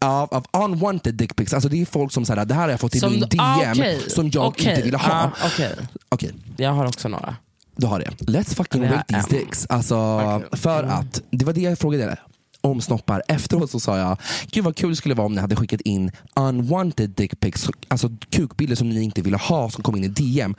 av, 0.00 0.28
av 0.34 0.64
unwanted 0.64 1.14
dickpics. 1.14 1.52
Alltså 1.54 1.68
det 1.68 1.82
är 1.82 1.86
folk 1.86 2.12
som 2.12 2.24
säger 2.24 2.44
det 2.44 2.54
här 2.54 2.62
har 2.62 2.68
jag 2.70 2.80
fått 2.80 2.94
i 2.94 3.00
Som- 3.00 3.10
min 3.12 3.20
DM 3.20 3.40
ah, 3.40 3.70
okej. 3.70 4.00
som 4.10 4.30
jag 4.30 4.46
Okej. 4.46 4.70
inte 4.70 4.82
ville 4.82 4.96
ha. 4.96 5.12
Ah, 5.12 5.30
okej. 5.46 5.74
Okej, 6.08 6.32
Jag 6.56 6.70
har 6.72 6.86
också 6.86 7.08
några. 7.08 7.36
Du 7.76 7.86
har 7.86 7.98
det. 7.98 8.10
Let's 8.18 8.54
fucking 8.54 8.82
rate 8.82 9.04
these 9.14 9.28
dicks. 9.30 9.66
Alltså, 9.68 10.16
Verkligen. 10.16 10.58
för 10.58 10.82
att, 10.82 11.22
det 11.30 11.44
var 11.44 11.52
det 11.52 11.60
jag 11.60 11.78
frågade 11.78 12.18
om 12.60 12.80
snoppar. 12.80 13.22
Efteråt 13.28 13.70
så 13.70 13.80
sa 13.80 13.98
jag, 13.98 14.18
gud 14.50 14.64
vad 14.64 14.76
kul 14.76 14.90
det 14.90 14.96
skulle 14.96 15.14
vara 15.14 15.26
om 15.26 15.34
ni 15.34 15.40
hade 15.40 15.56
skickat 15.56 15.80
in 15.80 16.12
unwanted 16.36 17.10
dickpics, 17.10 17.68
alltså 17.88 18.10
kukbilder 18.30 18.76
som 18.76 18.88
ni 18.88 19.02
inte 19.02 19.22
ville 19.22 19.36
ha 19.36 19.70
som 19.70 19.82
kom 19.82 19.96
in 19.96 20.04
i 20.04 20.08
DM. 20.08 20.54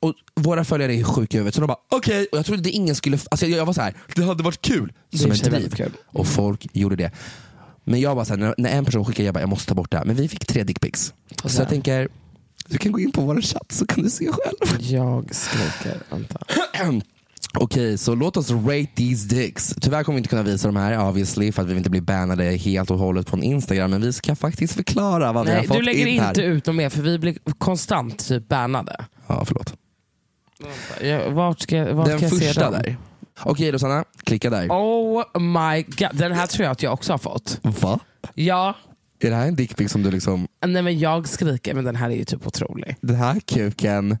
Och 0.00 0.14
våra 0.34 0.64
följare 0.64 0.94
är 0.94 1.04
sjuka 1.04 1.36
i 1.36 1.38
huvudet 1.38 1.54
så 1.54 1.60
de 1.60 1.66
bara 1.66 1.78
okej, 1.90 2.26
och 2.32 2.38
jag 2.38 2.46
trodde 2.46 2.70
ingen 2.70 2.94
skulle, 2.94 3.18
alltså 3.30 3.46
jag, 3.46 3.58
jag 3.58 3.66
var 3.66 3.72
så 3.72 3.80
här, 3.80 3.94
det 4.14 4.24
hade 4.24 4.42
varit 4.42 4.62
kul. 4.62 4.92
Som 5.12 5.36
sig 5.36 5.50
driv. 5.50 5.94
Och 6.06 6.26
folk 6.26 6.66
gjorde 6.72 6.96
det. 6.96 7.10
Men 7.84 8.00
jag 8.00 8.16
bara 8.16 8.24
så 8.24 8.32
här, 8.32 8.40
när, 8.40 8.54
när 8.58 8.70
en 8.70 8.84
person 8.84 9.04
skickade, 9.04 9.24
jag 9.24 9.34
bara, 9.34 9.40
jag 9.40 9.48
måste 9.48 9.68
ta 9.68 9.74
bort 9.74 9.90
det 9.90 9.98
här. 9.98 10.04
Men 10.04 10.16
vi 10.16 10.28
fick 10.28 10.46
tre 10.46 10.64
dickpics. 10.64 11.14
Så 11.44 11.60
jag 11.62 11.68
tänker, 11.68 12.08
du 12.68 12.78
kan 12.78 12.92
gå 12.92 13.00
in 13.00 13.12
på 13.12 13.20
vår 13.20 13.40
chatt 13.40 13.72
så 13.72 13.86
kan 13.86 14.04
du 14.04 14.10
se 14.10 14.26
själv. 14.32 14.80
Jag 14.80 15.34
skriker. 15.34 15.98
Vänta. 16.10 16.38
Okej, 17.58 17.98
så 17.98 18.14
låt 18.14 18.36
oss 18.36 18.50
rate 18.50 18.86
these 18.96 19.28
dicks. 19.28 19.74
Tyvärr 19.80 20.04
kommer 20.04 20.16
vi 20.16 20.18
inte 20.18 20.28
kunna 20.28 20.42
visa 20.42 20.68
de 20.68 20.76
här 20.76 21.08
obviously 21.08 21.52
för 21.52 21.62
att 21.62 21.68
vi 21.68 21.76
inte 21.76 21.90
bli 21.90 22.00
bannade 22.00 22.44
helt 22.44 22.90
och 22.90 22.98
hållet 22.98 23.30
från 23.30 23.42
Instagram. 23.42 23.90
Men 23.90 24.00
vi 24.02 24.12
ska 24.12 24.36
faktiskt 24.36 24.74
förklara 24.74 25.32
vad 25.32 25.44
vi 25.46 25.50
har 25.52 25.58
Nej, 25.58 25.68
fått 25.68 25.76
du 25.76 25.82
lägger 25.82 26.06
in 26.06 26.20
här. 26.20 26.28
inte 26.28 26.42
ut 26.42 26.66
något 26.66 26.76
mer 26.76 26.88
för 26.90 27.02
vi 27.02 27.18
blir 27.18 27.36
konstant 27.58 28.28
typ 28.28 28.48
bannade. 28.48 29.04
Ja, 29.26 29.44
förlåt. 29.44 29.74
Jag, 31.00 31.30
vart 31.30 31.60
ska, 31.60 31.94
vart 31.94 32.06
Den 32.06 32.18
ska 32.18 32.26
jag 32.26 32.36
se 32.36 32.46
första 32.46 32.70
dem? 32.70 32.72
där. 32.72 32.96
Okej 33.42 33.72
då 33.72 33.78
Sanna, 33.78 34.04
klicka 34.24 34.50
där. 34.50 34.68
Oh 34.68 35.24
my 35.40 35.82
god, 35.82 36.08
den 36.12 36.32
här 36.32 36.46
tror 36.46 36.64
jag 36.64 36.72
att 36.72 36.82
jag 36.82 36.92
också 36.92 37.12
har 37.12 37.18
fått. 37.18 37.58
Va? 37.62 38.00
Ja, 38.34 38.74
Är 39.20 39.30
det 39.30 39.36
här 39.36 39.46
en 39.48 39.56
dickpic 39.56 39.92
som 39.92 40.02
du 40.02 40.10
liksom, 40.10 40.48
nej 40.66 40.82
men 40.82 40.98
jag 40.98 41.28
skriker 41.28 41.74
men 41.74 41.84
den 41.84 41.96
här 41.96 42.10
är 42.10 42.16
ju 42.16 42.24
typ 42.24 42.46
otrolig. 42.46 42.96
den 43.00 43.16
här 43.16 43.40
kuken, 43.40 44.18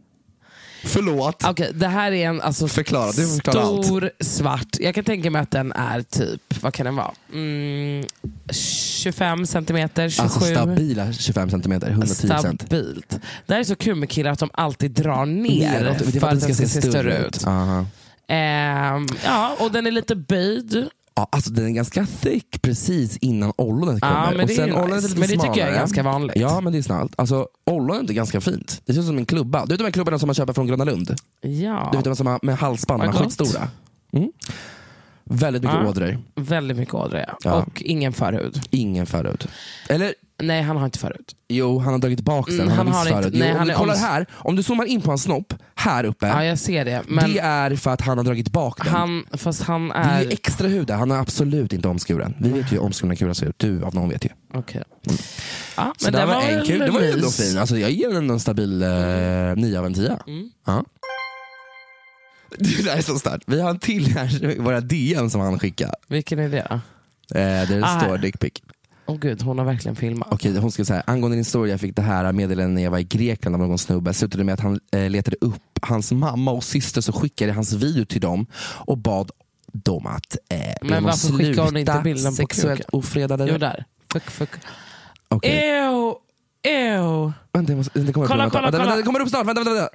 förlåt. 0.84 1.44
Okej, 1.44 1.70
det 1.74 1.88
här 1.88 2.12
är 2.12 2.28
en 2.28 2.40
alltså, 2.40 2.68
Förklara, 2.68 3.12
du 3.12 3.26
förklara 3.26 3.64
allt. 3.66 3.84
stor 3.84 4.10
svart. 4.20 4.76
Jag 4.80 4.94
kan 4.94 5.04
tänka 5.04 5.30
mig 5.30 5.42
att 5.42 5.50
den 5.50 5.72
är 5.72 6.02
typ, 6.02 6.62
vad 6.62 6.74
kan 6.74 6.86
den 6.86 6.96
vara? 6.96 7.12
Mm, 7.32 8.04
25 8.50 9.46
centimeter, 9.46 10.08
27. 10.08 10.22
Alltså 10.24 10.40
stabila 10.40 11.12
25 11.12 11.50
centimeter, 11.50 11.90
110 11.90 12.28
cent. 12.28 12.62
Stabilt. 12.62 13.18
Det 13.46 13.54
här 13.54 13.60
är 13.60 13.64
så 13.64 13.76
kul 13.76 13.94
med 13.94 14.08
killar 14.10 14.30
att 14.30 14.38
de 14.38 14.50
alltid 14.52 14.90
drar 14.90 15.26
ner 15.26 15.82
Neråt, 15.82 16.20
för 16.20 16.28
att 16.28 16.40
den 16.40 16.54
ska 16.54 16.66
se 16.66 16.82
större 16.82 17.18
ut. 17.26 17.46
Aha. 17.46 17.86
Ehm, 18.28 19.06
ja, 19.24 19.56
och 19.60 19.72
den 19.72 19.86
är 19.86 19.90
lite 19.90 20.16
böjd. 20.16 20.88
Ja, 21.16 21.28
alltså 21.32 21.50
den 21.50 21.66
är 21.66 21.70
ganska 21.70 22.06
thick 22.20 22.62
precis 22.62 23.16
innan 23.16 23.52
ollonet 23.56 23.98
Ja, 24.02 24.08
kommer. 24.08 24.30
men 24.36 24.40
och 24.40 24.46
det 24.48 24.58
är 24.58 24.72
ollonet 24.72 24.94
nice. 25.02 25.08
lite 25.08 25.20
Men 25.20 25.28
det 25.28 25.44
tycker 25.44 25.60
jag 25.60 25.68
är 25.74 25.78
ganska 25.78 26.02
vanligt. 26.02 26.36
Ja, 26.36 26.60
men 26.60 26.72
det 26.72 26.78
är 26.78 26.82
snällt. 26.82 27.12
Alltså, 27.16 27.48
ollonet 27.66 28.10
är 28.10 28.14
ganska 28.14 28.40
fint. 28.40 28.82
Det 28.84 28.92
ser 28.92 29.00
ut 29.00 29.06
som 29.06 29.18
en 29.18 29.26
klubba. 29.26 29.66
Du 29.66 29.72
vet 29.72 29.78
de 29.78 29.84
här 29.84 29.90
klubborna 29.90 30.18
som 30.18 30.26
man 30.26 30.34
köper 30.34 30.52
från 30.52 30.66
Gröna 30.66 30.84
Lund? 30.84 31.14
Ja. 31.40 31.88
Du 31.92 31.98
vet 31.98 32.04
de 32.04 32.16
som 32.16 32.26
har 32.26 32.38
med 32.42 32.56
halsband, 32.58 33.02
de 33.02 33.12
skitstora. 33.12 33.68
Mm. 34.12 34.32
Väldigt 35.24 35.62
mycket 35.62 35.78
Ja. 35.82 35.88
ådror. 35.88 36.18
Väldigt 36.34 36.76
mycket 36.76 36.94
ådror 36.94 37.20
ja. 37.28 37.38
Ja. 37.44 37.54
Och 37.62 37.82
ingen 37.82 38.12
förhud. 38.12 38.60
Ingen 38.70 39.06
förhud. 39.06 39.48
Eller 39.88 40.14
Nej, 40.46 40.62
han 40.62 40.76
har 40.76 40.84
inte 40.84 40.98
förhud. 40.98 41.24
Jo, 41.48 41.78
han 41.78 41.92
har 41.92 41.98
dragit 42.00 42.20
bak 42.20 42.46
den. 42.48 42.60
Mm, 42.60 42.68
han, 42.68 42.86
han 42.86 42.94
har 42.96 43.06
inte- 43.06 43.22
förut. 43.22 43.34
nej, 43.38 43.48
jo, 43.48 43.52
om 43.52 43.58
han 43.58 43.66
du 43.66 43.72
är 43.72 43.76
kollar 43.78 43.96
här, 43.96 44.26
om 44.32 44.56
du 44.56 44.62
zoomar 44.62 44.84
in 44.84 45.00
på 45.00 45.10
hans 45.10 45.22
snopp, 45.22 45.54
här 45.74 46.04
uppe. 46.04 46.26
Ja, 46.26 46.44
jag 46.44 46.58
ser 46.58 46.84
det. 46.84 47.02
Men 47.08 47.32
Det 47.32 47.38
är 47.38 47.76
för 47.76 47.90
att 47.90 48.00
han 48.00 48.18
har 48.18 48.24
dragit 48.24 48.52
bak 48.52 48.84
den. 48.84 48.94
han, 48.94 49.24
fast 49.32 49.62
han 49.62 49.88
Det 49.88 49.94
är 49.94 50.20
ju 50.20 50.26
är... 50.28 50.32
extra 50.32 50.68
hud 50.68 50.86
där, 50.86 50.94
han 50.94 51.10
är 51.10 51.16
absolut 51.18 51.72
inte 51.72 51.88
omskuren. 51.88 52.34
Vi 52.38 52.48
vet 52.48 52.72
ju 52.72 52.76
hur 52.76 52.82
omskurna 52.82 53.16
kurar 53.16 53.32
ser 53.32 53.46
ut, 53.46 53.58
du 53.58 53.82
av 53.84 53.94
någon 53.94 54.08
vet 54.08 54.24
ju. 54.24 54.28
Okej. 54.54 54.82
Ja, 55.76 55.92
Så 55.98 56.04
men 56.06 56.12
det 56.12 56.18
det 56.18 56.26
var, 56.26 56.34
var 56.34 56.42
en 56.42 56.66
kul, 56.66 56.78
det 56.78 56.90
var 56.90 57.00
ju 57.00 57.10
ändå 57.10 57.30
fin. 57.30 57.58
Alltså, 57.58 57.76
jag 57.78 57.90
ger 57.90 58.08
den 58.10 58.30
en 58.30 58.40
stabil 58.40 58.82
eh, 58.82 58.88
9 59.56 59.78
av 59.78 59.86
en 59.86 59.94
10. 59.94 60.18
Mm. 60.26 60.50
Ja. 60.66 60.84
Det 62.58 62.84
där 62.84 62.96
är 62.96 63.02
så 63.02 63.18
starkt. 63.18 63.44
Vi 63.46 63.60
har 63.60 63.70
en 63.70 63.78
till 63.78 64.06
här, 64.16 64.58
våra 64.62 64.80
DM 64.80 65.30
som 65.30 65.40
han 65.40 65.58
skickade. 65.58 65.94
Vilken 66.08 66.38
är 66.38 66.48
det? 66.48 66.58
Eh, 66.60 66.78
där 67.34 67.66
det 67.80 67.84
Ah, 67.84 68.00
står 68.00 68.18
dickpic. 68.18 68.52
Åh 69.06 69.16
gud, 69.18 69.42
hon 69.42 69.58
har 69.58 69.64
verkligen 69.64 69.96
filmat. 69.96 70.28
Okej, 70.30 70.58
hon 70.58 70.72
ska 70.72 70.84
säga 70.84 71.02
angående 71.06 71.36
din 71.36 71.44
story, 71.44 71.70
jag 71.70 71.80
fick 71.80 71.96
det 71.96 72.02
här 72.02 72.32
meddelandet 72.32 72.74
när 72.74 72.82
jag 72.82 72.90
var 72.90 72.98
i 72.98 73.04
Grekland 73.04 73.56
av 73.62 73.68
någon 73.68 73.78
snubbe. 73.78 74.14
Slutade 74.14 74.44
med 74.44 74.52
att 74.54 74.60
han 74.60 74.80
eh, 74.92 75.10
letade 75.10 75.36
upp 75.40 75.62
hans 75.82 76.12
mamma 76.12 76.50
och 76.50 76.64
syster 76.64 77.00
så 77.00 77.12
skickade 77.12 77.52
hans 77.52 77.72
video 77.72 78.04
till 78.04 78.20
dem 78.20 78.46
och 78.62 78.98
bad 78.98 79.30
dem 79.72 80.06
att 80.06 80.36
eh, 80.48 80.58
Men 80.82 81.04
varför 81.04 81.28
skickar 81.32 81.62
hon 81.64 81.76
inte 81.76 82.00
bilden 82.04 82.32
på 82.32 82.36
sexuellt 82.36 82.80
kuken? 82.80 82.98
ofredade. 82.98 83.46
Jo, 83.52 83.58
där. 83.58 83.84
Fuck, 84.12 84.22
fuck. 84.30 84.50
Okej. 85.28 85.68
Ew, 85.68 86.14
ew. 86.62 87.32
Vänta, 87.52 87.72
måste, 87.76 87.98
det 87.98 88.12
kommer 88.12 88.26
Kolla, 88.26 88.46
upp, 88.46 88.52
kolla, 88.52 88.62
vänta, 88.62 88.78
kolla. 88.78 88.84
vänta, 88.84 88.96
det 88.96 89.02
kommer 89.02 89.20
upp 89.20 89.28
snart, 89.28 89.46
vänta, 89.46 89.64
vänta. 89.64 89.74
vänta. 89.74 89.88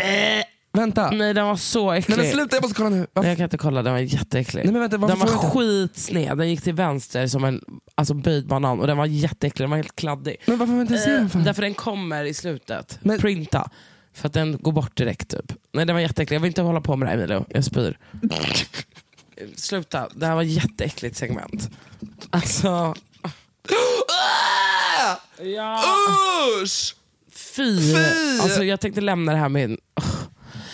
Vänta. 0.80 1.12
Nej, 1.12 1.34
den 1.34 1.46
var 1.48 1.56
så 1.56 1.92
äcklig. 1.92 2.18
Nej 2.18 2.26
men 2.26 2.34
sluta, 2.34 2.56
jag 2.56 2.62
måste 2.64 2.76
kolla 2.78 2.90
nu. 2.90 3.08
Varför- 3.14 3.30
Jag 3.30 3.38
kan 3.38 3.44
inte 3.44 3.58
kolla, 3.58 3.84
den 3.84 3.94
var 3.94 4.00
jätteäcklig. 4.00 4.64
Nej, 4.64 4.72
men 4.74 4.82
vänta, 4.82 4.98
den 4.98 5.20
var 5.20 5.28
skitsned, 5.28 6.38
den 6.38 6.50
gick 6.50 6.62
till 6.62 6.74
vänster 6.74 7.28
som 7.28 7.44
en 7.44 7.62
alltså, 7.96 8.14
böjd 8.14 8.48
banan 8.48 8.80
och 8.80 8.88
den 8.88 8.98
var 8.98 9.06
jätteäcklig, 9.06 9.64
den 9.64 9.70
var 9.70 9.78
helt 9.78 9.96
kladdig. 9.96 10.36
Men 10.46 10.58
varför 10.58 10.74
jag 10.74 10.82
inte 10.84 10.98
se 10.98 11.12
den 11.12 11.30
för? 11.30 11.40
Eh, 11.40 11.46
Därför 11.46 11.62
den 11.62 11.74
kommer 11.74 12.26
i 12.26 12.34
slutet. 12.34 13.00
Men- 13.02 13.20
Printa. 13.20 13.70
För 14.14 14.28
att 14.28 14.34
den 14.34 14.58
går 14.62 14.72
bort 14.72 14.98
direkt 14.98 15.30
typ. 15.30 15.54
Nej 15.74 15.86
den 15.86 15.96
var 15.96 16.02
jätteäcklig, 16.02 16.36
jag 16.36 16.42
vill 16.42 16.48
inte 16.50 16.62
hålla 16.62 16.82
på 16.82 16.96
med 16.96 17.08
det 17.08 17.10
här 17.12 17.18
Emilio, 17.18 17.46
jag 17.50 17.64
spyr. 17.66 17.98
Sluta, 19.56 20.08
det 20.16 20.26
här 20.26 20.36
var 20.36 20.42
ett 20.42 20.50
jätteäckligt 20.50 21.16
segment. 21.18 21.70
Alltså... 22.30 22.96
Ja. 25.56 25.82
Usch! 26.64 26.96
Fy! 27.32 27.94
Fy! 27.96 28.40
Alltså, 28.42 28.64
jag 28.64 28.80
tänkte 28.80 29.02
lämna 29.02 29.32
det 29.32 29.38
här 29.38 29.50
med... 29.50 29.78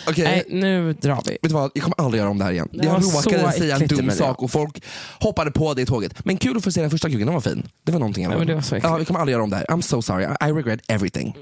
Okej. 0.08 0.24
Nej, 0.24 0.44
nu 0.48 0.92
drar 0.92 1.22
vi. 1.24 1.30
Vet 1.30 1.42
du 1.42 1.48
vad, 1.48 1.70
jag 1.74 1.82
kommer 1.82 2.00
aldrig 2.00 2.20
göra 2.20 2.30
om 2.30 2.38
det 2.38 2.44
här 2.44 2.52
igen. 2.52 2.68
Det 2.72 2.86
jag 2.86 2.92
var 2.92 3.00
så 3.00 3.30
råkade 3.30 3.52
säga 3.52 3.76
en 3.76 3.82
äckligt, 3.82 4.02
dum 4.02 4.10
sak 4.10 4.42
och 4.42 4.50
folk 4.50 4.84
hoppade 5.20 5.50
på 5.50 5.74
det 5.74 5.86
tåget. 5.86 6.24
Men 6.24 6.36
kul 6.36 6.56
att 6.56 6.64
få 6.64 6.72
se 6.72 6.80
den 6.80 6.90
första 6.90 7.08
kuken, 7.08 7.26
den 7.26 7.34
var 7.34 7.40
fin. 7.40 7.68
Det 7.84 7.92
var 7.92 7.98
någonting. 7.98 8.24
Ja, 8.24 8.38
men 8.38 8.46
det 8.46 8.54
var 8.54 8.62
så 8.62 8.74
äckligt. 8.74 8.90
ja, 8.90 8.96
vi 8.96 9.04
kommer 9.04 9.20
aldrig 9.20 9.32
göra 9.32 9.42
om 9.42 9.50
det 9.50 9.56
här. 9.56 9.64
I'm 9.64 9.80
so 9.80 10.02
sorry, 10.02 10.24
I, 10.24 10.48
I 10.48 10.52
regret 10.52 10.80
everything. 10.88 11.36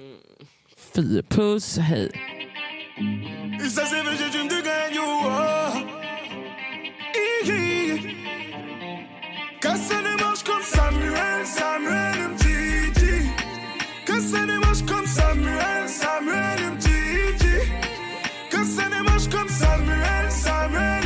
Fy, 0.94 1.22
puss, 1.22 1.78
hej. 1.78 2.10
Ça 3.70 3.82
c'est 3.86 4.02
vrai, 4.02 4.16
j'ai 4.18 4.98
oh. 4.98 5.24
Comme 10.44 10.62
Samuel, 10.62 11.46
Samuel 11.46 12.28
Mtiti. 12.34 13.30
Casse 14.04 14.46
les 14.46 14.58
manches 14.58 14.82
comme 14.82 15.06
Samuel, 15.06 15.88
Samuel 15.88 16.43
comme 19.34 19.48
Samuel, 19.48 20.30
Samuel 20.30 21.03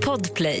Podplay. 0.00 0.60